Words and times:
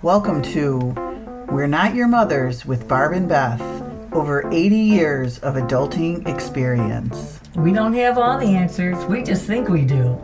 Welcome 0.00 0.42
to 0.42 0.94
We're 1.50 1.66
Not 1.66 1.96
Your 1.96 2.06
Mothers 2.06 2.64
with 2.64 2.86
Barb 2.86 3.14
and 3.14 3.28
Beth. 3.28 3.60
Over 4.12 4.48
80 4.52 4.76
years 4.76 5.40
of 5.40 5.56
adulting 5.56 6.28
experience. 6.28 7.40
We 7.56 7.72
don't 7.72 7.94
have 7.94 8.16
all 8.16 8.38
the 8.38 8.46
answers, 8.46 9.04
we 9.06 9.24
just 9.24 9.44
think 9.44 9.68
we 9.68 9.84
do. 9.84 10.16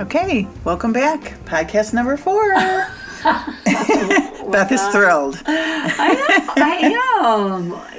Okay, 0.00 0.48
welcome 0.64 0.94
back. 0.94 1.20
Podcast 1.44 1.92
number 1.92 2.16
four. 2.16 2.50
Beth 4.52 4.72
is 4.72 4.82
thrilled. 4.88 5.40
I, 5.46 6.52
I 6.56 7.24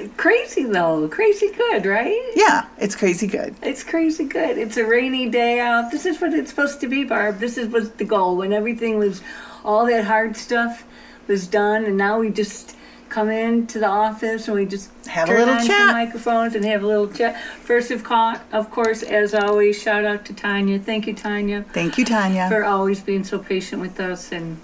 am. 0.02 0.10
Crazy 0.16 0.64
though. 0.64 1.08
Crazy 1.08 1.50
good, 1.52 1.86
right? 1.86 2.32
Yeah, 2.34 2.66
it's 2.78 2.94
crazy 2.96 3.26
good. 3.26 3.54
It's 3.62 3.82
crazy 3.84 4.24
good. 4.24 4.58
It's 4.58 4.76
a 4.76 4.84
rainy 4.84 5.28
day 5.28 5.60
out. 5.60 5.90
This 5.90 6.06
is 6.06 6.20
what 6.20 6.32
it's 6.34 6.50
supposed 6.50 6.80
to 6.80 6.88
be, 6.88 7.04
Barb. 7.04 7.38
This 7.38 7.56
is 7.58 7.68
what's 7.68 7.90
the 7.90 8.04
goal. 8.04 8.36
When 8.36 8.52
everything 8.52 8.98
was, 8.98 9.22
all 9.64 9.86
that 9.86 10.04
hard 10.04 10.36
stuff 10.36 10.84
was 11.26 11.46
done, 11.46 11.84
and 11.84 11.96
now 11.96 12.18
we 12.18 12.30
just 12.30 12.74
come 13.08 13.30
into 13.30 13.78
the 13.78 13.86
office 13.86 14.48
and 14.48 14.56
we 14.56 14.66
just 14.66 14.90
Have 15.06 15.30
a 15.30 15.32
little 15.34 15.56
chat. 15.66 15.92
microphones 15.92 16.54
and 16.54 16.62
have 16.66 16.82
a 16.82 16.86
little 16.86 17.08
chat. 17.08 17.40
First 17.62 17.90
of 17.90 18.04
co- 18.04 18.34
of 18.52 18.70
course, 18.70 19.02
as 19.02 19.32
always, 19.34 19.80
shout 19.80 20.04
out 20.04 20.26
to 20.26 20.34
Tanya. 20.34 20.78
Thank 20.78 21.06
you, 21.06 21.14
Tanya, 21.14 21.64
Thank 21.72 21.96
you, 21.96 22.04
Tanya. 22.04 22.48
for 22.50 22.64
always 22.64 23.00
being 23.00 23.24
so 23.24 23.38
patient 23.38 23.80
with 23.80 23.98
us 23.98 24.30
and 24.30 24.58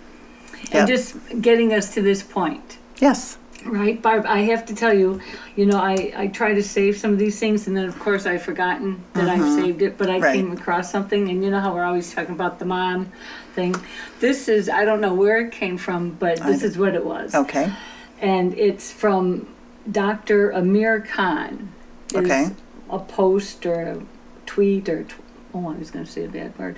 Yep. 0.64 0.74
and 0.74 0.88
just 0.88 1.16
getting 1.40 1.72
us 1.72 1.92
to 1.94 2.02
this 2.02 2.22
point. 2.22 2.78
yes. 3.00 3.38
Right, 3.66 4.02
Barb, 4.02 4.26
I 4.26 4.40
have 4.40 4.66
to 4.66 4.74
tell 4.74 4.92
you, 4.92 5.22
you 5.56 5.64
know, 5.64 5.78
I, 5.78 6.12
I 6.14 6.26
try 6.26 6.52
to 6.52 6.62
save 6.62 6.98
some 6.98 7.14
of 7.14 7.18
these 7.18 7.38
things 7.40 7.66
and 7.66 7.74
then 7.74 7.86
of 7.86 7.98
course 7.98 8.26
I've 8.26 8.42
forgotten 8.42 9.02
that 9.14 9.26
I've 9.26 9.40
saved 9.54 9.80
it, 9.80 9.96
but 9.96 10.10
I 10.10 10.16
Mm-hmm. 10.16 10.22
Right. 10.22 10.34
came 10.34 10.52
across 10.52 10.92
something 10.92 11.30
and 11.30 11.42
you 11.42 11.50
know 11.50 11.60
how 11.60 11.72
we're 11.72 11.84
always 11.84 12.12
talking 12.12 12.34
about 12.34 12.58
the 12.58 12.66
mom 12.66 13.10
thing. 13.54 13.74
This 14.20 14.48
is, 14.50 14.68
I 14.68 14.84
don't 14.84 15.00
know 15.00 15.14
where 15.14 15.38
it 15.46 15.50
came 15.50 15.78
from, 15.78 16.10
but 16.10 16.40
this 16.42 16.62
is 16.62 16.76
what 16.76 16.94
it 16.94 17.06
was. 17.06 17.34
Okay. 17.34 17.72
And 18.20 18.52
it's 18.58 18.92
from 18.92 19.48
Dr. 19.90 20.50
Amir 20.50 21.00
Khan. 21.00 21.72
Okay. 22.14 22.50
A 22.90 22.98
post 22.98 23.64
or 23.64 23.80
a 23.80 24.02
tweet 24.44 24.90
or, 24.90 25.04
tw- 25.04 25.14
oh, 25.54 25.70
I 25.70 25.78
was 25.78 25.90
going 25.90 26.04
to 26.04 26.10
say 26.12 26.26
a 26.26 26.28
bad 26.28 26.58
word, 26.58 26.76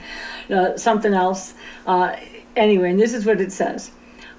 uh, 0.51 0.77
something 0.77 1.14
else. 1.14 1.55
Uh, 1.84 2.14
anyway, 2.57 2.91
and 2.91 3.01
this 3.01 3.15
is 3.15 3.25
what 3.25 3.41
it 3.41 3.53
says. 3.53 3.91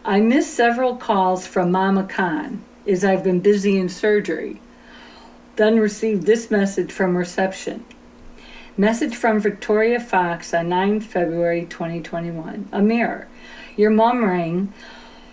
I 0.04 0.20
missed 0.20 0.54
several 0.54 0.96
calls 0.96 1.48
from 1.48 1.72
Mama 1.72 2.04
Khan 2.04 2.64
as 2.88 3.04
I've 3.04 3.24
been 3.24 3.40
busy 3.40 3.78
in 3.78 3.90
surgery. 3.90 4.62
Then 5.56 5.80
received 5.80 6.26
this 6.26 6.52
message 6.52 6.92
from 6.92 7.18
reception. 7.18 7.86
Message 8.78 9.16
from 9.16 9.40
Victoria 9.40 10.00
Fox 10.00 10.54
on 10.54 10.70
9 10.70 11.02
February 11.02 11.66
2021. 11.66 12.70
Amir, 12.72 13.28
your 13.76 13.90
mom 13.90 14.24
rang. 14.24 14.72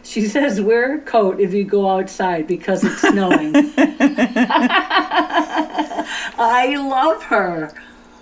She 0.02 0.22
says 0.28 0.60
wear 0.60 0.96
a 0.96 1.00
coat 1.00 1.40
if 1.40 1.52
you 1.52 1.64
go 1.64 1.90
outside 1.90 2.46
because 2.46 2.84
it's 2.84 3.00
snowing. 3.00 3.52
I 6.36 6.76
love 6.76 7.22
her. 7.24 7.72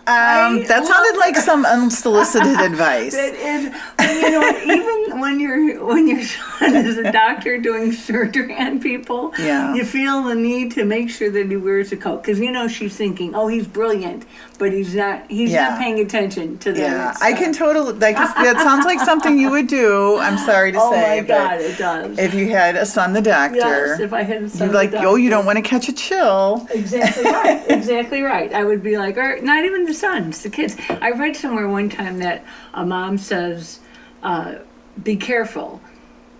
Um, 0.06 0.64
that 0.64 0.84
sounded 0.84 1.19
like 1.20 1.36
some 1.36 1.64
unsolicited 1.78 2.61
advice. 2.61 3.14
It 3.14 3.34
is, 3.34 3.64
you 4.00 4.31
know, 4.31 4.48
even 4.64 5.20
when 5.20 5.39
you're 5.39 5.84
when 5.84 6.08
your 6.08 6.22
is 6.87 6.99
a 6.99 7.11
doctor 7.13 7.59
doing 7.59 7.93
surgery 7.93 8.55
on 8.57 8.81
people, 8.81 9.33
Yeah. 9.39 9.75
you 9.75 9.85
feel 9.85 10.23
the 10.23 10.35
need 10.35 10.73
to 10.73 10.85
make 10.85 11.11
sure 11.11 11.31
that 11.31 11.49
he 11.51 11.57
wears 11.57 11.93
a 11.93 11.97
coat 11.97 12.23
because 12.23 12.39
you 12.41 12.51
know 12.51 12.69
she's 12.69 12.97
thinking, 12.97 13.35
oh, 13.35 13.49
he's 13.49 13.67
brilliant, 13.67 14.25
but 14.59 14.73
he's 14.73 14.95
not. 14.95 15.29
He's 15.31 15.51
Yeah. 15.51 15.71
not 15.71 15.79
paying 15.81 15.99
attention 16.01 16.59
to 16.59 16.73
that. 16.73 16.79
Yeah. 16.79 17.15
I 17.21 17.33
can 17.33 17.53
totally 17.53 17.93
like 17.95 18.17
that. 18.17 18.57
Sounds 18.59 18.85
like 18.85 19.01
something 19.01 19.39
you 19.39 19.51
would 19.51 19.67
do. 19.67 20.19
I'm 20.19 20.39
sorry 20.39 20.73
to 20.73 20.79
say. 20.79 20.85
Oh 20.85 20.93
say, 20.93 21.21
my 21.21 21.27
God, 21.27 21.61
it 21.61 21.79
does. 21.79 22.19
if 22.19 22.35
you 22.35 22.49
had 22.51 22.77
a 22.77 22.87
son, 22.87 23.13
the 23.13 23.23
doctor, 23.23 23.57
yes, 23.57 24.01
if 24.01 24.13
I 24.13 24.23
had 24.23 24.42
a 24.45 24.48
son 24.48 24.69
you'd 24.69 24.75
like, 24.75 24.92
oh, 24.95 25.17
you 25.17 25.31
don't 25.31 25.47
want 25.47 25.57
to 25.57 25.63
catch 25.63 25.89
a 25.89 25.92
chill. 25.92 26.67
Exactly 26.70 27.25
right. 27.25 27.65
exactly 27.69 28.23
right. 28.23 28.53
I 28.53 28.65
would 28.65 28.83
be 28.83 28.97
like, 28.98 29.17
or 29.17 29.41
not 29.42 29.65
even 29.65 29.85
the 29.85 29.95
sons, 29.95 30.42
the 30.42 30.51
kids. 30.51 30.77
I 30.89 31.11
read 31.11 31.35
somewhere 31.36 31.69
one 31.69 31.89
time 31.89 32.19
that 32.19 32.45
a 32.75 32.85
mom 32.86 33.19
says, 33.19 33.81
uh, 34.23 34.57
"Be 35.03 35.17
careful." 35.17 35.81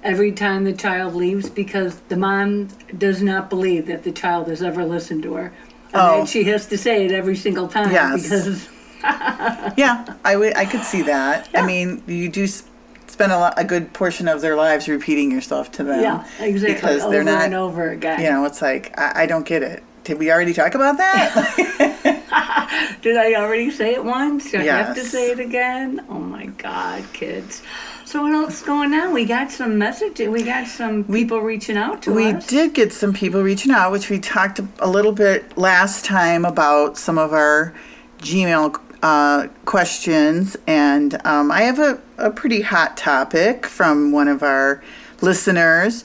Every 0.03 0.33
time 0.33 0.65
the 0.65 0.73
child 0.73 1.15
leaves, 1.15 1.49
because 1.49 1.97
the 2.09 2.17
mom 2.17 2.69
does 2.99 3.23
not 3.23 3.49
believe 3.49 3.87
that 3.87 4.03
the 4.03 4.13
child 4.13 4.49
has 4.49 4.63
ever 4.63 4.85
listened 4.85 5.23
to 5.25 5.35
her, 5.35 5.53
and 5.93 6.03
Oh. 6.03 6.21
that 6.21 6.29
she 6.29 6.45
has 6.45 6.67
to 6.67 6.79
say 6.79 7.05
it 7.07 7.13
every 7.13 7.37
single 7.37 7.69
time 7.69 7.93
Yes. 7.93 8.23
because 8.23 8.69
Yeah, 9.77 10.05
I 10.25 10.37
would. 10.37 10.57
I 10.57 10.65
could 10.65 10.85
see 10.85 11.03
that. 11.03 11.49
I 11.55 11.65
mean, 11.65 12.03
you 12.07 12.29
do 12.29 12.47
spend 12.47 13.33
a, 13.33 13.39
lot, 13.39 13.55
a 13.57 13.65
good 13.65 13.93
portion 13.93 14.29
of 14.29 14.41
their 14.41 14.57
lives 14.57 14.89
repeating 14.89 15.31
yourself 15.31 15.71
to 15.73 15.85
them. 15.85 16.01
yeah, 16.01 16.25
exactly, 16.41 16.75
Because 16.75 17.03
over 17.03 17.13
they're 17.13 17.25
not. 17.25 17.45
and 17.45 17.55
over 17.55 17.91
again. 17.91 18.21
You 18.21 18.31
know, 18.31 18.45
it's 18.45 18.63
like 18.63 18.97
I, 18.99 19.23
I 19.23 19.27
don't 19.27 19.47
get 19.47 19.63
it. 19.63 19.83
Did 20.05 20.19
we 20.19 20.33
already 20.33 20.53
talk 20.53 20.75
about 20.75 20.97
that? 20.97 22.19
Did 23.03 23.17
I 23.17 23.35
already 23.35 23.71
say 23.71 23.95
it 23.95 24.05
once? 24.05 24.51
Do 24.51 24.59
I 24.59 24.63
have 24.65 24.95
to 24.97 25.05
say 25.05 25.31
it 25.31 25.39
again? 25.41 26.05
Oh 26.09 26.19
my 26.19 26.47
God, 26.47 27.05
kids. 27.13 27.63
So 28.13 28.25
what 28.25 28.35
else 28.35 28.61
is 28.61 28.63
going 28.67 28.93
on? 28.93 29.15
We 29.15 29.25
got 29.25 29.51
some 29.51 29.79
messages. 29.79 30.29
We 30.29 30.43
got 30.43 30.67
some 30.67 31.03
people 31.03 31.41
reaching 31.41 31.79
out 31.79 32.03
to 32.03 32.13
we 32.13 32.27
us. 32.27 32.45
We 32.45 32.59
did 32.59 32.75
get 32.75 32.93
some 32.93 33.15
people 33.15 33.43
reaching 33.43 33.73
out, 33.73 33.91
which 33.91 34.11
we 34.11 34.21
talked 34.21 34.61
a 34.81 34.87
little 34.87 35.13
bit 35.13 35.57
last 35.57 36.05
time 36.05 36.45
about 36.45 36.99
some 36.99 37.17
of 37.17 37.33
our 37.33 37.73
Gmail 38.19 38.79
uh, 39.03 39.49
questions, 39.65 40.59
and 40.67 41.25
um, 41.27 41.51
I 41.51 41.63
have 41.63 41.79
a, 41.79 41.99
a 42.19 42.31
pretty 42.31 42.61
hot 42.61 42.99
topic 42.99 43.65
from 43.65 44.13
one 44.13 44.29
of 44.29 44.43
our 44.43 44.85
listeners, 45.23 46.05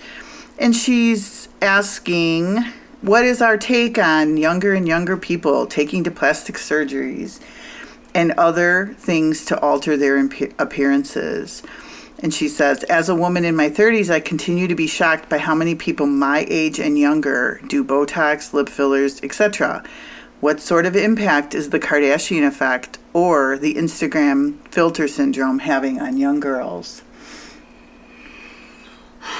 and 0.57 0.73
she's 0.73 1.49
asking, 1.61 2.63
"What 3.01 3.25
is 3.25 3.41
our 3.41 3.57
take 3.57 3.97
on 3.97 4.37
younger 4.37 4.73
and 4.73 4.87
younger 4.87 5.17
people 5.17 5.65
taking 5.65 6.05
to 6.05 6.11
plastic 6.11 6.55
surgeries 6.55 7.41
and 8.15 8.31
other 8.37 8.95
things 8.97 9.43
to 9.47 9.59
alter 9.59 9.97
their 9.97 10.17
appearances?" 10.57 11.63
And 12.19 12.33
she 12.33 12.47
says, 12.47 12.83
As 12.83 13.09
a 13.09 13.15
woman 13.15 13.45
in 13.45 13.55
my 13.55 13.69
30s, 13.69 14.09
I 14.09 14.19
continue 14.19 14.67
to 14.67 14.75
be 14.75 14.87
shocked 14.87 15.29
by 15.29 15.37
how 15.37 15.53
many 15.53 15.75
people 15.75 16.07
my 16.07 16.45
age 16.49 16.79
and 16.79 16.97
younger 16.97 17.61
do 17.67 17.83
Botox, 17.83 18.53
lip 18.53 18.69
fillers, 18.69 19.21
etc. 19.23 19.83
What 20.39 20.59
sort 20.59 20.85
of 20.85 20.95
impact 20.95 21.55
is 21.55 21.69
the 21.69 21.79
Kardashian 21.79 22.47
effect 22.47 22.99
or 23.13 23.57
the 23.57 23.75
Instagram 23.75 24.55
filter 24.69 25.07
syndrome 25.07 25.59
having 25.59 25.99
on 25.99 26.17
young 26.17 26.39
girls? 26.39 27.01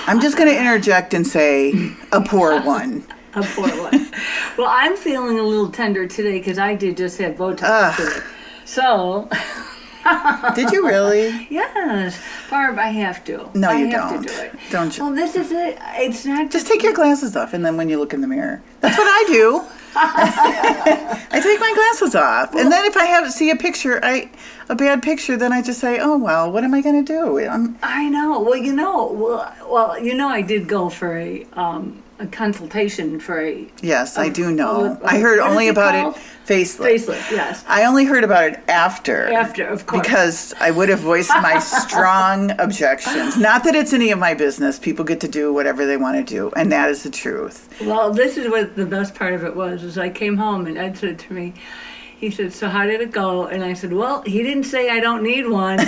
I'm 0.05 0.19
just 0.19 0.37
going 0.37 0.49
to 0.49 0.59
interject 0.59 1.13
and 1.13 1.25
say 1.25 1.73
a 2.11 2.21
poor 2.21 2.61
one. 2.65 3.05
A 3.33 3.43
poor 3.43 3.69
one. 3.69 4.11
well, 4.57 4.67
I'm 4.69 4.95
feeling 4.97 5.37
a 5.37 5.43
little 5.43 5.71
tender 5.71 6.07
today 6.07 6.39
because 6.39 6.57
I 6.57 6.75
did 6.75 6.97
just 6.97 7.17
have 7.19 7.35
Botox. 7.35 8.23
So, 8.65 9.29
Did 10.55 10.71
you 10.71 10.87
really? 10.87 11.47
yes, 11.49 12.19
Barb, 12.49 12.77
I 12.79 12.89
have 12.89 13.23
to. 13.25 13.49
No, 13.53 13.69
I 13.69 13.77
you 13.77 13.87
have 13.89 14.11
don't. 14.11 14.23
To 14.23 14.27
do 14.27 14.41
it. 14.41 14.53
Don't 14.69 14.97
you? 14.97 15.03
Well, 15.03 15.13
this 15.13 15.35
is 15.35 15.51
it. 15.51 15.77
It's 15.95 16.25
not 16.25 16.51
Just 16.51 16.67
take 16.67 16.83
your 16.83 16.93
glasses 16.93 17.35
off, 17.35 17.53
and 17.53 17.65
then 17.65 17.77
when 17.77 17.89
you 17.89 17.99
look 17.99 18.13
in 18.13 18.21
the 18.21 18.27
mirror, 18.27 18.61
that's 18.81 18.97
what 18.97 19.07
I 19.07 19.23
do. 19.27 19.63
I 19.99 21.39
take 21.41 21.59
my 21.59 21.73
glasses 21.73 22.15
off, 22.15 22.53
and 22.53 22.71
then 22.71 22.85
if 22.85 22.95
I 22.95 23.05
have 23.05 23.31
see 23.31 23.49
a 23.49 23.55
picture, 23.55 23.99
I 24.03 24.29
a 24.69 24.75
bad 24.75 25.01
picture, 25.01 25.37
then 25.37 25.51
I 25.51 25.61
just 25.61 25.79
say, 25.79 25.99
"Oh 25.99 26.17
well, 26.17 26.51
what 26.51 26.63
am 26.63 26.73
I 26.73 26.81
going 26.81 27.03
to 27.03 27.13
do?" 27.13 27.39
I'm, 27.39 27.77
I 27.81 28.07
know. 28.09 28.39
Well, 28.41 28.57
you 28.57 28.73
know, 28.73 29.11
well, 29.11 29.55
well, 29.67 29.99
you 29.99 30.13
know, 30.13 30.27
I 30.29 30.41
did 30.41 30.67
go 30.67 30.89
for 30.89 31.17
a 31.17 31.45
um, 31.53 32.03
a 32.19 32.27
consultation 32.27 33.19
for 33.19 33.41
a 33.41 33.67
yes, 33.81 34.17
I 34.17 34.29
do 34.29 34.51
know. 34.51 34.99
oh, 35.01 35.05
I 35.05 35.19
heard 35.19 35.39
only 35.39 35.67
it 35.67 35.71
about 35.71 35.93
called? 35.93 36.15
it 36.17 36.21
facelift. 36.47 37.05
facelift. 37.05 37.31
Yes, 37.31 37.63
I 37.67 37.85
only 37.85 38.05
heard 38.05 38.23
about 38.23 38.45
it 38.45 38.59
after. 38.67 39.27
After, 39.27 39.67
of 39.67 39.85
course. 39.85 40.01
Because 40.01 40.53
I 40.59 40.71
would 40.71 40.89
have 40.89 40.99
voiced 40.99 41.29
my 41.29 41.59
strong 41.87 42.51
objections. 42.59 43.37
Not 43.37 43.63
that 43.65 43.75
it's 43.75 43.93
any 43.93 44.11
of 44.11 44.19
my 44.19 44.33
business. 44.33 44.79
People 44.79 45.05
get 45.05 45.19
to 45.21 45.27
do 45.27 45.53
whatever 45.53 45.85
they 45.85 45.97
want 45.97 46.17
to 46.17 46.23
do, 46.23 46.51
and 46.55 46.71
that 46.71 46.89
is 46.89 47.03
the 47.03 47.11
truth. 47.11 47.69
Well, 47.81 48.11
this 48.11 48.37
is 48.37 48.49
what 48.49 48.75
the 48.75 48.85
best 48.85 49.15
part 49.15 49.33
of 49.33 49.43
it 49.43 49.55
was. 49.55 49.83
Is 49.83 49.97
I 49.97 50.09
came 50.09 50.37
home 50.37 50.65
and 50.65 50.77
Ed 50.77 50.97
said 50.97 51.19
to 51.19 51.33
me, 51.33 51.53
he 52.19 52.31
said, 52.31 52.53
"So 52.53 52.67
how 52.69 52.85
did 52.85 53.01
it 53.01 53.11
go?" 53.11 53.47
And 53.47 53.63
I 53.63 53.73
said, 53.73 53.93
"Well, 53.93 54.21
he 54.23 54.41
didn't 54.43 54.63
say 54.63 54.89
I 54.89 54.99
don't 54.99 55.23
need 55.23 55.47
one." 55.47 55.79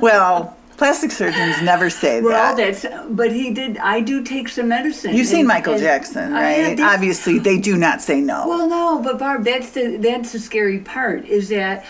Well, 0.00 0.56
plastic 0.78 1.10
surgeons 1.10 1.60
never 1.60 1.90
say 1.90 2.22
well, 2.22 2.56
that. 2.56 2.80
that's. 2.80 3.06
But 3.10 3.32
he 3.32 3.52
did. 3.52 3.76
I 3.78 4.00
do 4.00 4.22
take 4.24 4.48
some 4.48 4.68
medicine. 4.68 5.14
You've 5.14 5.26
seen 5.26 5.40
and- 5.40 5.48
Michael 5.48 5.74
and 5.74 5.82
Jackson, 5.82 6.32
right? 6.32 6.76
these- 6.76 6.80
Obviously, 6.80 7.38
they 7.38 7.58
do 7.58 7.76
not 7.76 8.00
say 8.00 8.20
no. 8.20 8.48
Well, 8.48 8.68
no, 8.68 9.02
but 9.02 9.18
Barb, 9.18 9.44
that's 9.44 9.70
the 9.72 9.98
that's 9.98 10.32
the 10.32 10.38
scary 10.38 10.78
part 10.78 11.26
is 11.26 11.50
that 11.50 11.84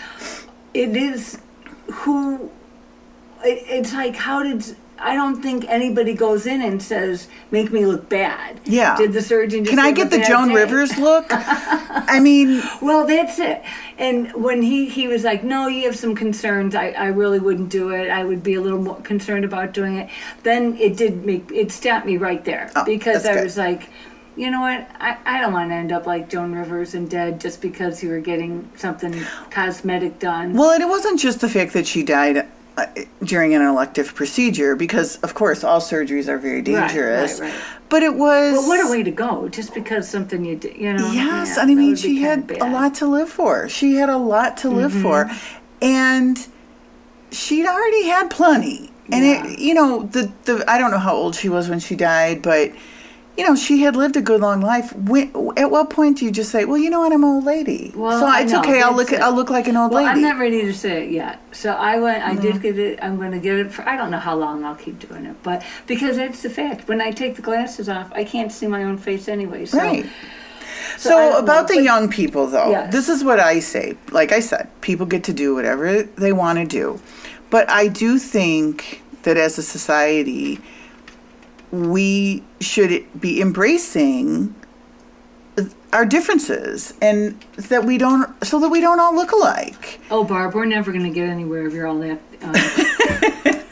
it 0.73 0.97
is 0.97 1.39
who. 1.91 2.51
It, 3.45 3.63
it's 3.69 3.93
like 3.93 4.17
how 4.17 4.43
did 4.43 4.75
I 5.01 5.15
don't 5.15 5.41
think 5.41 5.65
anybody 5.69 6.13
goes 6.13 6.45
in 6.45 6.61
and 6.61 6.81
says, 6.81 7.27
"Make 7.51 7.71
me 7.71 7.85
look 7.85 8.09
bad." 8.09 8.59
Yeah. 8.65 8.97
Did 8.97 9.13
the 9.13 9.21
surgeon? 9.21 9.63
Just 9.65 9.69
Can 9.69 9.79
I 9.79 9.91
get 9.91 10.09
the 10.11 10.19
Joan 10.19 10.49
day? 10.49 10.55
Rivers 10.55 10.97
look? 10.97 11.27
I 11.31 12.19
mean, 12.19 12.61
Well, 12.81 13.05
that's 13.07 13.39
it. 13.39 13.63
And 13.97 14.31
when 14.33 14.61
he 14.61 14.87
he 14.89 15.07
was 15.07 15.23
like, 15.23 15.43
"No, 15.43 15.67
you 15.67 15.85
have 15.85 15.95
some 15.97 16.15
concerns. 16.15 16.75
I, 16.75 16.89
I 16.91 17.07
really 17.07 17.39
wouldn't 17.39 17.69
do 17.69 17.89
it. 17.91 18.09
I 18.09 18.23
would 18.23 18.43
be 18.43 18.55
a 18.55 18.61
little 18.61 18.81
more 18.81 18.99
concerned 19.01 19.45
about 19.45 19.73
doing 19.73 19.95
it." 19.97 20.09
Then 20.43 20.75
it 20.77 20.97
did 20.97 21.25
make 21.25 21.49
it 21.51 21.71
stopped 21.71 22.05
me 22.05 22.17
right 22.17 22.43
there 22.45 22.71
Oh, 22.75 22.85
because 22.85 23.25
I 23.25 23.33
good. 23.35 23.43
was 23.43 23.57
like, 23.57 23.89
"You 24.35 24.51
know 24.51 24.61
what? 24.61 24.87
I, 24.99 25.17
I 25.25 25.39
don't 25.41 25.53
want 25.53 25.69
to 25.69 25.75
end 25.75 25.91
up 25.91 26.05
like 26.05 26.29
Joan 26.29 26.53
Rivers 26.53 26.93
and 26.93 27.09
dead 27.09 27.39
just 27.41 27.61
because 27.61 28.01
you 28.03 28.09
were 28.09 28.19
getting 28.21 28.69
something 28.75 29.13
cosmetic 29.51 30.19
done." 30.19 30.53
well, 30.53 30.71
and 30.71 30.81
it 30.83 30.89
wasn't 30.89 31.19
just 31.19 31.41
the 31.41 31.49
fact 31.49 31.73
that 31.73 31.87
she 31.87 32.03
died 32.03 32.45
during 33.23 33.53
an 33.53 33.61
elective 33.61 34.13
procedure, 34.15 34.75
because 34.75 35.17
of 35.17 35.33
course 35.33 35.63
all 35.63 35.79
surgeries 35.81 36.27
are 36.27 36.37
very 36.37 36.61
dangerous 36.61 37.39
right, 37.39 37.39
dangerous. 37.39 37.39
right. 37.39 37.53
But 37.89 38.03
it 38.03 38.13
was. 38.15 38.55
But 38.55 38.67
what 38.67 38.87
a 38.87 38.91
way 38.91 39.03
to 39.03 39.11
go! 39.11 39.49
Just 39.49 39.73
because 39.73 40.07
something 40.07 40.45
you 40.45 40.55
did, 40.55 40.77
you 40.77 40.93
know. 40.93 41.11
Yes, 41.11 41.55
yeah, 41.55 41.61
and 41.63 41.71
I 41.71 41.75
mean 41.75 41.95
she 41.95 42.21
had 42.21 42.39
a. 42.39 42.53
Mm-hmm. 42.55 42.73
lot 42.73 42.95
to 42.95 43.07
live 43.07 43.29
for. 43.29 43.67
She 43.69 43.93
had 43.95 44.09
a 44.09 44.17
lot 44.17 44.57
to 44.57 44.69
live 44.69 44.93
for, 44.93 45.29
and 45.81 46.37
she'd 47.31 47.65
already 47.65 48.05
had 48.05 48.29
plenty. 48.29 48.91
And 49.11 49.25
Yeah. 49.25 49.45
it, 49.47 49.59
you 49.59 49.73
know, 49.73 50.03
the 50.03 50.31
the 50.45 50.63
I 50.67 50.77
don't 50.77 50.91
know 50.91 50.99
how 50.99 51.15
old 51.15 51.33
she 51.35 51.49
was 51.49 51.67
when 51.67 51.79
she 51.79 51.95
died, 51.95 52.41
but 52.43 52.71
you 53.39 53.45
know, 53.47 53.55
she 53.55 53.79
had 53.83 53.95
lived 53.95 54.17
a 54.17 54.21
good 54.21 54.41
long 54.41 54.59
life. 54.59 54.93
When, 54.93 55.31
at 55.55 55.71
what 55.71 55.89
point 55.89 56.17
do 56.17 56.25
you 56.25 56.31
just 56.31 56.51
say, 56.51 56.65
"Well, 56.65 56.77
you 56.77 56.89
know 56.89 56.99
what, 56.99 57.13
I'm 57.13 57.23
an 57.23 57.29
old 57.29 57.45
lady, 57.45 57.93
Well, 57.95 58.19
so 58.19 58.27
I 58.27 58.41
it's 58.41 58.51
know, 58.51 58.59
okay. 58.59 58.81
I'll 58.81 58.93
look 58.93 59.13
it. 59.13 59.21
I'll 59.21 59.33
look 59.33 59.49
like 59.49 59.69
an 59.69 59.77
old 59.77 59.93
Well, 59.93 60.03
lady." 60.03 60.13
I'm 60.15 60.21
not 60.21 60.37
ready 60.37 60.61
to 60.63 60.73
say 60.73 61.05
it 61.05 61.11
yet. 61.11 61.39
So 61.53 61.71
I 61.71 61.97
went. 61.99 62.21
I 62.21 62.33
Mm-hmm. 62.33 62.41
did 62.41 62.61
get 62.61 62.77
it. 62.77 62.99
I'm 63.01 63.15
going 63.15 63.31
to 63.31 63.39
get 63.39 63.55
it 63.57 63.71
for. 63.71 63.87
I 63.87 63.95
don't 63.95 64.11
know 64.11 64.19
how 64.19 64.35
long 64.35 64.65
I'll 64.65 64.75
keep 64.75 64.99
doing 64.99 65.25
it, 65.25 65.41
but 65.41 65.63
because 65.87 66.17
that's 66.17 66.41
the 66.43 66.49
fact. 66.49 66.89
When 66.89 66.99
I 66.99 67.11
take 67.11 67.37
the 67.37 67.41
glasses 67.41 67.87
off, 67.87 68.11
I 68.13 68.25
can't 68.25 68.51
see 68.51 68.67
my 68.67 68.83
own 68.83 68.97
face 68.97 69.29
anyway. 69.29 69.65
So, 69.65 69.77
right. 69.77 70.05
So, 70.97 71.09
So, 71.09 71.37
about 71.39 71.69
know, 71.69 71.75
the 71.75 71.81
young 71.81 72.09
people, 72.09 72.45
though, 72.47 72.71
Yes. 72.71 72.91
this 72.91 73.07
is 73.07 73.23
what 73.23 73.39
I 73.39 73.59
say. 73.59 73.95
Like 74.11 74.33
I 74.33 74.41
said, 74.41 74.67
people 74.81 75.05
get 75.05 75.23
to 75.25 75.33
do 75.33 75.55
whatever 75.55 76.03
they 76.03 76.33
want 76.33 76.59
to 76.59 76.65
do, 76.65 76.99
but 77.49 77.69
I 77.69 77.87
do 77.87 78.19
think 78.19 79.01
that 79.23 79.37
as 79.37 79.57
a 79.57 79.63
society, 79.63 80.59
we 81.71 82.43
should 82.59 83.05
be 83.19 83.41
embracing 83.41 84.55
our 85.91 86.05
differences 86.05 86.93
and 87.01 87.39
that 87.57 87.83
we 87.83 87.97
don't 87.97 88.29
so 88.45 88.59
that 88.59 88.69
we 88.69 88.79
don't 88.79 88.99
all 88.99 89.15
look 89.15 89.31
alike. 89.31 89.99
Oh, 90.09 90.23
Barb, 90.23 90.53
we're 90.53 90.65
never 90.65 90.91
going 90.91 91.03
to 91.03 91.09
get 91.09 91.27
anywhere 91.27 91.67
if 91.67 91.73
you're 91.73 91.87
all 91.87 91.99
that. 91.99 92.19
Um, 92.41 93.55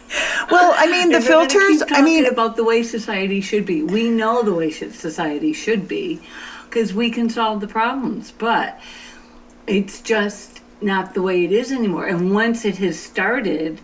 Well, 0.50 0.74
I 0.78 0.88
mean 0.90 1.12
the 1.12 1.22
filters. 1.22 1.84
I 1.90 2.02
mean, 2.02 2.26
about 2.26 2.56
the 2.56 2.64
way 2.64 2.82
society 2.84 3.42
should 3.42 3.66
be. 3.66 3.84
We 3.84 4.10
know 4.10 4.44
the 4.44 4.54
way 4.54 4.72
society 4.72 5.52
should 5.52 5.88
be, 5.88 6.22
because 6.70 6.94
we 6.94 7.10
can 7.10 7.30
solve 7.30 7.60
the 7.60 7.68
problems. 7.68 8.32
But 8.32 8.80
it's 9.66 10.02
just 10.02 10.62
not 10.82 11.14
the 11.14 11.22
way 11.22 11.44
it 11.44 11.52
is 11.52 11.72
anymore. 11.72 12.08
And 12.08 12.34
once 12.34 12.64
it 12.64 12.78
has 12.78 12.98
started, 12.98 13.82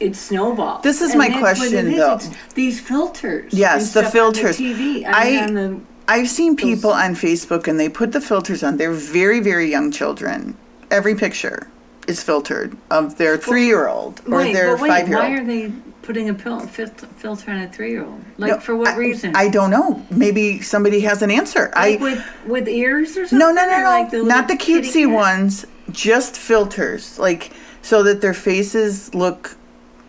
it 0.00 0.16
snowballs. 0.16 0.82
This 0.82 1.00
is 1.02 1.10
And 1.10 1.18
my 1.18 1.28
that's 1.28 1.58
what 1.60 1.68
it 1.68 1.70
question, 1.70 1.92
is. 1.92 1.98
though. 1.98 2.14
It's 2.16 2.52
these 2.54 2.80
filters. 2.80 3.52
Yes, 3.52 3.92
the 3.94 4.04
filters. 4.04 4.56
The 4.58 4.72
TV. 4.74 5.04
I, 5.06 5.10
I 5.38 5.46
mean, 5.46 5.54
the, 5.54 5.80
I've 6.08 6.28
seen 6.28 6.56
people 6.56 6.90
on 6.92 7.14
Facebook 7.14 7.66
and 7.66 7.78
they 7.80 7.88
put 7.88 8.12
the 8.12 8.20
filters 8.20 8.62
on. 8.62 8.76
They're 8.76 8.92
very, 8.92 9.40
very 9.40 9.70
young 9.70 9.90
children. 9.90 10.56
Every 10.90 11.14
picture 11.14 11.68
is 12.06 12.22
filtered 12.22 12.76
of 12.90 13.18
their 13.18 13.36
three-year-old 13.36 14.22
or 14.28 14.36
wait, 14.38 14.52
their 14.52 14.76
wait, 14.76 14.88
five-year-old. 14.88 15.24
why 15.24 15.32
are 15.32 15.44
they 15.44 15.72
putting 16.02 16.30
a 16.30 16.34
filter 16.34 17.50
on 17.50 17.58
a 17.62 17.68
three-year-old? 17.68 18.20
Like 18.38 18.60
for 18.62 18.76
what 18.76 18.88
I- 18.88 18.96
reason? 18.96 19.34
I 19.34 19.48
don't 19.48 19.70
know. 19.72 20.06
Maybe 20.10 20.60
somebody 20.60 21.00
has 21.00 21.22
an 21.22 21.32
answer. 21.32 21.72
like 21.74 21.98
I 22.00 22.02
with 22.02 22.24
with 22.46 22.68
ears 22.68 23.16
or 23.16 23.26
something. 23.26 23.38
no, 23.40 23.50
no, 23.50 23.66
no, 23.66 23.78
no. 23.78 23.84
like 23.84 24.10
the 24.10 24.22
Not 24.22 24.46
the 24.46 24.54
cutesy 24.54 25.10
ones. 25.12 25.64
Just 25.90 26.36
filters, 26.36 27.18
like 27.18 27.52
so 27.82 28.02
that 28.04 28.20
their 28.20 28.34
faces 28.34 29.12
look, 29.14 29.56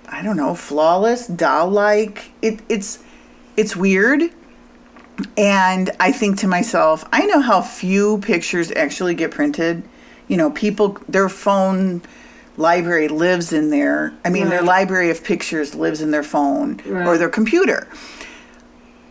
I 0.07 0.21
don't 0.23 0.37
know, 0.37 0.55
flawless, 0.55 1.27
doll-like. 1.27 2.31
It, 2.41 2.61
it's, 2.69 2.99
it's 3.55 3.75
weird. 3.75 4.31
And 5.35 5.89
I 5.99 6.11
think 6.11 6.37
to 6.39 6.47
myself, 6.47 7.03
I 7.11 7.25
know 7.25 7.41
how 7.41 7.61
few 7.61 8.19
pictures 8.19 8.71
actually 8.71 9.15
get 9.15 9.31
printed. 9.31 9.83
You 10.27 10.37
know, 10.37 10.51
people, 10.51 10.97
their 11.09 11.29
phone 11.29 12.01
library 12.55 13.07
lives 13.07 13.53
in 13.53 13.69
there. 13.69 14.13
I 14.23 14.29
mean, 14.29 14.49
their 14.49 14.61
library 14.61 15.09
of 15.09 15.23
pictures 15.23 15.75
lives 15.75 16.01
in 16.01 16.11
their 16.11 16.23
phone 16.23 16.81
or 17.07 17.17
their 17.17 17.29
computer. 17.29 17.87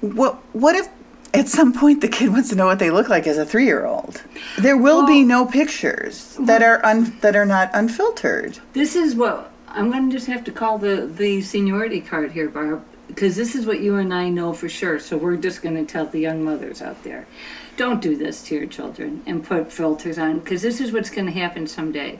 What, 0.00 0.34
what 0.54 0.76
if 0.76 0.88
at 1.34 1.48
some 1.48 1.72
point 1.72 2.00
the 2.00 2.08
kid 2.08 2.30
wants 2.30 2.48
to 2.50 2.54
know 2.54 2.66
what 2.66 2.78
they 2.78 2.90
look 2.90 3.08
like 3.08 3.26
as 3.26 3.38
a 3.38 3.44
three-year-old? 3.44 4.22
There 4.58 4.76
will 4.76 5.06
be 5.06 5.22
no 5.22 5.46
pictures 5.46 6.36
that 6.40 6.62
are 6.62 6.84
un, 6.84 7.16
that 7.20 7.36
are 7.36 7.46
not 7.46 7.70
unfiltered. 7.72 8.58
This 8.72 8.94
is 8.96 9.14
what 9.14 9.50
I'm 9.76 9.90
going 9.90 10.08
to 10.08 10.16
just 10.16 10.26
have 10.26 10.42
to 10.44 10.52
call 10.52 10.78
the 10.78 11.06
the 11.06 11.42
seniority 11.42 12.00
card 12.00 12.32
here, 12.32 12.48
Barb, 12.48 12.82
because 13.08 13.36
this 13.36 13.54
is 13.54 13.66
what 13.66 13.80
you 13.80 13.96
and 13.96 14.12
I 14.12 14.30
know 14.30 14.54
for 14.54 14.68
sure. 14.70 14.98
So 14.98 15.18
we're 15.18 15.36
just 15.36 15.62
going 15.62 15.76
to 15.76 15.84
tell 15.84 16.06
the 16.06 16.18
young 16.18 16.42
mothers 16.42 16.80
out 16.80 17.04
there, 17.04 17.26
don't 17.76 18.00
do 18.00 18.16
this 18.16 18.42
to 18.44 18.54
your 18.54 18.66
children 18.66 19.22
and 19.26 19.44
put 19.44 19.70
filters 19.70 20.18
on, 20.18 20.38
because 20.40 20.62
this 20.62 20.80
is 20.80 20.92
what's 20.92 21.10
going 21.10 21.26
to 21.26 21.32
happen 21.32 21.66
someday. 21.66 22.18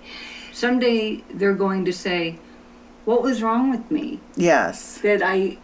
Someday 0.53 1.25
they're 1.33 1.55
going 1.55 1.87
to 1.87 1.93
say, 1.93 2.39
"What 3.07 3.23
was 3.23 3.43
wrong 3.43 3.71
with 3.71 3.91
me 3.91 4.21
Yes. 4.37 4.99
that 4.99 5.23
I?" 5.25 5.57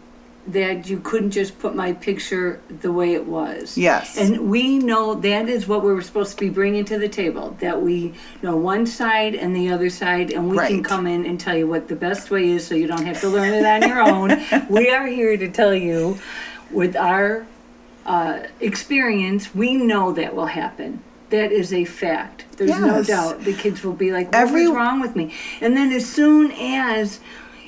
That 0.45 0.89
you 0.89 0.99
couldn't 0.99 1.31
just 1.31 1.57
put 1.57 1.73
my 1.73 1.93
picture 1.93 2.61
the 2.81 2.91
way 2.91 3.13
it 3.13 3.25
was. 3.25 3.77
Yes. 3.77 4.17
And 4.17 4.49
we 4.49 4.77
know 4.77 5.13
that 5.13 5.47
is 5.47 5.67
what 5.67 5.83
we're 5.83 6.01
supposed 6.01 6.37
to 6.37 6.39
be 6.43 6.49
bringing 6.49 6.83
to 6.85 6.97
the 6.99 7.07
table. 7.07 7.55
That 7.61 7.81
we 7.81 8.13
know 8.41 8.57
one 8.57 8.85
side 8.85 9.35
and 9.35 9.55
the 9.55 9.69
other 9.69 9.89
side, 9.89 10.31
and 10.31 10.49
we 10.49 10.57
can 10.57 10.83
come 10.83 11.07
in 11.07 11.25
and 11.25 11.39
tell 11.39 11.55
you 11.55 11.67
what 11.67 11.87
the 11.87 11.95
best 11.95 12.29
way 12.29 12.49
is 12.49 12.67
so 12.67 12.75
you 12.75 12.87
don't 12.87 13.05
have 13.05 13.21
to 13.21 13.29
learn 13.29 13.53
it 13.53 13.65
on 13.65 13.87
your 13.87 14.01
own. 14.01 14.67
we 14.69 14.89
are 14.89 15.07
here 15.07 15.37
to 15.37 15.49
tell 15.49 15.73
you 15.73 16.19
with 16.71 16.97
our 16.97 17.45
uh, 18.05 18.39
experience, 18.59 19.55
we 19.55 19.75
know 19.77 20.11
that 20.11 20.35
will 20.35 20.47
happen. 20.47 21.01
That 21.29 21.51
is 21.51 21.73
a 21.73 21.85
fact. 21.85 22.45
There's 22.57 22.79
no 22.79 23.03
doubt 23.03 23.43
the 23.43 23.53
kids 23.53 23.83
will 23.83 23.93
be 23.93 24.11
like, 24.11 24.27
"What 24.27 24.35
Every- 24.35 24.67
wrong 24.67 24.99
with 24.99 25.15
me?" 25.15 25.33
And 25.61 25.75
then 25.75 25.91
as 25.91 26.05
soon 26.05 26.51
as 26.51 27.19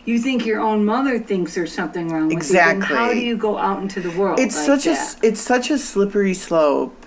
you 0.06 0.19
think 0.19 0.46
your 0.46 0.60
own 0.62 0.86
mother 0.86 1.18
thinks 1.19 1.56
there's 1.56 1.74
something 1.74 2.10
wrong 2.10 2.28
with 2.30 2.48
you, 2.48 2.54
then 2.54 2.81
how 2.81 3.12
do 3.12 3.19
you 3.19 3.36
go 3.36 3.57
out 3.57 3.81
into 3.81 4.00
the 4.02 4.12
world? 4.12 4.40
it's 4.40 4.56
like 4.56 4.66
such 4.66 4.86
a 4.86 4.90
that? 4.90 4.98
s- 5.00 5.18
it's 5.24 5.42
such 5.42 5.72
a 5.72 5.78
slippery 5.78 6.34
slope 6.34 7.06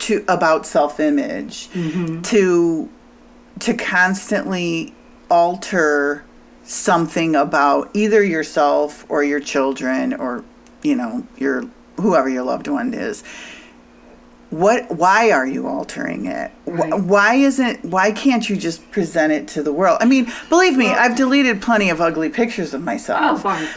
to 0.00 0.24
about 0.28 0.66
self-image 0.66 1.68
Mm-hmm. 1.70 2.22
to 2.22 2.88
to 3.60 3.74
constantly 3.74 4.94
alter 5.30 6.24
something 6.64 7.34
about 7.34 7.90
either 7.94 8.22
yourself 8.22 9.06
or 9.08 9.22
your 9.24 9.40
children 9.40 10.12
or 10.14 10.44
you 10.82 10.94
know 10.94 11.26
your 11.38 11.64
whoever 11.96 12.28
your 12.28 12.42
loved 12.42 12.68
one 12.68 12.92
is 12.92 13.22
what 14.50 14.90
why 14.90 15.30
are 15.30 15.46
you 15.46 15.66
altering 15.66 16.26
it 16.26 16.50
Right. 16.66 16.94
why 17.00 17.34
isn't 17.34 17.84
why 17.84 18.12
can't 18.12 18.48
you 18.48 18.56
just 18.56 18.88
present 18.90 19.32
it 19.32 19.48
to 19.48 19.62
the 19.62 19.72
world 19.72 19.98
i 20.00 20.04
mean 20.04 20.30
believe 20.48 20.76
me 20.76 20.88
i've 20.88 21.16
deleted 21.16 21.60
plenty 21.62 21.90
of 21.90 22.00
ugly 22.00 22.28
pictures 22.28 22.72
of 22.74 22.82
myself 22.82 23.20
Oh, 23.22 23.36
fine. 23.38 23.68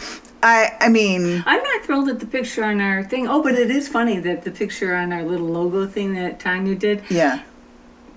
i 0.44 0.76
i 0.80 0.90
mean 0.90 1.44
I'm 1.46 1.64
not 1.64 1.84
thrilled 1.86 2.10
at 2.10 2.20
the 2.20 2.28
picture 2.28 2.64
on 2.64 2.82
our 2.82 3.04
thing. 3.04 3.28
Oh, 3.28 3.42
but 3.42 3.56
it 3.56 3.72
is 3.72 3.88
funny 3.88 4.20
that 4.20 4.44
the 4.44 4.52
picture 4.52 4.96
on 4.96 5.12
our 5.12 5.24
little 5.24 5.48
logo 5.48 5.88
thing 5.88 6.14
that 6.14 6.40
Tanya 6.40 6.76
did, 6.76 7.02
yeah 7.10 7.42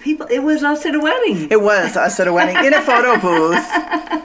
people, 0.02 0.26
it 0.30 0.40
was 0.40 0.62
us 0.62 0.84
at 0.86 0.94
a 0.94 1.00
wedding. 1.00 1.48
It 1.50 1.60
was 1.62 1.96
us 1.96 2.18
at 2.20 2.26
a 2.28 2.32
wedding 2.32 2.56
in 2.64 2.74
a 2.74 2.82
photo 2.82 3.18
booth 3.20 3.56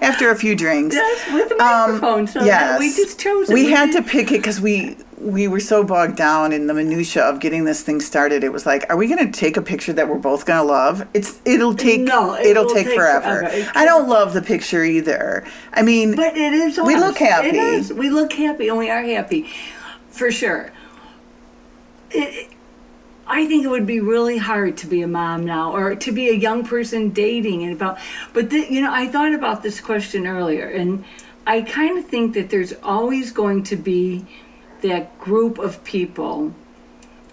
after 0.01 0.29
a 0.31 0.35
few 0.35 0.55
drinks. 0.55 0.95
Yes, 0.95 1.33
with 1.33 1.49
the 1.49 1.55
Um, 1.63 1.91
microphone. 1.93 2.27
so 2.27 2.43
yes. 2.43 2.79
we 2.79 2.93
just 2.93 3.19
chose 3.19 3.49
it. 3.49 3.53
We 3.53 3.69
had 3.69 3.91
to 3.93 4.01
pick 4.01 4.31
it 4.31 4.37
because 4.39 4.59
we 4.59 4.97
we 5.19 5.47
were 5.47 5.59
so 5.59 5.83
bogged 5.83 6.15
down 6.15 6.51
in 6.53 6.67
the 6.67 6.73
minutia 6.75 7.23
of 7.23 7.39
getting 7.39 7.65
this 7.65 7.81
thing 7.81 7.99
started. 7.99 8.43
It 8.43 8.53
was 8.53 8.67
like, 8.67 8.85
are 8.89 8.95
we 8.95 9.07
going 9.07 9.31
to 9.31 9.39
take 9.39 9.57
a 9.57 9.63
picture 9.63 9.91
that 9.93 10.07
we're 10.07 10.19
both 10.19 10.45
going 10.45 10.59
to 10.59 10.63
love? 10.63 11.07
It's 11.15 11.41
it'll 11.43 11.73
take 11.73 12.01
No, 12.01 12.35
it 12.35 12.45
it'll 12.45 12.67
take, 12.67 12.85
take 12.85 12.95
forever. 12.95 13.39
forever. 13.39 13.55
It 13.55 13.67
I 13.75 13.83
don't 13.85 14.07
love 14.07 14.33
the 14.33 14.43
picture 14.43 14.83
either. 14.83 15.43
I 15.73 15.81
mean, 15.81 16.15
But 16.15 16.37
it 16.37 16.53
is. 16.53 16.77
We 16.79 16.93
us. 16.95 17.01
look 17.01 17.17
happy. 17.17 17.47
It 17.47 17.55
is. 17.55 17.91
We 17.91 18.09
look 18.11 18.31
happy, 18.33 18.67
and 18.69 18.77
we 18.77 18.89
are 18.91 19.01
happy, 19.01 19.49
for 20.11 20.31
sure. 20.31 20.71
It- 22.11 22.51
I 23.27 23.45
think 23.45 23.65
it 23.65 23.67
would 23.67 23.85
be 23.85 23.99
really 23.99 24.37
hard 24.37 24.77
to 24.77 24.87
be 24.87 25.01
a 25.01 25.07
mom 25.07 25.45
now, 25.45 25.75
or 25.75 25.95
to 25.95 26.11
be 26.11 26.29
a 26.29 26.33
young 26.33 26.65
person 26.65 27.09
dating 27.09 27.63
and 27.63 27.73
about. 27.73 27.99
But 28.33 28.49
the, 28.49 28.65
you 28.69 28.81
know, 28.81 28.93
I 28.93 29.07
thought 29.07 29.33
about 29.33 29.63
this 29.63 29.81
question 29.81 30.25
earlier, 30.25 30.67
and 30.67 31.03
I 31.45 31.61
kind 31.61 31.97
of 31.97 32.05
think 32.05 32.33
that 32.35 32.49
there's 32.49 32.73
always 32.83 33.31
going 33.31 33.63
to 33.63 33.75
be 33.75 34.25
that 34.81 35.17
group 35.19 35.57
of 35.57 35.83
people 35.83 36.53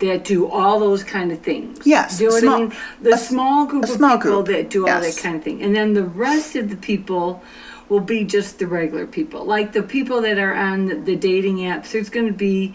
that 0.00 0.24
do 0.24 0.48
all 0.48 0.80
those 0.80 1.04
kind 1.04 1.30
of 1.30 1.40
things. 1.40 1.86
Yes, 1.86 2.18
do 2.18 2.24
you 2.24 2.30
know 2.30 2.38
small- 2.38 2.52
what 2.52 2.60
I 2.60 2.66
mean? 2.66 2.78
The 3.02 3.14
a 3.14 3.18
small 3.18 3.66
group 3.66 3.84
a 3.84 3.86
of 3.86 3.96
small 3.96 4.16
people 4.18 4.42
group, 4.42 4.56
that 4.56 4.70
do 4.70 4.88
all 4.88 5.00
that 5.00 5.16
kind 5.16 5.36
of 5.36 5.44
thing, 5.44 5.62
and 5.62 5.74
then 5.74 5.94
the 5.94 6.04
rest 6.04 6.56
of 6.56 6.70
the 6.70 6.76
people 6.76 7.42
will 7.88 8.00
be 8.00 8.24
just 8.24 8.58
the 8.58 8.66
regular 8.66 9.06
people. 9.06 9.44
Like 9.44 9.72
the 9.72 9.82
people 9.82 10.22
that 10.22 10.38
are 10.38 10.54
on 10.54 10.86
the, 10.86 10.94
the 10.96 11.16
dating 11.16 11.58
apps, 11.58 11.92
there's 11.92 12.08
going 12.08 12.26
to 12.26 12.32
be 12.32 12.74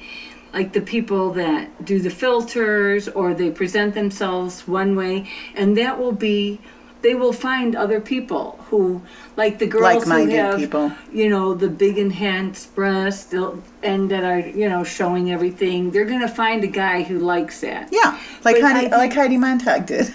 like 0.53 0.74
the 0.74 0.82
people 0.82 1.32
that 1.34 1.86
do 1.86 2.00
the 2.00 2.10
filters 2.10 3.08
or 3.08 3.34
they 3.34 3.50
present 3.51 3.94
themselves 3.94 4.68
one 4.68 4.96
way, 4.96 5.29
and 5.56 5.77
that 5.77 6.00
will 6.00 6.12
be 6.12 6.60
they 7.01 7.15
will 7.15 7.32
find 7.32 7.75
other 7.77 8.01
people 8.01 8.60
who 8.70 9.01
like 9.38 9.58
the 9.60 9.65
girls 9.65 10.03
who 10.03 10.27
have 10.32 10.58
people. 10.58 10.91
you 11.13 11.29
know 11.29 11.53
the 11.53 11.70
big 11.70 11.98
enhanced 11.98 12.75
breasts 12.75 13.34
and 13.82 14.12
that 14.12 14.25
are 14.25 14.39
you 14.39 14.68
know 14.68 14.84
showing 14.84 15.32
everything 15.32 15.91
they're 15.91 16.03
gonna 16.03 16.27
find 16.27 16.62
a 16.65 16.68
guy 16.68 17.01
who 17.03 17.18
likes 17.20 17.62
that 17.62 17.88
Yeah, 17.91 18.20
like 18.44 18.56
But 18.60 18.62
Heidi, 18.63 18.79
think- 18.82 18.91
like 18.91 19.13
Heidi 19.13 19.38
Montag 19.38 19.86
did. 19.86 20.13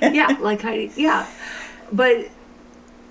yeah 0.00 0.36
like 0.40 0.60
Heidi 0.62 0.90
yeah 0.96 1.24
but 1.92 2.26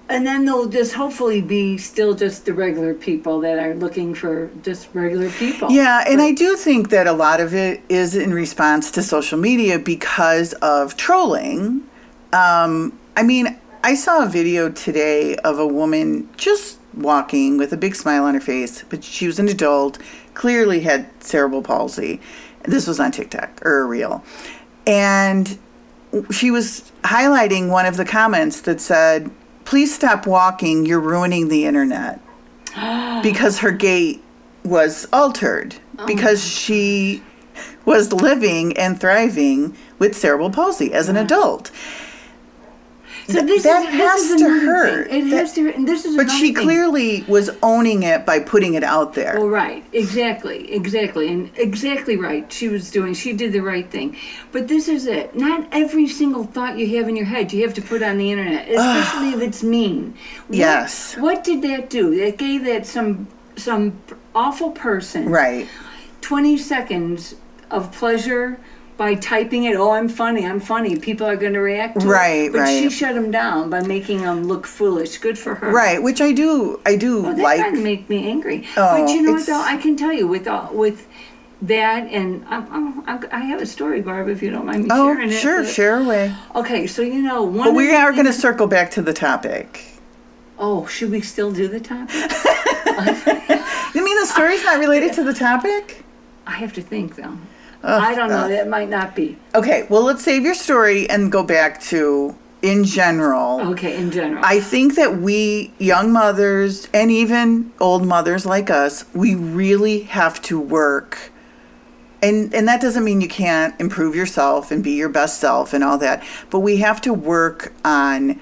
and 0.09 0.25
then 0.25 0.45
there'll 0.45 0.67
just 0.67 0.93
hopefully 0.93 1.41
be 1.41 1.77
still 1.77 2.13
just 2.13 2.45
the 2.45 2.53
regular 2.53 2.93
people 2.93 3.39
that 3.41 3.57
are 3.57 3.73
looking 3.75 4.13
for 4.13 4.49
just 4.61 4.89
regular 4.93 5.29
people 5.31 5.71
Yeah, 5.71 6.03
and 6.07 6.21
I 6.21 6.33
do 6.33 6.55
think 6.55 6.89
that 6.89 7.07
a 7.07 7.13
lot 7.13 7.39
of 7.39 7.53
it 7.53 7.81
is 7.89 8.15
in 8.15 8.33
response 8.33 8.91
to 8.91 9.03
social 9.03 9.39
media 9.39 9.79
because 9.79 10.53
of 10.53 10.97
trolling. 10.97 11.83
Um, 12.33 12.97
I 13.15 13.23
mean, 13.23 13.57
I 13.83 13.95
saw 13.95 14.23
a 14.23 14.27
video 14.27 14.69
today 14.69 15.35
of 15.37 15.59
a 15.59 15.67
woman 15.67 16.29
just 16.37 16.79
walking 16.93 17.57
with 17.57 17.73
a 17.73 17.77
big 17.77 17.95
smile 17.95 18.25
on 18.25 18.33
her 18.33 18.39
face, 18.39 18.83
but 18.89 19.03
she 19.03 19.27
was 19.27 19.39
an 19.39 19.47
adult, 19.47 19.99
clearly 20.33 20.81
had 20.81 21.09
cerebral 21.23 21.61
palsy. 21.61 22.19
This 22.63 22.87
was 22.87 22.99
on 22.99 23.11
TikTok 23.11 23.65
or 23.65 23.81
a 23.81 23.85
reel. 23.85 24.23
And 24.85 25.57
she 26.31 26.51
was 26.51 26.91
highlighting 27.03 27.69
one 27.69 27.85
of 27.85 27.97
the 27.97 28.05
comments 28.05 28.61
that 28.61 28.79
said, 28.79 29.31
Please 29.65 29.93
stop 29.93 30.27
walking, 30.27 30.85
you're 30.85 30.99
ruining 30.99 31.47
the 31.47 31.65
internet. 31.65 32.19
because 33.23 33.59
her 33.59 33.71
gait 33.71 34.23
was 34.63 35.07
altered, 35.13 35.75
oh. 35.99 36.05
because 36.05 36.43
she 36.43 37.21
was 37.85 38.11
living 38.11 38.75
and 38.77 38.99
thriving 38.99 39.75
with 39.99 40.15
cerebral 40.15 40.49
palsy 40.49 40.93
as 40.93 41.09
an 41.09 41.17
adult. 41.17 41.71
So 43.27 43.41
this 43.41 43.63
that 43.63 43.85
is, 43.85 43.93
has 43.93 44.21
this 44.21 44.31
is 44.31 44.41
to 44.41 44.49
hurt. 44.49 45.07
thing. 45.09 45.27
it 45.27 45.29
That- 45.29 45.37
has 45.37 45.53
to 45.53 45.73
and 45.73 45.87
this 45.87 46.05
is 46.05 46.15
But 46.15 46.29
she 46.29 46.53
thing. 46.53 46.63
clearly 46.63 47.23
was 47.27 47.49
owning 47.61 48.03
it 48.03 48.25
by 48.25 48.39
putting 48.39 48.73
it 48.73 48.83
out 48.83 49.13
there. 49.13 49.35
Well, 49.37 49.47
right, 49.49 49.83
exactly, 49.93 50.71
exactly, 50.73 51.27
and 51.29 51.49
exactly 51.55 52.17
right. 52.17 52.51
She 52.51 52.67
was 52.69 52.91
doing, 52.91 53.13
she 53.13 53.33
did 53.33 53.53
the 53.53 53.61
right 53.61 53.89
thing. 53.89 54.17
But 54.51 54.67
this 54.67 54.87
is 54.87 55.05
it. 55.05 55.35
Not 55.35 55.67
every 55.71 56.07
single 56.07 56.43
thought 56.43 56.77
you 56.77 56.97
have 56.97 57.07
in 57.07 57.15
your 57.15 57.25
head 57.25 57.53
you 57.53 57.61
have 57.63 57.73
to 57.75 57.81
put 57.81 58.03
on 58.03 58.17
the 58.17 58.31
internet, 58.31 58.67
especially 58.69 59.29
if 59.29 59.41
it's 59.41 59.63
mean. 59.63 60.15
What- 60.47 60.57
Yes. 60.57 61.15
What 61.17 61.43
did 61.43 61.61
that 61.63 61.89
do? 61.89 62.15
That 62.19 62.37
gave 62.37 62.63
that 62.65 62.85
some 62.85 63.27
some 63.55 63.93
awful 64.33 64.71
person 64.71 65.29
Right. 65.29 65.67
20 66.21 66.57
seconds 66.57 67.35
of 67.69 67.91
pleasure 67.91 68.59
by 68.97 69.15
typing 69.15 69.63
it. 69.65 69.75
Oh, 69.75 69.91
I'm 69.91 70.07
funny. 70.07 70.45
I'm 70.45 70.59
funny. 70.59 70.97
People 70.97 71.25
are 71.27 71.35
going 71.35 71.53
to 71.53 71.59
react 71.59 71.99
to 72.01 72.07
Right, 72.07 72.45
it. 72.45 72.53
But 72.53 72.67
she 72.67 72.89
shut 72.89 73.15
him 73.15 73.31
down 73.31 73.69
by 73.69 73.81
making 73.81 74.19
him 74.19 74.43
look 74.45 74.67
foolish. 74.67 75.17
Good 75.17 75.37
for 75.37 75.55
her. 75.55 75.71
Right, 75.71 76.01
which 76.01 76.21
I 76.21 76.31
do 76.31 76.79
I 76.85 76.95
do 76.95 77.21
Well, 77.23 77.33
that 77.35 77.41
like 77.41 77.59
kind 77.61 77.77
of 77.77 77.83
make 77.83 78.09
me 78.09 78.29
angry. 78.29 78.67
Oh, 78.77 79.01
but 79.01 79.09
you 79.13 79.21
know 79.23 79.33
what, 79.33 79.45
though? 79.45 79.61
I 79.61 79.77
can 79.77 79.95
tell 79.95 80.13
you 80.13 80.27
with 80.27 80.47
all, 80.47 80.73
with 80.73 81.07
that, 81.63 82.07
and 82.11 82.43
um, 82.45 82.53
um, 82.53 83.03
I'm, 83.07 83.09
I'm, 83.09 83.23
I'm, 83.23 83.29
I 83.31 83.39
have 83.45 83.61
a 83.61 83.65
story, 83.65 84.01
Barb, 84.01 84.27
if 84.27 84.43
you 84.43 84.51
don't 84.51 84.65
mind 84.65 84.83
me 84.83 84.89
Oh, 84.91 85.13
sharing 85.13 85.29
it. 85.31 85.35
Oh, 85.35 85.39
sure, 85.39 85.65
share 85.65 85.97
away. 86.01 86.35
Okay, 86.55 86.87
so 86.87 87.01
you 87.01 87.21
know, 87.21 87.43
one. 87.43 87.69
But 87.69 87.73
we 87.75 87.95
are 87.95 88.11
going 88.11 88.25
to 88.25 88.33
circle 88.33 88.67
back 88.67 88.91
to 88.91 89.01
the 89.01 89.13
topic. 89.13 89.81
Oh, 90.59 90.85
should 90.85 91.09
we 91.09 91.21
still 91.21 91.51
do 91.51 91.67
the 91.67 91.79
topic? 91.79 92.15
You 93.93 94.03
mean 94.03 94.19
the 94.19 94.25
story's 94.25 94.63
not 94.63 94.79
related 94.79 95.13
to 95.17 95.23
the 95.23 95.33
topic? 95.33 96.03
I 96.47 96.53
have 96.53 96.73
to 96.73 96.81
think, 96.81 97.15
though. 97.15 97.37
Ugh, 97.83 98.01
I 98.01 98.15
don't 98.15 98.29
know. 98.29 98.45
ugh. 98.45 98.49
That 98.49 98.67
might 98.69 98.89
not 98.89 99.15
be. 99.15 99.37
Okay, 99.53 99.85
well, 99.89 100.03
let's 100.03 100.23
save 100.23 100.43
your 100.43 100.53
story 100.53 101.09
and 101.09 101.31
go 101.31 101.43
back 101.43 101.81
to 101.81 102.35
in 102.61 102.85
general. 102.85 103.59
Okay, 103.71 103.97
in 103.97 104.09
general. 104.09 104.43
I 104.43 104.61
think 104.61 104.95
that 104.95 105.17
we, 105.17 105.73
young 105.79 106.13
mothers, 106.13 106.87
and 106.93 107.11
even 107.11 107.73
old 107.81 108.07
mothers 108.07 108.45
like 108.45 108.69
us, 108.69 109.05
we 109.13 109.35
really 109.35 109.99
have 110.03 110.41
to 110.43 110.59
work. 110.59 111.31
And, 112.21 112.53
and 112.53 112.65
that 112.69 112.79
doesn't 112.79 113.03
mean 113.03 113.19
you 113.19 113.27
can't 113.27 113.77
improve 113.81 114.15
yourself 114.15 114.71
and 114.71 114.81
be 114.81 114.91
your 114.91 115.09
best 115.09 115.41
self 115.41 115.73
and 115.73 115.83
all 115.83 115.97
that, 115.97 116.23
but 116.49 116.59
we 116.59 116.77
have 116.77 117.01
to 117.01 117.13
work 117.13 117.73
on 117.83 118.39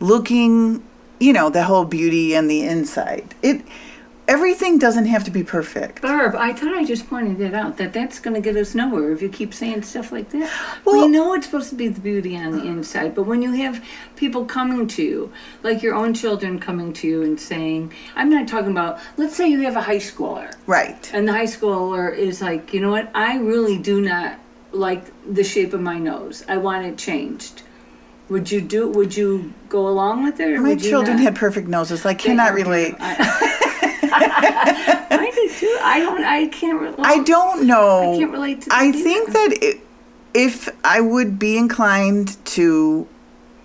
looking, 0.00 0.82
you 1.20 1.34
know, 1.34 1.50
the 1.50 1.64
whole 1.64 1.84
beauty 1.84 2.34
and 2.34 2.50
the 2.50 2.62
inside. 2.62 3.34
It 3.42 3.60
everything 4.28 4.78
doesn't 4.78 5.06
have 5.06 5.24
to 5.24 5.30
be 5.30 5.42
perfect. 5.42 6.02
Barb, 6.02 6.36
I 6.36 6.52
thought 6.52 6.74
I 6.74 6.84
just 6.84 7.08
pointed 7.08 7.40
it 7.40 7.54
out. 7.54 7.78
That 7.78 7.92
that's 7.92 8.20
going 8.20 8.34
to 8.34 8.40
get 8.40 8.56
us 8.56 8.74
nowhere 8.74 9.10
if 9.10 9.22
you 9.22 9.28
keep 9.28 9.52
saying 9.54 9.82
stuff 9.82 10.12
like 10.12 10.28
that. 10.30 10.50
Well- 10.84 11.00
we 11.00 11.08
know 11.08 11.34
it's 11.34 11.46
supposed 11.46 11.70
to 11.70 11.74
be 11.74 11.88
the 11.88 12.00
beauty 12.00 12.36
on 12.36 12.52
the 12.52 12.64
inside, 12.64 13.14
but 13.14 13.24
when 13.24 13.42
you 13.42 13.52
have 13.52 13.82
people 14.16 14.44
coming 14.44 14.86
to 14.88 15.02
you, 15.02 15.32
like 15.62 15.82
your 15.82 15.94
own 15.94 16.14
children 16.14 16.60
coming 16.60 16.92
to 16.92 17.08
you 17.08 17.22
and 17.22 17.40
saying, 17.40 17.92
"I'm 18.14 18.28
not 18.30 18.46
talking 18.46 18.70
about." 18.70 18.98
Let's 19.16 19.34
say 19.34 19.48
you 19.48 19.60
have 19.62 19.76
a 19.76 19.80
high 19.82 19.96
schooler, 19.96 20.52
Right. 20.66 21.10
and 21.12 21.26
the 21.26 21.32
high 21.32 21.46
schooler 21.46 22.14
is 22.16 22.40
like, 22.42 22.72
"You 22.74 22.80
know 22.80 22.90
what? 22.90 23.10
I 23.14 23.38
really 23.38 23.78
do 23.78 24.00
not 24.02 24.34
like 24.72 25.04
the 25.32 25.42
shape 25.42 25.72
of 25.72 25.80
my 25.80 25.98
nose. 25.98 26.44
I 26.48 26.58
want 26.58 26.84
it 26.86 26.96
changed." 26.98 27.62
Would 28.28 28.50
you 28.52 28.60
do? 28.60 28.88
Would 28.90 29.16
you 29.16 29.54
go 29.70 29.88
along 29.88 30.22
with 30.24 30.38
it? 30.38 30.60
My 30.60 30.76
children 30.76 31.16
had 31.16 31.34
perfect 31.34 31.66
noses. 31.66 32.04
I 32.04 32.12
cannot 32.12 32.52
relate. 32.52 32.94
I 34.42 35.30
did 35.34 35.50
too. 35.52 35.78
I 35.82 36.00
don't. 36.00 36.24
I 36.24 36.46
can't 36.48 36.80
relate. 36.80 36.98
I 37.00 37.22
don't 37.22 37.66
know. 37.66 38.14
I 38.14 38.18
can't 38.18 38.32
relate 38.32 38.62
to 38.62 38.68
that 38.68 38.78
I 38.78 38.86
either. 38.88 38.98
think 38.98 39.32
that 39.32 39.58
i 39.62 39.80
if 40.34 40.68
I 40.84 41.00
would 41.00 41.38
be 41.38 41.56
inclined 41.56 42.36
to 42.46 43.08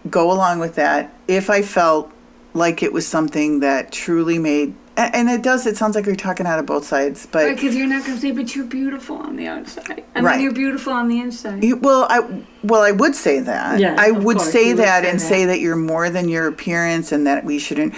go 0.10 0.32
along 0.32 0.60
with 0.60 0.76
that, 0.76 1.14
if 1.28 1.50
I 1.50 1.62
felt 1.62 2.12
like 2.54 2.82
it 2.82 2.94
was 2.94 3.06
something 3.06 3.60
that 3.60 3.92
truly 3.92 4.40
made, 4.40 4.74
and 4.96 5.30
it 5.30 5.42
does. 5.44 5.66
It 5.68 5.76
sounds 5.76 5.96
like 5.96 6.06
you're 6.06 6.16
talking 6.16 6.46
out 6.48 6.60
of 6.60 6.66
both 6.66 6.86
sides, 6.86 7.28
but 7.32 7.50
Because 7.54 7.76
you're 7.76 7.88
not 7.88 8.06
going 8.06 8.16
to 8.16 8.22
say, 8.22 8.32
but 8.32 8.56
you're 8.56 8.66
beautiful 8.66 9.18
on 9.18 9.36
the 9.36 9.48
outside. 9.48 10.04
I 10.16 10.22
Right. 10.22 10.36
mean, 10.36 10.44
you're 10.44 10.54
beautiful 10.54 10.94
on 10.94 11.10
the 11.10 11.20
inside. 11.20 11.64
You, 11.64 11.76
well, 11.78 12.08
I 12.10 12.22
well, 12.64 12.82
I 12.82 12.92
would 12.92 13.16
say 13.16 13.40
that. 13.42 13.80
Yeah, 13.80 13.96
I 14.00 14.12
would 14.12 14.38
course, 14.38 14.52
say 14.52 14.70
you 14.70 14.76
would 14.76 14.86
that 14.86 15.04
say 15.04 15.10
and 15.10 15.20
that. 15.20 15.24
say 15.24 15.46
that 15.46 15.60
you're 15.60 15.76
more 15.76 16.10
than 16.10 16.30
your 16.30 16.48
appearance, 16.48 17.12
and 17.12 17.28
that 17.28 17.44
we 17.44 17.60
shouldn't. 17.60 17.94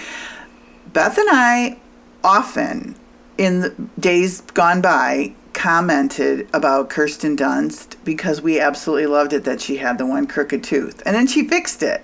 Beth 0.92 1.18
and 1.18 1.28
I 1.32 1.78
often, 2.26 2.96
in 3.38 3.62
the 3.62 3.70
days 4.00 4.42
gone 4.42 4.82
by, 4.82 5.34
commented 5.54 6.50
about 6.54 6.90
Kirsten 6.90 7.38
Dunst 7.38 7.96
because 8.04 8.42
we 8.42 8.60
absolutely 8.60 9.06
loved 9.08 9.32
it 9.32 9.46
that 9.46 9.62
she 9.62 9.78
had 9.78 9.98
the 9.98 10.06
one 10.06 10.28
crooked 10.28 10.64
tooth, 10.64 11.02
and 11.06 11.16
then 11.16 11.28
she 11.28 11.48
fixed 11.48 11.82
it. 11.82 12.04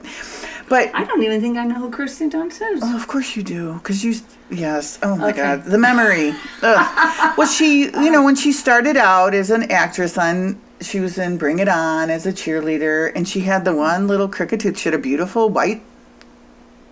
But 0.70 0.90
I 0.96 1.04
don't 1.04 1.22
even 1.22 1.42
think 1.42 1.58
I 1.58 1.66
know 1.66 1.76
who 1.76 1.90
Kirsten 1.90 2.30
Dunst 2.30 2.62
is. 2.72 2.80
Oh, 2.82 2.96
of 2.96 3.08
course 3.08 3.36
you 3.36 3.44
do, 3.44 3.74
because 3.74 4.06
you. 4.06 4.16
Yes. 4.50 5.00
Oh 5.04 5.18
my 5.18 5.30
Okay. 5.30 5.42
God, 5.42 5.66
the 5.66 5.78
memory. 5.78 6.34
Well, 7.38 7.48
she, 7.48 7.86
you 7.86 8.12
know, 8.12 8.24
when 8.24 8.36
she 8.36 8.52
started 8.52 8.96
out 8.98 9.34
as 9.34 9.50
an 9.50 9.72
actress 9.72 10.18
on, 10.18 10.60
she 10.82 11.00
was 11.00 11.18
in 11.18 11.38
Bring 11.38 11.60
It 11.60 11.68
On 11.68 12.10
as 12.10 12.26
a 12.26 12.32
cheerleader, 12.32 13.12
and 13.16 13.28
she 13.28 13.42
had 13.42 13.66
the 13.66 13.74
one 13.76 14.08
little 14.08 14.28
crooked 14.30 14.60
tooth. 14.60 14.78
She 14.78 14.90
had 14.90 14.94
a 14.94 15.02
beautiful 15.02 15.50
white, 15.50 15.82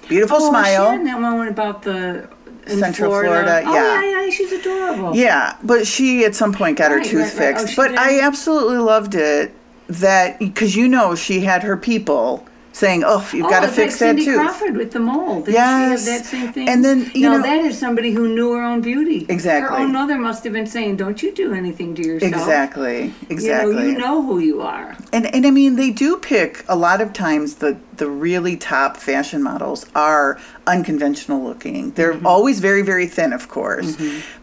beautiful 0.08 0.38
oh, 0.42 0.50
smile. 0.50 0.92
She 0.92 0.98
had 0.98 1.08
that 1.08 1.22
one 1.22 1.48
about 1.48 1.84
the 1.84 2.28
in 2.70 2.80
Central 2.80 3.10
Florida. 3.12 3.30
Florida, 3.30 3.64
Oh, 3.68 3.74
yeah. 3.74 4.02
yeah, 4.02 4.24
yeah. 4.26 4.30
She's 4.32 4.52
adorable. 4.52 5.16
Yeah, 5.16 5.56
but 5.64 5.88
she 5.88 6.24
at 6.26 6.36
some 6.36 6.54
point 6.54 6.78
got 6.78 6.92
her 6.92 7.00
tooth 7.04 7.14
right, 7.38 7.46
right. 7.46 7.56
Oh, 7.56 7.58
fixed. 7.60 7.70
she 7.70 7.76
but 7.76 7.88
did? 7.90 7.98
I 7.98 8.20
absolutely 8.22 8.78
loved 8.78 9.16
it 9.16 9.54
that 9.88 10.38
because 10.40 10.76
you 10.76 10.88
know 10.88 11.16
she 11.16 11.40
had 11.42 11.64
her 11.64 11.76
people 11.76 12.46
saying, 12.80 13.04
"Oh, 13.06 13.28
you've 13.34 13.46
Oh, 13.46 13.50
got 13.50 13.60
to 13.62 13.68
fix 13.68 13.78
like 13.78 14.00
that 14.00 14.00
Cindy 14.00 14.26
tooth." 14.26 14.36
Crawford 14.40 14.78
with 14.78 14.92
the 14.92 15.00
mole. 15.02 15.42
Didn't 15.42 15.54
Yes. 15.56 16.06
she 16.06 16.10
have 16.12 16.20
that 16.24 16.26
same 16.30 16.54
thing? 16.54 16.70
And 16.70 16.84
then, 16.84 17.12
you 17.14 17.30
now, 17.30 17.38
know- 17.38 17.44
that 17.44 17.60
is 17.66 17.78
somebody 17.78 18.12
who 18.12 18.28
knew 18.30 18.54
her 18.54 18.64
own 18.64 18.80
beauty. 18.82 19.26
Exactly. 19.28 19.78
Her 19.78 19.84
own 19.84 19.92
mother 19.92 20.18
must 20.18 20.44
have 20.46 20.54
been 20.54 20.66
saying, 20.66 20.96
"Don't 20.96 21.22
you 21.22 21.32
do 21.34 21.54
anything 21.54 21.94
to 21.96 22.02
yourself." 22.08 22.32
Exactly. 22.34 23.14
Exactly. 23.30 23.74
You 23.76 23.80
know, 23.82 23.88
you 23.88 23.98
know 23.98 24.22
who 24.24 24.40
you 24.40 24.62
are. 24.62 24.96
And 25.12 25.26
and 25.36 25.46
I 25.46 25.52
mean 25.52 25.76
they 25.76 25.90
do 25.92 26.16
pick 26.18 26.64
a 26.70 26.76
lot 26.76 27.02
of 27.02 27.12
times 27.14 27.56
the 27.56 27.76
the 27.98 28.10
really 28.10 28.56
top 28.56 28.96
fashion 28.96 29.44
models 29.44 29.86
are 29.94 30.38
unconventional 30.68 31.44
looking. 31.44 31.92
They're 31.96 32.14
Mm-hmm. 32.14 32.26
always 32.26 32.60
very 32.60 32.82
very 32.82 33.08
thin, 33.08 33.34
of 33.34 33.50
course, 33.50 33.98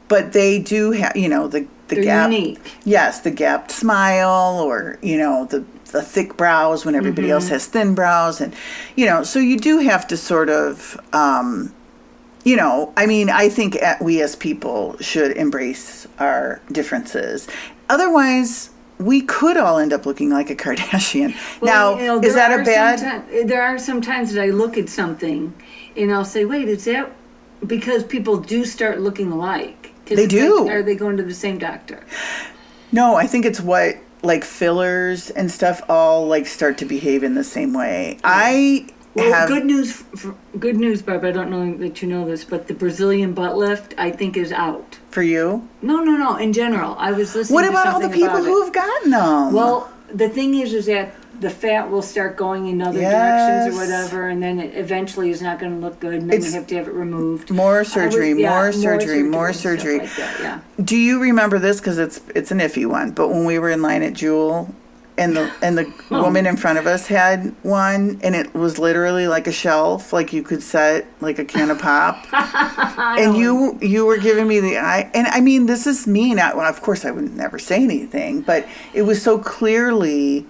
but 0.09 0.33
they 0.33 0.59
do 0.59 0.93
have 0.93 1.17
you 1.17 1.29
know 1.29 1.49
the 1.49 1.67
the 1.89 1.97
They're 1.97 2.05
gap. 2.05 2.31
unique. 2.31 2.73
Yes, 2.85 3.21
the 3.21 3.31
gapped 3.31 3.71
smile, 3.71 4.61
or 4.61 4.99
you 5.03 5.17
know 5.19 5.47
the 5.47 5.65
the 5.93 6.03
thick 6.03 6.37
brows 6.37 6.85
when 6.85 6.95
everybody 6.95 7.31
else 7.31 7.49
has 7.49 7.67
thin 7.67 7.95
brows, 7.95 8.41
and 8.41 8.55
you 8.97 9.07
know 9.07 9.23
so 9.23 9.39
you 9.39 9.59
do 9.59 9.79
have 9.79 10.07
to 10.09 10.17
sort 10.17 10.49
of. 10.51 10.99
Um, 11.13 11.73
you 12.45 12.55
know, 12.55 12.93
I 12.97 13.07
mean, 13.07 13.29
I 13.29 13.49
think 13.49 13.75
at, 13.83 14.01
we 14.01 14.23
as 14.23 14.37
people 14.37 14.97
should 15.01 15.37
embrace 15.37 16.07
our 16.21 16.61
differences. 16.71 17.49
Otherwise, 17.89 18.71
we 18.99 19.23
could 19.23 19.57
all 19.57 19.79
end 19.79 19.93
up 19.93 20.07
looking 20.07 20.31
like 20.31 20.49
a 20.49 20.55
Kardashian. 20.55 21.35
Well, 21.61 21.97
now, 21.97 22.01
you 22.01 22.07
know, 22.07 22.21
is 22.21 22.35
that 22.35 22.53
a 22.61 22.63
bad? 22.63 23.01
sometime- 23.01 23.47
there 23.49 23.63
are 23.63 23.79
some 23.81 24.01
times 24.01 24.33
that 24.33 24.41
I 24.41 24.51
look 24.51 24.79
at 24.79 24.89
something 24.89 25.55
and 25.97 26.13
I'll 26.15 26.25
say, 26.25 26.45
"Wait, 26.45 26.69
is 26.69 26.85
that 26.85 27.11
because 27.67 28.05
people 28.05 28.37
do 28.37 28.65
start 28.65 29.01
looking 29.01 29.33
alike. 29.33 29.93
They 30.15 30.27
do. 30.27 30.63
like, 30.65 30.73
are 30.73 30.83
they 30.83 30.95
going 30.95 31.17
to 31.17 31.23
the 31.23 31.35
same 31.35 31.59
doctor? 31.59 32.01
No, 32.93 33.17
I 33.17 33.27
think 33.27 33.45
it's 33.45 33.61
what 33.61 33.97
like 34.23 34.45
fillers 34.45 35.31
and 35.31 35.51
stuff 35.51 35.83
all 35.89 36.27
like 36.27 36.47
start 36.47 36.79
to 36.79 36.85
behave 36.85 37.23
in 37.23 37.35
the 37.35 37.45
same 37.45 37.73
way. 37.73 38.19
I 38.25 38.87
Well, 39.15 39.33
have 39.33 39.49
good 39.49 39.65
news. 39.65 40.05
f 40.15 40.27
good 40.59 40.77
news, 40.77 41.03
Barb. 41.03 41.25
I 41.25 41.33
don't 41.33 41.51
know 41.51 41.77
that 41.79 42.01
you 42.03 42.09
know 42.09 42.25
this, 42.25 42.45
but 42.45 42.67
the 42.69 42.75
Brazilian 42.75 43.33
butt 43.35 43.57
lift, 43.57 43.95
I 43.99 44.11
think, 44.11 44.37
is 44.37 44.53
out. 44.53 44.99
for 45.11 45.23
you. 45.23 45.67
No, 45.83 45.97
no, 46.05 46.13
no. 46.17 46.37
In 46.37 46.53
general, 46.53 46.95
I 46.99 47.13
was 47.13 47.35
listening. 47.35 47.55
What 47.55 47.69
about 47.69 47.87
all 47.89 48.01
the 48.01 48.11
people 48.11 48.43
who 48.43 48.63
have 48.65 48.73
gotten 48.73 49.11
them? 49.11 49.53
Well, 49.53 49.91
the 50.13 50.29
thing 50.29 50.55
is, 50.55 50.73
is 50.75 50.87
that 50.87 51.15
the 51.41 51.51
fat 51.51 51.91
will 51.91 52.03
start 52.03 52.37
going 52.37 52.67
in 52.69 52.81
other 52.83 52.99
Yes. 53.01 53.13
directions 53.67 53.75
or 53.77 53.81
whatever, 53.81 54.29
and 54.29 54.43
then 54.43 54.59
it 54.59 54.73
eventually 54.77 55.31
is 55.31 55.43
not 55.43 55.59
going 55.59 55.73
to 55.73 55.79
look 55.79 56.01
good, 56.01 56.15
and 56.15 56.23
then 56.31 56.37
It's- 56.39 56.53
you 56.53 56.59
have 56.59 56.67
to 56.69 56.77
have 56.77 56.89
it 56.89 56.95
removed. 56.95 57.51
more 57.51 57.77
I 57.77 57.79
would- 57.79 57.87
surgery, 57.87 58.33
yeah, 58.41 58.51
more 58.51 58.73
surgery, 58.73 59.23
more 59.23 59.53
surgery. 59.53 59.99
like 60.01 60.17
that, 60.17 60.31
yeah. 60.43 60.59
Do 60.83 60.97
you 60.97 61.21
remember 61.21 61.59
this? 61.59 61.79
Because 61.79 61.99
it's 61.99 62.21
it's 62.35 62.51
an 62.51 62.59
iffy 62.61 62.87
one. 62.87 63.11
But 63.11 63.29
when 63.29 63.45
we 63.45 63.59
were 63.59 63.71
in 63.71 63.83
line 63.83 64.03
at 64.03 64.13
Jewel, 64.15 64.69
and 65.19 65.35
the 65.35 65.49
and 65.63 65.79
the 65.79 65.87
Oh. 66.11 66.23
woman 66.23 66.47
in 66.47 66.57
front 66.57 66.79
of 66.79 66.87
us 66.87 67.07
had 67.07 67.53
one, 67.63 68.19
and 68.23 68.35
it 68.35 68.55
was 68.55 68.79
literally 68.79 69.27
like 69.29 69.47
a 69.47 69.53
shelf, 69.53 70.13
like 70.13 70.33
you 70.35 70.43
could 70.43 70.63
set 70.63 71.07
like 71.21 71.39
a 71.39 71.45
can 71.45 71.71
of 71.71 71.79
pop. 71.79 72.27
and 72.99 73.37
you 73.37 73.79
you 73.81 74.05
were 74.07 74.19
giving 74.19 74.47
me 74.47 74.61
the 74.61 74.79
eye, 74.79 75.09
and 75.15 75.27
I 75.29 75.41
mean 75.41 75.67
this 75.67 75.87
is 75.87 76.07
me. 76.07 76.35
Not 76.35 76.57
well, 76.57 76.67
of 76.69 76.83
course 76.83 77.05
I 77.05 77.11
would 77.11 77.35
never 77.37 77.59
say 77.59 77.83
anything, 77.83 78.41
but 78.43 78.67
it 78.93 79.03
was 79.03 79.23
so 79.23 79.39
clearly 79.39 80.45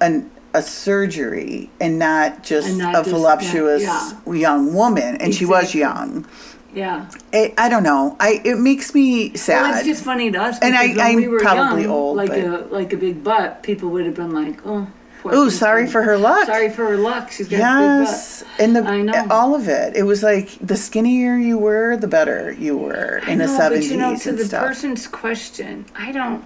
an 0.00 0.30
a 0.52 0.62
surgery 0.62 1.70
and 1.80 1.98
not 1.98 2.42
just 2.42 2.68
And 2.68 2.78
not 2.78 2.94
a 2.94 2.98
just- 2.98 3.10
voluptuous 3.10 3.82
yeah, 3.82 4.12
young 4.32 4.74
woman, 4.74 5.16
and 5.20 5.32
she 5.34 5.44
was 5.46 5.74
young. 5.74 6.26
Yeah. 6.74 7.08
I, 7.32 7.52
I 7.58 7.68
don't 7.68 7.82
know. 7.82 8.16
I 8.20 8.40
it 8.44 8.58
makes 8.58 8.94
me 8.94 9.36
sad. 9.36 9.62
Well, 9.62 9.74
it's 9.78 9.86
just 9.86 10.04
funny 10.04 10.30
to 10.30 10.40
us. 10.40 10.58
And 10.60 10.74
i 10.76 10.88
when 10.88 11.00
I'm 11.00 11.16
we 11.16 11.28
were 11.28 11.40
probably 11.40 11.82
young, 11.82 11.90
old, 11.92 12.16
like 12.16 12.30
but- 12.30 12.38
a 12.38 12.58
like 12.70 12.92
a 12.92 12.96
big 12.96 13.22
butt. 13.24 13.62
People 13.62 13.90
would 13.90 14.06
have 14.06 14.14
been 14.14 14.32
like, 14.32 14.60
"Oh, 14.64 14.86
thing's 15.22 15.58
sorry 15.58 15.86
for 15.88 16.02
her 16.02 16.16
luck. 16.16 16.46
Sorry 16.46 16.70
for 16.70 16.86
her 16.86 16.96
luck. 16.96 17.30
She's 17.32 17.48
got 17.48 17.56
a 17.56 17.58
big 17.58 18.08
Yes, 18.08 18.44
and 18.60 18.74
the 18.76 18.84
I 18.84 19.02
know. 19.02 19.26
all 19.30 19.54
of 19.56 19.68
it. 19.68 19.96
It 19.96 20.04
was 20.04 20.22
like 20.22 20.48
the 20.60 20.76
skinnier 20.76 21.36
you 21.36 21.58
were, 21.58 21.96
the 21.96 22.06
better 22.08 22.52
you 22.52 22.76
were 22.76 23.18
in 23.26 23.38
butt." 23.38 23.46
the 23.46 23.48
seventies 23.48 23.88
but 23.88 23.94
you 23.94 24.00
know, 24.00 24.16
to 24.16 24.32
the 24.32 24.44
stuff. 24.44 24.64
person's 24.66 25.06
question, 25.08 25.84
I 25.96 26.12
don't. 26.12 26.44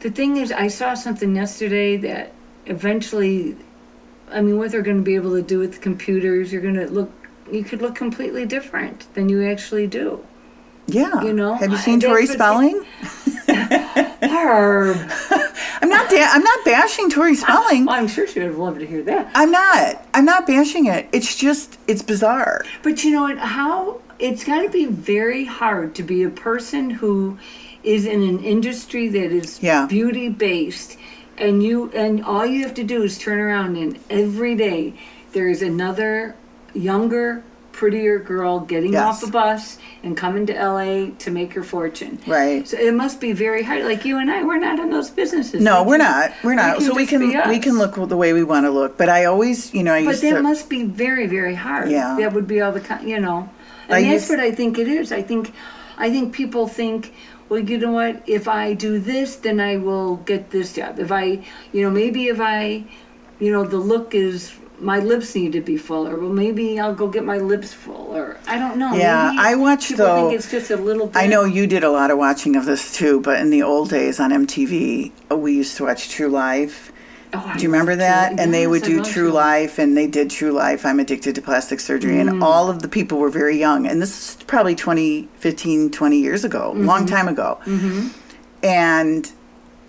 The 0.00 0.10
thing 0.10 0.36
is, 0.36 0.50
I 0.52 0.66
saw 0.68 0.94
something 0.94 1.34
yesterday 1.34 1.96
that 1.98 2.32
eventually, 2.68 3.56
I 4.30 4.40
mean, 4.40 4.58
what 4.58 4.70
they're 4.70 4.82
going 4.82 4.98
to 4.98 5.02
be 5.02 5.14
able 5.16 5.32
to 5.34 5.42
do 5.42 5.58
with 5.58 5.72
the 5.74 5.78
computers, 5.78 6.52
you're 6.52 6.62
going 6.62 6.74
to 6.74 6.86
look. 6.86 7.10
You 7.50 7.64
could 7.64 7.80
look 7.80 7.94
completely 7.94 8.44
different 8.44 9.12
than 9.14 9.28
you 9.30 9.42
actually 9.48 9.86
do. 9.86 10.22
yeah, 10.86 11.22
you 11.22 11.32
know, 11.32 11.54
Have 11.54 11.70
you 11.70 11.78
seen 11.78 11.98
Tori 11.98 12.26
Spelling? 12.26 12.84
I'm 14.20 15.88
not. 15.88 16.10
Da- 16.10 16.28
I'm 16.30 16.42
not 16.42 16.64
bashing 16.64 17.08
Tori 17.10 17.34
Spelling. 17.34 17.86
Well, 17.86 17.94
I'm 17.96 18.08
sure 18.08 18.26
she 18.26 18.40
would 18.40 18.48
have 18.48 18.58
loved 18.58 18.80
to 18.80 18.86
hear 18.86 19.02
that. 19.04 19.30
I'm 19.34 19.50
not. 19.50 20.06
I'm 20.14 20.24
not 20.24 20.46
bashing 20.46 20.86
it. 20.86 21.08
It's 21.12 21.36
just 21.36 21.78
it's 21.86 22.02
bizarre. 22.02 22.64
But 22.82 23.04
you 23.04 23.12
know 23.12 23.22
what? 23.22 23.38
How 23.38 24.00
it's 24.18 24.44
got 24.44 24.62
to 24.62 24.68
be 24.68 24.86
very 24.86 25.44
hard 25.44 25.94
to 25.96 26.02
be 26.02 26.22
a 26.24 26.30
person 26.30 26.90
who 26.90 27.38
is 27.82 28.04
in 28.04 28.22
an 28.22 28.42
industry 28.44 29.08
that 29.08 29.30
is 29.32 29.62
Yeah. 29.62 29.86
beauty 29.86 30.28
based, 30.28 30.98
and 31.38 31.62
you 31.62 31.90
and 31.92 32.24
all 32.24 32.44
you 32.46 32.62
have 32.64 32.74
to 32.74 32.84
do 32.84 33.02
is 33.02 33.18
turn 33.18 33.38
around 33.38 33.76
and 33.76 33.98
every 34.10 34.54
day 34.54 34.94
there 35.32 35.48
is 35.48 35.62
another 35.62 36.34
younger, 36.74 37.42
prettier 37.72 38.18
girl 38.18 38.60
getting 38.60 38.92
Yes. 38.92 39.22
off 39.22 39.28
a 39.28 39.30
bus 39.30 39.78
and 40.02 40.16
coming 40.16 40.46
to 40.46 40.52
LA 40.54 41.10
to 41.20 41.30
make 41.30 41.52
her 41.54 41.62
fortune. 41.62 42.18
Right. 42.26 42.66
So 42.66 42.76
it 42.76 42.92
must 42.94 43.20
be 43.20 43.32
very 43.32 43.62
hard. 43.62 43.84
Like 43.84 44.04
you 44.04 44.18
and 44.18 44.30
I, 44.30 44.42
we're 44.42 44.58
not 44.58 44.78
in 44.78 44.90
those 44.90 45.10
businesses. 45.10 45.62
No, 45.62 45.82
We 45.82 45.90
we're 45.90 45.98
not. 45.98 46.32
We're 46.42 46.54
not. 46.54 46.78
can 46.78 46.86
so 46.86 46.94
we 46.94 47.06
can 47.06 47.20
we 47.48 47.58
can 47.58 47.78
look 47.78 47.94
the 48.08 48.16
way 48.16 48.32
we 48.32 48.42
want 48.42 48.66
to 48.66 48.70
look. 48.70 48.98
But 48.98 49.08
I 49.08 49.26
always, 49.26 49.72
you 49.72 49.82
know, 49.82 49.94
I 49.94 49.98
used 49.98 50.20
But 50.22 50.28
that 50.30 50.36
to. 50.36 50.42
must 50.42 50.68
be 50.68 50.84
very, 50.84 51.26
very 51.26 51.54
hard. 51.54 51.90
Yeah. 51.90 52.16
That 52.18 52.32
would 52.32 52.48
be 52.48 52.60
all 52.60 52.72
the, 52.72 53.00
you 53.04 53.20
know. 53.20 53.48
And 53.88 53.94
I 53.96 54.02
that's 54.02 54.12
used- 54.12 54.30
what 54.30 54.40
I 54.40 54.50
think 54.50 54.78
it 54.78 54.88
is. 54.88 55.12
I 55.12 55.22
think, 55.22 55.52
I 55.96 56.10
think 56.10 56.32
people 56.34 56.66
think, 56.68 57.14
well, 57.48 57.60
you 57.60 57.78
know 57.78 57.92
what? 57.92 58.22
If 58.26 58.48
I 58.48 58.74
do 58.74 58.98
this, 58.98 59.36
then 59.36 59.60
I 59.60 59.76
will 59.76 60.16
get 60.16 60.50
this 60.50 60.74
job. 60.74 60.98
If 60.98 61.10
I, 61.12 61.44
you 61.72 61.82
know, 61.82 61.90
maybe 61.90 62.28
if 62.28 62.40
I, 62.40 62.84
you 63.40 63.52
know, 63.52 63.64
the 63.64 63.78
look 63.78 64.14
is 64.14 64.52
my 64.80 65.00
lips 65.00 65.34
need 65.34 65.52
to 65.52 65.60
be 65.60 65.76
fuller. 65.76 66.16
Well, 66.16 66.30
maybe 66.30 66.78
I'll 66.78 66.94
go 66.94 67.08
get 67.08 67.24
my 67.24 67.38
lips 67.38 67.72
fuller. 67.72 68.36
I 68.46 68.58
don't 68.58 68.78
know. 68.78 68.94
Yeah, 68.94 69.30
maybe 69.32 69.38
I 69.48 69.54
watch, 69.56 69.88
people 69.88 70.04
though- 70.06 70.28
think 70.28 70.38
it's 70.38 70.50
just 70.50 70.70
a 70.70 70.76
little. 70.76 71.06
bit. 71.06 71.16
I 71.16 71.26
know 71.26 71.44
you 71.44 71.66
did 71.66 71.82
a 71.84 71.90
lot 71.90 72.10
of 72.10 72.18
watching 72.18 72.54
of 72.56 72.64
this 72.64 72.92
too, 72.94 73.20
but 73.20 73.40
in 73.40 73.50
the 73.50 73.62
old 73.62 73.90
days 73.90 74.20
on 74.20 74.30
MTV, 74.30 75.12
we 75.36 75.52
used 75.52 75.76
to 75.78 75.84
watch 75.84 76.10
True 76.10 76.28
Life. 76.28 76.92
Oh, 77.34 77.52
Do 77.56 77.62
you 77.62 77.68
remember 77.70 77.94
that? 77.96 78.38
And 78.40 78.52
they 78.54 78.66
would 78.66 78.82
do 78.82 79.04
True 79.04 79.30
Life, 79.30 79.78
and 79.78 79.96
they 79.96 80.06
did 80.06 80.30
True 80.30 80.52
Life. 80.52 80.86
I'm 80.86 80.98
addicted 81.00 81.34
to 81.34 81.42
plastic 81.42 81.80
surgery, 81.80 82.14
Mm. 82.16 82.20
and 82.30 82.42
all 82.42 82.70
of 82.70 82.80
the 82.82 82.88
people 82.88 83.18
were 83.18 83.28
very 83.30 83.58
young. 83.58 83.86
And 83.86 84.00
this 84.00 84.36
is 84.36 84.42
probably 84.44 84.74
20, 84.74 85.28
15, 85.38 85.90
20 85.90 86.18
years 86.18 86.44
ago, 86.44 86.72
Mm-hmm. 86.74 86.86
long 86.86 87.06
time 87.06 87.28
ago. 87.28 87.58
And 88.62 89.30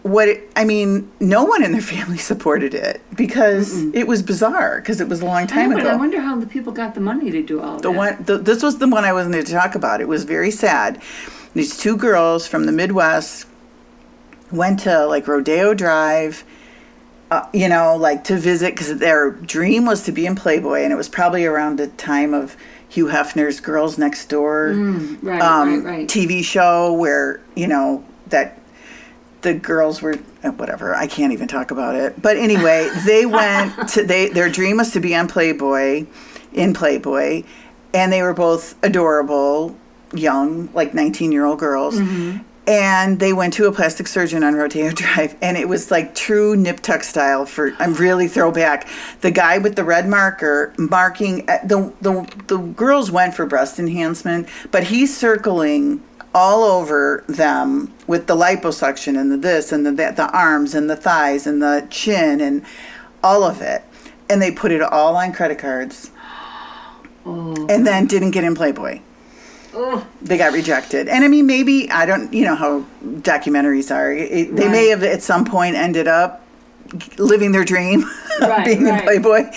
what 0.04 0.28
it, 0.30 0.49
I 0.56 0.63
mean, 0.63 1.10
no 1.19 1.43
one 1.43 1.63
in 1.63 1.71
their 1.71 1.82
family 1.95 2.17
supported 2.17 2.73
it 2.73 3.02
because 3.15 3.84
it 3.93 4.08
was 4.08 4.21
bizarre 4.21 4.80
because 4.80 5.02
it 5.02 5.08
was 5.10 5.21
a 5.21 5.25
long 5.25 5.43
I 5.43 5.45
time 5.45 5.69
know, 5.71 5.78
ago. 5.78 5.89
I 5.89 5.95
wonder 5.95 6.19
how 6.21 6.38
the 6.38 6.45
people 6.47 6.71
got 6.71 6.93
the 6.95 7.02
money 7.02 7.32
to 7.32 7.41
do 7.43 7.62
all 7.62 7.78
The 7.78 7.89
that. 7.91 7.97
one, 7.97 8.23
the, 8.25 8.38
this 8.38 8.63
was 8.63 8.78
the 8.78 8.88
one 8.88 9.04
I 9.06 9.13
wasn't 9.13 9.34
going 9.34 9.45
to 9.45 9.52
talk 9.52 9.75
about. 9.75 10.02
It 10.02 10.08
was 10.08 10.23
very 10.23 10.52
sad. 10.52 11.02
These 11.54 11.78
two 11.78 11.97
girls 11.97 12.47
from 12.47 12.65
the 12.65 12.71
Midwest 12.71 13.47
went 14.52 14.80
to 14.82 15.06
like 15.06 15.28
Rodeo 15.28 15.73
Drive, 15.73 16.43
uh, 17.32 17.48
you 17.54 17.70
know, 17.70 17.96
like 17.96 18.24
to 18.26 18.38
visit 18.38 18.74
because 18.74 18.98
their 18.98 19.32
dream 19.32 19.86
was 19.86 20.04
to 20.04 20.12
be 20.12 20.26
in 20.26 20.36
Playboy, 20.36 20.82
and 20.82 20.92
it 20.92 20.96
was 20.96 21.10
probably 21.10 21.46
around 21.46 21.78
the 21.78 21.88
time 21.88 22.34
of 22.34 22.58
Hugh 22.89 23.06
Hefner's 23.06 23.60
Girls 23.60 23.98
Next 23.98 24.26
Door 24.28 24.74
right, 25.22 25.42
um, 25.42 25.84
right, 25.84 26.00
right. 26.00 26.08
TV 26.08 26.44
show 26.44 26.94
where 26.94 27.39
you 27.56 27.68
know 27.68 28.04
that 28.28 28.60
the 29.42 29.54
girls 29.54 30.02
were 30.02 30.18
uh, 30.44 30.52
whatever. 30.52 30.96
I 30.96 31.08
can't 31.08 31.32
even 31.32 31.48
talk 31.48 31.72
about 31.72 31.96
it. 31.96 32.20
But 32.22 32.38
anyway, 32.38 32.89
they 33.06 33.26
went 33.26 33.89
to 33.89 34.04
they 34.04 34.30
their 34.30 34.50
dream 34.50 34.78
was 34.78 34.92
to 34.92 35.00
be 35.00 35.15
on 35.15 35.28
Playboy, 35.28 36.06
in 36.54 36.74
Playboy, 36.74 37.44
and 37.94 38.12
they 38.12 38.22
were 38.22 38.34
both 38.34 38.76
adorable, 38.84 39.78
young, 40.13 40.70
like 40.74 40.94
nineteen 40.94 41.32
year 41.32 41.46
old 41.46 41.60
girls. 41.60 41.96
Mm-hmm. 42.00 42.44
And 42.70 43.20
they 43.20 43.34
went 43.34 43.56
to 43.56 43.66
a 43.66 43.72
plastic 43.72 44.08
surgeon 44.08 44.44
on 44.44 44.54
Rodeo 44.54 44.92
Drive, 44.92 45.36
and 45.42 45.58
it 45.58 45.68
was 45.68 45.90
like 45.90 46.14
true 46.14 46.56
nip 46.56 46.82
tuck 46.82 47.04
style. 47.04 47.48
For 47.48 47.74
I'm 47.80 47.96
really 47.96 48.28
throwback. 48.28 48.88
The 49.22 49.32
guy 49.32 49.58
with 49.58 49.76
the 49.76 49.84
red 49.84 50.08
marker 50.08 50.72
marking 50.78 51.50
uh, 51.50 51.58
the 51.64 51.92
the 52.00 52.32
the 52.46 52.58
girls 52.60 53.10
went 53.10 53.34
for 53.34 53.48
breast 53.48 53.80
enhancement, 53.80 54.48
but 54.70 54.84
he's 54.84 55.18
circling 55.18 56.04
all 56.36 56.62
over 56.64 57.24
them 57.28 57.92
with 58.06 58.28
the 58.28 58.36
liposuction 58.36 59.20
and 59.20 59.32
the 59.32 59.38
this 59.38 59.72
and 59.72 59.84
the 59.84 59.92
that, 59.94 60.16
the 60.16 60.30
arms 60.30 60.76
and 60.76 60.88
the 60.92 60.96
thighs 60.96 61.48
and 61.48 61.64
the 61.64 61.88
chin 61.90 62.40
and 62.40 62.64
all 63.24 63.44
of 63.44 63.64
it, 63.64 63.82
and 64.30 64.40
they 64.40 64.52
put 64.52 64.72
it 64.72 64.84
all 64.84 65.16
on 65.16 65.34
credit 65.34 65.58
cards, 65.58 66.12
and 67.26 67.88
then 67.88 68.06
didn't 68.06 68.30
get 68.30 68.44
in 68.44 68.54
Playboy 68.54 69.02
They 70.22 70.38
got 70.38 70.54
rejected. 70.54 71.08
And 71.08 71.24
I 71.24 71.28
mean, 71.28 71.46
maybe 71.46 71.90
I 71.92 72.06
don't, 72.06 72.34
you 72.34 72.46
know 72.46 72.56
how 72.56 72.86
documentaries 73.22 73.94
are. 73.96 74.12
It, 74.12 74.56
they 74.56 74.68
may 74.68 74.88
have 74.90 75.04
at 75.04 75.22
some 75.22 75.46
point 75.46 75.76
ended 75.76 76.08
up 76.08 76.46
living 77.18 77.52
their 77.52 77.64
dream, 77.66 78.04
Right, 78.42 78.66
being 78.66 78.84
right. 78.86 79.00
in 79.00 79.04
Playboy. 79.04 79.52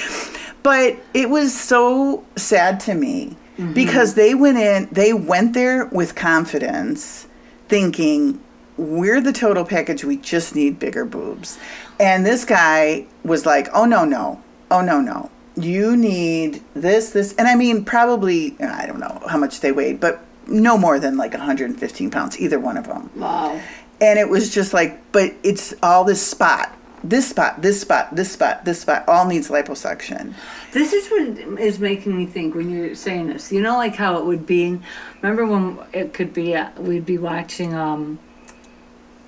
But 0.63 0.97
it 1.15 1.31
was 1.31 1.59
so 1.59 2.25
sad 2.37 2.81
to 2.81 2.95
me 2.95 3.37
Mm-hmm. 3.59 3.75
because 3.75 4.15
they 4.15 4.35
went 4.35 4.57
in, 4.57 4.89
they 4.91 5.13
went 5.13 5.53
there 5.53 5.85
with 5.93 6.15
confidence, 6.15 7.27
thinking 7.69 8.41
we're 8.79 9.21
the 9.21 9.31
total 9.33 9.63
package. 9.67 10.05
We 10.05 10.17
just 10.17 10.55
need 10.55 10.79
bigger 10.79 11.05
boobs. 11.05 11.59
And 12.01 12.25
this 12.25 12.47
guy 12.47 13.05
was 13.25 13.45
like, 13.45 13.69
"Oh 13.75 13.85
no, 13.85 14.07
no, 14.07 14.43
oh 14.71 14.81
no, 14.81 15.03
no." 15.03 15.31
You 15.57 15.97
need 15.97 16.63
this, 16.75 17.11
this, 17.11 17.35
and 17.37 17.47
I 17.47 17.55
mean, 17.55 17.85
probably, 17.85 18.57
I 18.61 18.87
don't 18.87 19.01
know 19.01 19.23
how 19.29 19.37
much 19.39 19.61
they 19.61 19.73
weighed, 19.73 20.01
but 20.01 20.21
no 20.47 20.79
more 20.79 20.99
than 20.99 21.17
like 21.17 21.33
115 21.33 22.11
pounds, 22.11 22.41
either 22.41 22.59
one 22.59 22.77
of 22.77 22.87
them. 22.87 23.11
wow. 23.17 23.61
And 24.01 24.19
it 24.19 24.29
was 24.29 24.53
just 24.53 24.73
like, 24.73 25.01
but 25.13 25.33
it's 25.45 25.75
all 25.83 26.03
this 26.03 26.21
spot, 26.27 26.77
this 27.05 27.29
spot, 27.29 27.63
this 27.63 27.81
spot, 27.81 28.17
this 28.17 28.33
spot, 28.33 28.65
this 28.65 28.81
spot, 28.81 29.05
all 29.07 29.27
needs 29.27 29.49
liposuction. 29.49 30.35
This 30.73 30.93
is 30.93 31.09
what 31.09 31.61
is 31.61 31.79
making 31.79 32.17
me 32.17 32.27
think 32.27 32.55
when 32.57 32.69
you're 32.71 32.95
saying 32.97 33.29
this. 33.29 33.53
You 33.53 33.61
know, 33.61 33.77
like 33.77 33.95
how 33.95 34.19
it 34.19 34.25
would 34.25 34.45
be. 34.47 34.81
Remember 35.21 35.47
when 35.47 35.79
it 35.93 36.15
could 36.15 36.33
be? 36.35 36.57
Uh, 36.57 36.71
we'd 36.79 37.07
be 37.07 37.19
watching. 37.19 37.75
um 37.75 38.19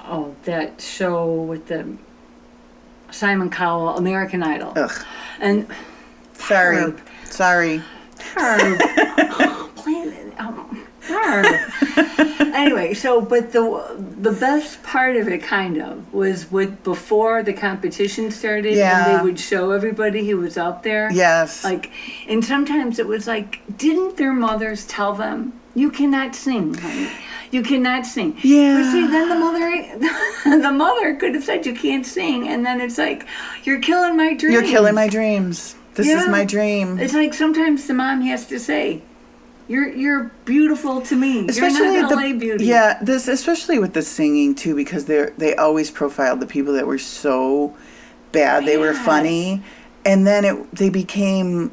Oh, 0.06 0.34
that 0.44 0.80
show 0.82 1.32
with 1.32 1.66
the 1.68 1.96
Simon 3.10 3.48
Cowell, 3.48 3.96
American 3.96 4.42
Idol, 4.42 4.74
Ugh, 4.76 5.06
and 5.40 5.66
sorry, 6.35 6.77
Herb. 6.77 7.01
sorry. 7.25 7.83
Herb. 8.37 8.79
Plain- 9.77 10.33
are. 10.38 11.44
Oh, 11.47 12.51
anyway, 12.55 12.94
so 12.94 13.20
but 13.20 13.53
the 13.53 13.94
the 14.20 14.33
best 14.33 14.83
part 14.83 15.16
of 15.16 15.29
it 15.29 15.42
kind 15.42 15.79
of 15.81 16.12
was 16.14 16.51
with 16.51 16.83
before 16.83 17.42
the 17.42 17.53
competition 17.53 18.31
started 18.31 18.75
Yeah. 18.75 19.11
and 19.11 19.18
they 19.20 19.23
would 19.25 19.38
show 19.38 19.70
everybody 19.73 20.27
who 20.29 20.38
was 20.38 20.57
out 20.57 20.83
there. 20.83 21.11
Yes. 21.12 21.62
Like 21.62 21.90
and 22.27 22.44
sometimes 22.44 22.99
it 22.99 23.07
was 23.07 23.27
like 23.27 23.61
didn't 23.77 24.16
their 24.16 24.33
mothers 24.33 24.87
tell 24.87 25.12
them 25.14 25.53
you 25.75 25.90
cannot 25.90 26.35
sing, 26.35 26.73
honey. 26.75 27.11
You 27.51 27.62
cannot 27.62 28.07
sing. 28.07 28.37
Yeah. 28.42 28.81
But 28.81 28.92
see, 28.92 29.07
then 29.09 29.29
the 29.29 29.35
mother, 29.35 30.61
the 30.62 30.73
mother 30.73 31.16
could 31.16 31.35
have 31.35 31.44
said 31.44 31.66
you 31.66 31.75
can't 31.75 32.07
sing, 32.07 32.49
and 32.49 32.64
then 32.64 32.81
it's 32.81 32.97
like, 32.97 33.27
you're 33.64 33.81
killing 33.81 34.16
my 34.16 34.35
dreams. 34.35 34.53
You're 34.55 34.62
killing 34.62 34.94
my 34.94 35.09
dreams. 35.09 35.75
This 35.94 36.09
is 36.09 36.28
my 36.28 36.44
dream. 36.44 36.98
It's 36.98 37.14
like 37.14 37.35
sometimes 37.35 37.87
the 37.87 37.94
mom 37.94 38.20
has 38.22 38.46
to 38.46 38.59
say, 38.59 39.02
"You're 39.68 39.88
you're 39.88 40.30
beautiful 40.44 41.00
to 41.02 41.16
me. 41.16 41.46
especially 41.48 42.00
the 42.00 42.09
LA 42.09 42.33
beauty." 42.33 42.64
yeah 42.66 42.98
this 43.02 43.28
especially 43.28 43.78
with 43.78 43.92
the 43.94 44.02
singing 44.02 44.54
too 44.54 44.74
because 44.74 45.04
they 45.07 45.30
they 45.38 45.54
always 45.57 45.90
profiled 45.90 46.40
the 46.40 46.46
people 46.46 46.72
that 46.74 46.87
were 46.87 46.98
so 46.98 47.74
bad 48.33 48.66
they 48.66 48.76
were 48.76 48.94
funny 48.94 49.62
and 50.04 50.26
then 50.26 50.44
it 50.44 50.74
they 50.74 50.90
became 50.90 51.70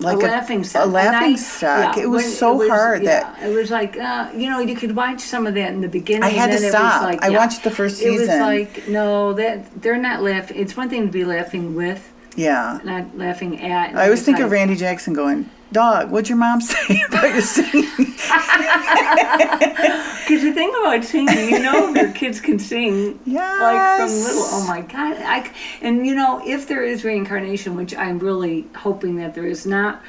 like 0.00 0.16
a 0.16 0.20
laughing 0.20 0.62
stock. 0.64 0.86
a 0.86 0.88
laughing 0.88 1.34
I- 1.34 1.36
stock 1.36 1.96
yeah, 1.96 2.04
it 2.04 2.06
was 2.06 2.22
when 2.22 2.32
so 2.32 2.54
was- 2.54 2.68
hard 2.68 3.02
yeah, 3.02 3.34
that 3.34 3.42
it 3.42 3.54
was 3.54 3.70
like 3.70 3.96
uh, 3.98 4.30
you 4.34 4.48
know 4.48 4.60
you 4.60 4.74
could 4.76 4.94
watch 4.96 5.20
some 5.20 5.46
of 5.46 5.54
that 5.54 5.72
in 5.72 5.80
the 5.80 5.88
beginning. 5.88 6.22
I 6.22 6.28
had 6.30 6.50
and 6.50 6.58
to 6.60 6.68
stop. 6.70 7.02
It 7.02 7.06
was 7.06 7.14
like, 7.14 7.24
I 7.24 7.28
yeah. 7.28 7.38
watched 7.38 7.64
the 7.64 7.70
first 7.70 7.98
season. 7.98 8.14
It 8.14 8.20
was 8.20 8.28
like 8.28 8.88
no, 8.88 9.32
that 9.34 9.82
they're 9.82 9.98
not 9.98 10.22
laughing. 10.22 10.56
It's 10.56 10.76
one 10.76 10.88
thing 10.88 11.06
to 11.06 11.12
be 11.12 11.24
laughing 11.24 11.74
with, 11.74 12.12
yeah 12.38 12.80
not 12.84 13.16
laughing 13.16 13.60
at. 13.60 13.94
i 13.94 14.04
always 14.04 14.24
think 14.24 14.38
of 14.38 14.50
randy 14.50 14.76
jackson 14.76 15.12
going 15.12 15.48
dog 15.72 16.10
what'd 16.10 16.28
your 16.28 16.38
mom 16.38 16.60
say 16.72 17.02
about 17.08 17.28
your 17.30 17.40
singing 17.42 17.84
Because 20.28 20.42
the 20.42 20.52
thing 20.52 20.70
about 20.80 21.04
singing, 21.04 21.48
you 21.48 21.58
know, 21.60 21.88
your 21.94 22.12
kids 22.12 22.38
can 22.38 22.58
sing 22.58 23.12
like 23.12 23.16
from 23.16 23.32
Yes. 23.32 24.24
little. 24.26 24.42
Oh 24.44 24.66
my 24.68 24.82
god! 24.82 25.16
I 25.16 25.50
and 25.80 26.06
you 26.06 26.14
know, 26.14 26.42
if 26.44 26.68
there 26.68 26.82
is 26.84 27.02
reincarnation, 27.02 27.74
which 27.76 27.94
I'm 27.94 28.18
really 28.18 28.66
hoping 28.76 29.16
that 29.16 29.34
there 29.34 29.46
is 29.46 29.64
not, 29.64 30.02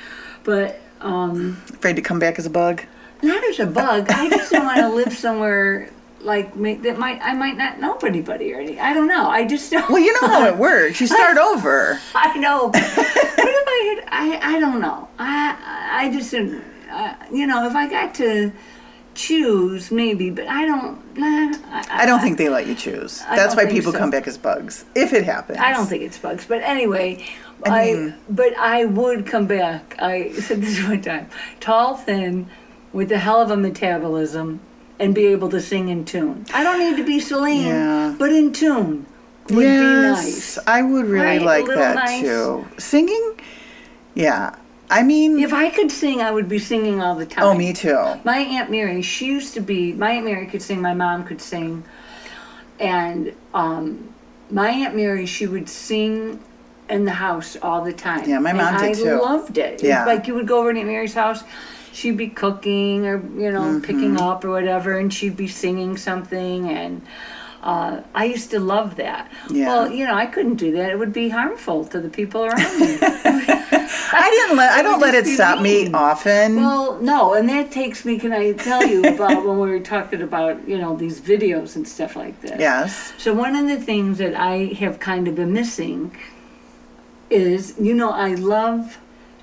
but 0.43 0.81
um, 0.99 1.61
afraid 1.69 1.95
to 1.95 2.01
come 2.01 2.19
back 2.19 2.37
as 2.37 2.45
a 2.45 2.49
bug 2.49 2.83
not 3.21 3.43
as 3.45 3.59
a 3.59 3.65
bug. 3.65 4.07
I 4.09 4.29
just 4.29 4.51
don't 4.51 4.65
want 4.65 4.79
to 4.79 4.89
live 4.89 5.13
somewhere 5.13 5.89
like 6.21 6.55
ma- 6.55 6.75
that 6.81 6.97
might 6.97 7.19
I 7.21 7.33
might 7.33 7.57
not 7.57 7.79
know 7.79 7.97
anybody 8.03 8.53
or 8.53 8.59
any. 8.59 8.79
I 8.79 8.93
don't 8.93 9.07
know. 9.07 9.29
I 9.29 9.45
just 9.45 9.71
don't. 9.71 9.89
well 9.89 9.99
you 9.99 10.13
know 10.21 10.27
how 10.27 10.45
it 10.45 10.57
works 10.57 10.99
you 11.01 11.07
start 11.19 11.37
over 11.37 11.99
I 12.15 12.37
know. 12.37 12.67
what 12.67 12.75
if 12.75 13.67
I 13.67 13.95
had? 13.95 14.07
I 14.11 14.55
I 14.55 14.59
don't 14.59 14.81
know. 14.81 15.07
I 15.17 15.57
I 15.91 16.11
just 16.11 16.31
didn't. 16.31 16.63
Uh, 16.91 17.15
you 17.31 17.45
know, 17.45 17.67
if 17.67 17.75
I 17.75 17.87
got 17.87 18.15
to 18.15 18.51
choose, 19.13 19.91
maybe, 19.91 20.29
but 20.29 20.47
I 20.47 20.65
don't. 20.65 21.17
Nah, 21.17 21.53
I, 21.71 22.03
I 22.03 22.05
don't 22.05 22.19
think 22.21 22.37
they 22.37 22.49
let 22.49 22.65
you 22.67 22.73
choose. 22.75 23.19
That's 23.19 23.55
why 23.55 23.65
people 23.65 23.91
so. 23.91 23.97
come 23.97 24.09
back 24.09 24.27
as 24.27 24.37
bugs, 24.37 24.85
if 24.95 25.13
it 25.13 25.23
happens. 25.23 25.59
I 25.59 25.71
don't 25.71 25.85
think 25.85 26.03
it's 26.03 26.17
bugs, 26.17 26.45
but 26.47 26.61
anyway, 26.63 27.25
I 27.65 27.69
I, 27.69 28.15
but 28.29 28.57
I 28.57 28.85
would 28.85 29.25
come 29.25 29.45
back. 29.45 29.95
I 29.99 30.31
said 30.33 30.61
this 30.61 30.81
one 30.87 31.01
time: 31.01 31.29
tall, 31.59 31.95
thin, 31.95 32.49
with 32.93 33.11
a 33.11 33.19
hell 33.19 33.41
of 33.41 33.51
a 33.51 33.57
metabolism, 33.57 34.61
and 34.99 35.15
be 35.15 35.27
able 35.27 35.49
to 35.49 35.61
sing 35.61 35.89
in 35.89 36.05
tune. 36.05 36.45
I 36.53 36.63
don't 36.63 36.79
need 36.79 36.97
to 36.97 37.05
be 37.05 37.19
Celine, 37.19 37.65
Yeah. 37.67 38.15
but 38.19 38.31
in 38.31 38.51
tune 38.51 39.05
would 39.49 39.55
be 39.57 39.63
Yes, 39.63 40.25
nice. 40.57 40.59
I 40.67 40.81
would 40.81 41.05
really 41.05 41.25
Right, 41.25 41.41
like 41.41 41.65
that 41.67 41.95
nice. 41.95 42.21
too. 42.21 42.65
Singing, 42.77 43.39
yeah. 44.13 44.55
I 44.91 45.03
mean, 45.03 45.39
If 45.39 45.53
I 45.53 45.69
could 45.69 45.91
sing, 45.91 46.21
I 46.21 46.31
would 46.31 46.49
be 46.49 46.59
singing 46.59 47.01
all 47.01 47.15
the 47.15 47.25
time. 47.25 47.43
oh, 47.45 47.53
me 47.53 47.73
too. 47.73 47.97
My 48.23 48.39
Aunt 48.39 48.71
Mary, 48.71 49.01
she 49.01 49.27
used 49.27 49.53
to 49.53 49.61
be, 49.61 49.93
my 49.93 50.11
Aunt 50.11 50.25
Mary 50.25 50.45
could 50.47 50.61
sing, 50.61 50.81
my 50.81 50.93
mom 50.95 51.23
could 51.23 51.41
sing. 51.41 51.83
And 52.79 53.33
um, 53.53 54.13
my 54.49 54.69
Aunt 54.69 54.95
Mary, 54.95 55.25
she 55.25 55.45
would 55.47 55.69
sing 55.69 56.39
in 56.89 57.05
the 57.05 57.11
house 57.11 57.55
all 57.61 57.83
the 57.83 57.93
time. 57.93 58.27
Yeah, 58.27 58.39
my 58.39 58.51
mom 58.51 58.73
and 58.75 58.95
did 58.95 59.07
I 59.07 59.09
too. 59.11 59.21
loved 59.21 59.57
it. 59.59 59.83
Yeah. 59.83 60.05
Like 60.05 60.27
you 60.27 60.33
would 60.33 60.47
go 60.47 60.59
over 60.59 60.73
to 60.73 60.79
Aunt 60.79 60.87
Mary's 60.87 61.13
house, 61.13 61.43
she'd 61.99 62.17
be 62.17 62.29
cooking 62.29 63.05
or, 63.05 63.17
you 63.37 63.51
know, 63.51 63.59
Mm-hmm. 63.69 63.81
picking 63.81 64.17
up 64.17 64.43
or 64.45 64.49
whatever, 64.51 64.97
and 64.97 65.13
she'd 65.13 65.35
be 65.37 65.47
singing 65.47 65.97
something. 65.97 66.69
And 66.69 67.01
uh, 67.61 68.01
I 68.15 68.23
used 68.25 68.51
to 68.51 68.59
love 68.59 68.95
that. 68.95 69.29
Yeah. 69.49 69.67
Well, 69.67 69.91
you 69.91 70.05
know, 70.07 70.13
I 70.15 70.25
couldn't 70.25 70.55
do 70.55 70.71
that. 70.77 70.89
It 70.91 70.97
would 70.97 71.11
be 71.13 71.27
harmful 71.29 71.83
to 71.85 71.99
the 71.99 72.09
people 72.09 72.45
around 72.45 72.79
me. 72.79 72.97
I 74.11 74.29
didn't 74.31 74.57
let. 74.57 74.71
I 74.71 74.81
don't 74.81 74.99
let 74.99 75.13
it 75.13 75.27
stop 75.27 75.61
me 75.61 75.91
often. 75.91 76.55
Well, 76.55 76.99
no, 77.01 77.33
and 77.33 77.47
that 77.49 77.69
takes 77.71 78.05
me. 78.05 78.17
Can 78.17 78.31
I 78.33 78.53
tell 78.53 78.85
you 78.87 79.03
about 79.15 79.45
when 79.45 79.59
we 79.59 79.69
were 79.69 79.79
talking 79.81 80.21
about 80.21 80.67
you 80.67 80.77
know 80.77 80.95
these 80.95 81.19
videos 81.19 81.75
and 81.75 81.87
stuff 81.87 82.15
like 82.15 82.39
this? 82.41 82.59
yes. 82.59 83.13
So 83.17 83.33
one 83.33 83.55
of 83.55 83.67
the 83.67 83.77
things 83.79 84.17
that 84.19 84.35
I 84.35 84.73
have 84.79 84.99
kind 84.99 85.27
of 85.27 85.35
been 85.35 85.51
missing 85.53 86.15
is 87.29 87.75
you 87.79 87.93
know 87.93 88.09
I 88.09 88.33
love 88.35 88.97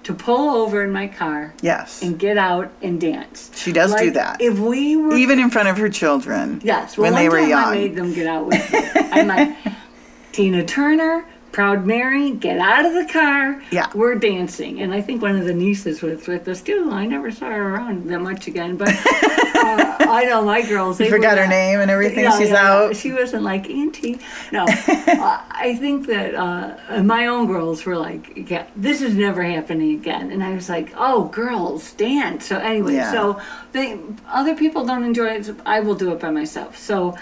to 0.06 0.14
pull 0.14 0.50
over 0.54 0.84
in 0.84 0.92
my 0.92 1.08
car 1.08 1.52
Yes. 1.62 2.00
and 2.00 2.16
get 2.16 2.38
out 2.38 2.70
and 2.80 3.00
dance. 3.00 3.50
She 3.56 3.72
does 3.72 3.92
do 3.96 4.12
that. 4.12 4.40
If 4.40 4.56
we 4.56 4.94
were 4.94 5.16
Even 5.16 5.40
in 5.40 5.50
front 5.50 5.68
of 5.68 5.76
her 5.78 5.88
children. 5.88 6.60
Yes. 6.62 6.96
Well, 6.96 7.10
when 7.12 7.20
they 7.20 7.28
were 7.28 7.40
young 7.40 7.64
I 7.64 7.74
made 7.74 7.96
them 7.96 8.14
get 8.14 8.28
out 8.28 8.46
with 8.46 8.72
me. 8.72 8.78
I'm 8.94 9.26
like, 9.26 9.56
Tina 10.32 10.64
Turner, 10.64 11.24
Proud 11.56 11.86
Mary, 11.86 12.32
get 12.32 12.58
out 12.58 12.84
of 12.84 12.92
the 12.92 13.10
car. 13.10 13.62
Yeah. 13.70 13.86
We're 13.94 14.16
dancing. 14.16 14.82
And 14.82 14.92
I 14.92 15.00
think 15.00 15.22
one 15.22 15.36
of 15.36 15.46
the 15.46 15.54
nieces 15.54 16.02
was 16.02 16.26
with 16.26 16.46
us 16.48 16.60
too. 16.60 16.90
I 16.92 17.06
never 17.06 17.30
saw 17.30 17.46
her 17.46 17.74
around 17.74 18.10
that 18.10 18.20
much 18.20 18.46
again. 18.46 18.76
But 18.76 18.88
uh, 18.90 19.96
I 20.00 20.26
know 20.28 20.42
my 20.44 20.60
girls. 20.60 20.98
They 20.98 21.06
You 21.06 21.10
forgot 21.12 21.38
her 21.38 21.46
name 21.46 21.80
and 21.80 21.90
everything. 21.90 22.24
Yeah, 22.24 22.38
She's 22.38 22.50
yeah. 22.50 22.62
out. 22.72 22.94
She 22.94 23.10
wasn't 23.10 23.42
like 23.42 23.70
auntie. 23.70 24.18
No, 24.52 24.64
uh, 24.68 25.40
I 25.50 25.76
think 25.80 26.06
that 26.08 26.34
uh, 26.34 27.02
my 27.02 27.26
own 27.28 27.46
girls 27.46 27.86
were 27.86 27.96
like, 27.96 28.50
"Yeah, 28.50 28.66
this 28.76 29.00
is 29.00 29.14
never 29.14 29.42
happening 29.42 29.94
again." 29.94 30.30
And 30.32 30.44
I 30.44 30.52
was 30.52 30.68
like, 30.68 30.92
"Oh, 30.98 31.28
girls, 31.28 31.92
dance!" 31.94 32.44
So 32.44 32.58
anyway, 32.58 32.96
Yeah. 32.96 33.10
so 33.12 33.40
they 33.72 33.98
other 34.28 34.54
people 34.54 34.84
don't 34.84 35.04
enjoy 35.04 35.28
it. 35.28 35.46
So 35.46 35.56
I 35.64 35.80
will 35.80 35.94
do 35.94 36.12
it 36.12 36.20
by 36.20 36.28
myself. 36.28 36.76
So 36.76 37.16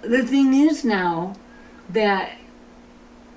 the 0.00 0.24
thing 0.26 0.54
is 0.54 0.82
now 0.82 1.34
that 1.90 2.30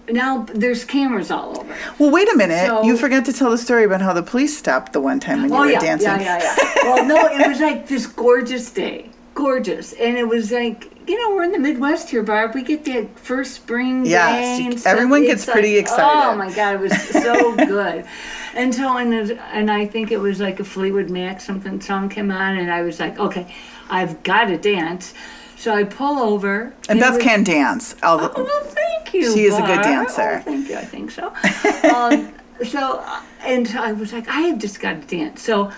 now 0.09 0.45
there's 0.53 0.83
cameras 0.83 1.31
all 1.31 1.59
over. 1.59 1.75
Well, 1.99 2.11
wait 2.11 2.31
a 2.31 2.35
minute. 2.35 2.67
So- 2.67 2.83
you 2.83 2.97
forgot 2.97 3.25
to 3.25 3.33
tell 3.33 3.49
the 3.51 3.57
story 3.57 3.83
about 3.85 4.01
how 4.01 4.13
the 4.13 4.23
police 4.23 4.57
stopped 4.57 4.93
the 4.93 5.01
one 5.01 5.19
time 5.19 5.41
when 5.41 5.49
you 5.51 5.55
Oh 5.55 5.59
were 5.61 5.71
yeah, 5.71 5.79
dancing. 5.79 6.07
yeah, 6.09 6.21
yeah, 6.21 6.55
yeah. 6.57 6.83
well, 6.83 7.05
no, 7.05 7.27
it 7.27 7.47
was 7.47 7.59
like 7.59 7.87
this 7.87 8.05
gorgeous 8.07 8.69
day, 8.71 9.09
gorgeous, 9.33 9.93
and 9.93 10.17
it 10.17 10.27
was 10.27 10.51
like 10.51 10.89
you 11.05 11.17
know 11.17 11.35
we're 11.35 11.43
in 11.43 11.51
the 11.51 11.59
Midwest 11.59 12.09
here, 12.09 12.23
Barb. 12.23 12.55
We 12.55 12.63
get 12.63 12.85
that 12.85 13.19
first 13.19 13.53
spring 13.53 14.05
Yes, 14.05 14.57
day 14.57 14.63
you- 14.63 14.71
and 14.71 14.79
stuff. 14.79 14.93
everyone 14.93 15.23
It's 15.23 15.31
gets 15.31 15.45
pretty 15.45 15.75
like, 15.75 15.81
excited. 15.81 16.29
Oh 16.31 16.35
my 16.35 16.51
god, 16.53 16.75
it 16.75 16.79
was 16.81 17.09
so 17.09 17.55
good. 17.55 18.05
And 18.55 18.75
so 18.75 18.97
and 18.97 19.11
and 19.51 19.71
I 19.71 19.87
think 19.87 20.11
it 20.11 20.19
was 20.19 20.39
like 20.39 20.59
a 20.59 20.63
Fleetwood 20.63 21.09
Mac 21.09 21.41
something 21.41 21.81
song 21.81 22.07
came 22.07 22.29
on, 22.29 22.57
and 22.59 22.71
I 22.71 22.83
was 22.83 22.99
like, 22.99 23.17
okay, 23.17 23.51
I've 23.89 24.21
got 24.21 24.45
to 24.45 24.57
dance. 24.59 25.15
So 25.63 25.73
I 25.73 25.85
pull 25.85 26.19
over. 26.19 26.73
And 26.89 26.99
Beth 26.99 27.13
was- 27.13 27.23
can 27.23 27.41
dance. 27.45 27.95
I'll- 28.03 28.19
Oh, 28.35 28.43
well, 28.43 28.63
thank 28.65 29.13
you. 29.13 29.33
She 29.33 29.45
is 29.45 29.55
a 29.57 29.61
good 29.61 29.81
dancer. 29.81 30.39
Oh, 30.39 30.41
thank 30.41 30.67
you. 30.67 30.75
I 30.75 30.83
think 30.83 31.09
so. 31.09 31.27
um, 31.95 32.33
so, 32.67 32.97
uh, 33.01 33.21
and 33.45 33.65
so 33.65 33.79
I 33.81 33.93
was 33.93 34.11
like, 34.11 34.27
I 34.27 34.41
have 34.41 34.57
just 34.59 34.81
got 34.81 35.01
to 35.07 35.07
dance. 35.17 35.41
So 35.41 35.71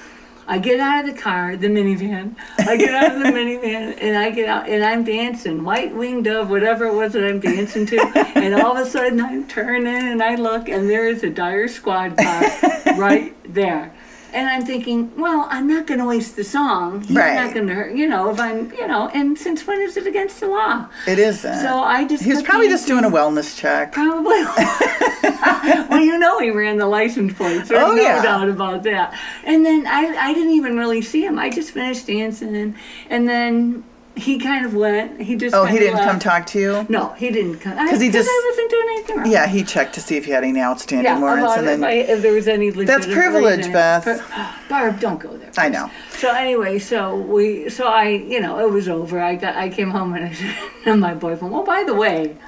I 0.48 0.58
get 0.58 0.80
out 0.80 1.08
of 1.08 1.16
the 1.16 1.22
car, 1.22 1.56
the 1.56 1.68
minivan. 1.68 2.36
I 2.58 2.78
get 2.78 2.96
out 2.96 3.16
of 3.16 3.20
the 3.22 3.30
minivan 3.38 3.96
and 4.02 4.18
I 4.18 4.32
get 4.32 4.50
out 4.50 4.68
and 4.68 4.84
I'm 4.84 5.04
dancing, 5.04 5.64
white 5.64 5.94
winged 5.96 6.26
dove, 6.26 6.50
whatever 6.50 6.86
it 6.86 6.96
was 6.96 7.14
that 7.14 7.24
I'm 7.24 7.40
dancing 7.40 7.86
to. 7.86 8.00
And 8.36 8.56
all 8.56 8.76
of 8.76 8.88
a 8.88 8.90
sudden 8.90 9.22
I'm 9.22 9.48
turning 9.48 9.88
and 10.12 10.24
I 10.24 10.34
look 10.34 10.68
and 10.68 10.90
there 10.90 11.08
is 11.08 11.22
a 11.22 11.30
dire 11.30 11.68
squad 11.68 12.18
car 12.18 12.42
right 12.98 13.36
there. 13.54 13.94
And 14.36 14.50
I'm 14.50 14.66
thinking, 14.66 15.16
well, 15.16 15.48
I'm 15.50 15.66
not 15.66 15.88
going 15.88 16.02
to 16.02 16.06
waste 16.06 16.36
the 16.36 16.44
song. 16.44 17.02
He's 17.04 17.16
Right. 17.16 17.36
not 17.36 17.54
going 17.54 17.68
to, 17.68 17.74
hurt, 17.74 17.96
you 17.96 18.06
know, 18.06 18.30
if 18.32 18.40
I'm, 18.40 18.70
you 18.74 18.86
know, 18.86 19.10
and 19.14 19.38
since 19.38 19.66
when 19.66 19.80
is 19.80 19.96
it 19.96 20.06
against 20.06 20.42
the 20.42 20.48
law? 20.48 20.88
It 21.08 21.18
isn't. 21.20 21.56
So 21.62 21.80
I 21.80 22.06
just 22.06 22.22
he 22.22 22.32
was 22.34 22.44
probably 22.44 22.68
just 22.68 22.86
doing 22.86 23.06
a 23.06 23.10
wellness 23.10 23.58
check. 23.58 23.94
Probably. 23.94 24.44
well, 25.90 26.04
you 26.04 26.18
know 26.20 26.40
he 26.40 26.50
ran 26.52 26.78
the 26.78 26.86
license 26.86 27.34
plates. 27.34 27.70
There's 27.70 27.82
Oh, 27.82 27.96
no 27.96 28.02
yeah. 28.02 28.22
doubt 28.22 28.50
about 28.50 28.84
that. 28.84 29.18
And 29.46 29.66
then 29.66 29.88
I, 29.88 30.14
I 30.18 30.34
didn't 30.34 30.52
even 30.54 30.78
really 30.78 31.02
see 31.02 31.24
him. 31.26 31.40
I 31.40 31.50
just 31.50 31.72
finished 31.72 32.06
dancing, 32.08 32.76
and 33.10 33.28
then 33.30 33.84
he 34.16 34.40
kind 34.40 34.66
of 34.66 34.74
went. 34.74 35.22
He 35.22 35.36
just. 35.36 35.56
Oh, 35.56 35.66
he 35.66 35.78
didn't 35.80 36.00
come 36.00 36.20
talk 36.20 36.46
to 36.48 36.60
you? 36.60 36.86
No, 36.90 37.10
he 37.14 37.30
didn't 37.32 37.60
come. 37.60 37.78
'Cause 37.90 38.00
he 38.02 38.10
just- 38.10 38.30
I 38.30 38.42
wasn't 38.50 38.70
doing 38.72 38.86
anything 38.92 39.18
wrong. 39.18 39.32
Yeah, 39.32 39.48
he 39.48 39.64
checked 39.64 39.94
to 39.96 40.02
see 40.02 40.16
if 40.18 40.28
you 40.28 40.34
had 40.34 40.44
any 40.44 40.62
outstanding 40.62 41.06
Yeah, 41.06 41.20
warrants, 41.20 41.54
and 41.58 41.68
if, 41.68 41.80
then 41.80 41.84
I, 41.84 41.92
if 41.94 42.22
there 42.22 42.32
was 42.34 42.48
any 42.48 42.70
That's 42.70 43.06
privilege, 43.06 43.58
reason. 43.58 43.74
Beth. 43.74 44.06
But- 44.06 44.22
Barb, 44.70 45.00
don't 45.00 45.20
go 45.20 45.36
there. 45.38 45.52
I 45.58 45.70
know. 45.70 45.92
So 46.18 46.30
anyway, 46.32 46.80
so 46.80 47.16
we, 47.16 47.70
so 47.70 47.88
I, 47.88 48.08
you 48.10 48.40
know, 48.42 48.60
it 48.60 48.72
was 48.72 48.88
over. 48.90 49.20
I 49.22 49.36
got, 49.36 49.56
I 49.56 49.70
came 49.70 49.90
home 49.92 50.14
and 50.14 50.26
I 50.26 50.32
said 50.34 50.56
to 50.86 50.96
my 50.98 51.14
boyfriend, 51.14 51.54
well, 51.54 51.64
by 51.64 51.84
the 51.84 51.94
way, 51.94 52.36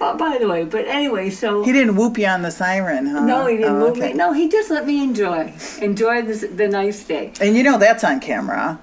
Well, 0.00 0.16
by 0.16 0.36
the 0.38 0.48
way, 0.48 0.64
but 0.64 0.86
anyway, 0.88 1.30
so 1.30 1.62
He 1.62 1.70
didn't 1.72 1.94
whoop 1.94 2.18
you 2.18 2.26
on 2.26 2.42
the 2.42 2.50
siren, 2.50 3.06
huh? 3.06 3.20
no, 3.24 3.46
he 3.46 3.56
didn't 3.58 3.76
Oh, 3.76 3.78
move 3.78 3.90
okay. 3.98 4.08
me. 4.08 4.14
No, 4.14 4.32
he 4.32 4.48
just 4.48 4.68
let 4.68 4.84
me 4.84 5.02
enjoy, 5.02 5.52
enjoy 5.80 6.22
this, 6.22 6.40
the 6.52 6.66
nice 6.66 7.04
day. 7.04 7.32
And 7.40 7.56
you 7.56 7.62
know 7.62 7.78
that's 7.78 8.02
on 8.02 8.18
camera. 8.18 8.80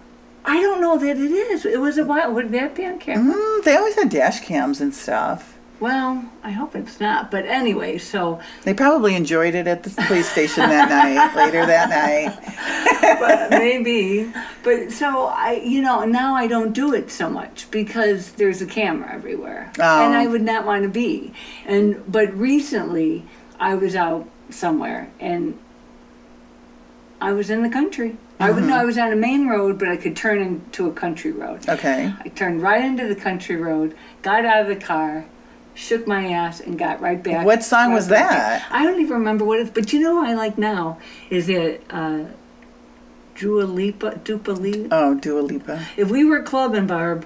I 0.49 0.59
don't 0.61 0.81
know 0.81 0.97
that 0.97 1.17
it 1.17 1.31
is. 1.31 1.63
It 1.65 1.79
was 1.79 1.97
a 1.99 2.05
while. 2.05 2.33
Would 2.33 2.51
that 2.53 2.73
be 2.75 2.85
on 2.85 2.97
camera? 2.97 3.35
Mm, 3.35 3.63
they 3.63 3.75
always 3.77 3.95
had 3.95 4.09
dash 4.09 4.39
cams 4.41 4.81
and 4.81 4.93
stuff. 4.93 5.55
Well, 5.79 6.25
I 6.43 6.49
hope 6.51 6.75
it's 6.75 6.99
not. 6.99 7.29
But 7.31 7.45
anyway, 7.45 7.99
so 7.99 8.39
They 8.63 8.73
probably 8.73 9.15
enjoyed 9.15 9.53
it 9.55 9.67
at 9.67 9.83
the 9.83 9.91
police 10.07 10.27
station 10.29 10.67
that 10.67 10.89
night, 10.89 11.35
later 11.45 11.65
that 11.65 11.89
night. 11.89 13.17
but 13.19 13.51
maybe. 13.51 14.33
But 14.63 14.91
so 14.91 15.27
I, 15.27 15.61
you 15.63 15.81
know, 15.81 16.03
now 16.03 16.33
I 16.35 16.47
don't 16.47 16.73
do 16.73 16.93
it 16.93 17.11
so 17.11 17.29
much 17.29 17.69
because 17.71 18.31
there's 18.33 18.61
a 18.61 18.65
camera 18.65 19.13
everywhere, 19.13 19.71
Oh. 19.79 20.05
and 20.05 20.15
I 20.15 20.27
would 20.27 20.41
not 20.41 20.65
want 20.65 20.83
to 20.83 20.89
be. 20.89 21.31
And 21.65 22.03
but 22.11 22.33
recently, 22.35 23.23
I 23.59 23.75
was 23.75 23.95
out 23.95 24.27
somewhere 24.49 25.11
and 25.19 25.57
I 27.21 27.31
was 27.33 27.49
in 27.49 27.61
the 27.63 27.69
country. 27.69 28.17
I 28.39 28.51
would 28.51 28.63
know 28.63 28.69
Mm-hmm. 28.69 28.79
I 28.81 28.85
was 28.85 28.97
on 28.97 29.11
a 29.11 29.15
main 29.15 29.47
road, 29.47 29.77
but 29.79 29.89
I 29.89 29.97
could 29.97 30.15
turn 30.15 30.39
into 30.39 30.87
a 30.87 30.93
country 30.93 31.31
road. 31.31 31.67
Okay. 31.67 32.13
I 32.23 32.29
turned 32.29 32.61
right 32.61 32.83
into 32.83 33.07
the 33.07 33.15
country 33.15 33.57
road, 33.57 33.95
got 34.21 34.45
out 34.45 34.61
of 34.61 34.67
the 34.67 34.75
car, 34.77 35.25
shook 35.75 36.07
my 36.07 36.27
ass, 36.31 36.59
and 36.61 36.77
got 36.79 37.01
right 37.01 37.21
back. 37.21 37.45
What 37.45 37.63
song 37.63 37.89
right 37.89 37.95
was 37.95 38.07
back 38.07 38.29
that? 38.29 38.67
I 38.71 38.85
don't 38.85 39.01
even 39.01 39.13
remember 39.13 39.43
what 39.45 39.59
it's. 39.59 39.69
But 39.69 39.91
you 39.91 39.99
know, 39.99 40.15
what 40.15 40.29
I 40.29 40.33
like 40.35 40.57
now 40.57 40.99
is 41.29 41.49
it. 41.49 41.83
uh, 41.89 42.25
Dua 43.35 43.63
Lipa, 43.63 44.19
Dupa 44.25 44.57
Lipa. 44.59 44.89
Oh, 44.91 45.15
Dua 45.15 45.39
Lipa. 45.39 45.85
If 45.95 46.09
we 46.11 46.25
were 46.25 46.41
clubbing, 46.43 46.87
Barb, 46.87 47.25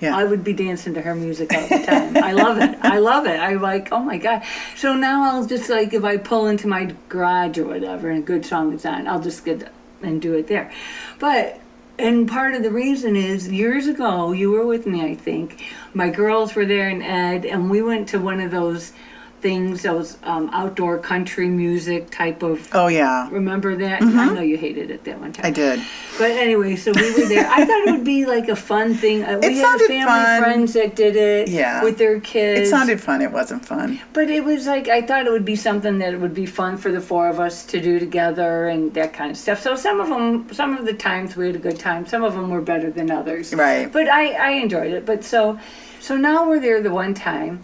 Yeah. 0.00 0.16
I 0.16 0.24
would 0.24 0.42
be 0.42 0.52
dancing 0.52 0.92
to 0.94 1.00
her 1.02 1.14
music 1.14 1.52
all 1.54 1.68
the 1.68 1.86
time. 1.86 2.16
I 2.16 2.32
love 2.32 2.58
it. 2.58 2.76
I 2.82 2.98
love 2.98 3.26
it. 3.26 3.38
I 3.38 3.52
like, 3.54 3.90
oh 3.92 4.00
my 4.00 4.18
God. 4.18 4.42
So 4.74 4.94
now 4.94 5.22
I'll 5.30 5.46
just 5.46 5.70
like, 5.70 5.94
if 5.94 6.02
I 6.02 6.16
pull 6.16 6.48
into 6.48 6.66
my 6.66 6.92
garage 7.08 7.58
or 7.58 7.64
whatever 7.66 8.10
and 8.10 8.18
a 8.24 8.26
good 8.26 8.44
song 8.44 8.72
is 8.72 8.84
on, 8.84 9.06
I'll 9.06 9.20
just 9.22 9.44
get 9.44 9.70
and 10.02 10.20
do 10.20 10.34
it 10.34 10.46
there. 10.46 10.72
But, 11.18 11.60
and 11.98 12.28
part 12.28 12.54
of 12.54 12.62
the 12.62 12.70
reason 12.70 13.16
is 13.16 13.50
years 13.50 13.86
ago, 13.86 14.32
you 14.32 14.50
were 14.50 14.66
with 14.66 14.86
me, 14.86 15.04
I 15.04 15.14
think. 15.14 15.62
My 15.92 16.08
girls 16.08 16.54
were 16.54 16.66
there 16.66 16.88
and 16.88 17.02
Ed, 17.02 17.44
and 17.44 17.70
we 17.70 17.82
went 17.82 18.08
to 18.10 18.18
one 18.18 18.40
of 18.40 18.50
those 18.50 18.92
things, 19.40 19.82
those 19.82 20.18
um, 20.22 20.50
outdoor 20.52 20.98
country 20.98 21.48
music 21.48 22.10
type 22.10 22.42
of. 22.42 22.68
oh 22.72 22.88
yeah, 22.88 23.28
Remember 23.30 23.74
that? 23.76 24.02
I 24.02 24.32
know 24.34 24.42
you 24.42 24.56
hated 24.56 24.90
it 24.90 25.04
that 25.04 25.20
one 25.20 25.32
time. 25.32 25.46
I 25.46 25.50
did. 25.50 25.80
But 26.18 26.32
anyway, 26.32 26.76
so 26.76 26.92
we 26.94 27.12
were 27.12 27.28
there. 27.28 27.46
I 27.48 27.64
thought 27.64 27.88
it 27.88 27.90
would 27.92 28.04
be 28.04 28.26
like 28.26 28.48
a 28.48 28.56
fun 28.56 28.94
thing. 28.94 29.24
Uh, 29.24 29.38
We 29.40 29.48
It 29.48 29.54
had 29.56 29.78
family 29.80 30.02
fun. 30.04 30.42
friends 30.42 30.72
that 30.74 30.94
did 30.96 31.16
it 31.16 31.48
Yeah. 31.48 31.82
with 31.82 31.96
their 31.98 32.20
kids. 32.20 32.68
It 32.68 32.70
sounded 32.70 33.00
fun. 33.00 33.22
It 33.22 33.32
wasn't 33.32 33.64
fun. 33.64 34.00
but 34.12 34.28
it 34.30 34.44
was 34.44 34.66
like 34.66 34.88
I 34.88 35.00
thought 35.02 35.26
it 35.26 35.30
would 35.30 35.44
be 35.44 35.56
something 35.56 35.98
that 35.98 36.12
it 36.12 36.20
would 36.20 36.34
be 36.34 36.46
fun 36.46 36.76
for 36.76 36.92
the 36.92 37.00
four 37.00 37.28
of 37.28 37.40
us 37.40 37.64
to 37.66 37.80
do 37.80 37.98
together 37.98 38.68
and 38.68 38.92
that 38.94 39.12
kind 39.12 39.30
of 39.30 39.36
stuff. 39.36 39.62
So 39.62 39.76
some 39.76 40.00
of 40.00 40.08
them, 40.08 40.52
some 40.52 40.76
of 40.76 40.84
the 40.84 40.92
times 40.94 41.36
we 41.36 41.46
had 41.46 41.56
a 41.56 41.58
good 41.58 41.78
time. 41.78 42.06
Some 42.06 42.22
of 42.24 42.34
them 42.34 42.50
were 42.50 42.60
better 42.60 42.90
than 42.90 43.10
others. 43.10 43.54
Right. 43.54 43.90
But 43.90 44.08
I, 44.08 44.32
I 44.32 44.50
enjoyed 44.52 44.92
it. 44.92 45.06
But 45.06 45.24
so, 45.24 45.58
so 46.00 46.16
now 46.16 46.48
we're 46.48 46.60
there 46.60 46.80
the 46.82 46.90
one 46.90 47.14
time, 47.14 47.62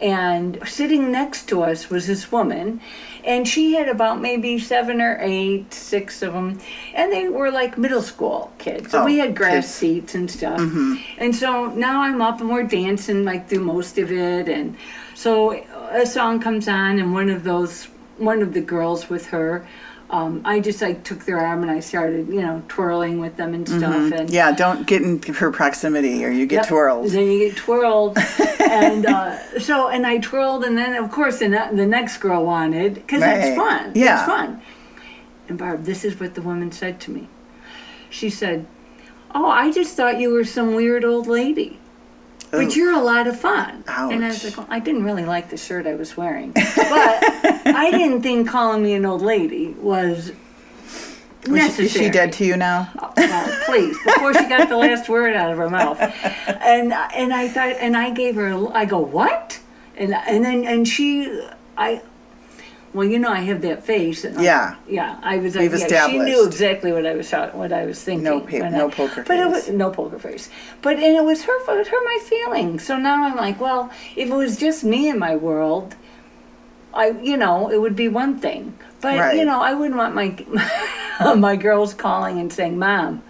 and 0.00 0.58
sitting 0.66 1.10
next 1.12 1.48
to 1.48 1.62
us 1.62 1.90
was 1.90 2.06
this 2.06 2.30
woman, 2.30 2.80
and 3.24 3.46
she 3.48 3.74
had 3.74 3.88
about 3.88 4.20
maybe 4.20 4.58
seven 4.58 5.00
or 5.00 5.18
eight, 5.20 5.72
six 5.74 6.22
of 6.22 6.32
them, 6.32 6.60
and 6.94 7.12
they 7.12 7.28
were 7.28 7.50
like 7.50 7.76
middle 7.76 8.02
school 8.02 8.52
kids. 8.58 8.90
So 8.92 9.02
Oh, 9.02 9.04
we 9.04 9.18
had 9.18 9.34
grass 9.36 9.64
kids. 9.64 9.66
Mm-hmm. 9.66 10.00
seats 10.00 10.14
and 10.14 10.30
stuff. 10.30 10.60
And 11.18 11.34
so 11.34 11.66
now 11.66 12.02
I'm 12.02 12.22
up 12.22 12.40
and 12.40 12.48
we're 12.48 12.62
dancing 12.62 13.24
like 13.24 13.48
through 13.48 13.64
most 13.64 13.98
of 13.98 14.10
it, 14.12 14.48
and 14.48 14.76
so 15.14 15.52
a 15.90 16.06
song 16.06 16.40
comes 16.40 16.68
on, 16.68 16.98
and 16.98 17.12
one 17.12 17.28
of 17.28 17.44
those, 17.44 17.84
one 18.18 18.40
of 18.42 18.52
the 18.54 18.60
girls 18.60 19.08
with 19.10 19.26
her. 19.26 19.66
Um, 20.10 20.40
I 20.46 20.60
just 20.60 20.80
like 20.80 21.04
took 21.04 21.26
their 21.26 21.38
arm 21.38 21.60
and 21.62 21.70
I 21.70 21.80
started, 21.80 22.28
you 22.28 22.40
know, 22.40 22.62
twirling 22.68 23.20
with 23.20 23.36
them 23.36 23.52
and 23.52 23.68
stuff. 23.68 23.94
And 23.94 24.12
Mm-hmm. 24.12 24.32
Yeah, 24.32 24.52
don't 24.52 24.86
get 24.86 25.02
in 25.02 25.20
her 25.34 25.50
proximity 25.50 26.24
or 26.24 26.30
you 26.30 26.46
get 26.46 26.60
Yep. 26.62 26.68
twirled. 26.68 27.10
Then 27.10 27.26
you 27.30 27.48
get 27.48 27.56
twirled, 27.58 28.16
and 28.60 29.04
uh, 29.04 29.58
so 29.60 29.88
and 29.88 30.06
I 30.06 30.16
twirled, 30.18 30.64
and 30.64 30.78
then 30.78 30.94
of 30.94 31.10
course 31.10 31.40
the 31.40 31.48
the 31.72 31.84
next 31.86 32.18
girl 32.18 32.44
wanted 32.46 32.94
because 32.94 33.20
Right. 33.20 33.38
it's 33.38 33.56
fun. 33.56 33.92
Yeah. 33.94 34.18
it's 34.20 34.26
fun. 34.26 34.62
And 35.48 35.58
Barb, 35.58 35.84
this 35.84 36.04
is 36.06 36.18
what 36.18 36.34
the 36.34 36.42
woman 36.42 36.72
said 36.72 37.00
to 37.00 37.10
me. 37.10 37.28
She 38.08 38.30
said, 38.30 38.66
"Oh, 39.34 39.46
I 39.50 39.70
just 39.70 39.94
thought 39.94 40.18
you 40.18 40.30
were 40.32 40.44
some 40.44 40.74
weird 40.74 41.04
old 41.04 41.26
lady." 41.26 41.78
Ooh. 42.54 42.64
But 42.64 42.74
you're 42.76 42.94
a 42.94 43.02
lot 43.02 43.26
of 43.26 43.38
fun. 43.38 43.84
And 43.86 44.24
I 44.24 44.28
was 44.28 44.42
like, 44.42 44.56
well, 44.56 44.66
I 44.70 44.78
didn't 44.78 45.04
really 45.04 45.26
like 45.26 45.50
the 45.50 45.58
shirt 45.58 45.86
I 45.86 45.94
was 45.96 46.16
wearing. 46.16 46.52
But 46.76 47.66
I 47.76 47.90
didn't 47.90 48.22
think 48.22 48.48
calling 48.48 48.82
me 48.82 48.94
an 48.94 49.04
old 49.04 49.20
lady 49.20 49.67
was 49.78 50.32
Was 51.46 51.50
necessary. 51.50 51.88
she, 51.88 51.98
is 51.98 52.04
she 52.06 52.10
dead 52.10 52.32
to 52.34 52.44
you 52.44 52.56
now? 52.56 52.90
Oh, 52.98 53.12
well, 53.16 53.64
please, 53.66 53.96
before 54.04 54.34
she 54.34 54.46
got 54.48 54.68
the 54.68 54.76
last 54.76 55.08
word 55.08 55.34
out 55.34 55.50
of 55.52 55.58
her 55.58 55.70
mouth. 55.70 55.98
And 56.46 56.92
and 56.92 57.32
I 57.32 57.48
thought, 57.48 57.76
and 57.78 57.96
I 57.96 58.10
gave 58.10 58.34
her, 58.36 58.48
a- 58.48 58.68
I 58.70 58.84
go, 58.84 58.98
what? 58.98 59.58
And 59.96 60.14
and 60.14 60.44
then 60.44 60.64
and 60.64 60.86
she, 60.86 61.42
I, 61.76 62.02
well, 62.94 63.06
you 63.06 63.18
know, 63.18 63.30
I 63.30 63.40
have 63.40 63.60
that 63.62 63.84
face. 63.84 64.24
And 64.24 64.38
I- 64.38 64.42
Yeah. 64.42 64.76
yeah. 64.88 65.18
I 65.22 65.38
was 65.38 65.54
like, 65.56 65.70
We've 65.70 65.90
yeah, 65.90 66.08
she 66.08 66.18
knew 66.18 66.46
exactly 66.46 66.92
what 66.92 67.06
I 67.06 67.14
was 67.14 67.30
what 67.32 67.72
I 67.72 67.84
was 67.86 68.02
thinking. 68.02 68.24
No 68.24 68.40
pa- 68.40 68.68
no 68.68 68.88
I- 68.88 68.90
poker 68.90 69.22
But 69.26 69.38
it 69.38 69.44
face. 69.52 69.66
was 69.68 69.68
no 69.70 69.90
poker 69.90 70.18
face. 70.18 70.50
But 70.82 70.94
and 70.96 71.16
it 71.16 71.24
was 71.24 71.42
her, 71.44 71.80
it 71.80 71.86
hurt 71.88 72.04
my 72.04 72.18
feelings. 72.24 72.84
So 72.84 72.96
now 72.98 73.24
I'm 73.24 73.36
like, 73.36 73.60
well, 73.60 73.90
if 74.16 74.28
it 74.28 74.34
was 74.34 74.56
just 74.56 74.84
me 74.84 75.08
in 75.08 75.18
my 75.18 75.36
world. 75.36 75.94
I, 76.94 77.10
you 77.22 77.36
know, 77.36 77.68
it 77.70 77.80
would 77.80 77.94
be 77.94 78.08
one 78.08 78.38
thing, 78.40 78.76
but 79.00 79.18
Right. 79.18 79.36
you 79.36 79.44
know, 79.44 79.60
I 79.60 79.74
wouldn't 79.74 79.96
want 79.96 80.14
my 80.14 80.34
my 81.36 81.56
girls 81.56 81.94
calling 81.94 82.38
and 82.38 82.52
saying, 82.52 82.78
"Mom, 82.78 83.22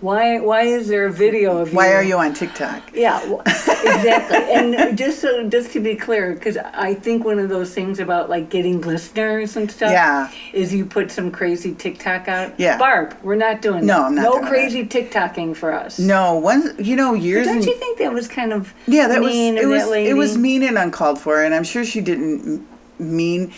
why 0.00 0.40
why 0.40 0.62
is 0.62 0.88
there 0.88 1.06
a 1.06 1.12
video 1.12 1.58
of 1.58 1.70
you?" 1.70 1.76
Why 1.76 1.92
are 1.94 2.02
you 2.02 2.16
on 2.18 2.34
TikTok? 2.34 2.82
Yeah, 2.94 3.20
exactly. 3.46 4.36
and 4.52 4.96
just 4.96 5.20
so 5.20 5.48
just 5.48 5.72
to 5.72 5.80
be 5.80 5.94
clear, 5.96 6.32
because 6.34 6.56
I 6.58 6.94
think 6.94 7.24
one 7.24 7.38
of 7.38 7.48
those 7.48 7.74
things 7.74 7.98
about 8.00 8.28
like 8.30 8.50
getting 8.50 8.80
listeners 8.82 9.56
and 9.56 9.70
stuff, 9.70 9.90
Yeah. 9.90 10.30
is 10.52 10.72
you 10.74 10.84
put 10.84 11.10
some 11.10 11.30
crazy 11.30 11.74
TikTok 11.74 12.28
out. 12.28 12.54
Yeah. 12.58 12.78
Barb, 12.78 13.16
we're 13.22 13.34
not 13.36 13.62
doing 13.62 13.86
No, 13.86 13.98
that. 14.00 14.04
I'm 14.06 14.14
not 14.14 14.22
no 14.22 14.30
doing 14.32 14.42
that. 14.44 14.50
crazy 14.50 14.84
TikToking 14.86 15.56
for 15.56 15.72
us. 15.72 15.98
No, 15.98 16.34
one 16.36 16.74
you 16.78 16.96
know 16.96 17.14
years 17.14 17.46
Don't 17.46 17.64
you 17.64 17.74
think 17.76 17.98
that 17.98 18.12
was 18.12 18.28
kind 18.28 18.52
of 18.52 18.72
yeah, 18.86 19.08
that 19.08 19.20
was 19.20 19.34
it 19.34 19.66
was 19.66 19.88
it 19.92 20.16
was 20.16 20.36
mean 20.38 20.62
and 20.62 20.76
uncalled 20.78 21.18
for, 21.18 21.42
and 21.42 21.54
I'm 21.54 21.64
sure 21.64 21.84
she 21.84 22.00
didn't 22.00 22.66
mean. 22.98 23.52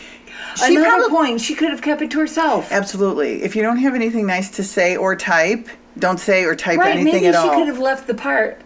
She 0.67 0.77
Another 0.77 0.89
probably 1.09 1.09
point, 1.17 1.41
she 1.41 1.55
could 1.55 1.71
have 1.71 1.83
kept 1.83 2.03
it 2.03 2.11
to 2.13 2.19
herself. 2.19 2.71
absolutely. 2.73 3.43
If 3.43 3.55
you 3.57 3.63
don't 3.63 3.79
have 3.79 3.95
anything 3.95 4.27
nice 4.27 4.51
to 4.53 4.65
say 4.65 4.97
or 4.97 5.15
type, 5.17 5.69
don't 5.99 6.19
say 6.21 6.45
or 6.45 6.55
type 6.55 6.79
Right, 6.79 6.97
anything 6.97 7.23
maybe 7.23 7.37
she 7.37 7.49
could 7.51 7.67
have 7.69 7.79
left 7.79 8.07
the 8.07 8.15
part 8.15 8.61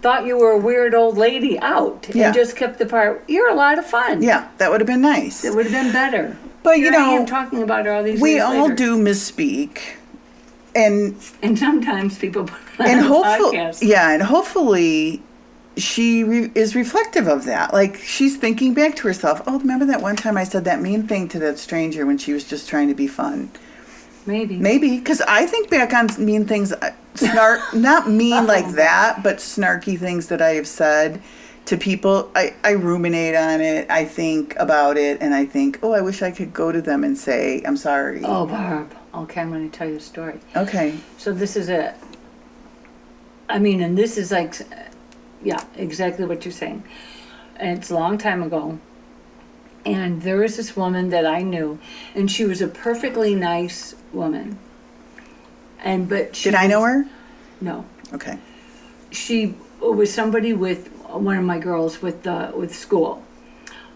thought 0.00 0.26
you 0.26 0.36
were 0.36 0.50
a 0.50 0.58
weird 0.58 0.94
old 0.94 1.16
lady 1.16 1.58
out 1.60 2.08
Yeah. 2.12 2.26
and 2.26 2.34
just 2.34 2.56
kept 2.56 2.78
the 2.80 2.86
part 2.86 3.22
you're 3.28 3.48
a 3.50 3.54
lot 3.54 3.78
of 3.78 3.86
fun. 3.86 4.20
Yeah, 4.20 4.48
that 4.58 4.68
would 4.70 4.80
have 4.80 4.86
been 4.88 5.00
nice. 5.00 5.44
It 5.44 5.54
would 5.54 5.66
have 5.66 5.72
been 5.72 5.92
better. 5.92 6.36
But, 6.64 6.78
you 6.78 6.90
Here 6.90 6.94
I 7.00 7.14
know, 7.14 7.18
am 7.20 7.26
talking 7.26 7.62
about 7.62 7.86
all 7.86 8.02
these 8.02 8.20
we 8.20 8.40
all 8.40 8.62
later. 8.64 8.74
do 8.74 8.96
misspeak, 8.98 9.78
and 10.74 11.14
And 11.42 11.56
sometimes 11.58 12.18
people 12.18 12.44
put 12.44 12.58
on 12.80 12.86
and 12.88 13.00
hopefully, 13.00 13.70
yeah, 13.82 14.10
and 14.10 14.22
hopefully, 14.22 15.22
she 15.76 16.24
re- 16.24 16.52
is 16.54 16.74
reflective 16.74 17.26
of 17.26 17.44
that. 17.44 17.72
Like 17.72 17.96
she's 17.96 18.36
thinking 18.36 18.74
back 18.74 18.96
to 18.96 19.08
herself. 19.08 19.42
Oh, 19.46 19.58
remember 19.58 19.86
that 19.86 20.02
one 20.02 20.16
time 20.16 20.36
I 20.36 20.44
said 20.44 20.64
that 20.64 20.80
mean 20.80 21.06
thing 21.06 21.28
to 21.28 21.38
that 21.40 21.58
stranger 21.58 22.06
when 22.06 22.18
she 22.18 22.32
was 22.32 22.44
just 22.44 22.68
trying 22.68 22.88
to 22.88 22.94
be 22.94 23.06
fun. 23.06 23.50
Maybe. 24.26 24.56
Maybe 24.56 24.98
because 24.98 25.20
I 25.22 25.46
think 25.46 25.68
back 25.70 25.92
on 25.92 26.08
mean 26.24 26.46
things, 26.46 26.72
uh, 26.72 26.92
snark, 27.14 27.60
not 27.74 28.08
mean 28.08 28.46
like 28.46 28.68
that, 28.72 29.22
but 29.22 29.38
snarky 29.38 29.98
things 29.98 30.28
that 30.28 30.40
I 30.40 30.50
have 30.50 30.66
said 30.66 31.20
to 31.66 31.76
people. 31.76 32.30
I, 32.34 32.54
I 32.62 32.72
ruminate 32.72 33.34
on 33.34 33.60
it. 33.60 33.90
I 33.90 34.04
think 34.04 34.54
about 34.56 34.96
it, 34.96 35.20
and 35.20 35.34
I 35.34 35.44
think, 35.44 35.80
oh, 35.82 35.92
I 35.92 36.00
wish 36.00 36.22
I 36.22 36.30
could 36.30 36.52
go 36.52 36.70
to 36.70 36.80
them 36.80 37.02
and 37.02 37.18
say, 37.18 37.62
I'm 37.64 37.76
sorry. 37.76 38.22
Oh, 38.24 38.46
Barb. 38.46 38.94
Okay, 39.14 39.40
I'm 39.40 39.50
going 39.50 39.68
to 39.68 39.76
tell 39.76 39.88
you 39.88 39.96
a 39.96 40.00
story. 40.00 40.38
Okay. 40.56 40.96
So 41.18 41.32
this 41.32 41.56
is 41.56 41.68
it. 41.68 41.94
I 43.48 43.58
mean, 43.58 43.82
and 43.82 43.98
this 43.98 44.16
is 44.16 44.30
like, 44.32 44.54
yeah, 45.42 45.62
exactly 45.76 46.24
what 46.26 46.44
you're 46.44 46.52
saying. 46.52 46.82
And 47.56 47.78
it's 47.78 47.90
a 47.90 47.94
long 47.94 48.18
time 48.18 48.42
ago. 48.42 48.78
And 49.84 50.22
there 50.22 50.36
was 50.38 50.56
this 50.56 50.76
woman 50.76 51.10
that 51.10 51.26
I 51.26 51.42
knew, 51.42 51.78
and 52.14 52.30
she 52.30 52.44
was 52.44 52.62
a 52.62 52.68
perfectly 52.68 53.34
nice 53.34 53.94
woman. 54.12 54.58
And 55.82 56.08
but 56.08 56.36
she 56.36 56.50
Did 56.50 56.54
I 56.56 56.66
know 56.68 56.82
her? 56.82 57.06
No, 57.60 57.84
Okay. 58.12 58.38
she 59.10 59.54
was 59.80 60.12
somebody 60.12 60.52
with 60.52 60.88
one 61.08 61.36
of 61.36 61.44
my 61.44 61.58
girls 61.58 62.00
with 62.00 62.22
the 62.22 62.52
with 62.54 62.74
school 62.74 63.22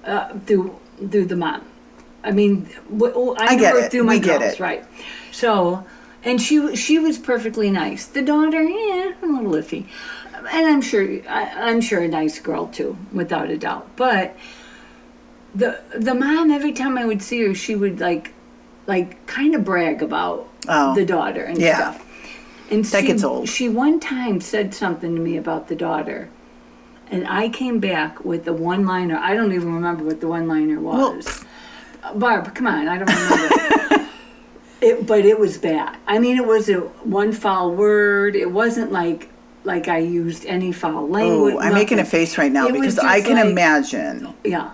uh, 0.04 0.35
through 0.46 0.76
through 1.11 1.26
the 1.26 1.37
mom. 1.37 1.62
I 2.24 2.32
mean, 2.32 2.68
I, 3.38 3.54
knew 3.54 3.61
get 3.61 3.74
her 3.74 3.80
it. 3.85 3.90
through 3.92 4.02
my 4.04 4.14
We 4.14 4.20
get 4.20 4.40
girls, 4.40 4.54
it. 4.54 4.61
right? 4.61 4.85
So, 5.30 5.85
and 6.24 6.42
she 6.42 6.74
she 6.74 6.98
was 6.98 7.18
perfectly 7.18 7.70
nice. 7.70 8.06
The 8.06 8.22
daughter, 8.22 8.62
yeah, 8.64 9.12
a 9.22 9.26
little 9.26 9.52
iffy. 9.52 9.87
And 10.52 10.66
I'm 10.66 10.80
sure 10.82 11.02
I, 11.28 11.70
I'm 11.70 11.80
sure 11.80 12.00
a 12.00 12.09
nice 12.09 12.38
girl 12.40 12.66
too, 12.68 12.96
without 13.12 13.50
a 13.50 13.56
doubt. 13.59 13.88
But 13.96 14.37
the 15.54 15.80
the 15.94 16.14
mom, 16.14 16.50
every 16.50 16.72
time 16.72 16.98
I 16.98 17.04
would 17.04 17.22
see 17.22 17.42
her, 17.46 17.54
she 17.54 17.74
would 17.76 18.00
like 18.00 18.32
like 18.87 19.26
kind 19.26 19.54
of 19.54 19.64
brag 19.64 20.02
about 20.02 20.48
Oh. 20.68 20.94
the 20.96 21.04
daughter 21.04 21.44
and 21.44 21.59
Yeah. 21.59 21.92
stuff. 21.92 22.06
And 22.70 22.85
That 22.87 23.02
she, 23.02 23.06
gets 23.06 23.22
old. 23.22 23.48
She 23.48 23.68
one 23.68 24.00
time 24.00 24.40
said 24.40 24.74
something 24.74 25.14
to 25.14 25.20
me 25.20 25.37
about 25.37 25.68
the 25.68 25.76
daughter. 25.76 26.28
And 27.09 27.24
I 27.28 27.48
came 27.48 27.78
back 27.78 28.24
with 28.24 28.44
the 28.44 28.52
one 28.52 28.85
liner. 28.85 29.16
I 29.16 29.35
don't 29.35 29.52
even 29.52 29.72
remember 29.72 30.02
what 30.02 30.20
the 30.20 30.26
one 30.26 30.48
liner 30.48 30.80
was. 30.80 31.44
Barb, 32.16 32.52
come 32.56 32.66
on, 32.66 32.88
I 32.88 32.98
don't 32.98 33.06
remember. 33.09 34.09
it, 34.80 35.06
but 35.06 35.24
it 35.24 35.38
was 35.38 35.56
bad. 35.56 35.96
I 36.09 36.18
mean, 36.18 36.37
it 36.37 36.44
was 36.46 36.68
a 36.68 36.80
one 36.80 37.30
foul 37.32 37.70
word. 37.70 38.35
It 38.35 38.50
wasn't 38.50 38.90
like 38.90 39.28
like 39.66 39.88
I 39.88 39.98
used 39.98 40.46
any 40.46 40.72
foul 40.72 41.09
language. 41.09 41.55
Oh, 41.55 41.61
I'm 41.61 41.74
making 41.74 41.98
a 41.98 42.02
nothing. 42.02 42.11
face 42.20 42.38
right 42.38 42.50
now 42.52 42.66
It 42.68 42.72
was 42.72 42.81
because 42.81 42.94
just 42.96 43.07
I 43.07 43.20
can 43.20 43.35
like- 43.37 43.46
imagine. 43.46 44.33
Yeah, 44.44 44.70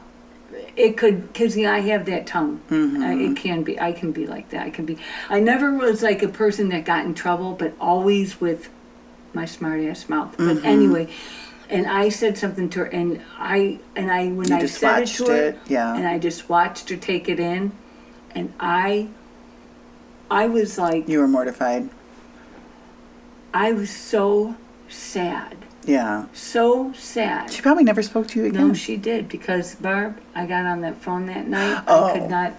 it 0.77 0.97
could 0.97 1.33
because 1.33 1.57
yeah, 1.57 1.73
I 1.73 1.81
have 1.81 2.05
that 2.07 2.27
tongue. 2.27 2.61
Mm-hmm. 2.71 3.03
I, 3.03 3.15
it 3.15 3.37
can 3.37 3.63
be. 3.65 3.81
I 3.81 3.93
can 3.93 4.13
be 4.13 4.27
like 4.27 4.51
that. 4.51 4.67
I 4.67 4.71
can 4.71 4.85
be. 4.85 4.99
I 5.29 5.41
never 5.41 5.73
was 5.75 6.03
like 6.03 6.23
a 6.23 6.29
person 6.29 6.69
that 6.69 6.85
got 6.85 7.05
in 7.05 7.15
trouble, 7.15 7.55
but 7.55 7.73
always 7.81 8.41
with 8.41 8.69
my 9.35 9.47
smart 9.47 9.81
ass 9.81 10.09
mouth. 10.09 10.37
Mm-hmm. 10.37 10.55
But 10.55 10.65
anyway, 10.65 11.09
and 11.71 11.87
I 11.87 12.11
said 12.11 12.37
something 12.39 12.69
to 12.71 12.81
her, 12.81 12.85
and 12.87 13.21
I 13.39 13.81
and 13.97 14.11
I 14.13 14.29
when 14.29 14.49
You 14.49 14.57
I 14.57 14.61
just 14.61 14.79
said 14.79 14.97
it 14.99 15.01
watched 15.01 15.17
to 15.19 15.27
her, 15.27 15.43
it, 15.49 15.59
yeah. 15.67 15.97
and 15.97 16.07
I 16.07 16.19
just 16.19 16.49
watched 16.49 16.91
her 16.91 16.97
take 16.97 17.29
it 17.29 17.41
in, 17.41 17.73
and 18.35 18.53
I. 18.61 19.09
I 20.31 20.47
was 20.47 20.79
like, 20.79 21.09
You 21.11 21.19
were 21.19 21.29
mortified. 21.29 21.91
I 23.53 23.73
was 23.73 23.91
so 23.91 24.57
sad, 24.93 25.57
Yeah. 25.85 26.27
so 26.33 26.93
sad. 26.93 27.53
She 27.53 27.63
probably 27.63 27.85
never 27.85 28.03
spoke 28.03 28.29
to 28.29 28.41
you 28.41 28.47
again. 28.47 28.69
No, 28.69 28.75
she 28.75 28.97
did 28.97 29.29
because 29.29 29.75
Barb, 29.77 30.19
I 30.35 30.47
got 30.47 30.65
on 30.67 30.81
that 30.83 30.97
phone 30.97 31.27
that 31.27 31.47
night. 31.49 31.83
Oh. 31.87 32.05
I 32.07 32.13
could 32.13 32.23
oh. 32.23 32.29
not, 32.29 32.53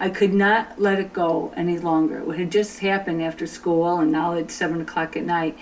I 0.00 0.08
could 0.10 0.34
not 0.34 0.80
let 0.80 0.98
it 0.98 1.12
go 1.12 1.52
any 1.56 1.78
longer. 1.78 2.30
It 2.32 2.38
had 2.38 2.50
just 2.52 2.78
happened 2.80 3.22
after 3.22 3.46
school, 3.46 3.98
and 4.00 4.10
now 4.12 4.32
it's 4.32 4.54
seven 4.54 4.80
o'clock 4.80 5.16
at 5.16 5.24
night, 5.24 5.56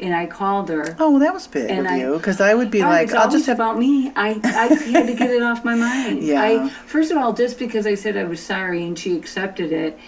and 0.00 0.14
I 0.14 0.26
called 0.26 0.68
her. 0.68 0.96
oh, 0.98 1.10
well, 1.10 1.20
that 1.20 1.32
was 1.32 1.46
big 1.46 1.70
And 1.70 1.86
of 1.86 1.92
I- 1.92 1.98
you 2.00 2.16
because 2.16 2.40
I 2.40 2.54
would 2.54 2.70
be 2.70 2.82
Oh, 2.82 2.88
like, 2.88 3.12
I'll 3.14 3.30
just 3.30 3.46
have. 3.46 3.56
about 3.56 3.78
me. 3.78 4.12
I, 4.16 4.40
I 4.42 4.66
had 4.90 5.06
to 5.06 5.14
get 5.14 5.30
it 5.30 5.42
off 5.42 5.64
my 5.64 5.74
mind. 5.74 6.22
Yeah. 6.24 6.42
I 6.42 6.68
first 6.68 7.10
of 7.10 7.16
all, 7.16 7.32
just 7.32 7.58
because 7.58 7.86
I 7.86 7.94
said 7.94 8.16
I 8.16 8.24
was 8.24 8.40
sorry 8.40 8.84
and 8.84 8.98
she 8.98 9.16
accepted 9.16 9.72
it, 9.72 9.98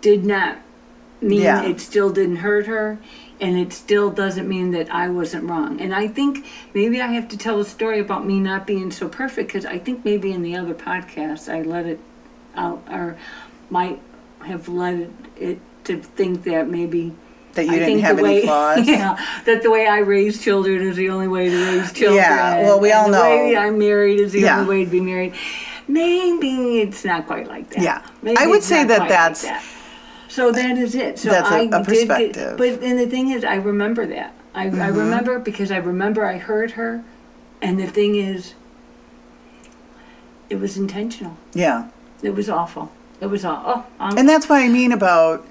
did 0.00 0.24
not 0.24 0.56
mean 1.20 1.42
Yeah. 1.42 1.62
it 1.62 1.80
still 1.80 2.10
didn't 2.10 2.36
hurt 2.36 2.66
her, 2.66 2.98
and 3.40 3.58
it 3.58 3.72
still 3.72 4.10
doesn't 4.10 4.48
mean 4.48 4.70
that 4.70 4.90
I 4.92 5.08
wasn't 5.08 5.44
wrong. 5.50 5.80
And 5.80 5.94
I 5.94 6.08
think 6.08 6.46
maybe 6.74 7.00
I 7.02 7.08
have 7.08 7.28
to 7.28 7.36
tell 7.38 7.60
a 7.60 7.64
story 7.64 8.00
about 8.00 8.26
me 8.26 8.40
not 8.40 8.66
being 8.66 8.90
so 8.90 9.08
perfect 9.08 9.48
because 9.48 9.66
I 9.66 9.78
think 9.78 10.04
maybe 10.04 10.32
in 10.32 10.42
the 10.42 10.56
other 10.56 10.74
podcast 10.74 11.52
I 11.52 11.62
let 11.62 11.86
it 11.86 12.00
out 12.54 12.82
or 12.90 13.16
might 13.68 14.00
have 14.40 14.68
let 14.68 15.08
it 15.36 15.58
to 15.84 15.98
think 16.02 16.44
that 16.44 16.68
maybe 16.70 17.12
that 17.54 17.66
you 17.66 17.72
I 17.72 17.78
didn't 17.78 18.00
have 18.00 18.16
the 18.18 18.24
any 18.24 18.34
way, 18.40 18.42
flaws. 18.46 18.86
Yeah, 18.88 19.16
that 19.44 19.62
the 19.62 19.70
way 19.70 19.86
I 19.86 19.98
raise 19.98 20.42
children 20.42 20.82
is 20.82 20.96
the 20.96 21.10
only 21.10 21.28
way 21.28 21.48
to 21.50 21.56
raise 21.56 21.92
children. 21.92 22.16
Yeah, 22.22 22.62
well, 22.62 22.80
we 22.80 22.92
all 22.92 23.06
the 23.10 23.20
way 23.20 23.52
know. 23.52 23.60
I'm 23.60 23.78
married 23.78 24.20
is 24.20 24.32
the 24.32 24.40
Yeah. 24.40 24.60
only 24.60 24.68
way 24.78 24.84
to 24.84 24.90
be 24.90 25.00
married. 25.00 25.34
Maybe 25.88 26.80
it's 26.80 27.04
not 27.04 27.26
quite 27.26 27.46
like 27.48 27.70
that. 27.70 27.82
Yeah. 27.82 28.02
Maybe 28.22 28.36
I 28.38 28.46
would 28.46 28.58
it's 28.58 28.66
say 28.66 28.80
not 28.82 28.88
that 28.88 28.98
quite 28.98 29.08
that's- 29.08 29.44
Like 29.44 29.52
that. 29.54 29.64
So 30.28 30.50
that 30.52 30.76
is 30.76 30.94
it. 30.94 31.18
So 31.18 31.30
That's 31.30 31.48
a- 31.50 31.54
I 31.54 31.58
a 31.60 31.68
did 31.70 31.84
perspective. 31.84 32.34
Get, 32.34 32.58
but 32.58 32.82
and 32.82 32.98
the 32.98 33.06
thing 33.06 33.30
is, 33.30 33.44
I 33.44 33.56
remember 33.56 34.06
that. 34.06 34.32
I, 34.54 34.64
I 34.64 34.70
Mm-hmm. 34.70 34.98
remember 34.98 35.38
because 35.38 35.70
I 35.70 35.76
remember 35.76 36.24
I 36.24 36.38
heard 36.38 36.72
her, 36.72 37.04
and 37.62 37.78
the 37.78 37.86
thing 37.86 38.16
is, 38.16 38.54
it 40.48 40.56
was 40.60 40.76
intentional. 40.76 41.36
Yeah. 41.54 41.88
It 42.22 42.30
was 42.34 42.48
awful. 42.48 42.90
It 43.20 43.26
was 43.26 43.44
awful. 43.44 43.84
Oh, 43.84 43.86
I'm, 44.00 44.18
And 44.18 44.28
that's 44.28 44.48
what 44.48 44.60
I 44.62 44.68
mean 44.68 44.92
about 44.92 45.46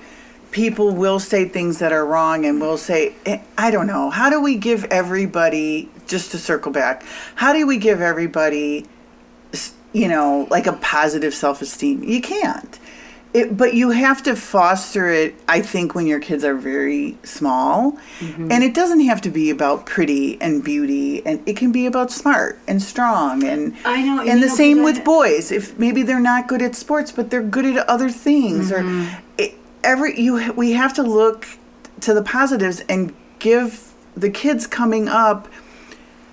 people 0.52 0.92
will 0.92 1.20
say 1.20 1.46
things 1.46 1.80
that 1.80 1.92
are 1.92 2.06
wrong 2.06 2.46
and 2.46 2.62
will 2.62 2.78
say, 2.78 3.14
eh, 3.26 3.40
I 3.58 3.72
don't 3.72 3.88
know, 3.88 4.10
how 4.10 4.30
do 4.30 4.40
we 4.42 4.56
give 4.56 4.86
everybody, 4.86 5.90
just 6.08 6.32
to 6.32 6.38
circle 6.38 6.72
back, 6.72 7.04
how 7.36 7.52
do 7.54 7.68
we 7.68 7.78
give 7.78 8.00
everybody, 8.02 8.86
s- 9.52 9.74
you 9.92 10.08
know, 10.08 10.48
like 10.50 10.66
a 10.66 10.74
positive 10.74 11.34
self 11.34 11.62
esteem? 11.62 12.04
You 12.04 12.22
can't. 12.22 12.80
It, 13.36 13.58
but 13.58 13.74
you 13.74 13.90
have 13.90 14.24
to 14.24 14.36
foster 14.36 15.10
it, 15.10 15.36
I 15.48 15.60
think, 15.62 15.94
when 15.94 16.08
your 16.08 16.22
kids 16.22 16.46
are 16.46 16.56
very 16.56 17.18
small. 17.24 17.98
And 18.22 18.64
it 18.64 18.74
doesn't 18.74 19.02
have 19.02 19.20
to 19.22 19.30
be 19.30 19.50
about 19.50 19.86
pretty 19.86 20.40
and 20.42 20.64
beauty, 20.64 21.26
and 21.26 21.42
it 21.46 21.58
can 21.58 21.72
be 21.74 21.86
about 21.86 22.12
smart 22.12 22.60
and 22.66 22.82
strong. 22.82 23.44
And, 23.44 23.76
I 23.84 24.02
know, 24.04 24.22
and 24.22 24.30
and 24.30 24.44
the 24.44 24.48
know, 24.48 24.56
same 24.56 24.84
with 24.84 25.04
boys. 25.04 25.52
If 25.52 25.78
maybe 25.78 26.02
they're 26.04 26.20
not 26.22 26.48
good 26.48 26.62
at 26.62 26.76
sports, 26.76 27.12
but 27.12 27.30
they're 27.30 27.44
good 27.44 27.66
at 27.66 27.90
other 27.90 28.10
things, 28.10 28.72
Mm-hmm. 28.72 29.14
or 29.14 29.22
it, 29.38 29.56
every 29.84 30.20
you 30.20 30.54
we 30.54 30.72
have 30.72 30.94
to 30.94 31.04
look 31.04 31.48
to 32.02 32.14
the 32.14 32.24
positives 32.24 32.82
and 32.88 33.14
give 33.40 33.94
the 34.16 34.30
kids 34.30 34.66
coming 34.66 35.10
up 35.10 35.48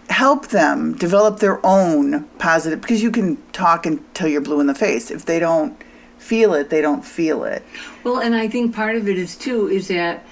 help 0.08 0.48
them 0.48 0.94
develop 0.94 1.38
their 1.40 1.58
own 1.64 2.24
positive 2.38 2.80
because 2.80 3.02
you 3.02 3.10
can 3.10 3.36
talk 3.52 3.86
until 3.86 4.28
you're 4.28 4.40
blue 4.42 4.60
in 4.60 4.66
the 4.66 4.74
face 4.74 5.10
if 5.10 5.24
they 5.24 5.38
don't 5.38 5.74
feel 6.22 6.54
it 6.54 6.70
they 6.70 6.80
don't 6.80 7.04
feel 7.04 7.44
it 7.44 7.62
Well, 8.04 8.18
and 8.20 8.34
I 8.34 8.48
think 8.48 8.74
part 8.74 8.96
of 8.96 9.08
it 9.08 9.18
is 9.18 9.36
too 9.36 9.68
is 9.68 9.88
that 9.88 10.24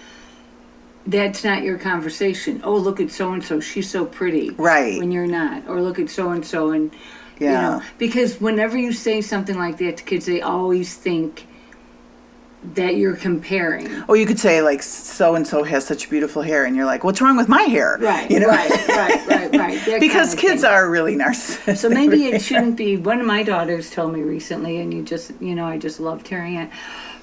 that's 1.07 1.43
not 1.43 1.63
your 1.63 1.79
conversation. 1.79 2.61
Oh, 2.63 2.77
look 2.77 3.01
at 3.01 3.11
so 3.11 3.33
and 3.33 3.43
so, 3.43 3.59
she's 3.59 3.91
so 3.91 4.05
pretty. 4.05 4.51
Right. 4.51 4.99
When 4.99 5.11
you're 5.11 5.27
not. 5.27 5.67
Or 5.67 5.81
look 5.83 5.99
at 5.99 6.11
so 6.11 6.31
and 6.31 6.45
so 6.45 6.71
and 6.71 6.93
you 7.39 7.47
Yeah. 7.47 7.61
know, 7.63 7.83
because 7.99 8.39
whenever 8.41 8.77
you 8.77 8.93
say 8.93 9.21
something 9.23 9.59
like 9.59 9.79
that 9.79 9.97
to 9.97 10.05
kids, 10.05 10.27
they 10.27 10.41
always 10.43 10.95
think 10.95 11.47
that 12.75 12.97
you're 12.97 13.17
comparing. 13.17 13.89
or 14.07 14.17
you 14.17 14.27
could 14.27 14.39
say 14.39 14.61
like 14.61 14.83
so 14.83 15.35
and 15.35 15.47
so 15.47 15.63
has 15.65 15.87
such 15.87 16.11
beautiful 16.11 16.43
hair 16.43 16.67
and 16.67 16.77
you're 16.77 16.85
like 16.85 17.03
what's 17.05 17.21
wrong 17.23 17.37
with 17.37 17.49
my 17.49 17.63
hair 17.63 17.97
Right, 18.01 18.31
you 18.31 18.39
know 18.39 18.49
right, 18.49 18.71
right, 18.89 19.27
right, 19.27 19.57
right. 19.57 19.85
That 19.87 19.99
because 19.99 20.29
kind 20.35 20.35
of 20.35 20.39
kids 20.41 20.63
thing. 20.63 20.71
are 20.71 20.91
really 20.91 21.17
narcissistic 21.17 21.79
So 21.79 21.89
maybe 21.89 22.27
it 22.27 22.43
shouldn't 22.49 22.77
be. 22.77 22.97
One 22.99 23.19
of 23.21 23.27
my 23.27 23.43
daughters 23.43 23.91
told 23.91 24.13
me 24.13 24.21
recently, 24.21 24.79
and 24.81 24.93
you 24.93 25.03
just, 25.03 25.33
you 25.41 25.55
know, 25.55 25.65
I 25.65 25.79
just 25.79 26.01
loved 26.01 26.29
hearing 26.29 26.57
it. 26.57 26.69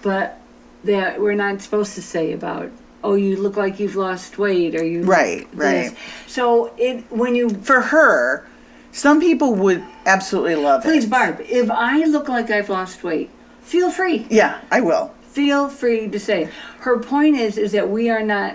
But 0.02 0.40
that 0.84 1.20
we're 1.22 1.36
not 1.36 1.62
supposed 1.62 1.94
to 1.96 2.02
say 2.02 2.34
about, 2.34 2.72
oh, 3.04 3.14
you 3.16 3.38
look 3.38 3.58
like 3.58 3.80
you've 3.80 3.96
lost 3.96 4.38
weight, 4.40 4.74
or 4.76 4.84
you 4.84 5.04
Right, 5.04 5.50
this." 5.52 5.90
right. 5.92 5.98
So 6.26 6.74
it 6.78 7.04
when 7.12 7.36
you 7.36 7.50
for 7.50 7.82
her 7.82 8.48
some 8.92 9.20
people 9.20 9.54
would 9.54 9.84
absolutely 10.08 10.56
love 10.56 10.82
please, 10.82 11.04
it 11.06 11.10
please 11.10 11.10
Barb, 11.10 11.42
if 11.48 11.70
I 11.70 12.04
look 12.06 12.28
like 12.28 12.50
I've 12.50 12.70
lost 12.70 13.04
weight, 13.04 13.30
feel 13.62 13.92
free, 13.92 14.26
yeah 14.32 14.62
i 14.72 14.82
will 14.82 15.14
feel 15.38 15.70
free 15.70 16.08
to 16.10 16.20
say. 16.20 16.50
Her 16.80 16.98
point 17.00 17.36
is, 17.38 17.58
is 17.58 17.72
that 17.74 17.88
we 17.90 18.10
are 18.10 18.24
not. 18.24 18.52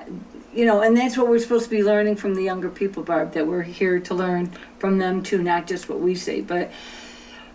You 0.54 0.66
know, 0.66 0.82
and 0.82 0.94
that's 0.94 1.16
what 1.16 1.28
we're 1.28 1.38
supposed 1.38 1.64
to 1.64 1.70
be 1.70 1.82
learning 1.82 2.16
from 2.16 2.34
the 2.34 2.42
younger 2.42 2.68
people, 2.68 3.02
Barb. 3.02 3.32
That 3.32 3.46
we're 3.46 3.62
here 3.62 3.98
to 4.00 4.14
learn 4.14 4.50
from 4.80 4.98
them 4.98 5.22
too, 5.22 5.40
not 5.42 5.66
just 5.66 5.88
what 5.88 6.00
we 6.00 6.14
say, 6.14 6.40
but 6.42 6.70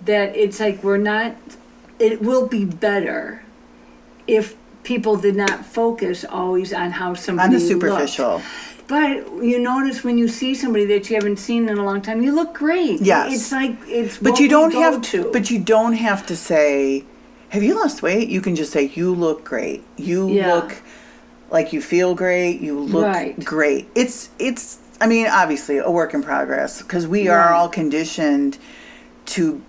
that 0.05 0.35
it's 0.35 0.59
like 0.59 0.81
we're 0.83 0.97
not 1.13 1.35
it 1.99 2.21
will 2.21 2.47
be 2.47 2.63
better 2.65 3.43
if 4.27 4.55
people 4.83 5.15
did 5.17 5.35
not 5.35 5.65
focus 5.65 6.23
always 6.39 6.71
on 6.73 6.89
how 6.91 7.13
somebody 7.13 7.47
on 7.47 7.51
the 7.53 7.59
looked. 7.59 7.71
superficial 7.83 8.41
but 8.87 9.09
you 9.51 9.59
notice 9.59 10.03
when 10.03 10.17
you 10.17 10.27
see 10.27 10.53
somebody 10.55 10.85
that 10.85 11.09
you 11.09 11.15
haven't 11.15 11.37
seen 11.47 11.67
in 11.67 11.77
a 11.77 11.83
long 11.83 12.01
time 12.01 12.21
you 12.21 12.31
look 12.39 12.53
great 12.53 13.01
Yes. 13.01 13.33
it's 13.35 13.51
like 13.51 13.75
it's 13.87 14.17
But 14.17 14.33
what 14.33 14.39
you 14.39 14.47
don't 14.47 14.73
have 14.85 15.01
to 15.11 15.29
But 15.33 15.49
you 15.51 15.59
don't 15.75 15.93
have 16.07 16.21
to 16.27 16.35
say, 16.49 17.03
"Have 17.49 17.63
you 17.63 17.75
lost 17.75 18.01
weight?" 18.01 18.29
You 18.29 18.41
can 18.41 18.55
just 18.55 18.71
say, 18.71 18.91
"You 18.93 19.13
look 19.13 19.43
great. 19.43 19.83
You 19.97 20.29
Yeah. 20.29 20.53
look 20.55 20.75
like 21.51 21.71
you 21.73 21.81
feel 21.81 22.13
great. 22.15 22.59
You 22.61 22.79
look 22.79 23.05
Right. 23.05 23.43
great." 23.43 23.87
It's 23.95 24.29
it's. 24.39 24.77
I 24.99 25.05
mean, 25.07 25.27
obviously, 25.27 25.77
a 25.77 25.91
work 25.91 26.13
in 26.13 26.23
progress 26.23 26.81
because 26.81 27.07
we 27.07 27.27
are 27.27 27.53
all 27.53 27.69
conditioned 27.69 28.57
to 29.27 29.61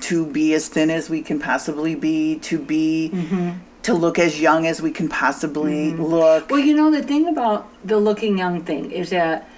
to 0.00 0.26
be 0.26 0.52
as 0.54 0.66
thin 0.68 0.90
as 0.90 1.08
we 1.08 1.22
can 1.22 1.38
possibly 1.38 1.94
be, 1.94 2.36
to 2.42 2.58
be 2.58 3.10
Mm-hmm. 3.14 3.50
to 3.84 3.94
look 3.94 4.18
as 4.18 4.40
young 4.40 4.66
as 4.66 4.82
we 4.82 4.90
can 4.90 5.08
possibly 5.08 5.92
look. 5.92 6.50
well 6.50 6.58
you 6.60 6.74
know 6.74 6.90
the 6.90 7.02
thing 7.02 7.28
about 7.28 7.68
the 7.84 7.98
looking 7.98 8.36
young 8.38 8.62
thing 8.62 8.90
is 8.90 9.10
that 9.10 9.48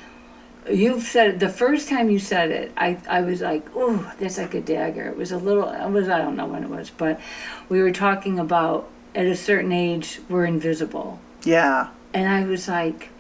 you've 0.71 1.03
said 1.03 1.29
it 1.31 1.41
the 1.41 1.49
first 1.49 1.89
time 1.89 2.09
you 2.09 2.19
said 2.19 2.51
it 2.51 2.73
i 2.77 2.97
i 3.09 3.21
was 3.21 3.41
like 3.43 3.65
oh 3.75 4.11
that's 4.19 4.39
like 4.39 4.55
a 4.55 4.61
dagger 4.61 5.05
it 5.07 5.17
was 5.17 5.31
a 5.33 5.37
little 5.39 5.69
it 5.69 5.91
was 5.91 6.09
i 6.09 6.19
don't 6.19 6.37
know 6.37 6.47
when 6.47 6.63
it 6.63 6.71
was 6.71 6.91
but 6.91 7.21
we 7.69 7.83
were 7.83 7.93
talking 7.93 8.39
about 8.39 8.89
at 9.15 9.27
a 9.27 9.37
certain 9.37 9.73
age 9.73 10.21
we're 10.29 10.47
invisible 10.47 11.21
yeah. 11.45 11.89
and 12.15 12.29
i 12.29 12.45
was 12.45 12.67
like 12.69 13.11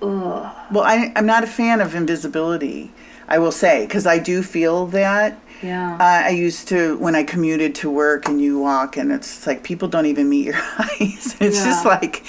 oh 0.00 0.54
Well, 0.70 0.84
I, 0.84 1.12
I'm 1.16 1.26
not 1.26 1.44
a 1.44 1.46
fan 1.46 1.80
of 1.80 1.94
invisibility. 1.94 2.92
I 3.26 3.38
will 3.38 3.52
say 3.52 3.86
because 3.86 4.06
I 4.06 4.18
do 4.18 4.42
feel 4.42 4.86
that. 4.88 5.38
yeah 5.62 5.94
Uh, 5.94 6.26
I 6.28 6.30
used 6.30 6.68
to 6.68 6.98
when 6.98 7.14
I 7.14 7.22
commuted 7.24 7.74
to 7.76 7.90
work 7.90 8.28
and 8.28 8.40
you 8.40 8.58
walk 8.58 8.96
and 8.98 9.10
it's 9.10 9.46
like 9.46 9.62
people 9.62 9.88
don't 9.88 10.06
even 10.06 10.28
meet 10.28 10.44
your 10.46 10.56
eyes. 10.78 11.36
It's 11.40 11.64
just 11.64 11.84
like, 11.86 12.22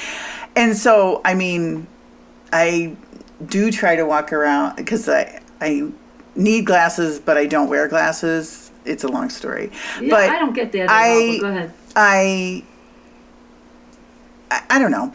and 0.55 0.75
so 0.77 1.21
I 1.25 1.33
mean, 1.35 1.87
I 2.53 2.95
do 3.47 3.71
try 3.71 3.95
to 3.95 4.05
walk 4.05 4.31
around 4.33 4.75
because 4.75 5.07
I 5.09 5.41
I 5.61 5.89
need 6.35 6.65
glasses, 6.65 7.19
but 7.19 7.37
I 7.37 7.45
don't 7.45 7.69
wear 7.69 7.87
glasses. 7.87 8.71
It's 8.85 9.03
a 9.03 9.07
long 9.07 9.29
story. 9.29 9.71
Yeah, 10.01 10.09
but 10.09 10.29
I 10.29 10.39
don't 10.39 10.53
get 10.53 10.71
that 10.73 10.81
at 10.83 10.89
I- 10.89 11.37
go 11.39 11.47
ahead. 11.47 11.73
I, 11.97 12.63
I 14.69 14.79
don't 14.79 14.91
know. 14.91 15.13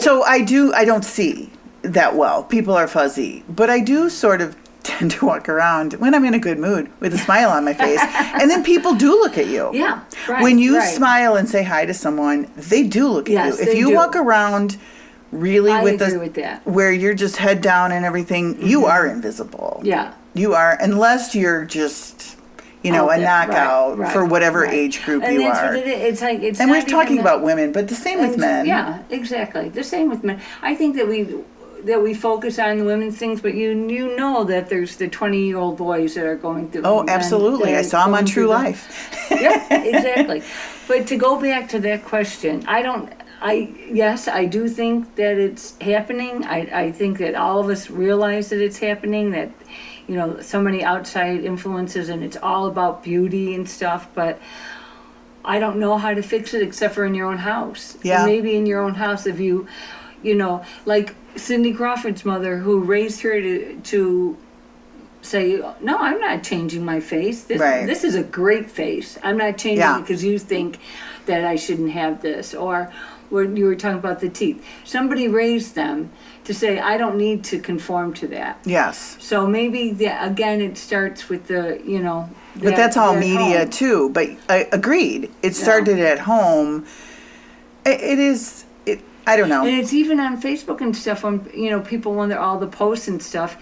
So 0.00 0.22
I 0.24 0.42
do 0.42 0.72
I 0.72 0.84
don't 0.84 1.04
see 1.04 1.50
that 1.82 2.16
well. 2.16 2.42
People 2.44 2.74
are 2.74 2.88
fuzzy, 2.88 3.44
but 3.48 3.70
I 3.70 3.80
do 3.80 4.08
sort 4.08 4.40
of 4.40 4.56
tend 4.82 5.12
to 5.12 5.26
walk 5.26 5.48
around 5.48 5.92
when 5.94 6.14
I'm 6.14 6.24
in 6.24 6.34
a 6.34 6.38
good 6.40 6.58
mood 6.58 6.90
with 7.00 7.14
a 7.14 7.18
smile 7.18 7.50
on 7.50 7.64
my 7.64 7.74
face, 7.74 8.00
and 8.02 8.50
then 8.50 8.64
people 8.64 8.94
do 8.94 9.10
look 9.10 9.38
at 9.38 9.46
you. 9.46 9.70
Yeah, 9.72 10.02
right, 10.28 10.42
when 10.42 10.58
you 10.58 10.78
right. 10.78 10.94
smile 10.94 11.36
and 11.36 11.48
say 11.48 11.62
hi 11.62 11.86
to 11.86 11.94
someone, 11.94 12.50
they 12.56 12.82
do 12.82 13.08
look 13.08 13.28
at 13.28 13.32
Yes, 13.32 13.58
you. 13.60 13.68
If 13.68 13.78
you 13.78 13.88
do. 13.90 13.94
walk 13.94 14.16
around 14.16 14.78
really 15.32 15.72
I 15.72 15.82
with 15.82 16.00
agree 16.00 16.12
the 16.12 16.18
with 16.18 16.34
that. 16.34 16.66
where 16.66 16.92
you're 16.92 17.14
just 17.14 17.36
head 17.36 17.60
down 17.60 17.90
and 17.90 18.04
everything, 18.04 18.66
you 18.66 18.80
mm-hmm. 18.80 18.90
are 18.90 19.06
invisible. 19.06 19.80
Yeah. 19.82 20.14
You 20.34 20.54
are 20.54 20.78
unless 20.80 21.34
you're 21.34 21.64
just 21.64 22.36
you 22.82 22.90
know 22.90 23.10
Out 23.10 23.18
a 23.18 23.20
there, 23.20 23.26
knockout 23.26 23.98
right, 23.98 24.12
for 24.12 24.24
whatever 24.24 24.60
right. 24.60 24.74
age 24.74 25.02
group 25.04 25.22
and 25.22 25.34
you 25.34 25.48
are. 25.48 25.66
What 25.68 25.76
it 25.76 25.86
is. 25.86 26.20
Like 26.20 26.40
it's 26.40 26.60
and 26.60 26.70
we're 26.70 26.82
talking 26.82 27.18
about 27.18 27.42
women, 27.42 27.72
but 27.72 27.88
the 27.88 27.94
same 27.94 28.20
with 28.20 28.38
men. 28.38 28.66
Yeah, 28.66 29.02
exactly. 29.10 29.68
The 29.68 29.84
same 29.84 30.08
with 30.08 30.24
men. 30.24 30.40
I 30.62 30.74
think 30.74 30.96
that 30.96 31.06
we 31.06 31.42
that 31.84 32.02
we 32.02 32.14
focus 32.14 32.58
on 32.58 32.78
the 32.78 32.84
women's 32.84 33.16
things, 33.16 33.40
but 33.40 33.54
you 33.54 33.88
you 33.88 34.16
know 34.16 34.44
that 34.44 34.68
there's 34.68 34.96
the 34.96 35.08
twenty 35.08 35.46
year 35.46 35.58
old 35.58 35.76
boys 35.76 36.14
that 36.14 36.24
are 36.24 36.36
going 36.36 36.70
through. 36.70 36.82
Oh, 36.84 37.04
absolutely. 37.08 37.76
I 37.76 37.82
saw 37.82 38.04
them 38.04 38.14
on 38.14 38.26
True 38.26 38.46
Life. 38.46 39.28
yeah, 39.30 39.72
exactly. 39.84 40.42
But 40.88 41.06
to 41.08 41.16
go 41.16 41.40
back 41.40 41.68
to 41.70 41.78
that 41.80 42.04
question, 42.04 42.64
I 42.66 42.82
don't. 42.82 43.12
I 43.42 43.68
yes, 43.90 44.28
I 44.28 44.44
do 44.46 44.68
think 44.68 45.16
that 45.16 45.36
it's 45.36 45.76
happening. 45.80 46.44
I 46.44 46.58
I 46.84 46.92
think 46.92 47.18
that 47.18 47.34
all 47.34 47.58
of 47.58 47.68
us 47.68 47.90
realize 47.90 48.50
that 48.50 48.62
it's 48.62 48.78
happening. 48.78 49.32
That 49.32 49.50
you 50.06 50.14
know 50.14 50.40
so 50.40 50.62
many 50.62 50.84
outside 50.84 51.44
influences, 51.44 52.08
and 52.08 52.22
it's 52.22 52.36
all 52.36 52.66
about 52.66 53.02
beauty 53.02 53.54
and 53.56 53.68
stuff. 53.68 54.06
But 54.14 54.38
I 55.44 55.58
don't 55.58 55.78
know 55.78 55.98
how 55.98 56.14
to 56.14 56.22
fix 56.22 56.54
it 56.54 56.62
except 56.62 56.94
for 56.94 57.04
in 57.04 57.14
your 57.16 57.26
own 57.28 57.38
house. 57.38 57.96
And 57.96 58.04
Yeah. 58.04 58.24
maybe 58.24 58.54
in 58.54 58.64
your 58.64 58.80
own 58.80 58.94
house, 58.94 59.26
if 59.26 59.40
you, 59.40 59.66
you 60.22 60.36
know, 60.36 60.62
like 60.86 61.16
Cindy 61.34 61.72
Crawford's 61.72 62.24
mother, 62.24 62.58
who 62.58 62.78
raised 62.78 63.22
her 63.22 63.40
to 63.40 63.76
to 63.82 64.36
say, 65.24 65.60
no, 65.80 65.98
I'm 65.98 66.18
not 66.20 66.42
changing 66.42 66.84
my 66.84 66.98
face. 66.98 67.42
This, 67.44 67.60
Right. 67.60 67.86
this 67.86 68.02
is 68.02 68.16
a 68.16 68.24
great 68.24 68.68
face. 68.68 69.18
I'm 69.22 69.36
not 69.36 69.56
changing 69.56 69.78
Yeah. 69.78 69.98
it 69.98 70.00
because 70.00 70.24
you 70.24 70.36
think 70.38 70.78
that 71.26 71.44
I 71.44 71.54
shouldn't 71.54 71.92
have 71.92 72.22
this. 72.22 72.54
Or 72.54 72.90
when 73.32 73.56
you 73.56 73.64
were 73.64 73.74
talking 73.74 73.98
about 73.98 74.20
the 74.20 74.28
teeth, 74.28 74.64
somebody 74.84 75.26
raised 75.26 75.74
them 75.74 76.10
to 76.44 76.52
say, 76.52 76.78
I 76.78 76.98
don't 76.98 77.16
need 77.16 77.44
to 77.44 77.58
conform 77.58 78.12
to 78.14 78.28
that. 78.28 78.58
Yes. 78.64 79.16
So 79.20 79.46
maybe 79.46 79.92
the, 79.92 80.06
again, 80.24 80.60
it 80.60 80.76
starts 80.76 81.28
with 81.28 81.46
the, 81.46 81.80
you 81.84 82.00
know. 82.00 82.28
But 82.54 82.62
that- 82.64 82.76
that's 82.76 82.96
all 82.96 83.14
media 83.16 83.60
home. 83.60 83.70
too. 83.70 84.10
But 84.10 84.28
I 84.48 84.68
agreed. 84.72 85.30
It 85.42 85.56
started 85.56 85.98
at 85.98 86.18
home. 86.18 86.84
It, 87.86 88.00
it 88.00 88.18
is. 88.18 88.64
It. 88.84 89.00
I 89.26 89.36
don't 89.38 89.48
know. 89.48 89.64
And 89.64 89.74
it's 89.78 89.92
even 89.94 90.20
on 90.20 90.40
Facebook 90.40 90.80
and 90.82 90.94
stuff 90.94 91.24
when 91.24 91.48
you 91.54 91.70
know 91.70 91.80
people 91.80 92.14
when 92.14 92.28
they're 92.28 92.38
all 92.40 92.58
the 92.58 92.66
posts 92.66 93.08
and 93.08 93.22
stuff. 93.22 93.56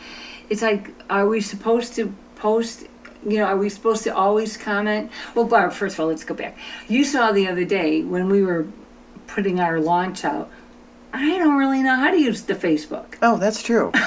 It's 0.48 0.62
like, 0.62 0.90
are 1.08 1.28
we 1.28 1.40
supposed 1.40 1.94
to 1.94 2.12
post? 2.34 2.86
You 3.24 3.38
know, 3.38 3.44
are 3.44 3.56
we 3.56 3.68
supposed 3.68 4.02
to 4.04 4.10
always 4.16 4.56
comment? 4.56 5.12
Well, 5.34 5.44
Barb, 5.44 5.72
first 5.72 5.94
of 5.94 6.00
all, 6.00 6.06
let's 6.08 6.24
go 6.24 6.34
back. 6.34 6.56
You 6.88 7.04
saw 7.04 7.30
the 7.32 7.46
other 7.46 7.64
day 7.64 8.02
when 8.02 8.28
we 8.30 8.42
were 8.42 8.66
putting 9.34 9.60
our 9.60 9.80
launch 9.80 10.24
out. 10.24 10.50
I 11.12 11.38
don't 11.38 11.56
really 11.56 11.82
know 11.82 11.96
how 11.96 12.10
to 12.10 12.18
use 12.18 12.42
the 12.42 12.54
Facebook. 12.54 13.16
Oh, 13.20 13.36
that's 13.36 13.62
true. 13.62 13.90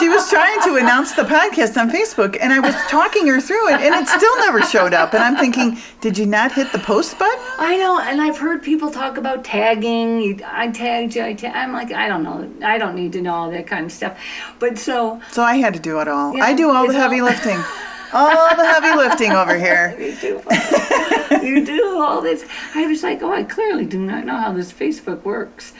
she 0.00 0.08
was 0.08 0.28
trying 0.28 0.60
to 0.62 0.76
announce 0.76 1.12
the 1.12 1.22
podcast 1.22 1.80
on 1.80 1.90
Facebook, 1.90 2.36
and 2.40 2.52
I 2.52 2.58
was 2.58 2.74
talking 2.88 3.26
her 3.28 3.40
through 3.40 3.68
it, 3.68 3.80
and 3.80 3.94
it 3.94 4.08
still 4.08 4.36
never 4.38 4.60
showed 4.62 4.92
up. 4.94 5.14
And 5.14 5.22
I'm 5.22 5.36
thinking, 5.36 5.78
did 6.00 6.18
you 6.18 6.26
not 6.26 6.50
hit 6.52 6.72
the 6.72 6.78
post 6.80 7.18
button? 7.20 7.38
I 7.58 7.76
know, 7.76 8.00
and 8.00 8.20
I've 8.20 8.36
heard 8.38 8.62
people 8.64 8.90
talk 8.90 9.16
about 9.16 9.44
tagging. 9.44 10.42
I 10.44 10.70
tagged 10.72 11.14
you. 11.14 11.22
I 11.22 11.34
tag. 11.34 11.54
I'm 11.54 11.72
like, 11.72 11.92
I 11.92 12.08
don't 12.08 12.24
know. 12.24 12.50
I 12.66 12.78
don't 12.78 12.96
need 12.96 13.12
to 13.12 13.22
know 13.22 13.34
all 13.34 13.50
that 13.52 13.68
kind 13.68 13.86
of 13.86 13.92
stuff. 13.92 14.18
But 14.58 14.76
so 14.76 15.20
So 15.30 15.42
I 15.42 15.56
had 15.56 15.74
to 15.74 15.80
do 15.80 16.00
it 16.00 16.08
all. 16.08 16.40
I 16.42 16.52
do 16.52 16.70
all 16.70 16.88
the 16.88 16.94
heavy 16.94 17.20
all- 17.20 17.26
lifting. 17.26 17.60
All 18.12 18.56
the 18.56 18.66
heavy 18.66 18.96
lifting 18.96 19.32
over 19.32 19.56
here. 19.56 19.96
you 19.98 20.14
do, 20.16 21.46
you 21.46 21.64
do 21.64 21.98
all 22.00 22.20
this. 22.20 22.44
I 22.74 22.86
was 22.86 23.02
like, 23.02 23.22
oh, 23.22 23.32
I 23.32 23.42
clearly 23.42 23.86
do 23.86 23.98
not 23.98 24.24
know 24.24 24.36
how 24.36 24.52
this 24.52 24.72
Facebook 24.72 25.22
works. 25.22 25.72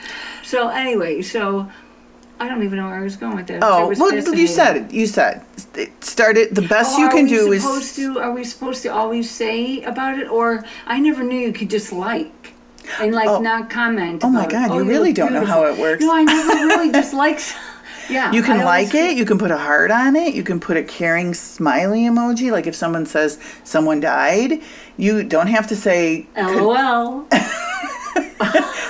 So 0.43 0.69
anyway, 0.69 1.21
so 1.21 1.69
I 2.39 2.49
don't 2.49 2.63
even 2.63 2.77
know 2.77 2.87
where 2.87 2.95
I 2.95 3.03
was 3.03 3.15
going 3.15 3.35
with 3.35 3.47
that. 3.47 3.59
Oh, 3.63 3.93
well, 3.97 4.13
you 4.13 4.47
said 4.47 4.77
it. 4.77 4.91
You 4.91 5.05
said 5.05 5.45
it 5.75 6.03
started. 6.03 6.55
The 6.55 6.63
best 6.63 6.95
Oh, 6.97 7.03
you 7.03 7.09
can 7.09 7.25
do 7.25 7.51
is. 7.51 7.63
supposed 7.63 7.95
to? 7.95 8.19
Are 8.19 8.33
we 8.33 8.43
supposed 8.43 8.81
to 8.83 8.89
always 8.89 9.29
say 9.29 9.83
about 9.83 10.17
it, 10.19 10.27
or 10.29 10.65
I 10.85 10.99
never 10.99 11.23
knew 11.23 11.37
you 11.39 11.53
could 11.53 11.69
just 11.69 11.93
like 11.93 12.53
and 12.99 13.13
like 13.13 13.29
Oh. 13.29 13.39
not 13.39 13.69
comment. 13.69 14.23
Oh 14.23 14.29
my 14.29 14.47
God, 14.47 14.71
it. 14.71 14.73
you 14.73 14.79
oh, 14.79 14.83
you 14.83 14.89
really 14.89 15.13
don't 15.13 15.33
know 15.33 15.45
how 15.45 15.65
it 15.65 15.77
works. 15.77 16.01
No, 16.01 16.13
I 16.13 16.23
never 16.23 16.65
really 16.65 16.91
just. 16.91 17.13
Yeah, 18.09 18.31
You 18.31 18.43
can 18.43 18.59
I 18.61 18.63
like 18.65 18.93
it. 18.93 19.15
You 19.17 19.25
can 19.25 19.37
put 19.37 19.51
a 19.51 19.57
heart 19.57 19.91
on 19.91 20.15
it. 20.15 20.33
You 20.33 20.43
can 20.43 20.59
put 20.59 20.77
a 20.77 20.83
caring 20.83 21.33
smiley 21.33 22.01
emoji. 22.01 22.51
Like 22.51 22.67
if 22.67 22.75
someone 22.75 23.05
says 23.05 23.39
someone 23.63 23.99
died, 23.99 24.61
you 24.97 25.23
don't 25.23 25.47
have 25.47 25.67
to 25.67 25.75
say 25.75 26.27
LOL. 26.35 27.25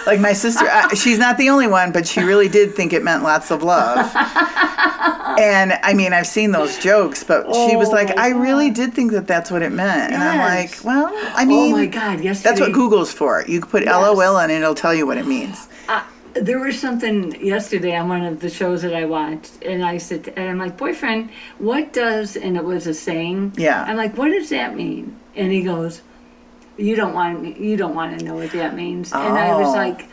like 0.06 0.20
my 0.20 0.34
sister. 0.34 0.66
uh, 0.66 0.90
she's 0.96 1.20
not 1.20 1.38
the 1.38 1.50
only 1.50 1.68
one, 1.68 1.92
but 1.92 2.08
she 2.08 2.22
really 2.22 2.50
did 2.50 2.74
think 2.76 2.92
it 2.94 3.04
meant 3.04 3.24
lots 3.24 3.52
of 3.52 3.64
love. 3.64 4.12
and 5.40 5.74
I 5.84 5.94
mean, 5.94 6.14
I've 6.14 6.28
seen 6.28 6.52
those 6.52 6.78
jokes, 6.80 7.24
but 7.24 7.44
she 7.54 7.76
was 7.76 7.90
Oh 7.90 7.94
like, 7.94 8.18
I 8.18 8.30
really 8.30 8.70
did 8.72 8.94
think 8.94 9.12
that 9.12 9.28
that's 9.28 9.52
what 9.52 9.62
it 9.62 9.72
meant. 9.72 10.12
And 10.14 10.22
I'm 10.24 10.40
like, 10.40 10.84
well, 10.84 11.10
I 11.36 11.46
mean, 11.46 11.74
oh 11.74 11.78
my 11.78 11.86
God! 11.86 12.20
Yesterday. 12.22 12.50
that's 12.50 12.60
what 12.62 12.74
Google's 12.74 13.12
for. 13.14 13.44
You 13.48 13.62
can 13.62 13.70
put 13.70 13.84
Yes. 13.84 13.94
LOL 13.96 14.38
and 14.40 14.52
it'll 14.52 14.76
tell 14.76 14.94
you 14.94 15.06
what 15.06 15.18
it 15.18 15.28
means. 15.28 15.68
Uh, 15.88 16.04
there 16.34 16.60
was 16.60 16.80
something 16.80 17.34
yesterday 17.46 17.96
on 17.96 18.10
one 18.10 18.24
of 18.26 18.40
the 18.40 18.50
shows 18.50 18.82
that 18.82 18.94
I 18.96 19.06
watched, 19.06 19.62
and 19.64 19.84
I 19.86 19.98
said, 19.98 20.34
and 20.36 20.50
I'm 20.50 20.58
like, 20.58 20.78
boyfriend, 20.78 21.30
what 21.60 21.94
does, 21.94 22.36
and 22.36 22.58
it 22.58 22.64
was 22.64 22.88
a 22.88 22.94
saying. 22.94 23.54
Yeah. 23.58 23.84
I'm 23.84 23.98
like, 23.98 24.18
what 24.18 24.30
does 24.30 24.50
that 24.50 24.76
mean? 24.76 25.16
And 25.36 25.52
he 25.52 25.62
goes, 25.64 26.02
you 26.78 26.96
don't 26.96 27.14
want 27.14 27.42
me, 27.42 27.56
you 27.60 27.78
don't 27.78 27.94
want 27.96 28.18
to 28.20 28.26
know 28.26 28.36
what 28.36 28.52
that 28.52 28.76
means. 28.76 29.12
Oh. 29.14 29.20
And 29.22 29.38
I 29.38 29.56
was 29.56 29.68
Oh. 29.68 29.72
like, 29.74 30.08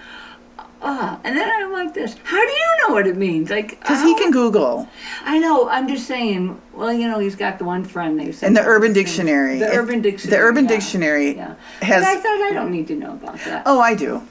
ah. 0.83 1.19
And 1.25 1.37
then 1.37 1.49
I'm 1.51 1.73
like 1.73 1.95
this, 1.95 2.17
how 2.23 2.37
do 2.37 2.53
you 2.53 2.77
know 2.87 2.95
what 2.95 3.07
it 3.07 3.17
means? 3.17 3.49
Like, 3.51 3.81
Because 3.81 4.03
he 4.03 4.15
can 4.17 4.31
Google. 4.31 4.89
I 5.25 5.39
know. 5.39 5.69
I'm 5.69 5.89
just 5.89 6.07
saying. 6.07 6.61
Well, 6.75 6.93
you 6.93 7.09
know, 7.09 7.19
he's 7.19 7.37
got 7.37 7.59
the 7.59 7.65
one 7.65 7.85
friend 7.85 8.19
they 8.21 8.33
said. 8.33 8.49
And 8.49 8.57
the 8.57 8.63
Urban 8.65 8.93
Dictionary. 8.93 9.59
The 9.59 9.69
If- 9.73 9.77
Urban 9.79 10.01
Dictionary. 10.03 10.37
The 10.39 10.43
Urban 10.43 10.65
yeah. 10.65 10.71
Dictionary 10.71 11.37
Yeah. 11.37 11.55
has. 11.83 12.05
But 12.05 12.09
I 12.09 12.17
thought 12.17 12.43
I 12.43 12.51
don't 12.53 12.71
need 12.73 12.89
to 12.89 12.95
know 12.95 13.13
about 13.13 13.39
that. 13.45 13.63
Oh, 13.67 13.81
I 13.81 13.95
do. 13.95 14.23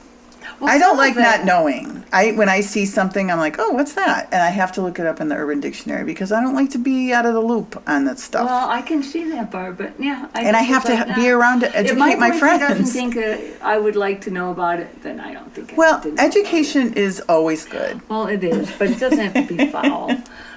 Well, 0.60 0.70
I 0.70 0.78
don't 0.78 0.98
like 0.98 1.16
not 1.16 1.44
knowing. 1.44 2.04
I 2.12 2.32
when 2.32 2.48
I 2.48 2.60
see 2.60 2.84
something, 2.84 3.30
I'm 3.30 3.38
like, 3.38 3.56
oh, 3.58 3.70
what's 3.70 3.94
that? 3.94 4.28
And 4.30 4.42
I 4.42 4.50
have 4.50 4.72
to 4.72 4.82
look 4.82 4.98
it 4.98 5.06
up 5.06 5.20
in 5.20 5.28
the 5.28 5.36
Urban 5.36 5.60
Dictionary 5.60 6.04
because 6.04 6.32
I 6.32 6.42
don't 6.42 6.54
like 6.54 6.70
to 6.70 6.78
be 6.78 7.12
out 7.12 7.24
of 7.24 7.34
the 7.34 7.40
loop 7.40 7.82
on 7.88 8.04
that 8.04 8.18
stuff. 8.18 8.46
Well, 8.46 8.68
I 8.68 8.82
can 8.82 9.02
see 9.02 9.28
that, 9.30 9.50
Barb, 9.50 9.78
but 9.78 9.98
yeah. 9.98 10.28
I 10.34 10.42
and 10.42 10.56
I 10.56 10.62
have 10.62 10.84
to 10.84 10.94
like, 10.94 11.14
be 11.14 11.28
nah. 11.28 11.36
around 11.36 11.60
to 11.60 11.68
If 11.68 11.74
educate 11.76 11.98
my, 11.98 12.14
my 12.16 12.30
boyfriend 12.30 12.60
doesn't 12.60 12.76
friends. 12.76 12.92
think 12.92 13.16
uh, 13.16 13.64
I 13.64 13.78
would 13.78 13.96
like 13.96 14.20
to 14.22 14.30
know 14.30 14.50
about 14.50 14.80
it, 14.80 15.02
then 15.02 15.18
I 15.18 15.32
don't 15.32 15.52
think 15.54 15.72
I 15.72 15.76
well, 15.76 15.98
need 15.98 16.04
know 16.04 16.12
about 16.12 16.26
education 16.26 16.92
is 16.94 17.20
always 17.28 17.64
good. 17.64 18.00
Well, 18.08 18.26
it 18.26 18.44
is, 18.44 18.70
but 18.78 18.90
it 18.90 18.98
doesn't 18.98 19.18
have 19.18 19.48
to 19.48 19.56
be 19.56 19.66
foul. 19.72 20.10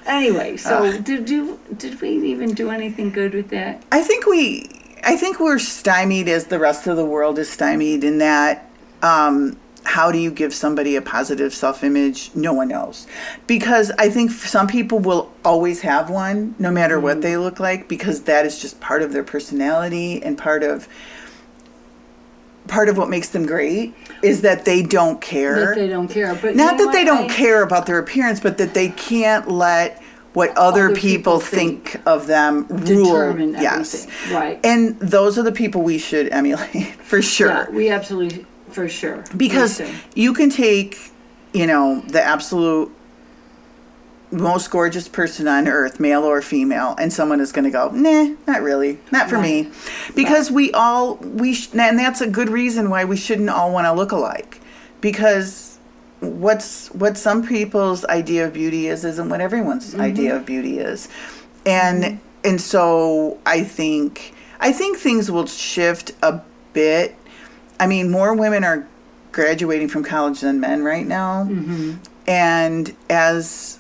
Anyway, 0.06 0.58
so 0.58 0.86
Ugh. 0.86 1.04
did 1.04 1.30
you 1.30 1.60
did 1.78 2.02
we 2.02 2.10
even 2.10 2.54
do 2.54 2.72
anything 2.72 3.10
good 3.10 3.34
with 3.34 3.50
that? 3.50 3.84
I 3.92 4.02
think 4.02 4.26
we, 4.26 4.70
I 5.04 5.16
think 5.16 5.40
we're 5.40 5.60
stymied 5.60 6.28
as 6.28 6.48
the 6.48 6.60
rest 6.60 6.88
of 6.88 6.98
the 6.98 7.06
world 7.06 7.40
is 7.40 7.50
stymied 7.50 8.04
in 8.04 8.18
that. 8.18 8.70
Um, 9.02 9.58
how 9.86 10.12
do 10.12 10.18
you 10.18 10.32
give 10.32 10.54
somebody 10.54 10.96
a 10.96 11.02
positive 11.02 11.54
self-image? 11.54 12.32
No 12.36 12.54
one 12.54 12.70
knows, 12.70 13.08
because 13.48 13.92
I 13.98 14.10
think 14.10 14.32
some 14.32 14.68
people 14.68 15.00
will 15.00 15.32
always 15.44 15.82
have 15.82 16.10
one, 16.10 16.56
no 16.60 16.72
matter 16.72 17.00
what 17.00 17.14
mm-hmm. 17.14 17.22
they 17.22 17.38
look 17.38 17.60
like, 17.60 17.88
because 17.88 18.24
that 18.24 18.46
is 18.46 18.62
just 18.62 18.80
part 18.80 19.02
of 19.02 19.14
their 19.14 19.24
personality 19.24 20.22
and 20.24 20.38
part 20.38 20.64
of 20.64 20.88
part 22.68 22.88
of 22.88 22.98
what 22.98 23.10
makes 23.10 23.30
them 23.30 23.46
great 23.46 23.94
is 24.22 24.42
that 24.42 24.66
they 24.66 24.82
don't 24.82 25.20
care. 25.22 25.68
That 25.68 25.76
they 25.76 25.88
don't 25.88 26.08
care, 26.08 26.34
but 26.36 26.56
Not 26.56 26.78
that 26.78 26.92
they 26.92 27.04
don't 27.04 27.30
I- 27.30 27.34
care 27.34 27.62
about 27.64 27.86
their 27.86 28.00
appearance, 28.00 28.40
but 28.40 28.58
that 28.58 28.74
they 28.74 28.90
can't 28.90 29.50
let 29.50 30.02
what 30.34 30.50
other, 30.58 30.86
Other 30.86 30.96
people, 30.96 31.38
people 31.38 31.40
think, 31.40 32.02
of 32.08 32.26
them 32.26 32.66
rule. 32.68 33.06
Determine 33.06 33.54
yes. 33.54 34.08
Right. 34.32 34.60
And 34.64 35.00
those 35.00 35.38
are 35.38 35.44
the 35.44 35.52
people 35.52 35.84
we 35.84 36.00
should 36.00 36.30
emulate 36.30 36.88
for 37.04 37.22
sure. 37.22 37.50
Yeah, 37.50 37.70
we 37.70 37.90
absolutely 37.90 38.46
for 38.74 38.90
sure. 38.90 39.24
Because 39.38 39.82
you 40.16 40.34
can 40.34 40.50
take, 40.50 40.98
you 41.54 41.68
know, 41.68 42.02
the 42.08 42.22
absolute 42.22 42.92
most 44.32 44.72
gorgeous 44.72 45.08
person 45.08 45.48
on 45.48 45.68
earth, 45.68 46.00
male 46.00 46.24
or 46.24 46.42
female, 46.42 46.96
and 46.98 47.14
someone 47.14 47.40
is 47.40 47.52
going 47.52 47.66
to 47.66 47.70
go, 47.70 47.90
nah, 47.92 48.34
not 48.48 48.64
really, 48.64 48.98
not 49.12 49.30
for 49.30 49.38
me, 49.40 49.64
Right. 49.64 49.72
because 50.16 50.50
we 50.50 50.72
all 50.72 51.16
we 51.18 51.54
sh- 51.54 51.70
and 51.74 52.00
that's 52.00 52.20
a 52.22 52.28
good 52.28 52.50
reason 52.50 52.90
why 52.90 53.06
we 53.06 53.16
shouldn't 53.16 53.50
all 53.52 53.72
want 53.72 53.86
to 53.86 53.94
look 53.94 54.12
alike, 54.12 54.60
because 55.02 55.78
what's 56.20 56.88
what 56.96 57.16
some 57.16 57.46
people's 57.46 58.06
idea 58.06 58.48
of 58.48 58.54
beauty 58.54 58.88
is 58.88 59.06
isn't 59.06 59.30
what 59.30 59.40
everyone's 59.40 59.92
Mm-hmm. 59.92 60.02
idea 60.02 60.36
of 60.36 60.48
beauty 60.48 60.80
is, 60.80 61.10
and 61.64 62.20
and 62.44 62.60
so 62.60 63.38
I 63.46 63.64
think 63.64 64.34
I 64.60 64.72
think 64.72 64.98
things 64.98 65.30
will 65.30 65.46
shift 65.46 66.14
a 66.24 66.42
bit. 66.74 67.16
I 67.84 67.88
mean, 67.88 68.10
more 68.10 68.34
women 68.34 68.64
are 68.64 68.88
graduating 69.34 69.90
from 69.90 70.04
college 70.04 70.40
than 70.42 70.60
men 70.62 70.84
right 70.84 71.06
now, 71.06 71.44
Mm-hmm. 71.44 71.94
and 72.28 72.96
as 73.10 73.80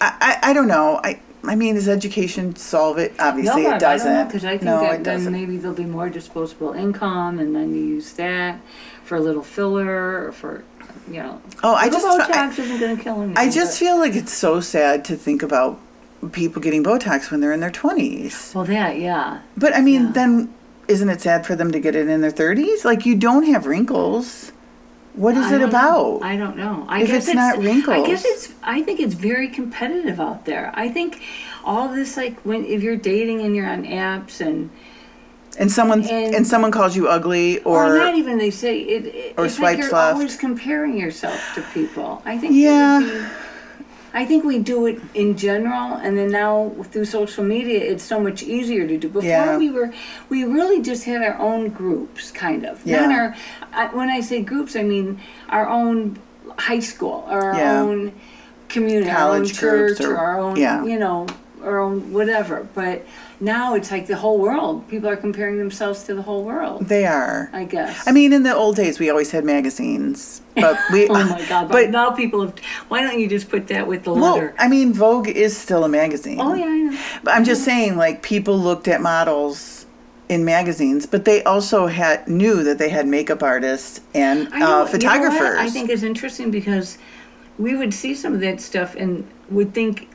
I, 0.00 0.38
I 0.42 0.50
I 0.50 0.52
don't 0.52 0.68
know 0.68 1.00
I. 1.02 1.20
I 1.44 1.54
mean, 1.54 1.76
does 1.76 1.88
education 1.88 2.56
solve 2.56 2.98
it? 2.98 3.14
Obviously, 3.20 3.62
no, 3.62 3.74
it 3.76 3.78
doesn't. 3.78 4.12
I 4.16 4.24
because 4.24 4.44
I 4.44 4.50
think 4.58 4.62
no, 4.64 4.80
that 4.80 5.04
then 5.04 5.30
maybe 5.30 5.56
there'll 5.58 5.76
be 5.76 5.84
more 5.84 6.08
disposable 6.10 6.72
income, 6.72 7.38
and 7.38 7.54
then 7.54 7.72
you 7.72 7.82
use 7.84 8.12
that 8.14 8.60
for 9.04 9.14
a 9.16 9.20
little 9.20 9.44
filler 9.44 10.26
or 10.26 10.32
for, 10.32 10.64
you 11.08 11.22
know. 11.22 11.40
Oh, 11.62 11.72
I 11.74 11.88
just- 11.88 12.04
I- 12.04 12.18
Botox 12.18 12.58
isn't 12.58 12.80
going 12.80 12.96
to 12.96 13.00
kill 13.02 13.18
anything. 13.22 13.36
I 13.38 13.48
just 13.48 13.78
but- 13.78 13.86
feel 13.86 13.96
like 13.96 14.16
it's 14.16 14.32
so 14.32 14.58
sad 14.60 15.04
to 15.04 15.14
think 15.16 15.44
about 15.44 15.78
people 16.32 16.60
getting 16.60 16.82
Botox 16.82 17.30
when 17.30 17.38
they're 17.40 17.52
in 17.52 17.60
their 17.60 17.70
20s. 17.70 18.52
well 18.52 18.64
that 18.64 18.98
yeah. 18.98 19.38
But 19.56 19.76
I 19.76 19.82
mean, 19.82 20.06
Yeah. 20.06 20.12
then 20.14 20.54
isn't 20.88 21.08
it 21.08 21.20
sad 21.20 21.46
for 21.46 21.56
them 21.56 21.72
to 21.72 21.80
get 21.80 21.94
it 21.96 22.08
in 22.08 22.20
their 22.20 22.30
30s? 22.30 22.84
Like, 22.84 23.06
you 23.06 23.14
don't 23.16 23.44
have 23.44 23.66
wrinkles. 23.66 24.52
What 25.14 25.36
is 25.36 25.46
I 25.46 25.56
it 25.56 25.58
know. 25.60 25.68
about? 25.68 26.22
I 26.22 26.36
don't 26.36 26.56
know. 26.58 26.84
I 26.88 27.02
If 27.02 27.08
guess 27.08 27.26
it's 27.28 27.34
not 27.34 27.58
wrinkles. 27.58 27.96
I 27.96 28.06
guess 28.06 28.24
it's. 28.26 28.52
I 28.62 28.82
think 28.82 29.00
it's 29.00 29.14
very 29.14 29.48
competitive 29.48 30.20
out 30.20 30.44
there. 30.44 30.70
I 30.74 30.90
think 30.90 31.22
all 31.64 31.88
this 31.88 32.18
like 32.18 32.38
when 32.42 32.66
if 32.66 32.82
you're 32.82 32.96
dating 32.98 33.40
and 33.40 33.56
you're 33.56 33.66
on 33.66 33.84
apps 33.84 34.40
and 34.42 34.68
and 35.58 35.72
someone 35.72 36.02
and- 36.02 36.34
and, 36.34 36.46
someone 36.46 36.70
calls 36.70 36.94
you 36.94 37.08
ugly 37.08 37.60
or, 37.60 37.94
or, 37.94 37.96
not 37.96 38.14
even 38.14 38.36
they 38.36 38.50
say 38.50 38.78
it. 38.78 39.06
it 39.06 39.34
or 39.38 39.46
it's 39.46 39.58
like 39.58 39.76
swipes 39.76 39.78
you're 39.90 39.98
left. 39.98 40.14
always 40.16 40.36
comparing 40.36 40.98
yourself 40.98 41.40
to 41.54 41.62
people. 41.72 42.20
I 42.26 42.36
think. 42.36 42.52
Yeah. 42.54 43.30
That 44.12 44.20
would 44.20 44.22
be, 44.22 44.24
I 44.24 44.26
think 44.26 44.44
we 44.44 44.58
do 44.58 44.86
it 44.86 45.00
in 45.14 45.36
general, 45.36 45.94
and 45.94 46.16
then 46.16 46.30
now 46.30 46.72
through 46.90 47.04
social 47.06 47.44
media, 47.44 47.80
it's 47.80 48.04
so 48.04 48.20
much 48.20 48.42
easier 48.42 48.86
to 48.86 48.96
do. 48.98 49.08
Before 49.08 49.28
Yeah. 49.28 49.58
we 49.58 49.70
were, 49.70 49.92
we 50.28 50.44
really 50.44 50.82
just 50.82 51.04
had 51.04 51.22
our 51.22 51.38
own 51.38 51.68
groups, 51.70 52.30
kind 52.30 52.64
of. 52.64 52.80
Yeah. 52.86 53.08
Our. 53.10 53.34
I, 53.72 53.94
when 53.94 54.08
I 54.08 54.20
say 54.20 54.42
groups, 54.42 54.76
I 54.76 54.82
mean 54.82 55.20
our 55.48 55.68
own 55.68 56.18
high 56.58 56.80
school, 56.80 57.24
our 57.28 57.54
Yeah. 57.54 57.80
own 57.80 58.12
community, 58.68 59.10
our 59.10 59.16
own 59.16 59.26
College 59.44 59.58
groups 59.58 59.98
church, 59.98 60.06
or, 60.06 60.14
or- 60.14 60.18
our 60.18 60.40
own, 60.40 60.56
yeah. 60.56 60.84
you 60.84 60.98
know, 60.98 61.26
our 61.62 61.78
own 61.80 62.12
whatever. 62.12 62.66
But 62.74 63.04
now 63.40 63.74
it's 63.74 63.90
like 63.90 64.06
the 64.06 64.16
whole 64.16 64.38
world. 64.38 64.88
People 64.88 65.08
are 65.08 65.16
comparing 65.16 65.58
themselves 65.58 66.04
to 66.04 66.14
the 66.14 66.22
whole 66.22 66.44
world. 66.44 66.86
they 66.86 67.04
are. 67.04 67.50
I 67.52 67.64
guess. 67.64 68.06
I 68.06 68.12
mean, 68.12 68.32
in 68.32 68.42
the 68.42 68.54
old 68.54 68.76
days, 68.76 68.98
we 68.98 69.10
always 69.10 69.30
had 69.30 69.44
magazines, 69.44 70.42
but 70.54 70.78
we. 70.92 71.06
Oh 71.10 71.12
my 71.12 71.44
God! 71.48 71.68
But, 71.68 71.72
But 71.72 71.90
now 71.90 72.10
people 72.10 72.42
have. 72.42 72.58
Why 72.88 73.02
don't 73.02 73.18
you 73.20 73.28
just 73.28 73.48
put 73.48 73.68
that 73.68 73.86
with 73.86 74.04
the 74.04 74.12
well, 74.12 74.34
letter? 74.34 74.54
I 74.58 74.68
mean, 74.68 74.92
Vogue 74.92 75.28
is 75.28 75.56
still 75.56 75.84
a 75.84 75.88
magazine. 75.88 76.40
oh 76.40 76.54
yeah, 76.54 76.64
I 76.64 76.78
know. 76.78 76.98
But 77.22 77.34
I'm 77.34 77.44
just 77.44 77.64
saying, 77.64 77.96
like 77.96 78.22
people 78.22 78.58
looked 78.58 78.88
at 78.88 79.00
models 79.00 79.86
in 80.28 80.44
magazines, 80.44 81.06
but 81.06 81.24
they 81.24 81.42
also 81.44 81.86
had 81.86 82.26
knew 82.26 82.64
that 82.64 82.78
they 82.78 82.88
had 82.88 83.06
makeup 83.06 83.42
artists 83.42 84.00
and 84.14 84.48
I 84.52 84.58
know, 84.58 84.82
uh, 84.82 84.86
photographers. 84.86 85.38
You 85.38 85.54
know? 85.54 85.60
I 85.60 85.70
think 85.70 85.90
it's 85.90 86.02
interesting 86.02 86.50
because 86.50 86.98
we 87.58 87.76
would 87.76 87.94
see 87.94 88.14
some 88.14 88.34
of 88.34 88.40
that 88.40 88.60
stuff 88.60 88.96
and 88.96 89.26
would 89.50 89.72
think 89.72 90.08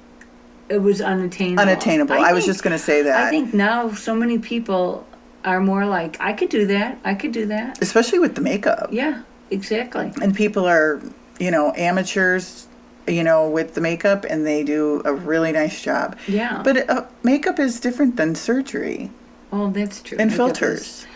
it 0.71 0.81
was 0.81 1.01
unattainable. 1.01 1.61
unattainable. 1.61 2.13
I, 2.15 2.31
was 2.33 2.43
think- 2.45 2.53
just 2.53 2.63
going 2.63 2.71
to 2.77 2.79
say 2.83 3.01
that, 3.03 3.27
I 3.27 3.29
think 3.29 3.53
now 3.53 3.91
so 3.93 4.15
many 4.15 4.39
people 4.39 5.05
are 5.43 5.59
more 5.59 5.85
like, 5.85 6.17
I 6.21 6.33
could 6.33 6.49
do 6.49 6.65
that. 6.67 6.97
I 7.03 7.13
could 7.13 7.31
do 7.33 7.45
that. 7.47 7.81
especially 7.81 8.19
with 8.19 8.35
the 8.35 8.41
makeup, 8.41 8.89
Yeah, 8.91 9.23
exactly. 9.49 10.11
and 10.21 10.35
people 10.35 10.65
are, 10.65 11.01
you 11.39 11.51
know, 11.51 11.73
amateurs, 11.75 12.67
you 13.07 13.23
know, 13.23 13.49
with 13.49 13.73
the 13.73 13.81
makeup, 13.81 14.25
and 14.29 14.45
they 14.45 14.63
do 14.63 15.01
a 15.03 15.13
really 15.13 15.51
nice 15.51 15.81
job. 15.81 16.17
Yeah. 16.27 16.61
But 16.63 16.89
uh, 16.89 17.05
makeup 17.23 17.59
is 17.59 17.79
different 17.79 18.15
than 18.15 18.35
surgery 18.35 19.09
oh, 19.51 19.69
that's 19.71 20.01
true. 20.01 20.17
and 20.19 20.29
Makeup 20.31 20.47
filters. 20.55 20.81
is- 20.81 21.07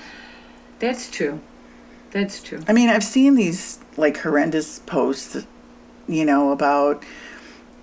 That's 0.79 1.09
true. 1.09 1.39
That's 2.11 2.41
true. 2.41 2.61
I 2.67 2.73
mean, 2.73 2.89
I've 2.89 3.03
seen 3.03 3.35
these 3.35 3.79
like 3.97 4.17
horrendous 4.17 4.79
posts, 4.79 5.45
you 6.07 6.25
know, 6.25 6.51
about 6.51 7.03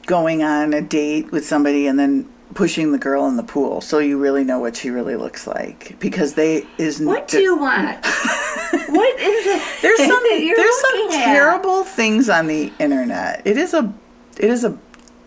going 0.06 0.42
on 0.42 0.72
a 0.72 0.80
date 0.80 1.30
with 1.30 1.46
somebody 1.46 1.86
and 1.86 1.98
then 1.98 2.28
pushing 2.54 2.92
the 2.92 2.98
girl 2.98 3.26
in 3.28 3.36
the 3.36 3.42
pool 3.42 3.80
so 3.80 3.98
you 3.98 4.18
really 4.18 4.44
know 4.44 4.58
what 4.58 4.76
she 4.76 4.90
really 4.90 5.16
looks 5.16 5.46
like 5.46 5.98
because 5.98 6.34
they 6.34 6.66
is 6.76 7.00
What 7.00 7.28
do 7.28 7.40
you 7.40 7.56
want? 7.56 8.04
what 8.04 9.20
is 9.20 9.46
it? 9.46 9.62
there's 9.80 9.98
some 9.98 10.22
there's 10.28 10.80
some 10.80 11.06
at? 11.06 11.24
terrible 11.24 11.84
things 11.84 12.28
on 12.28 12.46
the 12.46 12.72
internet. 12.78 13.42
It 13.46 13.56
is 13.56 13.72
a 13.72 13.92
it 14.38 14.50
is 14.50 14.64
a 14.64 14.78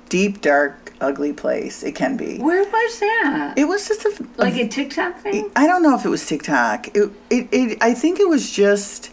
deep 0.10 0.42
dark 0.42 0.86
ugly 1.02 1.34
place. 1.34 1.84
It 1.84 1.96
can 1.96 2.18
be. 2.18 2.38
Where 2.40 2.64
was 2.64 3.00
that? 3.00 3.54
It 3.58 3.66
was 3.66 3.88
just 3.88 4.06
a 4.06 4.28
like 4.38 4.56
a 4.56 4.68
TikTok 4.68 5.20
thing? 5.20 5.52
I 5.56 5.68
don't 5.68 5.84
know 5.84 5.96
if 5.96 6.06
it 6.06 6.10
was 6.10 6.26
TikTok. 6.26 6.96
It, 6.96 7.12
it, 7.30 7.50
it 7.52 7.78
I 7.82 7.94
think 7.94 8.20
it 8.20 8.28
was 8.28 8.52
just, 8.52 9.12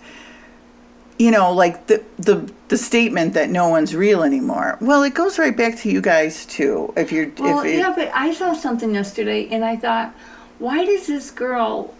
you 1.22 1.30
know, 1.30 1.52
like 1.52 1.86
the 1.86 2.02
the 2.18 2.52
the 2.66 2.76
statement 2.76 3.34
that 3.34 3.48
no 3.48 3.68
one's 3.68 3.94
real 3.94 4.24
anymore. 4.24 4.76
Well, 4.80 5.04
it 5.04 5.14
goes 5.14 5.38
right 5.38 5.56
back 5.56 5.76
to 5.78 5.90
you 5.90 6.00
guys 6.00 6.44
too. 6.46 6.92
If 6.96 7.12
you're, 7.12 7.30
Well, 7.38 7.60
if 7.60 7.66
it, 7.66 7.78
yeah, 7.78 7.92
but 7.94 8.10
I 8.12 8.32
saw 8.32 8.54
something 8.54 8.92
yesterday 8.92 9.46
and 9.48 9.64
I 9.64 9.76
thought, 9.76 10.12
why 10.58 10.84
does 10.84 11.06
this 11.06 11.30
girl? 11.30 11.94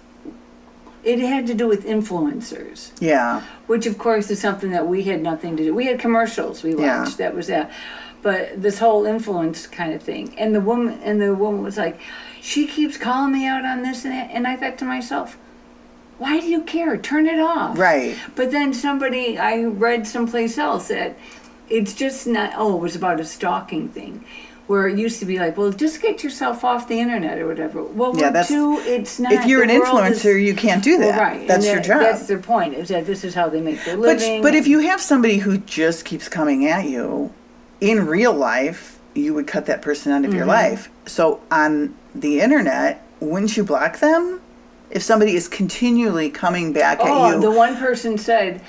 It 1.05 1.19
had 1.21 1.47
to 1.49 1.55
do 1.55 1.67
with 1.69 1.85
influencers, 1.85 2.91
yeah, 3.01 3.43
which 3.69 3.87
of 3.87 3.97
course 3.99 4.29
is 4.31 4.41
something 4.41 4.71
that 4.71 4.87
we 4.89 5.05
had 5.05 5.23
nothing 5.23 5.57
to 5.57 5.63
do. 5.65 5.73
We 5.75 5.87
had 5.87 6.01
commercials 6.01 6.65
we 6.65 6.75
Yeah. 6.75 7.03
watched. 7.03 7.19
That 7.19 7.35
was 7.35 7.47
that. 7.47 7.71
But 8.23 8.63
this 8.63 8.79
whole 8.79 9.05
influence 9.07 9.67
kind 9.69 9.93
of 9.95 10.03
thing, 10.03 10.35
and 10.39 10.53
the 10.55 10.61
woman 10.61 10.99
and 11.05 11.21
the 11.21 11.35
woman 11.35 11.63
was 11.63 11.77
like, 11.77 12.01
she 12.41 12.67
keeps 12.67 12.97
calling 12.97 13.33
me 13.33 13.47
out 13.47 13.65
on 13.65 13.83
this 13.83 14.05
and 14.05 14.13
that, 14.15 14.31
and 14.33 14.47
I 14.49 14.55
thought 14.57 14.79
to 14.79 14.85
myself, 14.85 15.37
why 16.23 16.41
do 16.41 16.47
you 16.47 16.63
care? 16.63 16.97
Turn 16.97 17.27
it 17.27 17.41
off. 17.41 17.79
right. 17.79 18.17
But 18.37 18.51
then 18.53 18.73
somebody, 18.73 19.39
I 19.39 19.65
read 19.65 20.07
someplace 20.07 20.57
else 20.59 20.89
that 20.89 21.17
it's 21.69 21.95
just 21.95 22.27
not, 22.27 22.53
oh, 22.57 22.77
it 22.77 22.81
was 22.81 22.95
about 22.97 23.21
a 23.21 23.25
stalking 23.25 23.89
thing. 23.89 24.25
Where 24.69 24.87
it 24.89 24.97
used 24.97 25.19
to 25.19 25.27
be 25.27 25.39
like, 25.39 25.57
well, 25.59 25.73
just 25.73 26.01
get 26.01 26.23
yourself 26.23 26.65
off 26.65 26.87
the 26.87 26.99
internet 27.01 27.37
or 27.39 27.47
whatever. 27.49 27.83
Well, 27.83 28.13
Yeah, 28.17 28.31
that's- 28.31 28.49
too, 28.49 28.79
it's 28.87 29.19
not. 29.19 29.33
If 29.33 29.45
you're 29.47 29.63
an 29.65 29.69
world 29.77 30.07
is- 30.07 30.23
influencer, 30.23 30.41
you 30.43 30.55
can't 30.55 30.83
do 30.85 30.99
Well, 30.99 31.09
that. 31.13 31.21
right. 31.21 31.49
That's 31.49 31.67
your 31.67 31.81
job. 31.81 32.01
That's 32.01 32.27
their 32.29 32.39
point, 32.39 32.75
is 32.75 32.89
that 32.89 33.05
this 33.05 33.25
is 33.25 33.35
how 33.35 33.49
they 33.49 33.61
make 33.61 33.85
their 33.85 33.97
but 33.97 34.03
living. 34.19 34.41
but 34.41 34.55
if 34.55 34.67
you 34.69 34.79
have 34.79 35.01
somebody 35.01 35.39
who 35.39 35.59
just 35.59 36.05
keeps 36.05 36.29
coming 36.29 36.67
at 36.69 36.85
you 36.89 37.33
in 37.81 38.07
real 38.07 38.33
life, 38.33 38.99
you 39.15 39.35
would 39.35 39.47
cut 39.49 39.67
that 39.67 39.83
person 39.83 40.13
out 40.13 40.21
of 40.25 40.31
Mm-hmm. 40.31 40.37
your 40.39 40.47
life. 40.47 40.89
So 41.07 41.41
on 41.51 41.95
the 42.15 42.41
internet, 42.41 43.03
wouldn't 43.21 43.57
you 43.57 43.65
block 43.65 43.99
them? 43.99 44.41
If 44.93 45.03
somebody 45.03 45.35
is 45.35 45.49
continually 45.49 46.29
coming 46.31 46.73
back 46.73 46.99
oh, 47.01 47.07
at 47.31 47.35
you, 47.35 47.41
the 47.41 47.51
one 47.51 47.77
person 47.77 48.19
said, 48.19 48.61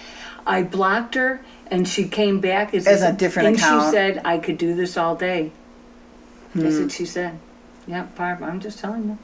I 0.47 0.63
blocked 0.63 1.15
her 1.15 1.41
and 1.67 1.87
she 1.87 2.07
came 2.07 2.39
back 2.39 2.73
as, 2.73 2.87
As 2.87 3.01
a 3.03 3.11
different 3.11 3.49
and 3.49 3.57
account. 3.57 3.85
she 3.85 3.91
said, 3.91 4.21
I 4.23 4.37
could 4.37 4.57
do 4.57 4.73
this 4.73 4.97
all 4.97 5.15
day. 5.15 5.51
That's 6.55 6.77
Hmm. 6.77 6.83
what 6.83 6.91
she 6.93 7.05
said. 7.05 7.39
Yeah, 7.85 8.03
Barb, 8.15 8.41
I'm 8.41 8.61
just 8.61 8.79
telling 8.79 9.03
you. 9.03 9.17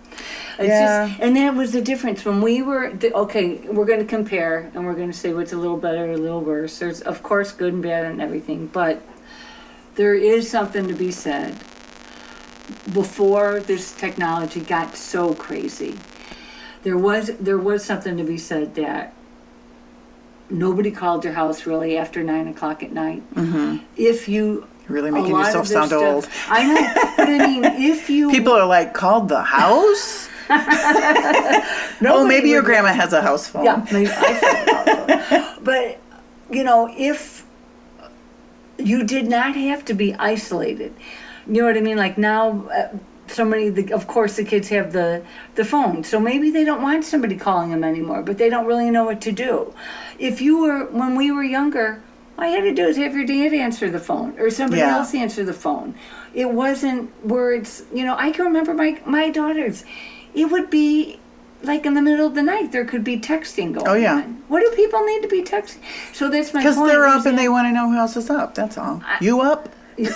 It's 0.58 0.68
Yeah. 0.68 1.08
just, 1.08 1.22
and 1.22 1.38
that 1.38 1.56
was 1.56 1.72
the 1.72 1.82
difference 1.82 2.26
when 2.26 2.42
we 2.42 2.62
were 2.62 2.90
the, 2.92 3.14
okay. 3.14 3.62
We're 3.72 3.86
going 3.86 4.02
to 4.02 4.06
compare, 4.06 4.70
and 4.74 4.86
we're 4.86 4.96
going 4.96 5.12
to 5.12 5.18
say 5.18 5.34
what's 5.34 5.54
a 5.54 5.58
little 5.58 5.78
better, 5.78 6.06
or 6.06 6.12
a 6.12 6.18
little 6.18 6.42
worse. 6.42 6.78
There's 6.80 7.00
of 7.00 7.24
course 7.24 7.54
good 7.54 7.72
and 7.74 7.82
bad 7.82 8.04
and 8.06 8.22
everything, 8.22 8.68
but 8.68 9.02
there 9.96 10.14
is 10.14 10.50
something 10.50 10.90
to 10.90 10.94
be 10.94 11.12
said. 11.12 11.56
Before 12.92 13.62
this 13.62 13.94
technology 13.94 14.60
got 14.60 14.96
so 14.98 15.34
crazy, 15.34 15.98
there 16.84 16.98
was 16.98 17.32
there 17.40 17.58
was 17.58 17.84
something 17.84 18.18
to 18.18 18.24
be 18.24 18.38
said 18.38 18.76
that 18.76 19.14
nobody 20.50 20.92
called 20.92 21.24
your 21.24 21.34
house 21.34 21.66
really 21.66 21.98
after 21.98 22.24
nine 22.24 22.48
o'clock 22.48 22.84
at 22.84 22.92
night. 22.92 23.22
Mm-hmm. 23.36 23.84
If 23.96 24.28
you 24.28 24.68
really 24.88 25.12
making 25.12 25.36
yourself 25.36 25.68
sound 25.68 25.90
stuff- 25.90 26.02
old. 26.02 26.28
I 26.48 26.66
know, 26.66 27.14
but 27.18 27.30
I 27.30 27.38
mean, 27.48 27.64
if 27.64 28.10
you 28.10 28.32
People 28.32 28.54
are 28.54 28.66
like, 28.66 28.94
called 28.94 29.30
the 29.30 29.44
house? 29.44 30.28
oh, 30.50 32.26
maybe 32.28 32.50
your 32.50 32.64
grandma 32.64 32.92
has 32.92 33.14
a 33.14 33.22
house 33.22 33.48
phone. 33.48 33.66
Yeah, 33.66 33.86
maybe 33.92 34.10
I 34.10 34.40
said 34.40 35.30
also. 35.30 35.62
But 35.62 36.00
you 36.50 36.64
know, 36.64 36.92
if 36.98 37.46
you 38.80 39.04
did 39.04 39.28
not 39.28 39.56
have 39.56 39.86
to 39.86 39.94
be 39.94 40.16
isolated, 40.16 40.96
you 41.46 41.62
know 41.62 41.66
what 41.66 41.78
I 41.78 41.82
mean. 41.82 41.98
Like 41.98 42.18
now, 42.18 42.68
uh, 42.70 42.98
so 43.30 43.46
many. 43.46 43.70
The, 43.70 43.94
of 43.94 44.08
course, 44.08 44.36
the 44.36 44.44
kids 44.44 44.70
have 44.70 44.92
the 44.94 45.24
the 45.56 45.66
phone, 45.66 46.04
so 46.04 46.20
maybe 46.20 46.50
they 46.52 46.64
don't 46.64 46.82
want 46.82 47.06
somebody 47.06 47.36
calling 47.36 47.70
them 47.72 47.84
anymore. 47.84 48.22
But 48.24 48.38
they 48.38 48.50
don't 48.50 48.66
really 48.66 48.90
know 48.92 49.06
what 49.06 49.22
to 49.22 49.32
do. 49.32 49.74
If 50.18 50.42
you 50.42 50.60
were 50.62 50.86
when 50.86 51.16
we 51.16 51.32
were 51.32 51.44
younger. 51.44 52.02
All 52.38 52.46
you 52.48 52.56
had 52.56 52.62
to 52.64 52.74
do 52.74 52.86
is 52.88 52.96
have 52.96 53.14
your 53.14 53.26
dad 53.26 53.54
answer 53.54 53.92
the 53.92 54.00
phone 54.00 54.40
or 54.40 54.50
somebody 54.50 54.80
Yeah. 54.80 54.96
else 55.00 55.14
answer 55.14 55.44
the 55.44 55.52
phone. 55.52 55.94
It 56.34 56.50
wasn't 56.50 57.12
words 57.26 57.84
you 57.94 58.06
know, 58.06 58.16
I 58.18 58.32
can 58.32 58.46
remember 58.46 58.74
my, 58.74 58.98
my 59.06 59.30
daughters. 59.30 59.84
It 60.34 60.46
would 60.46 60.70
be 60.70 61.20
like 61.64 61.86
in 61.86 61.96
the 61.96 62.02
middle 62.02 62.26
of 62.26 62.36
the 62.36 62.42
night, 62.42 62.72
there 62.72 62.86
could 62.86 63.04
be 63.04 63.20
texting 63.20 63.74
going 63.74 63.86
Oh, 63.90 63.94
yeah. 63.96 64.14
on. 64.16 64.42
What 64.48 64.62
do 64.62 64.72
people 64.74 65.04
need 65.04 65.22
to 65.24 65.28
be 65.28 65.44
texting? 65.44 65.80
So 66.14 66.30
that's 66.30 66.54
my 66.54 66.62
Because 66.62 66.78
they're 66.78 67.06
up 67.06 67.26
and 67.26 67.38
they 67.38 67.50
want 67.50 67.68
to 67.68 67.74
know 67.74 67.90
who 67.90 67.98
else 67.98 68.16
is 68.16 68.30
up. 68.30 68.56
That's 68.56 68.78
all. 68.78 69.04
you 69.20 69.42
up? 69.42 69.68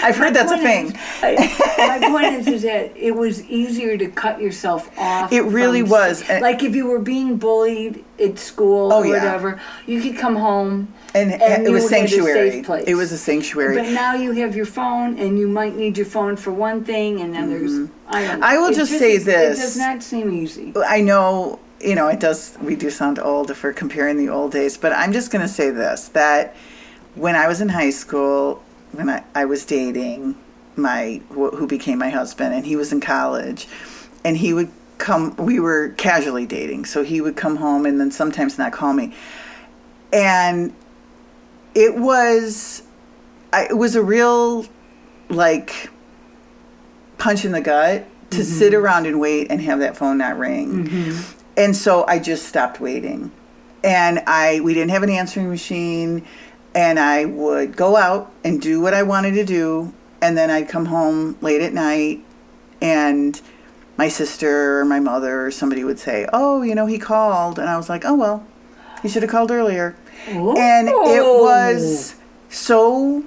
I've 0.00 0.16
heard 0.16 0.32
that's 0.34 0.52
a 0.52 0.58
thing. 0.58 0.96
I- 1.22 1.98
my 2.00 2.08
point 2.08 2.34
is, 2.34 2.46
is 2.46 2.62
that 2.62 2.96
it 2.96 3.12
was 3.14 3.44
easier 3.48 3.96
to 3.98 4.08
cut 4.08 4.40
yourself 4.40 4.90
off. 4.98 5.32
It 5.32 5.42
really 5.42 5.80
from- 5.80 5.90
was. 5.90 6.28
Like 6.28 6.62
if 6.62 6.74
you 6.74 6.86
were 6.86 6.98
being 6.98 7.36
bullied 7.36 8.04
at 8.18 8.38
school 8.38 8.92
Oh, 8.92 9.00
or 9.00 9.06
yeah. 9.06 9.12
whatever, 9.14 9.60
you 9.86 10.00
could 10.00 10.16
come 10.16 10.36
home 10.36 10.92
And, 11.14 11.32
and 11.32 11.66
it 11.66 11.70
was 11.70 11.88
had 11.90 12.04
a 12.04 12.08
safe 12.08 12.10
sanctuary. 12.22 12.62
place. 12.62 12.84
It 12.86 12.94
was 12.94 13.12
a 13.12 13.18
sanctuary. 13.18 13.76
But 13.76 13.90
now 13.92 14.14
you 14.14 14.32
have 14.32 14.54
your 14.54 14.66
phone, 14.66 15.18
and 15.18 15.38
you 15.38 15.48
might 15.48 15.74
need 15.76 15.96
your 15.96 16.06
phone 16.06 16.36
for 16.36 16.52
one 16.52 16.84
thing, 16.84 17.20
and 17.20 17.34
then 17.34 17.48
there's 17.50 17.72
I 18.08 18.22
don't. 18.22 18.34
Mm-hmm. 18.36 18.44
I 18.44 18.58
will 18.58 18.68
it 18.68 18.74
just 18.76 18.92
say 18.98 19.12
is- 19.12 19.24
this. 19.24 19.58
It 19.58 19.62
does 19.62 19.76
not 19.76 20.02
seem 20.02 20.32
easy. 20.32 20.72
I 20.76 21.00
know, 21.00 21.58
you 21.80 21.94
know, 21.94 22.08
it 22.08 22.20
does, 22.20 22.56
we 22.60 22.76
do 22.76 22.90
sound 22.90 23.18
old 23.18 23.50
if 23.50 23.62
we're 23.62 23.72
comparing 23.72 24.16
the 24.16 24.28
old 24.28 24.52
days, 24.52 24.76
but 24.76 24.92
I'm 24.92 25.12
just 25.12 25.30
going 25.30 25.42
to 25.42 25.48
say 25.52 25.70
this 25.70 26.08
that 26.08 26.54
when 27.18 27.34
I 27.34 27.48
was 27.48 27.60
in 27.60 27.68
high 27.68 27.90
school, 27.90 28.62
when 28.92 29.10
I, 29.10 29.24
I 29.34 29.44
was 29.44 29.64
dating 29.64 30.36
my, 30.76 31.20
who 31.30 31.66
became 31.66 31.98
my 31.98 32.10
husband, 32.10 32.54
and 32.54 32.64
he 32.64 32.76
was 32.76 32.92
in 32.92 33.00
college, 33.00 33.66
and 34.24 34.36
he 34.36 34.52
would 34.52 34.70
come, 34.98 35.34
we 35.36 35.60
were 35.60 35.90
casually 35.96 36.46
dating, 36.46 36.84
so 36.84 37.02
he 37.02 37.20
would 37.20 37.36
come 37.36 37.56
home 37.56 37.86
and 37.86 38.00
then 38.00 38.10
sometimes 38.10 38.58
not 38.58 38.72
call 38.72 38.92
me. 38.92 39.14
And 40.12 40.72
it 41.74 41.96
was, 41.96 42.82
I, 43.52 43.66
it 43.66 43.76
was 43.76 43.96
a 43.96 44.02
real, 44.02 44.66
like, 45.28 45.90
punch 47.18 47.44
in 47.44 47.52
the 47.52 47.60
gut 47.60 48.06
to 48.30 48.38
mm-hmm. 48.38 48.42
sit 48.42 48.74
around 48.74 49.06
and 49.06 49.18
wait 49.18 49.50
and 49.50 49.60
have 49.60 49.80
that 49.80 49.96
phone 49.96 50.18
not 50.18 50.38
ring. 50.38 50.86
Mm-hmm. 50.86 51.40
And 51.56 51.74
so 51.74 52.06
I 52.06 52.20
just 52.20 52.46
stopped 52.46 52.80
waiting. 52.80 53.32
And 53.82 54.20
I 54.26 54.60
we 54.60 54.74
didn't 54.74 54.90
have 54.90 55.02
an 55.02 55.10
answering 55.10 55.48
machine 55.48 56.26
and 56.78 57.00
I 57.00 57.24
would 57.24 57.76
go 57.76 57.96
out 57.96 58.30
and 58.44 58.62
do 58.62 58.80
what 58.80 58.94
I 58.94 59.02
wanted 59.02 59.32
to 59.32 59.44
do 59.44 59.92
and 60.22 60.38
then 60.38 60.48
I'd 60.48 60.68
come 60.68 60.86
home 60.86 61.36
late 61.40 61.60
at 61.60 61.72
night 61.72 62.24
and 62.80 63.40
my 63.96 64.06
sister 64.06 64.78
or 64.78 64.84
my 64.84 65.00
mother 65.00 65.44
or 65.44 65.50
somebody 65.50 65.82
would 65.82 65.98
say, 65.98 66.28
"Oh, 66.32 66.62
you 66.62 66.76
know, 66.76 66.86
he 66.86 67.00
called." 67.00 67.58
And 67.58 67.68
I 67.68 67.76
was 67.76 67.88
like, 67.88 68.04
"Oh 68.04 68.14
well. 68.14 68.46
He 69.02 69.08
should 69.08 69.24
have 69.24 69.30
called 69.30 69.50
earlier." 69.50 69.96
And 70.28 70.88
it 70.88 71.24
was 71.24 72.14
so 72.48 73.24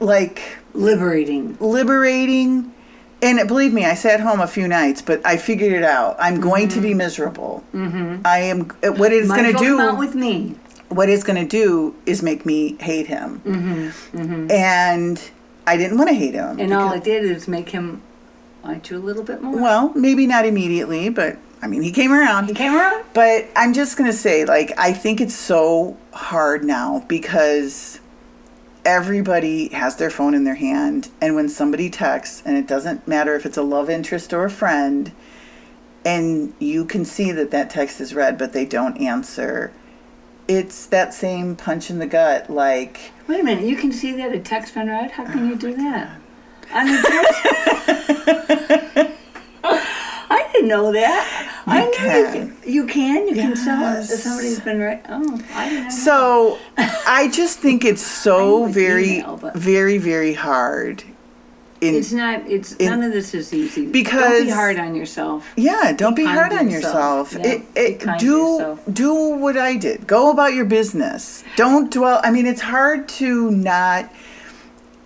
like 0.00 0.40
liberating. 0.72 1.58
liberating. 1.60 2.72
And 3.20 3.46
believe 3.46 3.74
me, 3.74 3.84
I 3.84 3.94
sat 3.94 4.20
home 4.20 4.40
a 4.40 4.46
few 4.46 4.66
nights, 4.66 5.02
but 5.02 5.20
I 5.26 5.36
figured 5.36 5.72
it 5.72 5.82
out. 5.82 6.16
I'm 6.18 6.40
going 6.40 6.68
to 6.68 6.80
be 6.80 6.94
miserable. 6.94 7.64
Mm-hmm. 7.74 8.22
I 8.24 8.38
am. 8.38 8.60
What 9.00 9.12
it's 9.12 9.28
going 9.28 9.52
to 9.52 9.58
do, 9.58 9.78
out 9.78 9.98
with 9.98 10.14
me. 10.14 10.56
What 10.88 11.08
it's 11.08 11.24
going 11.24 11.40
to 11.40 11.48
do, 11.48 11.94
is 12.06 12.22
make 12.22 12.46
me 12.46 12.76
hate 12.80 13.06
him. 13.06 13.40
Mm-hmm. 13.40 14.50
And 14.50 15.30
I 15.66 15.76
didn't 15.76 15.98
want 15.98 16.08
to 16.10 16.14
hate 16.14 16.34
him. 16.34 16.60
And 16.60 16.72
all 16.72 16.92
it 16.92 17.04
did 17.04 17.24
is 17.24 17.48
make 17.48 17.70
him 17.70 18.02
like 18.62 18.90
you 18.90 18.96
a 18.96 18.98
little 18.98 19.22
bit 19.22 19.42
more. 19.42 19.60
well, 19.60 19.92
maybe 19.94 20.26
not 20.26 20.44
immediately, 20.44 21.08
but 21.08 21.38
I 21.62 21.68
mean, 21.68 21.82
he 21.82 21.90
came 21.92 22.12
around. 22.12 22.48
he 22.48 22.54
came 22.54 22.74
around. 22.74 23.04
But 23.14 23.48
I'm 23.56 23.72
just 23.72 23.96
going 23.96 24.10
to 24.10 24.16
say, 24.16 24.44
like, 24.44 24.72
I 24.76 24.92
think 24.92 25.20
it's 25.20 25.34
so 25.34 25.96
hard 26.12 26.64
now 26.64 27.04
because 27.08 28.00
everybody 28.84 29.68
has 29.70 29.96
their 29.96 30.10
phone 30.10 30.34
in 30.34 30.44
their 30.44 30.54
hand. 30.54 31.08
And 31.20 31.34
when 31.34 31.48
somebody 31.48 31.90
texts, 31.90 32.42
and 32.44 32.56
it 32.56 32.66
doesn't 32.66 33.08
matter 33.08 33.34
if 33.34 33.46
it's 33.46 33.56
a 33.56 33.62
love 33.62 33.90
interest 33.90 34.32
or 34.32 34.44
a 34.44 34.50
friend, 34.50 35.12
and 36.04 36.54
you 36.60 36.84
can 36.84 37.04
see 37.04 37.32
that 37.32 37.50
that 37.50 37.70
text 37.70 38.00
is 38.00 38.14
read, 38.14 38.38
but 38.38 38.52
they 38.52 38.64
don't 38.64 38.96
answer, 38.98 39.72
it's 40.48 40.86
that 40.86 41.12
same 41.14 41.56
punch 41.56 41.90
in 41.90 41.98
the 41.98 42.06
gut. 42.06 42.48
Like, 42.50 43.12
Wait 43.28 43.40
a 43.40 43.42
minute, 43.42 43.64
you 43.64 43.76
can 43.76 43.92
see 43.92 44.12
that 44.16 44.32
a 44.32 44.38
text 44.38 44.74
been 44.74 44.88
read? 44.88 45.10
How 45.10 45.24
can 45.24 45.48
you 45.48 45.54
oh 45.54 45.56
do 45.56 45.74
that? 45.74 46.20
I 46.72 46.84
mean, 46.84 47.00
I 49.64 50.48
didn't 50.52 50.68
know 50.68 50.92
that. 50.92 51.62
I 51.66 51.80
know 51.80 51.90
can. 51.92 52.56
You, 52.64 52.72
you 52.72 52.86
can. 52.86 53.28
You 53.28 53.34
can 53.34 53.54
tell 53.54 53.80
Yes. 53.80 54.12
if 54.12 54.20
somebody's 54.20 54.60
been 54.60 54.78
read. 54.78 55.04
Oh, 55.08 55.40
I 55.54 55.68
didn't 55.68 55.84
know. 55.84 55.90
so 55.90 56.58
I 56.78 57.28
just 57.32 57.58
think 57.58 57.84
it's 57.84 58.02
so 58.02 58.66
very, 58.66 59.18
email, 59.18 59.36
very, 59.54 59.98
very 59.98 60.34
hard. 60.34 61.02
In, 61.88 61.94
it's 61.94 62.12
not. 62.12 62.48
It's 62.48 62.72
in- 62.74 62.90
none 62.90 63.02
of 63.02 63.12
this 63.12 63.34
is 63.34 63.52
easy. 63.52 63.82
don't 63.82 63.92
Because- 63.92 64.44
be 64.44 64.50
hard 64.50 64.78
on 64.78 64.94
yourself. 64.94 65.46
Yeah, 65.56 65.92
don't 65.92 66.14
be, 66.16 66.24
kind 66.24 66.38
hard 66.38 66.52
on 66.52 66.70
yourself. 66.70 67.32
yourself. 67.32 67.46
Yeah, 67.46 67.82
it, 67.82 68.00
be 68.00 68.06
do 68.18 68.26
yourself. 68.26 68.80
do 68.92 69.14
what 69.14 69.56
I 69.56 69.76
did. 69.76 70.06
Go 70.06 70.30
about 70.30 70.54
your 70.54 70.64
business. 70.64 71.44
Don't 71.56 71.90
dwell. 71.90 72.20
I 72.22 72.30
mean, 72.30 72.46
it's 72.46 72.60
hard 72.60 73.08
to 73.20 73.50
not 73.50 74.10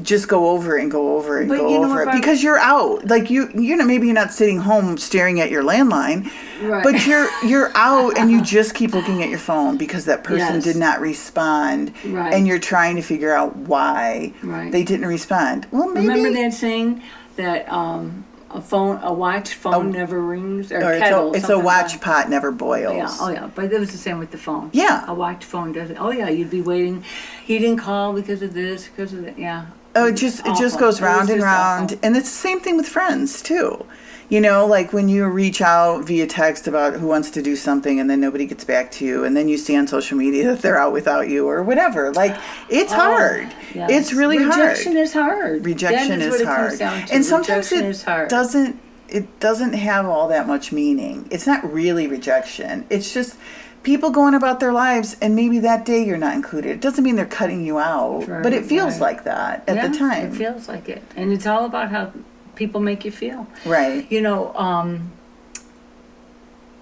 just 0.03 0.29
go 0.29 0.51
over 0.51 0.77
and 0.77 0.91
go 0.91 1.17
over 1.17 1.39
and 1.41 1.49
But 1.49 1.59
go 1.59 1.69
you 1.71 1.79
know 1.81 1.91
over 1.91 2.03
it 2.03 2.13
because 2.13 2.43
you're 2.43 2.59
out. 2.59 3.07
Like 3.09 3.31
you, 3.31 3.49
you 3.55 3.77
know, 3.77 3.85
maybe 3.85 4.07
you're 4.07 4.15
not 4.15 4.33
sitting 4.33 4.59
home 4.59 4.97
staring 4.99 5.41
at 5.41 5.51
your 5.51 5.63
landline, 5.63 6.31
Right. 6.63 6.83
but 6.83 7.07
you're 7.07 7.29
you're 7.45 7.71
out 7.75 8.19
and 8.19 8.31
you 8.31 8.43
just 8.57 8.75
keep 8.75 8.93
looking 8.95 9.23
at 9.23 9.29
your 9.29 9.39
phone 9.39 9.77
because 9.77 10.05
that 10.07 10.25
person 10.25 10.55
Yes. 10.57 10.65
did 10.65 10.77
not 10.77 11.01
respond, 11.01 11.93
Right. 12.05 12.33
and 12.35 12.47
you're 12.47 12.59
trying 12.59 12.97
to 12.97 13.03
figure 13.03 13.35
out 13.35 13.57
why 13.57 14.33
Right. 14.43 14.71
they 14.73 14.83
didn't 14.85 15.07
respond. 15.07 15.67
Well, 15.71 15.89
maybe 15.89 16.09
Remember 16.09 16.33
that 16.41 16.53
saying 16.55 17.03
that 17.37 17.71
um, 17.73 18.25
a 18.53 18.61
phone, 18.61 18.99
a 19.03 19.13
watch 19.13 19.55
phone 19.55 19.93
never 19.93 20.21
rings, 20.21 20.73
or, 20.73 20.79
or 20.83 20.93
it's 20.93 21.03
kettle. 21.05 21.33
a, 21.33 21.37
it's 21.37 21.49
a 21.49 21.59
watch 21.59 21.93
like- 21.93 22.01
pot 22.01 22.29
never 22.31 22.51
boils. 22.51 22.97
Yeah, 22.97 23.17
oh 23.21 23.29
yeah, 23.31 23.49
but 23.55 23.73
it 23.73 23.79
was 23.79 23.93
the 23.93 23.97
same 23.99 24.19
with 24.19 24.33
the 24.33 24.39
phone. 24.39 24.71
Yeah. 24.73 25.05
a 25.07 25.15
watch 25.15 25.45
phone 25.45 25.73
doesn't. 25.73 25.97
Oh 25.99 26.11
yeah, 26.11 26.29
you'd 26.29 26.51
be 26.51 26.61
waiting. 26.61 27.05
He 27.45 27.59
didn't 27.61 27.79
call 27.79 28.13
because 28.13 28.43
of 28.43 28.53
this, 28.53 28.89
because 28.89 29.13
of 29.13 29.23
that. 29.25 29.39
Yeah. 29.39 29.67
Oh, 29.97 30.07
it 30.07 30.13
just 30.17 30.47
it 30.47 30.57
just 30.57 30.79
goes 30.79 31.01
round 31.01 31.31
and 31.31 31.43
round, 31.43 31.93
awful. 31.93 31.99
and 32.03 32.17
it's 32.17 32.31
the 32.31 32.37
same 32.37 32.61
thing 32.61 32.77
with 32.77 32.87
friends 32.87 33.43
too. 33.43 33.85
You 34.29 34.41
know, 34.41 34.65
like 34.65 34.93
when 34.93 35.09
you 35.09 35.27
reach 35.27 35.61
out 35.61 36.05
via 36.05 36.25
text 36.29 36.69
about 36.69 36.95
who 36.95 37.09
wants 37.09 37.31
to 37.33 37.43
do 37.43 37.57
something, 37.57 37.99
and 37.99 38.09
then 38.09 38.21
nobody 38.21 38.47
gets 38.47 38.65
back 38.65 38.93
to 38.93 39.05
you, 39.05 39.25
and 39.25 39.37
then 39.37 39.49
you 39.49 39.57
see 39.59 39.77
on 39.77 39.89
social 39.89 40.17
media 40.17 40.45
that 40.53 40.63
they're 40.63 40.79
out 40.79 40.93
without 40.93 41.29
you 41.29 41.49
or 41.49 41.65
whatever. 41.65 42.13
Like 42.13 42.37
it's 42.69 42.93
oh, 42.93 42.97
hard. 42.97 43.49
Oh, 43.51 43.57
Yes. 43.75 43.91
It's 43.91 44.13
really 44.13 44.39
Rejection 44.39 44.57
hard. 44.57 44.69
Rejection 44.79 44.97
is 44.97 45.13
hard. 45.13 45.65
Rejection 45.67 46.21
is, 46.21 46.35
is 46.37 46.43
hard, 46.47 46.61
It 46.61 46.67
comes 46.67 46.79
down 46.79 47.07
to. 47.07 47.15
and 47.15 47.25
sometimes 47.25 47.71
Rejection 47.73 47.91
it 47.91 48.03
hard. 48.03 48.29
doesn't. 48.29 48.81
It 49.09 49.41
doesn't 49.41 49.73
have 49.73 50.07
all 50.07 50.29
that 50.29 50.47
much 50.47 50.71
meaning. 50.71 51.27
It's 51.33 51.47
not 51.49 51.73
really 51.73 52.07
rejection. 52.07 52.87
It's 52.91 53.13
just 53.13 53.37
people 53.83 54.11
going 54.11 54.35
about 54.35 54.61
their 54.61 54.73
lives, 54.73 55.17
and 55.23 55.35
maybe 55.35 55.59
that 55.61 55.85
day 55.85 56.05
you're 56.05 56.19
not 56.19 56.35
included. 56.35 56.71
It 56.73 56.81
doesn't 56.81 57.03
mean 57.05 57.17
they're 57.17 57.27
cutting 57.27 57.65
you 57.65 57.79
out, 57.79 58.27
Right, 58.29 58.43
but 58.43 58.53
it 58.53 58.65
feels 58.67 58.95
right. 58.95 59.01
like 59.15 59.25
that 59.25 59.65
at 59.69 59.77
yeah, 59.77 59.89
the 59.89 59.97
time. 59.99 60.33
It 60.33 60.37
feels 60.37 60.69
like 60.69 60.89
it, 60.89 61.03
and 61.17 61.33
it's 61.33 61.47
all 61.47 61.65
about 61.65 61.91
how 61.91 62.13
people 62.57 62.81
make 62.81 63.05
you 63.05 63.11
feel. 63.11 63.47
right. 63.65 64.11
You 64.11 64.21
know, 64.21 64.55
um, 64.55 65.11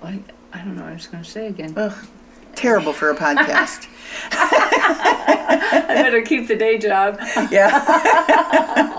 I, 0.02 0.18
I 0.52 0.58
don't 0.58 0.74
know 0.76 0.82
what 0.82 0.90
I 0.90 0.94
was 0.94 1.06
going 1.06 1.22
to 1.22 1.30
say 1.30 1.46
again. 1.46 1.74
Ugh, 1.76 1.94
terrible 2.54 2.92
for 2.92 3.10
a 3.10 3.16
podcast. 3.16 3.86
I 4.32 5.84
better 5.88 6.22
keep 6.22 6.48
the 6.48 6.56
day 6.56 6.78
job. 6.78 7.18
yeah. 7.50 7.68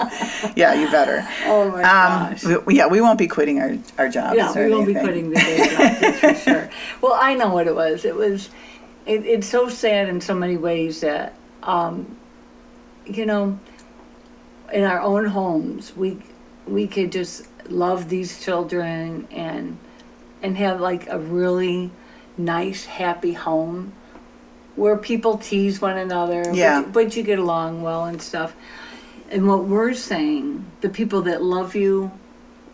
yeah, 0.55 0.73
you 0.73 0.89
better. 0.91 1.27
Oh 1.45 1.69
my 1.71 1.83
Um, 1.83 2.31
gosh. 2.33 2.65
we- 2.65 2.75
yeah, 2.75 2.87
we 2.87 3.01
won't 3.01 3.17
be 3.19 3.27
quitting 3.27 3.59
our, 3.59 3.77
our 3.97 4.09
jobs. 4.09 4.35
Yeah, 4.37 4.53
we 4.53 4.71
won't 4.71 4.85
be 4.87 4.95
anything. 4.95 5.03
quitting 5.03 5.29
the 5.31 5.35
day 5.39 5.57
job, 5.69 5.77
that's 6.21 6.43
for 6.43 6.51
sure. 6.51 6.69
Well, 7.01 7.17
I 7.19 7.33
know 7.35 7.53
what 7.53 7.67
it 7.67 7.75
was. 7.75 8.05
It 8.05 8.15
was, 8.15 8.49
it, 9.05 9.25
it's 9.25 9.47
so 9.47 9.69
sad 9.69 10.09
in 10.09 10.21
so 10.21 10.33
many 10.35 10.57
ways 10.57 11.01
that, 11.01 11.33
um, 11.63 12.15
you 13.05 13.25
know, 13.25 13.59
in 14.71 14.83
our 14.83 15.01
own 15.01 15.25
homes, 15.25 15.95
we 15.95 16.19
we 16.67 16.85
could 16.85 17.11
just 17.11 17.47
love 17.69 18.07
these 18.09 18.39
children 18.43 19.27
and 19.31 19.77
and 20.43 20.55
have 20.57 20.79
like 20.79 21.07
a 21.09 21.17
really 21.17 21.89
nice, 22.37 22.85
happy 22.85 23.33
home 23.33 23.93
where 24.75 24.95
people 24.95 25.37
tease 25.39 25.81
one 25.81 25.97
another, 25.97 26.43
but- 26.45 26.55
Yeah. 26.55 26.83
but 26.83 27.17
you 27.17 27.23
get 27.23 27.39
along 27.39 27.81
well 27.81 28.05
and 28.05 28.21
stuff. 28.21 28.55
And 29.31 29.47
what 29.47 29.65
we're 29.65 29.93
saying, 29.93 30.65
the 30.81 30.89
people 30.89 31.21
that 31.23 31.41
love 31.43 31.75
you 31.75 32.11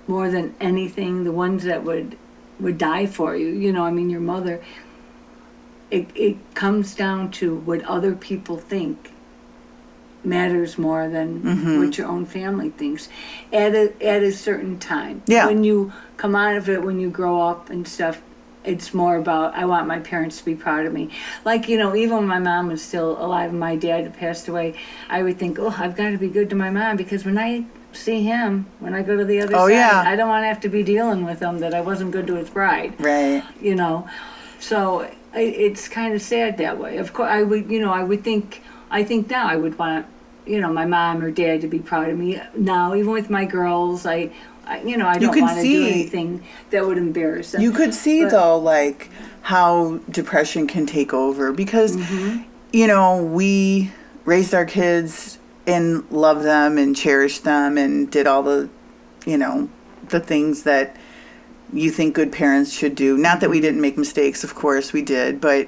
more 0.07 0.29
than 0.29 0.55
anything, 0.59 1.23
the 1.23 1.31
ones 1.31 1.63
that 1.63 1.83
would 1.83 2.17
would 2.59 2.77
die 2.77 3.05
for 3.05 3.35
you, 3.35 3.47
you 3.47 3.73
know, 3.73 3.83
I 3.83 3.91
mean 3.91 4.09
your 4.09 4.21
mother, 4.21 4.63
it 5.91 6.07
it 6.15 6.37
comes 6.55 6.95
down 6.95 7.31
to 7.31 7.55
what 7.55 7.83
other 7.83 8.15
people 8.15 8.57
think 8.57 9.11
matters 10.23 10.77
more 10.77 11.07
than 11.09 11.41
Mm-hmm. 11.41 11.79
what 11.79 11.97
your 11.97 12.07
own 12.07 12.25
family 12.25 12.69
thinks 12.69 13.09
at 13.51 13.75
a 13.75 13.93
at 14.03 14.23
a 14.23 14.31
certain 14.31 14.79
time. 14.79 15.21
Yeah. 15.27 15.47
When 15.47 15.63
you 15.63 15.91
come 16.17 16.35
out 16.35 16.55
of 16.55 16.69
it 16.69 16.83
when 16.83 16.99
you 16.99 17.09
grow 17.09 17.41
up 17.41 17.69
and 17.69 17.87
stuff, 17.87 18.21
it's 18.67 18.93
more 18.93 19.17
about 19.17 19.53
I 19.55 19.65
want 19.65 19.87
my 19.87 19.99
parents 19.99 20.37
to 20.39 20.45
be 20.45 20.55
proud 20.55 20.85
of 20.85 20.93
me. 20.93 21.09
Like, 21.43 21.67
you 21.69 21.77
know, 21.77 21.95
even 21.95 22.17
when 22.17 22.27
my 22.27 22.39
mom 22.39 22.67
was 22.67 22.81
still 22.83 23.17
alive 23.23 23.51
and 23.51 23.59
my 23.59 23.75
dad 23.75 24.03
had 24.03 24.17
passed 24.17 24.47
away, 24.47 24.75
I 25.09 25.23
would 25.23 25.37
think, 25.37 25.59
Oh, 25.59 25.73
I've 25.77 25.95
got 25.95 26.09
to 26.11 26.17
be 26.17 26.27
good 26.29 26.49
to 26.51 26.55
my 26.55 26.69
mom 26.69 26.97
because 26.97 27.25
when 27.25 27.37
I 27.37 27.65
see 27.93 28.21
him 28.23 28.65
when 28.79 28.93
I 28.93 29.01
go 29.03 29.15
to 29.15 29.23
the 29.23 29.39
other 29.39 29.55
Oh, 29.55 29.67
side. 29.67 29.73
yeah. 29.73 30.03
I 30.05 30.15
don't 30.17 30.27
want 30.27 30.43
to 30.43 30.47
have 30.47 30.59
to 30.61 30.69
be 30.69 30.83
dealing 30.83 31.23
with 31.23 31.39
him 31.41 31.59
that 31.59 31.73
I 31.73 31.79
wasn't 31.79 32.11
good 32.11 32.27
to 32.27 32.35
his 32.35 32.49
bride 32.49 32.93
Right. 32.99 33.41
you 33.61 33.73
know 33.73 34.05
so 34.59 35.09
it's 35.33 35.87
kind 35.87 36.13
of 36.13 36.21
sad 36.21 36.57
that 36.57 36.77
way 36.77 36.97
of 36.97 37.13
course 37.13 37.29
i 37.29 37.43
would 37.43 37.69
you 37.69 37.79
know 37.79 37.91
i 37.91 38.01
would 38.03 38.23
think 38.23 38.61
i 38.89 39.03
think 39.03 39.29
now 39.29 39.47
i 39.47 39.55
would 39.55 39.77
want 39.77 40.05
you 40.45 40.59
know 40.61 40.71
my 40.71 40.85
mom 40.85 41.21
or 41.23 41.29
dad 41.31 41.59
to 41.61 41.67
be 41.67 41.79
proud 41.79 42.09
of 42.09 42.17
me 42.17 42.41
now 42.55 42.95
even 42.95 43.11
with 43.11 43.29
my 43.29 43.45
girls 43.45 44.05
i, 44.05 44.29
I 44.67 44.81
you 44.81 44.97
know 44.97 45.07
i 45.07 45.17
don't 45.17 45.35
want 45.39 45.55
to 45.57 45.61
do 45.61 45.61
see- 45.61 45.91
anything 45.91 46.43
that 46.71 46.85
would 46.85 46.97
embarrass 46.97 47.51
them 47.51 47.61
You 47.61 47.71
could 47.71 47.93
see 47.93 48.23
But- 48.23 48.31
though, 48.31 48.57
like 48.59 49.09
how 49.41 49.99
depression 50.09 50.65
can 50.67 50.85
take 50.85 51.13
over 51.13 51.51
because, 51.51 51.95
Mm-hmm. 51.95 52.41
you 52.73 52.87
know, 52.87 53.23
we 53.23 53.91
raised 54.25 54.53
our 54.55 54.65
kids 54.65 55.37
and 55.67 56.03
loved 56.11 56.43
them 56.43 56.77
and 56.79 56.95
cherished 56.95 57.43
them 57.43 57.77
and 57.77 58.09
did 58.09 58.25
all 58.25 58.41
the, 58.41 58.69
you 59.25 59.37
know, 59.37 59.69
the 60.09 60.19
things 60.19 60.63
that 60.63 60.95
you 61.73 61.91
think 61.91 62.15
good 62.15 62.31
parents 62.31 62.71
should 62.73 62.95
do. 62.95 63.17
Not 63.17 63.39
that 63.41 63.49
we 63.51 63.59
didn't 63.59 63.81
make 63.81 63.97
mistakes, 63.99 64.43
of 64.43 64.55
course 64.55 64.93
we 64.93 65.01
did, 65.03 65.39
but 65.41 65.67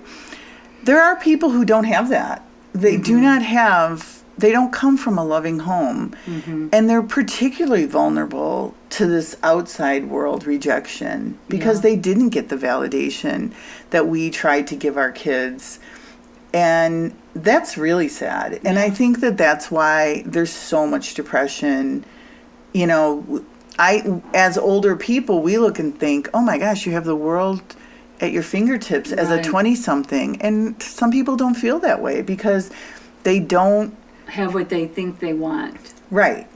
there 0.84 1.02
are 1.02 1.16
people 1.18 1.50
who 1.52 1.64
don't 1.66 1.84
have 1.86 2.10
that. 2.10 2.44
They 2.74 2.94
Mm-hmm. 2.96 3.04
do 3.04 3.22
not 3.22 3.42
have, 3.44 4.24
they 4.40 4.52
don't 4.52 4.72
come 4.74 4.98
from 4.98 5.18
a 5.20 5.24
loving 5.24 5.60
home. 5.60 6.16
Mm-hmm. 6.26 6.70
And 6.74 6.90
they're 6.90 7.04
particularly 7.04 7.86
vulnerable 7.86 8.74
to 8.90 9.06
this 9.06 9.36
outside 9.44 10.10
world 10.10 10.48
rejection 10.48 11.38
because 11.50 11.78
Yeah. 11.78 11.82
they 11.90 11.96
didn't 11.98 12.30
get 12.30 12.50
the 12.50 12.56
validation 12.56 13.52
that 13.90 14.08
we 14.08 14.30
tried 14.30 14.68
to 14.68 14.76
give 14.76 14.98
our 14.98 15.12
kids. 15.12 15.80
And 16.54 17.14
that's 17.36 17.78
really 17.78 18.08
sad. 18.08 18.60
And 18.64 18.80
I 18.80 18.90
think 18.90 19.20
that 19.20 19.38
that's 19.38 19.70
why 19.70 20.24
there's 20.26 20.52
so 20.52 20.88
much 20.88 21.14
depression. 21.14 22.06
You 22.74 22.88
know, 22.88 23.42
I 23.78 24.22
as 24.34 24.58
older 24.58 24.96
people, 24.96 25.42
we 25.42 25.58
look 25.58 25.78
and 25.78 25.98
think, 26.00 26.30
"Oh 26.34 26.42
my 26.42 26.58
gosh, 26.58 26.86
you 26.86 26.94
have 26.94 27.06
the 27.06 27.16
world 27.16 27.62
at 28.22 28.32
your 28.32 28.44
fingertips 28.44 29.12
as 29.12 29.30
a 29.30 29.42
20 29.42 29.76
something." 29.76 30.42
And 30.42 30.82
some 30.82 31.12
people 31.12 31.36
don't 31.36 31.54
feel 31.56 31.78
that 31.80 32.02
way 32.02 32.22
because 32.22 32.72
they 33.24 33.40
don't 33.40 33.94
have 34.28 34.54
what 34.54 34.70
they 34.70 34.86
think 34.86 35.20
they 35.20 35.34
want 35.34 35.78
right 36.12 36.48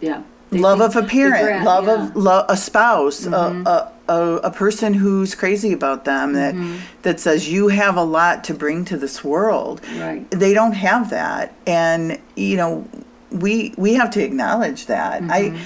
yeah 0.00 0.22
love 0.50 0.80
of 0.80 0.96
a 0.96 1.02
parent, 1.02 1.64
love 1.64 1.86
yeah. 1.86 1.96
Mm-hmm. 1.96 2.16
of 2.16 2.22
lo- 2.24 2.44
a 2.48 2.56
spouse, 2.56 3.26
a, 3.26 3.30
a, 3.32 3.92
a, 4.08 4.36
a 4.44 4.50
person 4.50 4.94
who's 4.94 5.34
crazy 5.34 5.72
about 5.72 6.04
them 6.04 6.32
that 6.34 6.54
Mm-hmm. 6.54 6.76
that 7.02 7.18
says 7.20 7.48
you 7.48 7.68
have 7.68 7.96
a 7.96 8.04
lot 8.04 8.44
to 8.44 8.54
bring 8.54 8.84
to 8.86 8.96
this 8.96 9.24
world. 9.24 9.80
Right. 9.96 10.28
They 10.30 10.54
don't 10.54 10.72
have 10.74 11.10
that, 11.10 11.54
and 11.66 12.18
you 12.36 12.56
know 12.56 12.88
we 13.30 13.74
we 13.76 13.94
have 13.94 14.10
to 14.12 14.22
acknowledge 14.24 14.86
that. 14.86 15.22
Mm-hmm. 15.22 15.56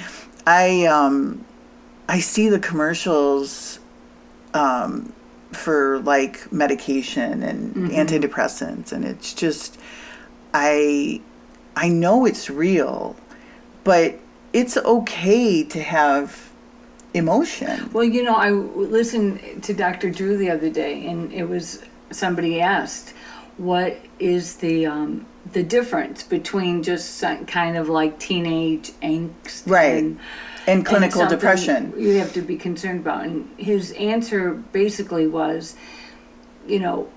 I 0.46 0.84
I 0.84 0.86
um 0.86 1.44
I 2.08 2.20
see 2.20 2.48
the 2.48 2.58
commercials 2.58 3.78
um 4.54 5.12
for 5.52 5.98
like 6.00 6.50
medication 6.52 7.42
and 7.42 7.74
Mm-hmm. 7.74 7.94
antidepressants, 7.96 8.92
and 8.92 9.04
it's 9.04 9.34
just 9.34 9.78
I 10.54 11.20
I 11.76 11.88
know 11.88 12.24
it's 12.24 12.48
real, 12.50 13.14
but 13.84 14.18
it's 14.52 14.76
okay 14.76 15.64
to 15.64 15.82
have 15.82 16.50
emotion. 17.14 17.90
Well, 17.92 18.04
you 18.04 18.22
know, 18.22 18.34
I 18.34 18.50
listened 18.50 19.62
to 19.64 19.74
Dr. 19.74 20.10
Drew 20.10 20.36
the 20.36 20.50
other 20.50 20.70
day, 20.70 21.06
and 21.06 21.32
it 21.32 21.44
was 21.44 21.82
somebody 22.10 22.60
asked, 22.60 23.14
"What 23.56 23.98
is 24.18 24.56
the 24.56 24.86
um, 24.86 25.26
the 25.52 25.62
difference 25.62 26.22
between 26.22 26.82
just 26.82 27.22
kind 27.46 27.76
of 27.76 27.88
like 27.88 28.18
teenage 28.18 28.92
angst, 29.02 29.62
Right. 29.66 30.02
and, 30.02 30.18
And 30.66 30.84
clinical 30.86 31.20
something 31.20 31.36
depression. 31.38 31.92
You 31.96 32.14
have 32.18 32.32
to 32.34 32.42
be 32.42 32.56
concerned 32.56 33.00
about." 33.00 33.24
And 33.24 33.48
his 33.56 33.92
answer 33.92 34.52
basically 34.72 35.26
was, 35.26 35.74
you 36.66 36.78
know, 36.78 37.08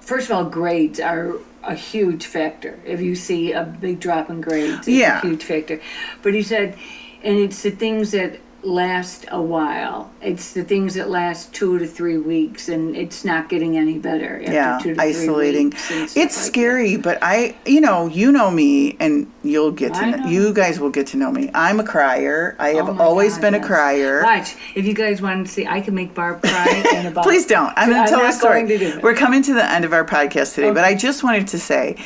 first 0.00 0.30
of 0.30 0.36
all, 0.36 0.44
grades 0.44 1.00
are 1.00 1.34
a 1.62 1.74
huge 1.74 2.26
factor. 2.26 2.78
If 2.84 3.00
you 3.00 3.14
see 3.14 3.52
a 3.52 3.64
big 3.64 4.00
drop 4.00 4.30
in 4.30 4.40
grades, 4.40 4.78
it's 4.78 4.88
Yeah. 4.88 5.18
a 5.18 5.20
huge 5.20 5.44
factor. 5.44 5.80
But 6.22 6.34
he 6.34 6.42
said, 6.42 6.76
and 7.22 7.38
it's 7.38 7.62
the 7.62 7.70
things 7.70 8.12
that 8.12 8.38
last 8.62 9.26
a 9.30 9.40
while. 9.40 10.10
It's 10.20 10.52
the 10.52 10.62
things 10.64 10.94
that 10.94 11.08
last 11.08 11.52
two 11.54 11.78
to 11.78 11.86
three 11.86 12.18
weeks, 12.18 12.68
and 12.68 12.96
it's 12.96 13.24
not 13.24 13.48
getting 13.48 13.76
any 13.76 13.98
better 13.98 14.40
after 14.40 14.52
yeah, 14.52 14.78
two 14.82 14.94
to 14.94 15.00
isolating. 15.00 15.70
three 15.72 16.00
weeks. 16.00 16.16
It's 16.16 16.36
like 16.36 16.46
scary, 16.46 16.96
but 16.96 17.18
I, 17.22 17.56
you 17.66 17.80
know, 17.80 18.06
you 18.06 18.32
know 18.32 18.50
me, 18.50 18.96
and 19.00 19.30
you'll 19.42 19.70
get 19.72 19.94
to 19.94 20.06
know, 20.06 20.26
you 20.26 20.52
guys 20.52 20.78
will 20.78 20.90
get 20.90 21.06
to 21.08 21.16
know 21.16 21.30
me. 21.30 21.50
I'm 21.54 21.80
a 21.80 21.84
crier. 21.84 22.56
I 22.58 22.72
oh 22.74 22.86
have 22.86 23.00
Oh 23.00 23.02
always 23.02 23.34
God, 23.34 23.40
been 23.42 23.54
a 23.54 23.64
crier. 23.66 24.22
Watch, 24.22 24.56
if 24.74 24.84
you 24.84 24.94
guys 24.94 25.22
want 25.22 25.46
to 25.46 25.52
see, 25.52 25.66
I 25.66 25.80
can 25.80 25.94
make 25.94 26.14
Barb 26.14 26.42
cry 26.42 26.84
in 26.94 27.06
about. 27.12 27.24
Please 27.24 27.46
don't. 27.46 27.72
I'm 27.76 27.90
going 27.90 28.04
to 28.04 28.10
tell 28.10 28.24
a 28.24 28.32
story. 28.32 28.64
We're 29.02 29.14
coming 29.14 29.42
to 29.42 29.54
the 29.54 29.64
end 29.64 29.84
of 29.84 29.92
our 29.92 30.04
podcast 30.04 30.54
today, 30.54 30.70
but 30.70 30.84
I 30.84 30.94
just 30.94 31.22
wanted 31.22 31.48
to 31.48 31.58
say, 31.58 31.96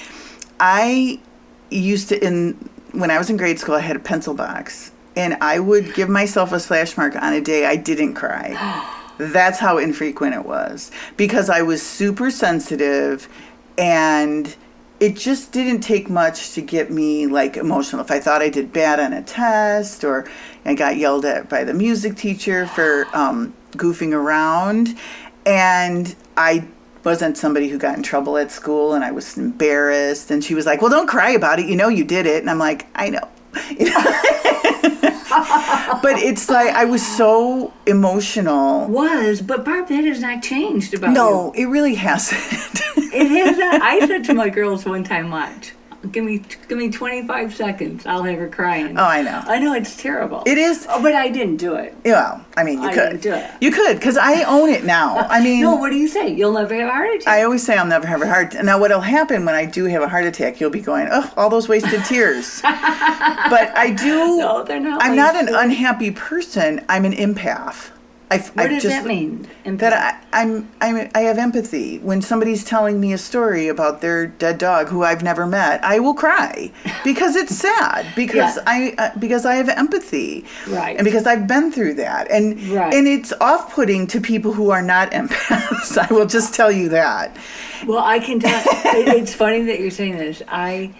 I 0.60 1.20
used 1.70 2.10
to 2.10 2.24
in 2.24 2.52
when 2.92 3.10
I 3.10 3.18
was 3.18 3.28
in 3.28 3.36
grade 3.36 3.58
school, 3.58 3.74
I 3.74 3.80
had 3.80 3.96
a 3.96 4.00
pencil 4.00 4.34
box, 4.34 4.92
and 5.16 5.34
I 5.40 5.58
would 5.58 5.94
give 5.94 6.08
myself 6.08 6.52
a 6.52 6.60
slash 6.60 6.96
mark 6.96 7.16
on 7.16 7.32
a 7.32 7.40
day 7.40 7.66
I 7.66 7.76
didn't 7.76 8.14
cry. 8.14 8.90
That's 9.18 9.58
how 9.58 9.78
infrequent 9.78 10.34
it 10.34 10.44
was 10.44 10.90
because 11.16 11.48
I 11.48 11.62
was 11.62 11.82
super 11.82 12.30
sensitive, 12.30 13.28
and 13.78 14.54
it 14.98 15.16
just 15.16 15.52
didn't 15.52 15.82
take 15.82 16.08
much 16.08 16.52
to 16.52 16.60
get 16.60 16.90
me 16.90 17.26
like 17.26 17.56
emotional. 17.56 18.02
If 18.02 18.10
I 18.10 18.18
thought 18.18 18.42
I 18.42 18.48
did 18.48 18.72
bad 18.72 18.98
on 18.98 19.12
a 19.12 19.22
test 19.22 20.02
or 20.02 20.26
I 20.64 20.74
got 20.74 20.96
yelled 20.96 21.24
at 21.24 21.48
by 21.48 21.62
the 21.62 21.74
music 21.74 22.16
teacher 22.16 22.66
for 22.66 23.06
um, 23.14 23.54
goofing 23.72 24.12
around, 24.12 24.96
and 25.46 26.14
I 26.36 26.66
wasn't 27.04 27.36
somebody 27.36 27.68
who 27.68 27.78
got 27.78 27.96
in 27.96 28.02
trouble 28.02 28.38
at 28.38 28.50
school 28.50 28.94
and 28.94 29.04
I 29.04 29.12
was 29.12 29.36
embarrassed, 29.36 30.30
and 30.30 30.42
she 30.42 30.54
was 30.54 30.66
like, 30.66 30.80
"Well, 30.80 30.90
don't 30.90 31.06
cry 31.06 31.30
about 31.30 31.60
it. 31.60 31.66
You 31.66 31.76
know 31.76 31.88
you 31.88 32.02
did 32.04 32.26
it." 32.26 32.40
And 32.40 32.50
I'm 32.50 32.58
like, 32.58 32.86
"I 32.96 33.10
know." 33.10 33.28
You 33.78 33.90
know? 33.90 34.60
But 36.02 36.18
it's 36.18 36.48
like 36.48 36.74
I 36.74 36.84
was 36.84 37.04
so 37.16 37.72
emotional. 37.86 38.86
Was, 38.88 39.40
but 39.40 39.64
Barb, 39.64 39.88
that 39.88 40.04
has 40.04 40.20
not 40.20 40.42
changed 40.42 40.94
about 40.94 41.12
No, 41.12 41.52
it 41.56 41.64
really 41.66 41.94
hasn't. 41.94 42.40
you. 42.96 43.10
It 43.12 43.28
has 43.46 43.58
not. 43.58 43.82
I 43.82 44.06
said 44.06 44.24
to 44.24 44.34
my 44.34 44.48
girls 44.48 44.84
one 44.84 45.04
time, 45.04 45.30
watch, 45.30 45.72
give 46.12 46.24
me, 46.24 46.42
give 46.68 46.78
me 46.78 46.90
25 46.90 47.54
seconds, 47.54 48.06
I'll 48.06 48.22
have 48.22 48.38
her 48.38 48.48
crying. 48.48 48.96
oh, 48.98 49.02
I 49.04 49.22
know. 49.22 49.42
I 49.46 49.58
know 49.58 49.74
it's 49.74 49.96
terrible. 50.00 50.42
It 50.46 50.58
is. 50.58 50.86
Oh, 50.88 51.02
but 51.02 51.14
I 51.14 51.28
didn't 51.28 51.56
do 51.56 51.74
it. 51.74 51.94
Well, 52.04 52.44
I 52.56 52.64
mean, 52.64 52.80
you 52.82 52.88
I 52.88 52.94
could. 52.94 53.20
didn't 53.20 53.22
do 53.22 53.32
it. 53.34 53.50
You 53.60 53.70
could, 53.72 53.96
because 53.96 54.16
I 54.16 54.42
own 54.44 54.68
it 54.68 54.84
now. 54.84 55.16
I 55.30 55.40
mean, 55.44 55.62
No, 55.62 55.74
what 55.76 55.90
do 55.90 55.96
you 55.96 56.08
say? 56.08 56.28
You'll 56.28 56.52
never 56.52 56.74
have 56.74 56.88
a 56.88 56.92
heart 56.92 57.10
attack. 57.16 57.28
I 57.28 57.42
always 57.42 57.64
say 57.64 57.76
I'll 57.76 57.86
never 57.86 58.06
have 58.06 58.22
a 58.22 58.26
heart. 58.28 58.52
Attack. 58.54 58.64
Now, 58.64 58.78
what'll 58.78 59.00
happen 59.00 59.44
when 59.44 59.54
I 59.54 59.64
do 59.64 59.84
have 59.86 60.02
a 60.02 60.08
heart 60.08 60.24
attack? 60.24 60.60
You'll 60.60 60.70
be 60.70 60.80
going, 60.80 61.08
oh, 61.10 61.32
all 61.36 61.48
those 61.50 61.68
wasted 61.68 62.04
tears. 62.04 62.60
but 62.62 63.76
I 63.76 63.94
do. 63.96 64.38
no, 64.38 64.64
they're 64.64 64.80
not. 64.80 65.02
I'm 65.02 65.16
not 65.16 65.36
an 65.36 65.48
unhappy 65.54 66.10
person. 66.10 66.84
I'm 66.88 67.04
an 67.04 67.12
empath. 67.12 67.90
I, 68.30 68.38
What 68.38 68.66
I 68.66 68.68
does 68.68 68.82
just, 68.82 68.94
that 68.96 69.06
mean? 69.06 69.46
That 69.64 69.92
I, 69.92 70.42
I'm, 70.42 70.68
I'm, 70.80 71.10
I 71.14 71.20
have 71.20 71.38
empathy. 71.38 71.98
When 71.98 72.22
somebody's 72.22 72.64
telling 72.64 72.98
me 73.00 73.12
a 73.12 73.18
story 73.18 73.68
about 73.68 74.00
their 74.00 74.26
dead 74.26 74.58
dog 74.58 74.88
who 74.88 75.04
I've 75.04 75.22
never 75.22 75.46
met, 75.46 75.84
I 75.84 75.98
will 76.00 76.14
cry 76.14 76.72
because 77.04 77.36
it's 77.36 77.54
sad. 77.54 78.06
Because 78.16 78.56
Yeah. 78.56 78.62
I, 78.66 78.94
uh, 78.98 79.10
because 79.18 79.44
I 79.44 79.54
have 79.56 79.68
empathy, 79.68 80.44
Right. 80.68 80.96
And 80.96 81.04
because 81.04 81.26
I've 81.26 81.46
been 81.46 81.70
through 81.70 81.94
that, 81.94 82.30
and 82.30 82.60
Right. 82.70 82.92
and 82.94 83.06
it's 83.06 83.32
off-putting 83.40 84.06
to 84.08 84.20
people 84.20 84.52
who 84.52 84.70
are 84.70 84.82
not 84.82 85.10
empaths. 85.20 85.98
I 85.98 86.12
will 86.12 86.26
just 86.26 86.54
tell 86.54 86.72
you 86.72 86.88
that. 86.90 87.36
Well, 87.86 88.02
I 88.02 88.18
can 88.18 88.40
tell. 88.40 88.62
it, 88.96 89.08
it's 89.08 89.34
funny 89.34 89.62
that 89.64 89.80
you're 89.80 89.90
saying 89.90 90.16
this. 90.16 90.42
I 90.48 90.90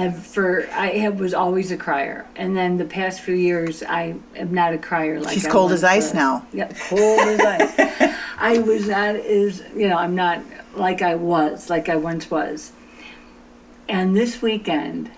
have 0.00 0.26
for 0.26 0.68
I 0.72 0.88
have 0.98 1.18
was 1.20 1.34
always 1.34 1.70
a 1.70 1.76
crier, 1.76 2.26
and 2.36 2.56
then 2.56 2.76
the 2.76 2.84
past 2.84 3.20
few 3.20 3.34
years 3.34 3.82
I 3.82 4.14
am 4.36 4.52
not 4.52 4.74
a 4.74 4.78
crier. 4.78 5.20
Like 5.20 5.34
She's 5.34 5.46
I 5.46 5.50
cold 5.50 5.72
as 5.72 5.84
ice 5.84 6.12
now. 6.12 6.46
Yeah, 6.52 6.72
cold 6.88 7.20
as 7.20 7.40
ice. 7.40 8.14
I 8.38 8.58
was 8.58 8.88
not 8.88 9.16
as 9.16 9.62
you 9.74 9.88
know. 9.88 9.96
I'm 9.96 10.14
not 10.14 10.42
like 10.74 11.02
I 11.02 11.14
was, 11.14 11.70
like 11.70 11.88
I 11.88 11.96
once 11.96 12.30
was. 12.30 12.72
And 13.88 14.16
this 14.16 14.42
weekend, 14.42 15.10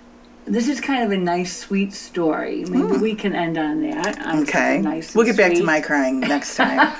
this 0.44 0.68
is 0.68 0.80
kind 0.80 1.02
of 1.04 1.10
a 1.10 1.16
nice, 1.16 1.56
sweet 1.56 1.92
story. 1.92 2.64
Maybe 2.66 2.98
we 2.98 3.14
can 3.14 3.34
end 3.34 3.58
on 3.58 3.82
that. 3.82 4.18
on 4.20 4.36
Hmm. 4.36 4.42
Okay, 4.42 4.52
something 4.52 4.82
nice. 4.82 5.14
we'll 5.14 5.26
and 5.26 5.36
get 5.36 5.42
back 5.42 5.50
to 5.50 5.56
sweet. 5.56 5.66
my 5.66 5.80
crying 5.80 6.20
next 6.20 6.56
time. 6.56 6.96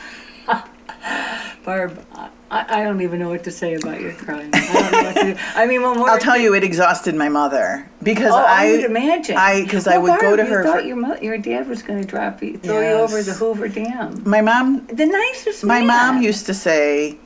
Barb. 1.64 2.04
I, 2.50 2.80
I 2.80 2.84
don't 2.84 3.00
even 3.02 3.18
know 3.20 3.28
what 3.28 3.44
to 3.44 3.50
say 3.50 3.74
about 3.74 4.00
your 4.00 4.12
crying. 4.14 4.50
I 4.54 4.72
don't 4.72 4.92
know 4.92 5.02
what 5.02 5.16
to 5.16 5.34
do. 5.34 5.40
I 5.54 5.66
mean, 5.66 5.82
when 5.82 6.00
we're 6.00 6.08
I'll 6.08 6.18
tell 6.18 6.36
you, 6.38 6.54
it 6.54 6.64
exhausted 6.64 7.14
my 7.14 7.28
mother 7.28 7.88
because 8.02 8.32
Oh, 8.32 8.36
I, 8.38 8.66
I, 8.68 8.70
would 8.70 8.84
imagine. 8.84 9.36
I 9.36 9.62
because 9.64 9.86
I 9.86 9.98
Well, 9.98 10.12
would 10.14 10.20
go 10.20 10.36
Barb, 10.36 10.38
to 10.40 10.44
you 10.46 10.48
her. 10.54 10.64
thought 10.64 10.86
your 10.86 10.96
mo- 10.96 11.18
your 11.20 11.36
dad 11.38 11.68
was 11.68 11.82
going 11.82 12.00
to 12.00 12.06
drop 12.08 12.42
you, 12.42 12.56
throw 12.58 12.80
you 12.80 12.86
over 12.96 13.16
Yes. 13.18 13.26
the 13.26 13.34
Hoover 13.34 13.68
Dam. 13.68 14.22
my 14.24 14.40
mom, 14.40 14.86
The 14.86 15.04
nicest. 15.06 15.62
my 15.64 15.78
man. 15.80 15.86
mom 15.88 16.22
used 16.22 16.46
to 16.46 16.54
say 16.54 17.18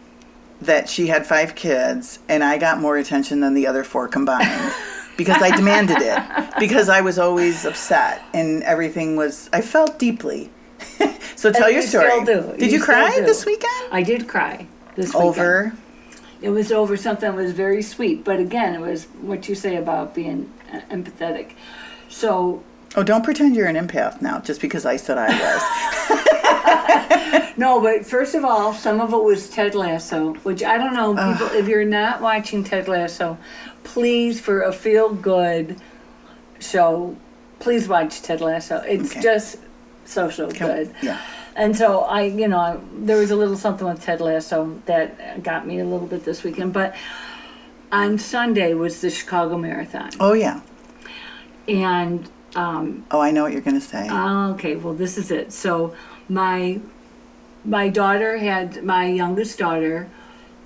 that 0.62 0.89
she 0.89 1.07
had 1.07 1.27
five 1.27 1.55
kids 1.55 2.18
and 2.29 2.43
I 2.43 2.59
got 2.59 2.81
more 2.81 2.97
attention 2.97 3.41
than 3.41 3.55
the 3.55 3.66
other 3.66 3.85
four 3.85 4.09
combined. 4.09 4.73
because 5.16 5.43
I 5.43 5.55
demanded 5.55 5.99
it 6.01 6.18
because 6.59 6.89
I 6.89 7.01
was 7.03 7.18
always 7.18 7.64
upset 7.64 8.23
and 8.33 8.62
everything 8.64 9.14
was 9.14 9.49
I 9.53 9.61
felt 9.61 9.99
deeply. 9.99 10.51
so 11.37 11.53
tell 11.53 11.64
And 11.66 11.75
your 11.75 11.83
you 11.83 11.89
story. 11.89 12.11
still 12.11 12.25
do. 12.25 12.57
Did 12.59 12.73
you, 12.73 12.79
You 12.79 12.83
still 12.83 12.95
cry 12.95 13.14
do. 13.16 13.27
this 13.27 13.45
weekend? 13.47 13.89
I 13.93 14.03
did 14.03 14.27
cry 14.27 14.66
this 14.95 15.09
weekend. 15.14 15.24
Over. 15.24 15.72
It 16.40 16.51
was 16.51 16.72
over 16.72 16.97
something 16.97 17.30
that 17.30 17.36
was 17.36 17.53
very 17.53 17.82
sweet, 17.82 18.24
but 18.24 18.40
again, 18.40 18.74
it 18.74 18.80
was 18.80 19.05
what 19.20 19.49
you 19.49 19.55
say 19.55 19.76
about 19.76 20.12
being 20.14 20.53
uh, 20.72 20.80
empathetic. 20.90 21.53
So 22.09 22.62
Oh, 22.95 23.03
don't 23.03 23.24
pretend 23.24 23.57
you're 23.57 23.68
an 23.68 23.76
empath 23.76 24.20
now 24.20 24.38
just 24.40 24.61
because 24.61 24.84
I 24.84 24.97
said 24.97 25.16
I 25.18 25.28
was. 25.28 25.62
no, 27.57 27.80
but 27.80 28.05
first 28.05 28.34
of 28.34 28.45
all, 28.45 28.74
some 28.74 29.01
of 29.01 29.12
it 29.14 29.22
was 29.22 29.49
Ted 29.49 29.74
Lasso, 29.74 30.34
which 30.43 30.62
I 30.62 30.76
don't 30.76 30.93
know. 30.95 31.14
People, 31.14 31.47
if 31.57 31.68
you're 31.68 31.84
not 31.86 32.20
watching 32.20 32.62
Ted 32.64 32.88
Lasso, 32.88 33.38
please, 33.84 34.40
for 34.40 34.61
a 34.62 34.72
feel 34.72 35.14
good 35.14 35.76
show, 36.61 37.16
please 37.61 37.88
watch 37.88 38.20
Ted 38.22 38.40
Lasso. 38.43 38.78
It's 38.86 39.12
Okay. 39.12 39.22
just 39.22 39.57
so 40.05 40.28
so 40.28 40.51
good. 40.51 40.95
yeah. 41.03 41.18
And 41.55 41.76
so 41.76 42.00
I, 42.00 42.22
you 42.22 42.48
know, 42.48 42.59
I, 42.59 42.78
there 42.94 43.18
was 43.18 43.30
a 43.30 43.36
little 43.36 43.57
something 43.57 43.86
with 43.86 44.03
Ted 44.03 44.20
Lasso 44.20 44.80
that 44.86 45.42
got 45.42 45.66
me 45.66 45.80
a 45.80 45.84
little 45.84 46.07
bit 46.07 46.24
this 46.24 46.42
weekend. 46.42 46.72
But 46.72 46.94
on 47.90 48.18
Sunday 48.18 48.72
was 48.74 49.00
the 49.03 49.11
Chicago 49.11 49.59
Marathon, 49.59 50.11
Oh 50.18 50.32
yeah. 50.32 50.61
and 51.68 52.28
um, 52.57 53.05
Oh, 53.11 53.20
I 53.20 53.30
know 53.30 53.42
what 53.42 53.53
you're 53.53 53.61
going 53.61 53.78
to 53.78 53.86
say. 53.86 54.09
okay, 54.11 54.76
well 54.76 54.94
this 54.94 55.18
is 55.18 55.30
it. 55.30 55.53
So 55.53 55.94
my 56.28 56.80
my 57.64 57.88
daughter 57.88 58.38
had 58.38 58.82
my 58.82 59.07
youngest 59.07 59.59
daughter. 59.59 60.09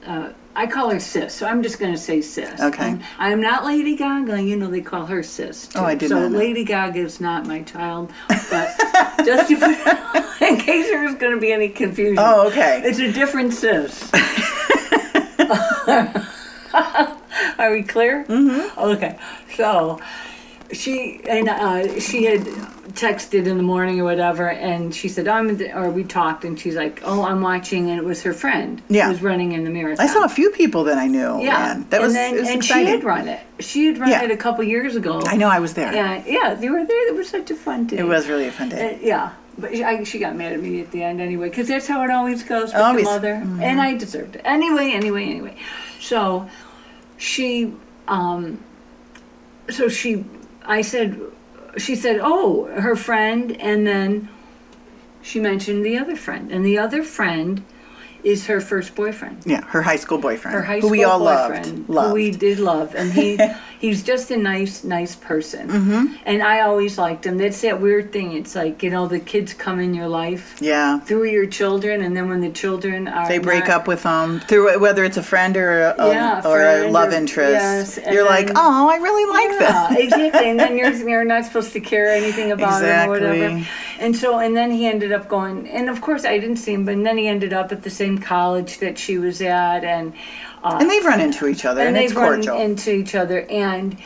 Uh, 0.07 0.31
I 0.57 0.67
call 0.67 0.89
her 0.91 0.99
sis, 0.99 1.35
so 1.35 1.47
I'm 1.47 1.63
just 1.63 1.79
going 1.79 1.93
to 1.93 1.99
say 1.99 2.23
sis. 2.23 2.59
Okay. 2.61 2.85
I'm, 2.87 3.03
I'm 3.19 3.41
not 3.43 3.67
Lady 3.67 3.95
Gaga. 3.95 4.43
You 4.43 4.57
know 4.57 4.71
they 4.71 4.81
call 4.81 5.05
her 5.05 5.23
sis. 5.23 5.69
Too. 5.69 5.79
Oh, 5.79 5.85
I 5.85 5.95
did 5.95 6.09
So 6.09 6.19
not 6.19 6.33
know. 6.33 6.39
Lady 6.39 6.65
Gaga 6.65 6.99
is 6.99 7.21
not 7.21 7.47
my 7.47 7.63
child, 7.63 8.11
but 8.29 8.75
just 9.25 9.49
to 9.51 9.57
put, 9.57 10.41
in 10.49 10.57
case 10.59 10.87
there's 10.87 11.15
going 11.17 11.35
to 11.35 11.41
be 11.41 11.53
any 11.53 11.69
confusion. 11.69 12.17
oh, 12.19 12.49
okay. 12.49 12.81
It's 12.85 12.99
a 12.99 13.13
different 13.13 13.53
sis. 13.53 14.11
Are 17.59 17.73
we 17.73 17.83
clear? 17.83 18.25
Mm-hmm. 18.25 18.79
Okay. 18.79 19.19
So 19.57 20.01
she 20.73 21.21
and 21.29 21.49
uh, 21.49 22.01
she 22.01 22.25
had 22.25 22.47
texted 22.97 23.47
in 23.47 23.57
the 23.59 23.63
morning 23.63 24.01
or 24.01 24.05
whatever, 24.05 24.49
and 24.49 24.95
she 24.95 25.09
said, 25.09 25.29
"I'm," 25.29 25.61
or 25.75 25.91
we 25.91 26.03
talked, 26.03 26.45
and 26.45 26.59
she's 26.59 26.75
like, 26.75 27.01
"Oh, 27.05 27.23
I'm 27.25 27.41
watching," 27.43 27.91
and 27.91 27.99
it 27.99 28.05
was 28.05 28.23
her 28.23 28.33
friend 28.33 28.83
Yeah. 28.89 29.05
who 29.05 29.11
was 29.13 29.23
running 29.23 29.53
in 29.53 29.65
the 29.65 29.71
marathon. 29.71 30.05
I 30.05 30.09
saw 30.09 30.25
a 30.25 30.29
few 30.29 30.51
people 30.51 30.85
that 30.85 30.99
I 30.99 31.07
knew. 31.07 31.41
Yeah, 31.43 31.53
man. 31.59 31.87
That 31.91 32.01
was, 32.01 32.15
and, 32.15 32.17
then, 32.17 32.41
was 32.41 32.49
and 32.49 32.57
exciting. 32.59 32.87
she 32.87 32.91
had 32.91 33.05
run 33.05 33.29
it. 33.29 33.41
She 33.61 33.87
had 33.87 33.99
run 33.99 34.11
Yeah. 34.11 34.25
it 34.25 34.31
a 34.31 34.37
couple 34.37 34.65
years 34.65 34.97
ago. 34.97 35.23
I 35.27 35.37
know 35.37 35.49
I 35.49 35.61
was 35.61 35.75
there. 35.75 35.93
Yeah, 35.93 36.23
yeah, 36.27 36.59
you 36.61 36.73
were 36.73 36.85
there. 36.85 37.09
It 37.09 37.15
was 37.15 37.29
such 37.29 37.51
a 37.51 37.55
fun 37.55 37.87
day. 37.87 37.99
It 37.99 38.07
was 38.07 38.27
really 38.29 38.49
a 38.49 38.53
fun 38.53 38.71
day. 38.71 38.95
Uh, 38.95 38.99
yeah, 39.03 39.33
but 39.59 39.73
she, 39.73 39.85
I, 39.85 40.03
she 40.05 40.19
got 40.19 40.35
mad 40.35 40.53
at 40.55 40.61
me 40.61 40.81
at 40.81 40.91
the 40.91 41.03
end 41.03 41.21
anyway, 41.21 41.49
because 41.51 41.69
that's 41.69 41.87
how 41.87 42.03
it 42.03 42.11
always 42.11 42.43
goes 42.43 42.73
with 42.73 42.83
Always. 42.83 43.05
the 43.05 43.11
mother. 43.11 43.35
And 43.63 43.81
I 43.81 43.95
deserved 43.97 44.37
it. 44.37 44.43
Anyway, 44.45 44.93
anyway, 44.93 45.25
anyway. 45.25 45.57
So 46.01 46.49
she, 47.19 47.73
um, 48.09 48.59
so 49.71 49.89
she, 49.89 50.25
I 50.65 50.81
said, 50.83 51.21
she 51.77 51.95
said, 51.95 52.21
oh, 52.23 52.65
her 52.67 52.97
friend, 52.97 53.61
and 53.61 53.87
then 53.87 54.29
she 55.23 55.41
mentioned 55.41 55.85
the 55.85 55.99
other 55.99 56.17
friend. 56.17 56.51
And 56.51 56.65
the 56.65 56.79
other 56.79 57.03
friend 57.03 57.65
is 58.27 58.47
her 58.47 58.61
first 58.61 58.95
boyfriend. 58.97 59.37
yeah, 59.47 59.63
her 59.67 59.83
high 59.83 59.95
school 60.05 60.19
boyfriend, 60.19 60.53
Her 60.57 60.63
high 60.63 60.81
school 60.81 60.89
who 60.91 60.99
we 60.99 61.05
all 61.05 61.21
boyfriend, 61.21 61.67
loved. 61.67 61.89
Loved. 61.89 62.09
who 62.09 62.15
we 62.15 62.31
did 62.33 62.59
love, 62.59 62.93
and 62.97 63.13
he 63.13 63.39
he's 63.79 64.03
just 64.03 64.33
a 64.33 64.37
nice, 64.37 64.83
nice 64.83 65.15
person. 65.15 65.69
Mm-hmm. 65.69 66.05
And 66.27 66.43
I 66.43 66.61
always 66.63 66.99
liked 66.99 67.25
him. 67.25 67.39
That's 67.39 67.61
that 67.63 67.81
weird 67.81 68.13
thing. 68.13 68.33
It's 68.33 68.55
like 68.57 68.83
you 68.83 68.91
know 68.91 69.07
the 69.07 69.21
kids 69.21 69.55
come 69.55 69.79
in 69.79 69.95
your 69.95 70.09
life 70.09 70.57
yeah. 70.61 70.99
through 71.07 71.27
your 71.31 71.47
children, 71.47 72.03
and 72.03 72.17
then 72.17 72.29
when 72.29 72.41
the 72.41 72.51
children 72.51 73.07
are 73.07 73.29
They 73.29 73.39
break 73.39 73.69
not- 73.69 73.83
up 73.83 73.87
with 73.87 74.03
them 74.03 74.41
through 74.49 74.81
whether 74.81 75.05
it's 75.05 75.17
a 75.19 75.23
friend 75.23 75.57
or 75.57 75.95
a, 75.97 76.09
Yeah, 76.09 76.43
or 76.45 76.59
a 76.63 76.91
love 76.91 77.13
or- 77.13 77.17
interest. 77.23 77.99
yes, 77.99 77.99
You're 78.13 78.25
like, 78.27 78.51
oh, 78.57 78.89
I 78.91 78.97
really 78.97 79.27
like 79.39 79.61
Yeah, 79.61 79.89
them. 79.89 79.97
exactly. 80.03 80.51
And 80.51 80.59
then 80.59 80.77
you're 80.79 80.93
you're 81.09 81.25
not 81.25 81.45
supposed 81.45 81.73
to 81.75 81.81
care 81.81 82.09
anything 82.11 82.51
about 82.51 82.83
him 82.83 83.09
or 83.09 83.13
whatever. 83.13 83.63
And 83.99 84.15
so 84.17 84.39
and 84.39 84.57
then 84.57 84.71
he 84.71 84.87
ended 84.87 85.13
up 85.13 85.29
going. 85.29 85.69
And 85.69 85.89
of 85.89 86.01
course 86.01 86.25
I 86.25 86.39
didn't 86.39 86.57
see 86.59 86.75
him, 86.75 86.85
but 86.85 87.03
then 87.03 87.19
he 87.19 87.29
ended 87.29 87.53
up 87.53 87.73
at 87.73 87.83
the 87.83 87.91
same 87.91 88.19
college 88.19 88.79
that 88.79 88.99
she 88.99 89.19
was 89.19 89.41
at, 89.41 89.85
and. 89.85 90.13
Uh, 90.63 90.79
And 90.81 90.91
they've 90.91 91.05
run 91.05 91.21
into 91.21 91.47
each 91.47 91.65
other, 91.65 91.81
and, 91.81 91.97
and 91.97 91.97
they've 91.97 92.17
run 92.17 92.43
cordial. 92.43 92.61
into 92.61 92.91
each 92.93 93.15
other 93.15 93.41
and 93.49 93.97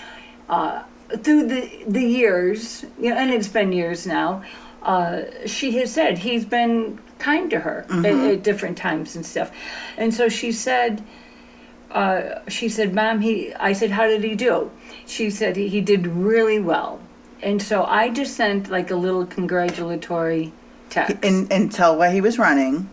uh, 0.48 0.82
through 1.22 1.46
the 1.46 1.70
the 1.86 2.02
years 2.04 2.84
you 3.00 3.10
know 3.10 3.16
and 3.16 3.30
it's 3.32 3.48
been 3.48 3.72
years 3.72 4.06
now 4.06 4.42
uh, 4.82 5.22
she 5.46 5.72
has 5.78 5.90
said 5.92 6.18
he's 6.18 6.44
been 6.44 6.98
kind 7.18 7.50
to 7.50 7.60
her 7.60 7.86
at, 7.90 8.04
at 8.04 8.42
different 8.42 8.76
times 8.76 9.16
and 9.16 9.24
stuff 9.24 9.50
and 9.96 10.12
so 10.12 10.28
she 10.28 10.52
said 10.52 11.02
uh, 11.92 12.40
she 12.48 12.68
said 12.68 12.94
mom 12.94 13.20
he 13.20 13.52
i 13.54 13.72
said 13.72 13.90
how 13.90 14.06
did 14.06 14.22
he 14.22 14.34
do 14.34 14.70
she 15.06 15.30
said 15.30 15.56
he, 15.56 15.68
he 15.68 15.80
did 15.80 16.06
really 16.06 16.60
well 16.60 17.00
and 17.42 17.60
so 17.62 17.84
i 17.84 18.08
just 18.08 18.34
sent 18.36 18.70
like 18.70 18.90
a 18.90 18.96
little 18.96 19.26
congratulatory 19.26 20.52
text 20.90 21.16
and 21.22 21.50
and 21.52 21.72
tell 21.72 21.96
why 21.96 22.10
he 22.10 22.20
was 22.20 22.38
running. 22.38 22.88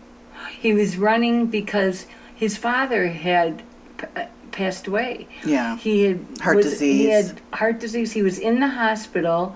he 0.60 0.72
was 0.72 0.96
running 0.96 1.46
because 1.46 2.06
his 2.34 2.56
father 2.56 3.08
had 3.08 3.62
p- 3.98 4.06
uh, 4.16 4.26
passed 4.52 4.86
away 4.86 5.26
Yeah. 5.44 5.76
he 5.76 6.04
had 6.04 6.20
Heart 6.40 6.56
was- 6.56 6.80
He 6.80 7.06
disease. 7.08 7.28
had 7.30 7.40
heart 7.52 7.80
disease. 7.80 8.12
He 8.12 8.22
was 8.22 8.38
in 8.38 8.60
the 8.60 8.68
hospital. 8.68 9.54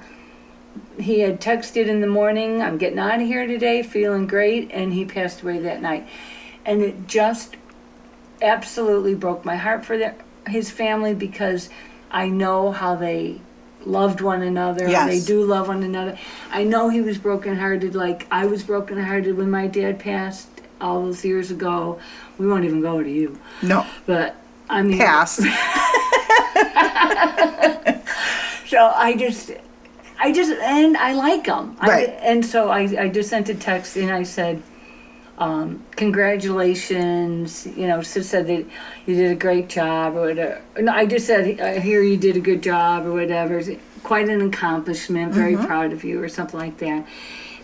He 0.98 1.20
had 1.20 1.40
texted 1.40 1.86
in 1.86 2.00
the 2.00 2.06
morning, 2.06 2.62
"I'm 2.62 2.78
getting 2.78 2.98
out 2.98 3.20
of 3.20 3.26
here 3.26 3.46
today, 3.46 3.82
feeling 3.82 4.26
great," 4.26 4.70
and 4.72 4.92
he 4.92 5.04
passed 5.04 5.42
away 5.42 5.58
that 5.60 5.80
night. 5.82 6.06
And 6.64 6.82
it 6.82 7.06
just 7.08 7.56
absolutely 8.40 9.14
broke 9.14 9.44
my 9.44 9.56
heart 9.56 9.84
for 9.84 9.96
their, 9.98 10.14
his 10.48 10.70
family 10.70 11.14
because 11.14 11.68
I 12.10 12.28
know 12.28 12.70
how 12.72 12.94
they 12.94 13.40
loved 13.86 14.20
one 14.20 14.42
another. 14.42 14.88
how 14.88 15.06
They 15.06 15.20
do 15.20 15.44
love 15.44 15.68
one 15.68 15.82
another. 15.82 16.18
I 16.50 16.64
know 16.64 16.88
he 16.88 17.00
was 17.00 17.18
brokenhearted 17.18 17.94
like 17.94 18.26
I 18.30 18.46
was 18.46 18.62
brokenhearted 18.62 19.36
when 19.36 19.50
my 19.50 19.66
dad 19.66 19.98
passed 19.98 20.48
all 20.80 21.02
those 21.02 21.24
years 21.24 21.50
ago. 21.50 22.00
We 22.38 22.46
won't 22.46 22.64
even 22.64 22.80
go 22.80 23.02
to 23.02 23.10
you, 23.10 23.38
No, 23.62 23.86
but 24.06 24.36
I 24.68 24.82
mean, 24.82 24.98
pass. 24.98 25.40
So 28.72 28.90
I 28.96 29.14
just, 29.14 29.50
I 30.18 30.32
just, 30.32 30.50
and 30.50 30.96
I 30.96 31.12
like 31.12 31.44
them. 31.44 31.76
Right. 31.82 32.08
I, 32.08 32.12
and 32.12 32.42
so 32.42 32.70
I, 32.70 32.80
I 32.98 33.08
just 33.08 33.28
sent 33.28 33.50
a 33.50 33.54
text 33.54 33.98
and 33.98 34.10
I 34.10 34.22
said, 34.22 34.62
um, 35.42 35.84
congratulations. 35.96 37.66
You 37.66 37.88
know, 37.88 38.00
Sis 38.00 38.30
said 38.30 38.46
that 38.46 38.64
you 39.06 39.16
did 39.16 39.32
a 39.32 39.34
great 39.34 39.68
job 39.68 40.14
or 40.14 40.28
whatever. 40.28 40.62
No, 40.78 40.92
I 40.92 41.04
just 41.04 41.26
said, 41.26 41.60
I 41.60 41.80
hear 41.80 42.00
you 42.00 42.16
did 42.16 42.36
a 42.36 42.40
good 42.40 42.62
job 42.62 43.04
or 43.06 43.12
whatever. 43.12 43.58
It's 43.58 43.70
quite 44.04 44.28
an 44.28 44.40
accomplishment. 44.40 45.32
Very 45.32 45.56
proud 45.56 45.92
of 45.92 46.04
you 46.04 46.22
or 46.22 46.28
something 46.28 46.60
like 46.60 46.78
that. 46.78 47.08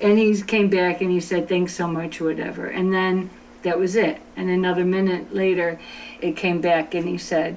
And 0.00 0.18
he 0.18 0.42
came 0.42 0.68
back 0.68 1.02
and 1.02 1.10
he 1.12 1.20
said, 1.20 1.48
thanks 1.48 1.72
so 1.72 1.86
much 1.86 2.20
or 2.20 2.24
whatever. 2.24 2.66
And 2.66 2.92
then 2.92 3.30
that 3.62 3.78
was 3.78 3.94
it. 3.94 4.20
And 4.34 4.50
another 4.50 4.84
minute 4.84 5.32
later, 5.32 5.78
it 6.20 6.36
came 6.36 6.60
back 6.60 6.94
and 6.94 7.06
he 7.06 7.16
said, 7.16 7.56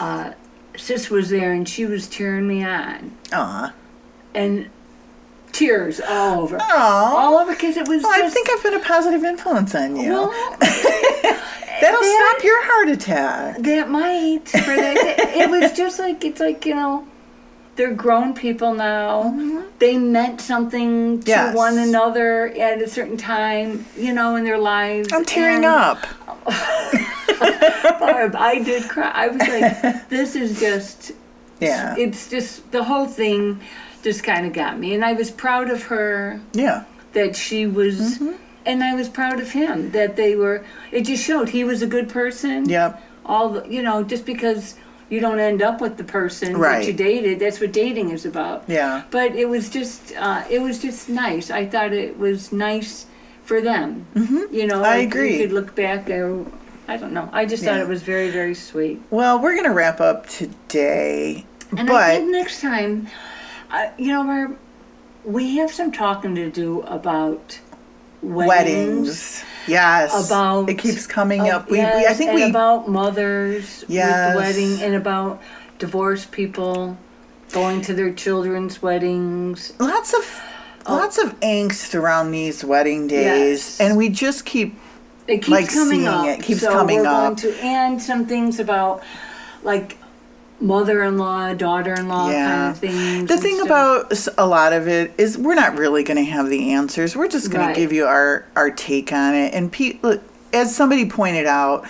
uh, 0.00 0.32
Sis 0.76 1.08
was 1.08 1.30
there 1.30 1.52
and 1.52 1.68
she 1.68 1.86
was 1.86 2.08
cheering 2.08 2.48
me 2.48 2.64
on. 2.64 3.16
Aw. 3.32 3.72
And 4.34 4.70
tears 5.56 6.00
all 6.00 6.40
over. 6.42 6.58
Aw. 6.60 7.14
All 7.16 7.38
over 7.38 7.52
because 7.52 7.76
it 7.76 7.88
was 7.88 8.02
Well, 8.02 8.12
I 8.24 8.28
think 8.28 8.48
I've 8.50 8.62
been 8.62 8.74
a 8.74 8.80
positive 8.80 9.24
influence 9.24 9.74
on 9.74 9.96
you. 9.96 10.10
well, 10.10 10.30
That'll 10.60 12.00
that- 12.00 12.32
stop 12.34 12.44
your 12.44 12.64
heart 12.64 12.88
attack. 12.88 13.58
that 13.58 13.88
might. 13.90 14.48
For 14.48 14.58
that, 14.76 15.18
it 15.36 15.50
was 15.50 15.72
just 15.72 15.98
like, 15.98 16.24
it's 16.24 16.40
like, 16.40 16.64
you 16.66 16.74
know, 16.74 17.06
they're 17.76 17.92
grown 17.94 18.32
people 18.34 18.72
now. 18.74 19.64
They 19.78 19.98
meant 19.98 20.40
something 20.40 21.20
to 21.20 21.24
Mm-hmm. 21.24 21.28
Yes. 21.28 21.54
one 21.54 21.76
another 21.78 22.46
at 22.48 22.80
a 22.80 22.88
certain 22.88 23.18
time, 23.18 23.84
you 23.96 24.14
know, 24.14 24.36
in 24.36 24.44
their 24.44 24.56
lives. 24.58 25.12
I'm 25.12 25.24
tearing 25.26 25.64
and- 25.64 25.66
up. 25.66 26.06
Barb, 28.00 28.34
I 28.36 28.62
did 28.64 28.88
cry. 28.88 29.10
I 29.14 29.28
was 29.28 29.38
like, 29.40 30.08
this 30.08 30.34
is 30.36 30.58
just 30.58 31.12
Yeah. 31.60 31.94
it's 31.98 32.28
just 32.30 32.70
the 32.72 32.82
whole 32.84 33.06
thing 33.06 33.60
just 34.02 34.22
kind 34.24 34.46
of 34.46 34.52
got 34.52 34.78
me 34.78 34.94
and 34.94 35.04
i 35.04 35.12
was 35.12 35.30
proud 35.30 35.70
of 35.70 35.82
her 35.84 36.40
Yeah. 36.52 36.84
that 37.12 37.36
she 37.36 37.66
was 37.66 37.96
Mm-hmm. 38.18 38.32
and 38.64 38.84
i 38.84 38.94
was 38.94 39.08
proud 39.08 39.40
of 39.40 39.50
him 39.52 39.90
that 39.92 40.16
they 40.16 40.36
were 40.36 40.64
it 40.92 41.02
just 41.02 41.24
showed 41.24 41.48
he 41.48 41.64
was 41.64 41.82
a 41.82 41.86
good 41.86 42.08
person 42.08 42.68
Yep. 42.68 43.02
all 43.24 43.48
the 43.50 43.68
you 43.68 43.82
know 43.82 44.02
just 44.02 44.24
because 44.26 44.76
you 45.08 45.20
don't 45.20 45.38
end 45.38 45.62
up 45.62 45.80
with 45.80 45.96
the 45.98 46.04
person 46.04 46.56
Right. 46.56 46.80
that 46.80 46.86
you 46.86 46.92
dated 46.92 47.38
that's 47.40 47.60
what 47.60 47.72
dating 47.72 48.10
is 48.10 48.24
about 48.26 48.64
Yeah. 48.66 49.02
but 49.10 49.34
it 49.36 49.48
was 49.48 49.68
just 49.70 50.12
uh, 50.16 50.44
it 50.50 50.60
was 50.60 50.78
just 50.80 51.08
nice 51.08 51.50
i 51.50 51.64
thought 51.66 51.92
it 51.92 52.18
was 52.18 52.52
nice 52.52 53.06
for 53.44 53.60
them 53.60 54.04
mm-hmm. 54.14 54.52
you 54.54 54.66
know 54.66 54.78
I 54.78 54.98
like 54.98 55.08
agree. 55.08 55.36
you 55.38 55.42
could 55.46 55.52
look 55.52 55.74
back 55.74 56.08
or 56.10 56.44
I 56.88 56.96
don't 56.96 57.12
know. 57.12 57.28
I 57.32 57.46
just 57.46 57.64
thought 57.64 57.78
it 57.80 57.88
was 57.88 58.04
very, 58.04 58.30
very 58.30 58.54
sweet. 58.54 59.02
Well, 59.10 59.40
we're 59.42 59.56
gonna 59.56 59.74
wrap 59.74 60.00
up 60.00 60.28
today, 60.28 61.44
And 61.76 61.88
but 61.88 61.96
I 61.96 62.16
think 62.18 62.30
next 62.30 62.60
time, 62.60 63.08
uh, 63.70 63.90
you 63.98 64.08
know, 64.08 64.24
Barb, 64.24 64.58
we 65.24 65.56
have 65.56 65.70
some 65.70 65.92
talking 65.92 66.34
to 66.36 66.50
do 66.50 66.82
about 66.82 67.58
weddings. 68.22 68.48
weddings. 68.48 69.44
Yes. 69.66 70.26
About 70.26 70.68
it 70.70 70.78
keeps 70.78 71.06
coming 71.06 71.42
uh, 71.42 71.56
up. 71.58 71.70
We, 71.70 71.78
we 71.78 71.84
I 72.06 72.14
think 72.14 72.30
and 72.30 72.34
we 72.36 72.42
about 72.48 72.88
mothers 72.88 73.84
Yes. 73.88 74.34
with 74.34 74.34
the 74.34 74.38
wedding, 74.70 74.82
and 74.84 74.94
about 74.94 75.42
divorced 75.78 76.30
people 76.32 76.96
going 77.52 77.80
to 77.82 77.94
their 77.94 78.12
children's 78.12 78.80
weddings. 78.82 79.72
lots 79.78 80.14
of 80.14 80.40
lots 80.88 81.18
of 81.18 81.38
angst 81.40 81.94
around 81.94 82.30
these 82.30 82.64
wedding 82.64 83.06
days, 83.08 83.26
Oh. 83.26 83.46
Yes. 83.46 83.80
and 83.80 83.96
we 83.98 84.08
just 84.08 84.44
keep 84.44 84.78
It 85.26 85.38
keeps 85.38 85.48
Like 85.48 85.68
coming 85.68 86.00
seeing 86.00 86.06
up. 86.08 86.26
it 86.26 86.42
keeps 86.42 86.60
so 86.60 86.70
coming 86.70 87.04
up. 87.04 87.36
To, 87.38 87.52
and 87.60 88.00
some 88.00 88.26
things 88.26 88.60
about 88.60 89.02
like 89.64 89.98
mother-in-law, 90.60 91.54
daughter-in-law 91.54 92.30
Yeah. 92.30 92.48
kind 92.48 92.70
of 92.72 92.78
things. 92.78 93.28
The 93.28 93.36
thing 93.36 93.60
about 93.60 94.12
a 94.38 94.46
lot 94.46 94.72
of 94.72 94.88
it 94.88 95.12
is 95.18 95.36
we're 95.36 95.54
not 95.54 95.76
really 95.76 96.02
going 96.02 96.16
to 96.16 96.30
have 96.30 96.48
the 96.48 96.72
answers. 96.72 97.14
We're 97.16 97.28
just 97.28 97.50
going 97.50 97.66
Right. 97.66 97.74
to 97.74 97.80
give 97.80 97.92
you 97.92 98.06
our 98.06 98.44
our 98.56 98.70
take 98.70 99.12
on 99.12 99.34
it. 99.34 99.52
And 99.54 99.70
Pete, 99.70 100.02
as 100.52 100.74
somebody 100.74 101.08
pointed 101.08 101.46
out, 101.46 101.86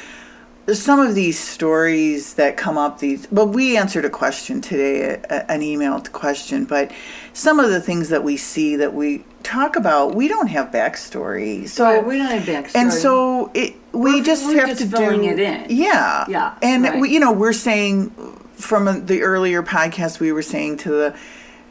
some 0.72 0.98
of 0.98 1.14
these 1.14 1.38
stories 1.38 2.34
that 2.34 2.56
come 2.56 2.76
up, 2.76 2.98
these 2.98 3.28
well, 3.30 3.46
we 3.46 3.76
answered 3.76 4.04
a 4.04 4.10
question 4.10 4.60
today, 4.60 5.20
a, 5.30 5.48
an 5.48 5.60
emailed 5.60 6.10
question, 6.10 6.64
but 6.64 6.90
some 7.34 7.60
of 7.60 7.70
the 7.70 7.80
things 7.80 8.08
that 8.08 8.24
we 8.24 8.36
see 8.36 8.74
that 8.74 8.92
we 8.92 9.24
talk 9.44 9.76
about, 9.76 10.16
we 10.16 10.26
don't 10.26 10.48
have 10.48 10.72
backstory. 10.72 11.68
So 11.68 11.84
Right, 11.84 12.04
we 12.04 12.18
don't 12.18 12.26
have 12.32 12.42
backstory. 12.42 12.74
and 12.74 12.92
so 12.92 13.48
it 13.54 13.76
we 13.92 14.14
We're- 14.14 14.22
just 14.22 14.44
we're 14.44 14.58
have 14.58 14.70
just 14.70 14.80
to 14.82 14.88
filling 14.88 15.22
do 15.22 15.28
it 15.28 15.38
in. 15.38 15.66
Yeah, 15.68 16.24
Yeah, 16.28 16.54
and 16.62 16.82
right. 16.82 17.00
we, 17.00 17.10
you 17.10 17.20
know 17.20 17.30
we're 17.30 17.52
saying 17.52 18.10
from 18.56 19.06
the 19.06 19.22
earlier 19.22 19.62
podcast 19.62 20.20
we 20.20 20.32
were 20.32 20.42
saying 20.42 20.78
to 20.78 20.90
the 20.90 21.16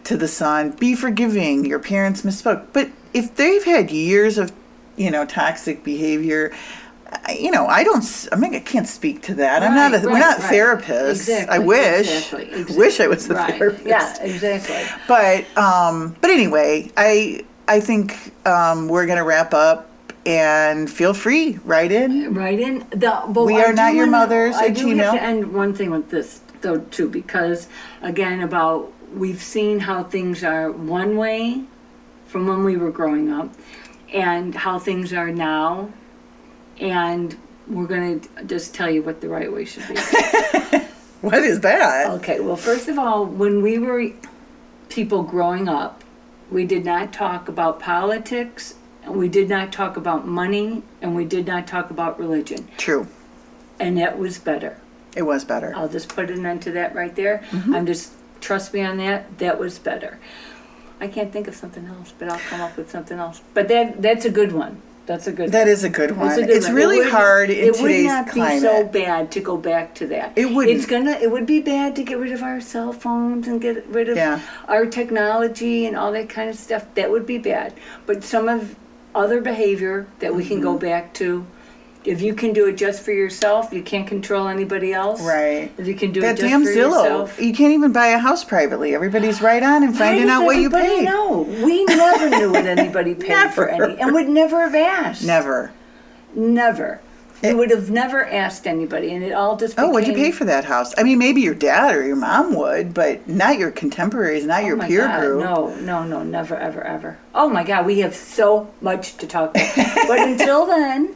to 0.05 0.15
the 0.17 0.27
son, 0.27 0.71
be 0.71 0.95
forgiving. 0.95 1.65
Your 1.65 1.79
parents 1.79 2.21
misspoke, 2.21 2.67
but 2.73 2.89
if 3.13 3.36
they've 3.36 3.63
had 3.63 3.89
years 3.91 4.38
of 4.38 4.51
you 4.97 5.11
know 5.11 5.25
toxic 5.25 5.83
behavior. 5.83 6.51
I- 7.27 7.33
You 7.33 7.51
know, 7.51 7.65
I 7.67 7.83
don't. 7.83 8.03
I 8.31 8.36
mean, 8.36 8.55
I 8.55 8.59
can't 8.59 8.88
speak 8.88 9.21
to 9.23 9.36
that. 9.36 9.63
I'm 9.63 9.73
not. 9.75 9.93
A, 9.93 9.97
Right, 9.97 10.05
we're 10.05 10.19
not 10.19 10.39
right. 10.39 10.51
therapists. 10.51 11.11
Exactly, 11.11 11.55
I 11.55 11.59
wish. 11.59 12.07
exactly, 12.11 12.43
exactly. 12.51 12.77
Wish 12.77 12.99
I 12.99 13.07
was 13.07 13.29
a 13.29 13.33
right. 13.36 13.57
therapist. 13.57 13.86
Yeah, 13.86 14.21
exactly. 14.23 14.83
But 15.07 15.45
um, 15.57 16.15
but 16.19 16.29
anyway, 16.31 16.91
I 16.97 17.45
I 17.67 17.79
think 17.79 18.33
um, 18.45 18.88
we're 18.89 19.05
gonna 19.05 19.23
wrap 19.23 19.53
up 19.53 19.88
and 20.25 20.89
feel 20.89 21.13
free, 21.13 21.59
write 21.63 21.91
in. 21.91 22.33
Right 22.33 22.59
in 22.59 22.79
the. 22.89 23.23
We 23.45 23.57
I 23.57 23.65
are 23.65 23.73
not 23.73 23.93
your 23.93 24.07
mothers 24.07 24.55
I 24.55 24.69
do 24.69 24.88
Gmail. 24.88 25.03
have 25.03 25.13
to 25.13 25.21
end 25.23 25.53
one 25.53 25.73
thing 25.73 25.91
with 25.91 26.09
this 26.09 26.41
though 26.66 26.80
too, 26.80 27.09
because 27.09 27.70
again 28.01 28.41
about 28.41 28.91
we've 29.13 29.41
seen 29.41 29.80
how 29.80 30.03
things 30.03 30.43
are 30.43 30.72
one 30.72 31.16
way 31.16 31.63
from 32.28 32.47
when 32.47 32.63
we 32.66 32.76
were 32.76 32.91
growing 32.91 33.32
up, 33.32 33.49
and 34.13 34.53
how 34.53 34.78
things 34.78 35.13
are 35.13 35.32
now, 35.32 35.89
and 36.82 37.38
we're 37.68 37.88
gonna 37.88 38.20
just 38.45 38.74
tell 38.74 38.89
you 38.89 39.01
what 39.01 39.22
the 39.22 39.30
right 39.30 39.51
way 39.51 39.63
should 39.63 39.88
be. 39.88 39.95
What 41.26 41.43
is 41.43 41.61
that? 41.61 42.11
Okay, 42.11 42.39
well, 42.39 42.55
first 42.55 42.88
of 42.88 42.99
all, 42.99 43.26
when 43.26 43.63
we 43.63 43.80
were 43.80 44.11
people 44.89 45.24
growing 45.24 45.68
up, 45.68 46.03
we 46.51 46.66
did 46.66 46.86
not 46.86 47.13
talk 47.13 47.49
about 47.49 47.80
politics, 47.80 48.76
and 49.03 49.16
we 49.16 49.28
did 49.28 49.49
not 49.49 49.72
talk 49.72 49.97
about 49.97 50.28
money, 50.28 50.84
and 51.01 51.16
we 51.16 51.26
did 51.26 51.47
not 51.47 51.66
talk 51.66 51.89
about 51.89 52.20
religion. 52.20 52.68
True. 52.78 53.07
And 53.80 53.97
that 53.97 54.20
was 54.20 54.38
better. 54.38 54.78
It 55.16 55.24
was 55.24 55.43
better. 55.45 55.74
I'll 55.76 55.89
just 55.89 56.09
put 56.09 56.30
an 56.30 56.45
end 56.45 56.61
to 56.63 56.72
that 56.72 56.93
right 56.95 57.16
there. 57.16 57.43
Mm-hmm. 57.51 57.74
I'm 57.76 57.86
just, 57.86 58.11
trust 58.41 58.74
me 58.74 58.82
on 58.82 58.97
that, 58.97 59.38
that 59.39 59.57
was 59.59 59.80
better. 59.80 60.20
I 60.99 61.07
can't 61.07 61.32
think 61.32 61.47
of 61.47 61.55
something 61.55 61.86
else, 61.88 62.13
but 62.18 62.30
I'll 62.30 62.39
come 62.39 62.61
up 62.61 62.76
with 62.78 62.89
something 62.89 63.18
else. 63.18 63.41
But 63.53 63.68
that 63.70 64.01
that's 64.01 64.26
a 64.26 64.30
good 64.30 64.51
one. 64.53 64.82
That's 65.05 65.28
a 65.28 65.32
good 65.32 65.51
That 65.51 65.68
is 65.68 65.84
a 65.84 65.89
good 65.89 66.18
one. 66.18 66.28
It's, 66.30 66.38
a 66.38 66.41
good 66.41 66.49
it's 66.49 66.66
one. 66.68 66.72
It 66.74 66.80
really 66.80 66.97
would- 66.99 67.09
hard 67.11 67.49
in 67.49 67.66
it 67.66 67.82
would 67.82 68.05
not 68.05 68.34
be 68.34 68.59
so 68.59 68.86
bad 68.86 69.32
to 69.34 69.39
go 69.41 69.55
back 69.57 69.93
to 69.95 70.07
that. 70.07 70.34
It 70.36 70.45
wouldn't. 70.51 70.76
It's 70.76 70.86
gonna. 70.88 71.11
It 71.11 71.30
would 71.30 71.45
be 71.45 71.59
bad 71.61 71.95
to 71.97 72.03
get 72.03 72.18
rid 72.18 72.32
of 72.32 72.41
our 72.41 72.59
cell 72.61 72.91
phones 72.93 73.47
and 73.47 73.61
get 73.61 73.86
rid 73.88 74.09
of 74.09 74.18
Yeah. 74.18 74.41
our 74.68 74.86
technology 74.86 75.86
and 75.86 75.95
all 75.97 76.11
that 76.13 76.30
kind 76.30 76.49
of 76.49 76.55
stuff. 76.55 76.86
That 76.95 77.11
would 77.11 77.28
be 77.28 77.38
bad. 77.38 77.74
But 78.05 78.24
some 78.24 78.47
of 78.49 78.76
other 79.13 79.41
behavior 79.41 80.07
that 80.20 80.34
we 80.34 80.43
can 80.45 80.57
Mm-hmm. 80.57 80.63
go 80.63 80.78
back 80.80 81.13
to. 81.16 81.45
If 82.08 82.22
you 82.22 82.34
can 82.36 82.53
do 82.53 82.68
it 82.68 82.74
just 82.78 83.01
for 83.03 83.12
yourself, 83.12 83.74
you 83.74 83.82
can't 83.82 84.08
control 84.08 84.47
anybody 84.47 84.93
else. 84.93 85.22
Right. 85.22 85.72
If 85.78 85.88
you 85.88 85.95
can 85.95 86.12
do 86.12 86.22
that 86.22 86.38
it 86.38 86.41
just 86.41 86.49
damn 86.49 86.64
for 86.64 86.70
Zillow. 86.70 87.03
yourself. 87.03 87.39
You 87.41 87.53
can't 87.53 87.74
even 87.74 87.91
buy 87.91 88.08
a 88.08 88.20
house 88.20 88.43
privately. 88.43 88.93
Everybody's 88.93 89.41
right 89.41 89.64
on 89.64 89.84
and 89.84 89.97
finding 89.97 90.30
out 90.30 90.45
what 90.45 90.58
you 90.58 90.70
paid. 90.70 91.06
know? 91.06 91.41
We 91.64 91.84
never 91.86 92.30
knew 92.30 92.51
what 92.51 92.66
anybody 92.66 93.16
paid 93.16 93.51
for 93.53 93.68
any, 93.68 93.99
and 93.99 94.14
would 94.14 94.30
never 94.30 94.62
have 94.62 94.76
asked. 94.76 95.24
Never. 95.24 95.72
Never. 96.34 96.99
It- 97.41 97.49
you 97.51 97.58
would 97.58 97.70
have 97.70 97.91
never 97.91 98.26
asked 98.26 98.66
anybody, 98.66 99.14
and 99.14 99.24
it 99.24 99.34
all 99.34 99.58
just. 99.58 99.78
Oh, 99.78 99.89
what'd 99.89 100.08
you 100.08 100.16
pay 100.16 100.32
for 100.32 100.45
that 100.45 100.64
house? 100.66 100.93
I 100.97 101.03
mean, 101.03 101.20
maybe 101.20 101.41
your 101.41 101.53
dad 101.53 101.93
or 101.93 102.06
your 102.06 102.16
mom 102.16 102.56
would, 102.56 102.93
but 102.93 103.28
not 103.28 103.58
your 103.60 103.72
contemporaries, 103.72 104.45
not 104.45 104.64
oh 104.64 104.68
your 104.68 104.76
Oh 104.76 104.80
my 104.80 104.88
peer 104.88 105.01
God, 105.06 105.20
group. 105.20 105.39
No, 105.43 105.76
no, 105.82 106.03
no, 106.03 106.24
never, 106.24 106.56
ever, 106.56 106.82
ever. 106.84 107.18
Oh 107.36 107.49
my 107.49 107.64
God, 107.64 107.86
we 107.86 107.99
have 107.99 108.16
so 108.16 108.72
much 108.82 109.18
to 109.18 109.28
talk 109.28 109.51
about. 109.51 109.76
but 110.08 110.20
until 110.20 110.66
then, 110.76 111.14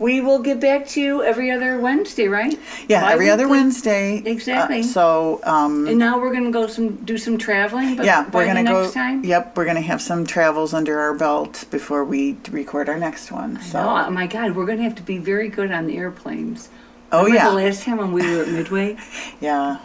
we 0.00 0.20
will 0.20 0.40
get 0.40 0.58
back 0.58 0.88
to 0.88 1.00
you 1.00 1.22
every 1.22 1.50
other 1.50 1.78
Wednesday, 1.78 2.26
right? 2.26 2.58
Yeah, 2.88 3.08
every 3.08 3.30
other. 3.30 3.46
Wednesday. 3.46 4.22
Exactly. 4.24 4.80
Uh, 4.80 4.82
so, 4.82 5.40
um, 5.44 5.86
And 5.86 5.98
now 5.98 6.18
we're 6.18 6.32
gonna 6.32 6.50
go 6.50 6.66
some 6.66 6.96
do 7.04 7.16
some 7.18 7.38
traveling. 7.38 7.94
But 7.96 8.06
yeah, 8.06 8.28
we're 8.30 8.46
gonna 8.46 8.64
go. 8.64 8.82
next 8.82 8.94
time. 8.94 9.22
Yep, 9.24 9.56
we're 9.56 9.66
gonna 9.66 9.80
have 9.82 10.00
some 10.02 10.26
travels 10.26 10.74
under 10.74 10.98
our 10.98 11.14
belt 11.14 11.66
before 11.70 12.04
we 12.04 12.36
record 12.50 12.88
our 12.88 12.98
next 12.98 13.30
one. 13.30 13.60
So, 13.60 13.78
Oh 13.78 14.10
my 14.10 14.26
God, 14.26 14.56
we're 14.56 14.66
gonna 14.66 14.82
have 14.82 14.96
to 14.96 15.02
be 15.02 15.18
very 15.18 15.48
good 15.48 15.70
on 15.70 15.86
the 15.86 15.96
airplanes. 15.98 16.70
oh 17.12 17.24
Remember 17.24 17.36
yeah, 17.36 17.50
the 17.50 17.56
last 17.56 17.82
time 17.84 17.98
when 17.98 18.12
we 18.12 18.22
were 18.22 18.42
at 18.42 18.48
Midway? 18.58 18.96
yeah, 19.40 19.78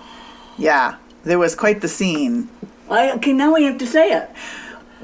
yeah. 0.57 0.95
There 1.24 1.39
was 1.39 1.55
quite 1.55 1.82
the 1.82 1.88
scene. 1.88 2.49
I, 2.89 3.11
okay, 3.13 3.34
now 3.34 3.53
we 3.53 3.63
have 3.63 3.80
to 3.80 3.88
say 3.88 4.11
it. 4.11 4.30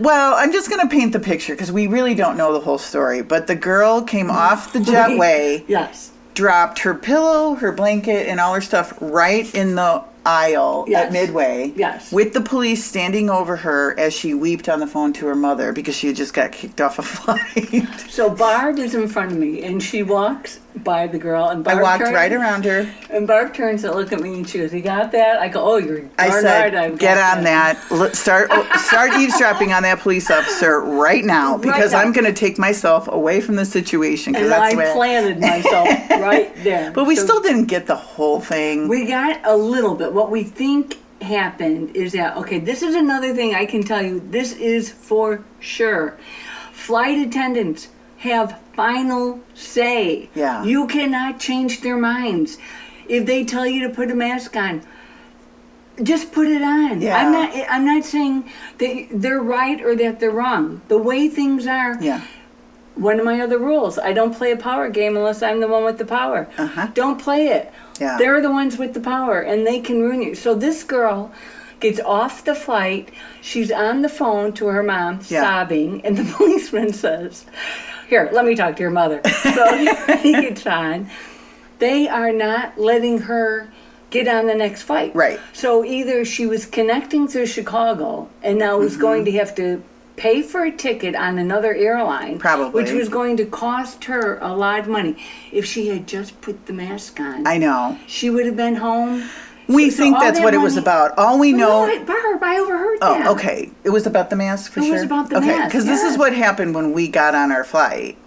Well, 0.01 0.33
I'm 0.35 0.51
just 0.51 0.67
going 0.67 0.81
to 0.81 0.87
paint 0.87 1.13
the 1.13 1.19
picture 1.19 1.53
because 1.53 1.71
we 1.71 1.85
really 1.85 2.15
don't 2.15 2.35
know 2.35 2.51
the 2.53 2.59
whole 2.59 2.79
story. 2.79 3.21
But 3.21 3.45
the 3.45 3.55
girl 3.55 4.01
came 4.01 4.27
mm-hmm. 4.27 4.35
off 4.35 4.73
the 4.73 4.79
jetway, 4.79 5.63
Yes. 5.67 6.11
dropped 6.33 6.79
her 6.79 6.95
pillow, 6.95 7.53
her 7.55 7.71
blanket, 7.71 8.27
and 8.27 8.39
all 8.39 8.55
her 8.55 8.61
stuff 8.61 8.97
right 8.99 9.53
in 9.53 9.75
the 9.75 10.03
aisle 10.25 10.85
Yes. 10.87 11.05
at 11.05 11.13
Midway. 11.13 11.71
Yes. 11.75 12.11
With 12.11 12.33
the 12.33 12.41
police 12.41 12.83
standing 12.83 13.29
over 13.29 13.55
her 13.57 13.97
as 13.99 14.13
she 14.13 14.33
wept 14.33 14.69
on 14.69 14.79
the 14.79 14.87
phone 14.87 15.13
to 15.13 15.27
her 15.27 15.35
mother 15.35 15.71
because 15.71 15.95
she 15.95 16.07
had 16.07 16.15
just 16.15 16.33
got 16.33 16.51
kicked 16.51 16.81
off 16.81 16.97
a 16.97 17.01
flight. 17.03 17.87
So 18.09 18.27
Barb 18.27 18.79
is 18.79 18.95
in 18.95 19.07
front 19.07 19.31
of 19.33 19.37
me, 19.37 19.63
and 19.63 19.83
she 19.83 20.01
walks 20.01 20.59
by 20.77 21.07
the 21.07 21.17
girl, 21.19 21.49
and 21.49 21.63
Barb 21.63 21.79
I 21.79 21.81
walked 21.81 22.03
turns, 22.05 22.13
right 22.15 22.31
around 22.31 22.65
her. 22.65 22.89
And 23.09 23.27
Barb 23.27 23.53
turns 23.53 23.81
to 23.81 23.93
look 23.93 24.11
at 24.13 24.19
me, 24.19 24.35
and 24.35 24.47
she 24.49 24.59
goes, 24.59 24.73
"You 24.73 24.81
got 24.81 25.11
that?" 25.11 25.39
I 25.39 25.47
go, 25.47 25.61
"Oh, 25.63 25.77
you're 25.77 26.09
I 26.17 26.29
said, 26.41 26.73
right 26.73 26.97
"Get 26.97 27.17
on 27.17 27.43
that. 27.43 27.79
Let- 27.91 28.15
Start 28.15 28.51
start 28.77 29.13
eavesdropping 29.13 29.73
on 29.73 29.83
that 29.83 29.99
police 29.99 30.29
officer 30.31 30.79
right 30.81 31.23
now 31.25 31.57
because 31.57 31.91
now. 31.93 31.99
I'm 31.99 32.11
going 32.13 32.25
to 32.25 32.33
take 32.33 32.57
myself 32.57 33.07
away 33.07 33.41
from 33.41 33.55
the 33.55 33.65
situation 33.65 34.33
because 34.33 34.51
And 34.51 34.79
I 34.79 34.93
planted 34.93 35.39
myself 35.39 35.87
right 36.09 36.53
there. 36.63 36.91
But 36.91 37.05
we 37.05 37.15
So 37.15 37.23
still 37.25 37.41
didn't 37.41 37.65
get 37.65 37.85
the 37.87 37.95
whole 37.95 38.39
thing. 38.39 38.87
we 38.87 39.05
got 39.05 39.39
a 39.43 39.55
little 39.55 39.95
bit. 39.95 40.13
What 40.13 40.31
we 40.31 40.43
think 40.43 40.97
happened 41.21 41.95
is 41.95 42.13
that 42.13 42.35
okay. 42.37 42.59
This 42.59 42.81
is 42.81 42.95
another 42.95 43.33
thing 43.35 43.53
I 43.55 43.65
can 43.65 43.83
tell 43.83 44.01
you. 44.01 44.19
This 44.31 44.53
is 44.53 44.91
for 44.91 45.43
sure. 45.59 46.17
Flight 46.71 47.17
attendants 47.19 47.89
have 48.21 48.59
final 48.75 49.39
say. 49.53 50.29
Yeah. 50.35 50.63
You 50.63 50.87
cannot 50.87 51.39
change 51.39 51.81
their 51.81 51.97
minds. 51.97 52.57
If 53.07 53.25
they 53.25 53.43
tell 53.43 53.65
you 53.65 53.87
to 53.87 53.93
put 53.93 54.11
a 54.11 54.15
mask 54.15 54.55
on, 54.55 54.83
just 56.03 56.31
put 56.31 56.47
it 56.47 56.61
on. 56.61 57.01
Yeah. 57.01 57.17
I'm 57.17 57.31
not 57.31 57.53
I'm 57.69 57.85
not 57.85 58.05
saying 58.05 58.49
that 58.77 59.07
they're 59.11 59.41
right 59.41 59.81
or 59.81 59.95
that 59.95 60.19
they're 60.19 60.31
wrong. 60.31 60.81
The 60.87 60.97
way 60.97 61.27
things 61.29 61.65
are, 61.67 62.01
yeah. 62.01 62.21
one 62.95 63.19
of 63.19 63.25
my 63.25 63.41
other 63.41 63.57
rules, 63.57 63.97
I 63.99 64.13
don't 64.13 64.35
play 64.35 64.51
a 64.51 64.57
power 64.57 64.89
game 64.89 65.17
unless 65.17 65.41
I'm 65.41 65.59
the 65.59 65.67
one 65.67 65.83
with 65.83 65.97
the 65.97 66.05
power. 66.05 66.47
Uh-huh. 66.57 66.87
Don't 66.93 67.19
play 67.19 67.47
it. 67.47 67.71
Yeah. 67.99 68.17
They're 68.17 68.41
the 68.41 68.51
ones 68.51 68.77
with 68.77 68.93
the 68.93 69.01
power 69.01 69.41
and 69.41 69.65
they 69.67 69.79
can 69.79 70.01
ruin 70.01 70.21
you. 70.21 70.35
So 70.35 70.55
this 70.55 70.83
girl 70.83 71.31
gets 71.79 71.99
off 71.99 72.45
the 72.45 72.53
flight, 72.53 73.09
she's 73.41 73.71
on 73.71 74.03
the 74.03 74.09
phone 74.09 74.53
to 74.53 74.67
her 74.67 74.83
mom 74.83 75.19
Yeah. 75.27 75.41
sobbing 75.41 76.05
and 76.05 76.15
the 76.15 76.23
policeman 76.37 76.93
says, 76.93 77.45
"Here, 78.11 78.29
let 78.33 78.45
me 78.45 78.53
talk 78.55 78.75
to 78.75 78.81
your 78.81 78.91
mother." 78.91 79.21
So 79.55 79.75
he 80.17 80.33
gets 80.33 80.67
on. 80.83 81.09
They 81.79 82.07
are 82.09 82.31
not 82.33 82.77
letting 82.77 83.19
her 83.19 83.69
get 84.11 84.27
on 84.27 84.45
the 84.47 84.53
next 84.53 84.81
flight. 84.83 85.15
Right. 85.15 85.39
So 85.53 85.85
either 85.85 86.25
she 86.25 86.45
was 86.45 86.65
connecting 86.65 87.27
through 87.29 87.45
Chicago 87.47 88.27
and 88.43 88.59
now 88.59 88.77
was 88.77 88.93
Mm-hmm. 88.93 89.01
going 89.01 89.25
to 89.25 89.31
have 89.31 89.55
to 89.55 89.81
pay 90.17 90.41
for 90.41 90.65
a 90.65 90.71
ticket 90.71 91.15
on 91.15 91.39
another 91.39 91.73
airline, 91.73 92.37
Probably. 92.37 92.83
which 92.83 92.91
was 92.91 93.07
going 93.09 93.37
to 93.37 93.45
cost 93.45 94.03
her 94.03 94.37
a 94.39 94.53
lot 94.53 94.79
of 94.81 94.87
money. 94.89 95.15
If 95.53 95.65
she 95.65 95.87
had 95.87 96.05
just 96.07 96.39
put 96.41 96.65
the 96.67 96.73
mask 96.73 97.19
on, 97.21 97.47
I 97.47 97.57
know. 97.57 97.97
she 98.05 98.29
would 98.29 98.45
have 98.45 98.57
been 98.57 98.75
home. 98.75 99.29
We 99.73 99.89
So- 99.89 100.03
think 100.03 100.19
that's 100.19 100.39
that 100.39 100.43
what 100.43 100.53
it 100.53 100.57
was 100.57 100.77
about. 100.77 101.17
All 101.17 101.39
we 101.39 101.53
know. 101.53 101.85
No, 101.85 101.99
Barb, 102.05 102.43
I 102.43 102.57
overheard 102.59 102.99
that. 103.01 103.27
Oh, 103.27 103.31
okay. 103.33 103.69
It 103.83 103.89
was 103.89 104.05
about 104.05 104.29
the 104.29 104.35
mask 104.35 104.71
for 104.73 104.79
It 104.79 104.83
sure. 104.85 104.93
was 104.93 105.03
about 105.03 105.29
the 105.29 105.37
okay, 105.37 105.47
mask, 105.57 105.65
because 105.69 105.85
this 105.85 106.03
is 106.03 106.17
what 106.17 106.33
happened 106.33 106.75
when 106.75 106.91
we 106.93 107.07
got 107.07 107.35
on 107.35 107.51
our 107.51 107.63
flight. 107.63 108.17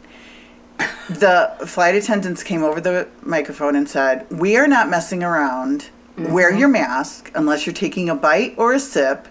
The 1.08 1.50
flight 1.66 1.94
attendants 1.94 2.42
came 2.42 2.62
over 2.64 2.80
the 2.80 3.06
microphone 3.22 3.76
and 3.76 3.88
said, 3.88 4.26
"We 4.30 4.56
are 4.56 4.66
not 4.66 4.88
messing 4.88 5.22
around. 5.22 5.86
Wear 6.16 6.50
Mm-hmm. 6.50 6.58
your 6.58 6.68
mask 6.68 7.30
unless 7.34 7.66
you're 7.66 7.74
taking 7.74 8.08
a 8.08 8.14
bite 8.14 8.54
or 8.56 8.72
a 8.72 8.80
sip." 8.80 9.28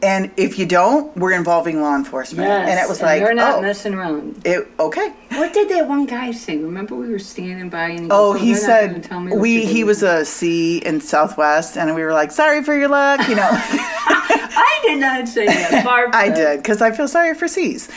And 0.00 0.30
if 0.36 0.58
you 0.60 0.66
don't, 0.66 1.16
we're 1.16 1.32
involving 1.32 1.80
law 1.82 1.96
enforcement. 1.96 2.48
Yes, 2.48 2.68
and 2.70 2.78
it 2.78 2.88
was 2.88 3.02
like, 3.02 3.20
you're 3.20 3.34
not 3.34 3.56
oh, 3.56 3.62
messing 3.62 3.94
around. 3.94 4.40
it 4.44 4.68
okay. 4.78 5.12
What 5.30 5.52
did 5.52 5.68
that 5.70 5.88
one 5.88 6.06
guy 6.06 6.30
say? 6.30 6.56
Remember 6.56 6.94
we 6.94 7.08
were 7.08 7.18
standing 7.18 7.68
by 7.68 7.88
and 7.88 8.00
he 8.02 8.08
Oh, 8.10 8.34
goes, 8.34 8.42
he 8.42 8.52
"They're 8.54 8.60
not 8.60 8.66
said 8.94 9.02
tell 9.04 9.20
me 9.20 9.36
we. 9.36 9.64
He 9.66 9.80
do." 9.80 9.86
was 9.86 10.04
a 10.04 10.24
C 10.24 10.78
in 10.78 11.00
Southwest, 11.00 11.76
and 11.76 11.92
we 11.96 12.02
were 12.02 12.12
like, 12.12 12.30
"Sorry 12.30 12.62
for 12.62 12.78
your 12.78 12.88
luck," 12.88 13.28
you 13.28 13.34
know. 13.34 13.48
I 13.50 14.78
did 14.82 15.00
not 15.00 15.26
say 15.26 15.46
that. 15.46 15.84
Barb 15.84 16.10
I 16.14 16.28
did 16.28 16.58
because 16.62 16.80
I 16.80 16.92
feel 16.92 17.08
sorry 17.08 17.34
for 17.34 17.48
C's. 17.48 17.88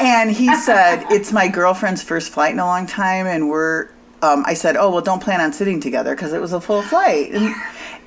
And 0.00 0.30
he 0.30 0.54
said, 0.68 1.04
It's 1.10 1.32
my 1.32 1.48
girlfriend's 1.48 2.02
first 2.02 2.32
flight 2.32 2.52
in 2.52 2.58
a 2.58 2.66
long 2.66 2.86
time. 2.86 3.26
And 3.26 3.48
we're, 3.48 3.88
um, 4.22 4.44
I 4.46 4.54
said, 4.54 4.76
Oh, 4.76 4.90
well, 4.90 5.00
don't 5.02 5.22
plan 5.22 5.40
on 5.40 5.52
sitting 5.52 5.80
together 5.80 6.14
because 6.14 6.32
it 6.32 6.40
was 6.40 6.52
a 6.52 6.60
full 6.60 6.82
flight. 6.82 7.32
And, 7.32 7.54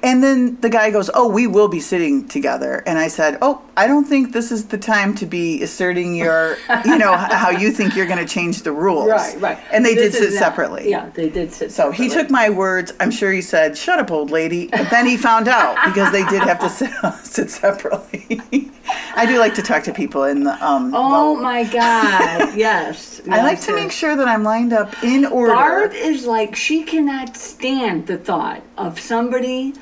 and 0.01 0.23
then 0.23 0.59
the 0.61 0.69
guy 0.69 0.91
goes, 0.91 1.09
Oh, 1.13 1.27
we 1.27 1.47
will 1.47 1.67
be 1.67 1.79
sitting 1.79 2.27
together. 2.27 2.83
And 2.85 2.97
I 2.97 3.07
said, 3.07 3.37
Oh, 3.41 3.61
I 3.75 3.87
don't 3.87 4.05
think 4.05 4.33
this 4.33 4.51
is 4.51 4.67
the 4.67 4.77
time 4.77 5.13
to 5.15 5.25
be 5.25 5.61
asserting 5.63 6.15
your, 6.15 6.57
you 6.85 6.97
know, 6.97 7.15
how 7.15 7.49
you 7.49 7.71
think 7.71 7.95
you're 7.95 8.05
going 8.07 8.25
to 8.25 8.31
change 8.31 8.61
the 8.63 8.71
rules. 8.71 9.09
Right, 9.09 9.39
right. 9.41 9.59
And 9.71 9.85
they 9.85 9.95
This 9.95 10.13
did 10.13 10.23
sit 10.23 10.33
not- 10.33 10.39
separately. 10.39 10.89
Yeah, 10.89 11.09
they 11.13 11.29
did 11.29 11.51
sit 11.53 11.71
So 11.71 11.83
separately. 11.91 12.07
he 12.07 12.13
took 12.13 12.29
my 12.29 12.49
words. 12.49 12.93
I'm 12.99 13.11
sure 13.11 13.31
he 13.31 13.41
said, 13.41 13.77
"Shut 13.77 13.99
up, 13.99 14.11
old 14.11 14.31
lady." 14.31 14.67
But 14.67 14.89
then 14.89 15.05
he 15.05 15.17
found 15.17 15.47
out 15.47 15.77
because 15.85 16.11
they 16.11 16.23
did 16.25 16.41
have 16.43 16.59
to 16.59 16.69
sit 16.69 16.91
sit 17.23 17.49
separately. 17.49 18.41
I 19.15 19.25
do 19.25 19.37
like 19.37 19.53
to 19.55 19.61
talk 19.61 19.83
to 19.83 19.93
people 19.93 20.23
in 20.23 20.43
the 20.43 20.53
um. 20.65 20.93
Oh 20.95 21.35
my 21.35 21.63
God! 21.63 22.53
Yes, 22.55 23.21
I 23.29 23.41
like 23.43 23.61
to 23.61 23.73
make 23.75 23.91
sure 23.91 24.15
that 24.15 24.27
I'm 24.27 24.43
lined 24.43 24.73
up 24.73 25.03
in 25.03 25.25
order. 25.25 25.53
Barb 25.53 25.93
is 25.93 26.25
like 26.25 26.55
she 26.55 26.83
cannot 26.83 27.37
stand 27.37 28.07
the 28.07 28.17
thought 28.17 28.61
of 28.77 28.99
somebody 28.99 29.73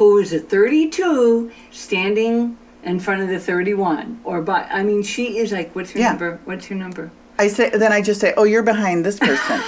who 0.00 0.16
is 0.16 0.32
a 0.32 0.38
32 0.40 1.50
standing 1.70 2.56
in 2.82 2.98
front 2.98 3.20
of 3.20 3.28
the 3.28 3.38
31 3.38 4.18
or 4.24 4.40
by. 4.40 4.62
I 4.70 4.82
mean, 4.82 5.02
she 5.02 5.36
is 5.36 5.52
like, 5.52 5.76
"What's 5.76 5.94
your 5.94 6.00
Yeah. 6.04 6.08
number? 6.12 6.40
What's 6.46 6.70
your 6.70 6.78
number?" 6.78 7.10
I 7.38 7.48
say 7.48 7.68
then 7.68 7.92
I 7.92 8.00
just 8.00 8.18
say, 8.18 8.32
"Oh, 8.38 8.44
you're 8.44 8.62
behind 8.62 9.04
this 9.04 9.18
person," 9.18 9.60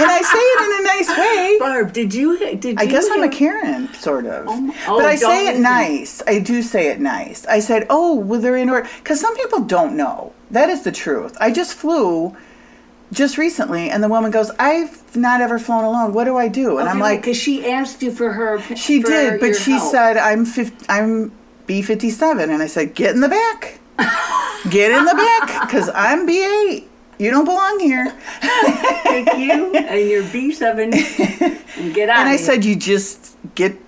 and 0.00 0.06
I 0.18 0.20
say 0.34 0.44
it 0.52 0.58
in 0.66 0.72
a 0.80 0.82
nice 0.94 1.10
way. 1.18 1.56
Barb, 1.66 1.94
did 1.94 2.12
you? 2.12 2.28
Did 2.56 2.78
I 2.78 2.82
you 2.82 2.90
guess 2.90 3.08
I'm 3.10 3.22
a 3.22 3.30
Karen, 3.30 3.88
sort 3.94 4.26
of. 4.26 4.44
my- 4.44 4.74
oh, 4.86 4.98
but 4.98 5.06
I 5.06 5.16
say 5.16 5.48
it 5.48 5.58
nice. 5.60 6.22
I 6.26 6.38
do 6.38 6.60
say 6.60 6.88
it 6.88 7.00
nice. 7.00 7.46
I 7.46 7.60
said, 7.60 7.86
"Oh, 7.88 8.14
well, 8.16 8.38
they're 8.38 8.58
in 8.58 8.68
order," 8.68 8.86
because 9.02 9.18
some 9.18 9.34
people 9.36 9.60
don't 9.60 9.96
know. 9.96 10.32
That 10.50 10.68
is 10.68 10.82
the 10.82 10.92
truth. 10.92 11.34
I 11.40 11.50
just 11.50 11.72
flew 11.72 12.36
just 13.12 13.38
recently, 13.38 13.90
and 13.90 14.02
the 14.02 14.08
woman 14.08 14.30
goes, 14.30 14.50
"I've 14.58 15.16
not 15.16 15.40
ever 15.40 15.58
flown 15.58 15.84
alone. 15.84 16.12
What 16.12 16.24
do 16.24 16.36
I 16.36 16.48
do?" 16.48 16.78
And 16.78 16.88
I'm 16.88 16.98
like, 16.98 17.20
because 17.20 17.36
she 17.36 17.70
asked 17.70 18.02
you 18.02 18.10
for 18.10 18.32
her. 18.32 18.60
"She 18.74 19.00
for 19.02 19.08
did, 19.08 19.40
but 19.40 19.54
she 19.54 19.72
help. 19.72 19.92
said 19.92 20.16
I'm 20.16 20.44
50, 20.44 20.86
I'm 20.88 21.30
B57," 21.68 22.50
and 22.50 22.62
I 22.62 22.66
said, 22.66 22.94
"Get 22.94 23.14
in 23.14 23.20
the 23.20 23.28
back, 23.28 23.78
get 24.70 24.90
in 24.90 25.04
the 25.04 25.14
back, 25.14 25.60
because 25.66 25.90
I'm 25.94 26.26
B8." 26.26 26.88
You 27.18 27.30
don't 27.30 27.44
belong 27.44 27.78
here. 27.78 28.12
Take 29.04 29.36
you 29.36 29.74
and 29.76 30.10
your 30.10 30.24
B7 30.24 30.92
and 31.76 31.94
get 31.94 32.08
out. 32.08 32.18
And 32.20 32.28
I 32.28 32.30
here. 32.30 32.38
said, 32.38 32.64
you 32.64 32.74
just 32.74 33.36
get 33.54 33.78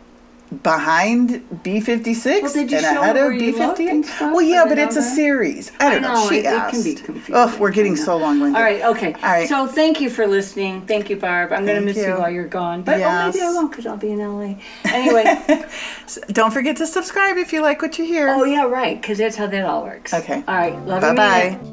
behind 0.63 1.31
B56 1.65 2.43
Well, 2.43 2.59
and 2.59 2.71
show 2.71 2.77
ahead 3.03 3.17
of 3.17 3.33
looked 3.33 3.79
and 3.81 4.05
B58. 4.05 4.21
Well, 4.33 4.43
yeah, 4.43 4.65
but 4.69 4.79
it's 4.79 4.97
a 4.97 5.03
series. 5.03 5.73
I 5.81 5.87
I 5.87 5.91
don't 5.93 6.03
know. 6.03 6.15
know, 6.15 6.29
She 6.29 6.37
it, 6.39 6.45
it 6.45 6.47
asked. 6.47 6.75
can 6.75 6.83
be 6.83 6.95
confusing. 6.95 7.35
Oh, 7.37 7.57
we're 7.59 7.71
getting 7.71 7.97
so 7.97 8.17
long-winded. 8.17 8.57
All 8.57 8.63
right, 8.63 8.83
okay. 8.83 9.13
All 9.15 9.21
right. 9.23 9.49
So 9.49 9.67
thank 9.67 10.01
you 10.01 10.11
for 10.11 10.27
listening. 10.27 10.87
Thank 10.87 11.11
you, 11.11 11.17
Barb. 11.17 11.53
I'm 11.53 11.65
going 11.67 11.81
to 11.81 11.85
miss 11.85 11.97
you. 11.97 12.05
you. 12.07 12.15
while 12.19 12.31
you're 12.31 12.47
gone, 12.47 12.83
but 12.83 13.01
oh, 13.01 13.27
maybe 13.33 13.41
I 13.43 13.51
won't 13.53 13.71
because 13.71 13.87
I'll 13.87 13.97
be 13.97 14.13
in 14.13 14.19
LA. 14.19 14.57
Anyway. 14.85 15.65
Don't 16.29 16.53
forget 16.53 16.77
to 16.79 16.87
subscribe 16.87 17.37
if 17.37 17.53
you 17.53 17.63
like 17.63 17.83
what 17.83 17.99
you 17.99 18.05
hear. 18.05 18.29
oh 18.29 18.45
yeah, 18.45 18.65
right. 18.65 19.01
Because 19.01 19.19
that's 19.19 19.37
how 19.37 19.47
that 19.47 19.65
all 19.65 19.83
works. 19.85 20.13
Okay. 20.15 20.43
All 20.47 20.55
right. 20.57 20.79
Love 20.87 21.03
you. 21.03 21.15
Bye 21.15 21.59
bye. 21.59 21.71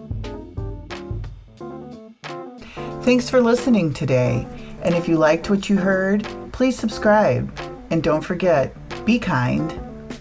Thanks 3.04 3.30
for 3.30 3.42
listening 3.42 3.94
today. 3.94 4.48
And 4.84 4.94
if 4.96 5.08
you 5.08 5.18
liked 5.18 5.50
what 5.50 5.70
you 5.70 5.78
heard, 5.78 6.28
please 6.52 6.78
subscribe. 6.78 7.52
And 7.92 8.02
don't 8.02 8.22
forget, 8.22 8.74
be 9.06 9.20
kind. 9.20 9.72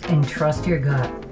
And 0.09 0.27
trust 0.29 0.67
your 0.67 0.81
gut. 0.81 1.30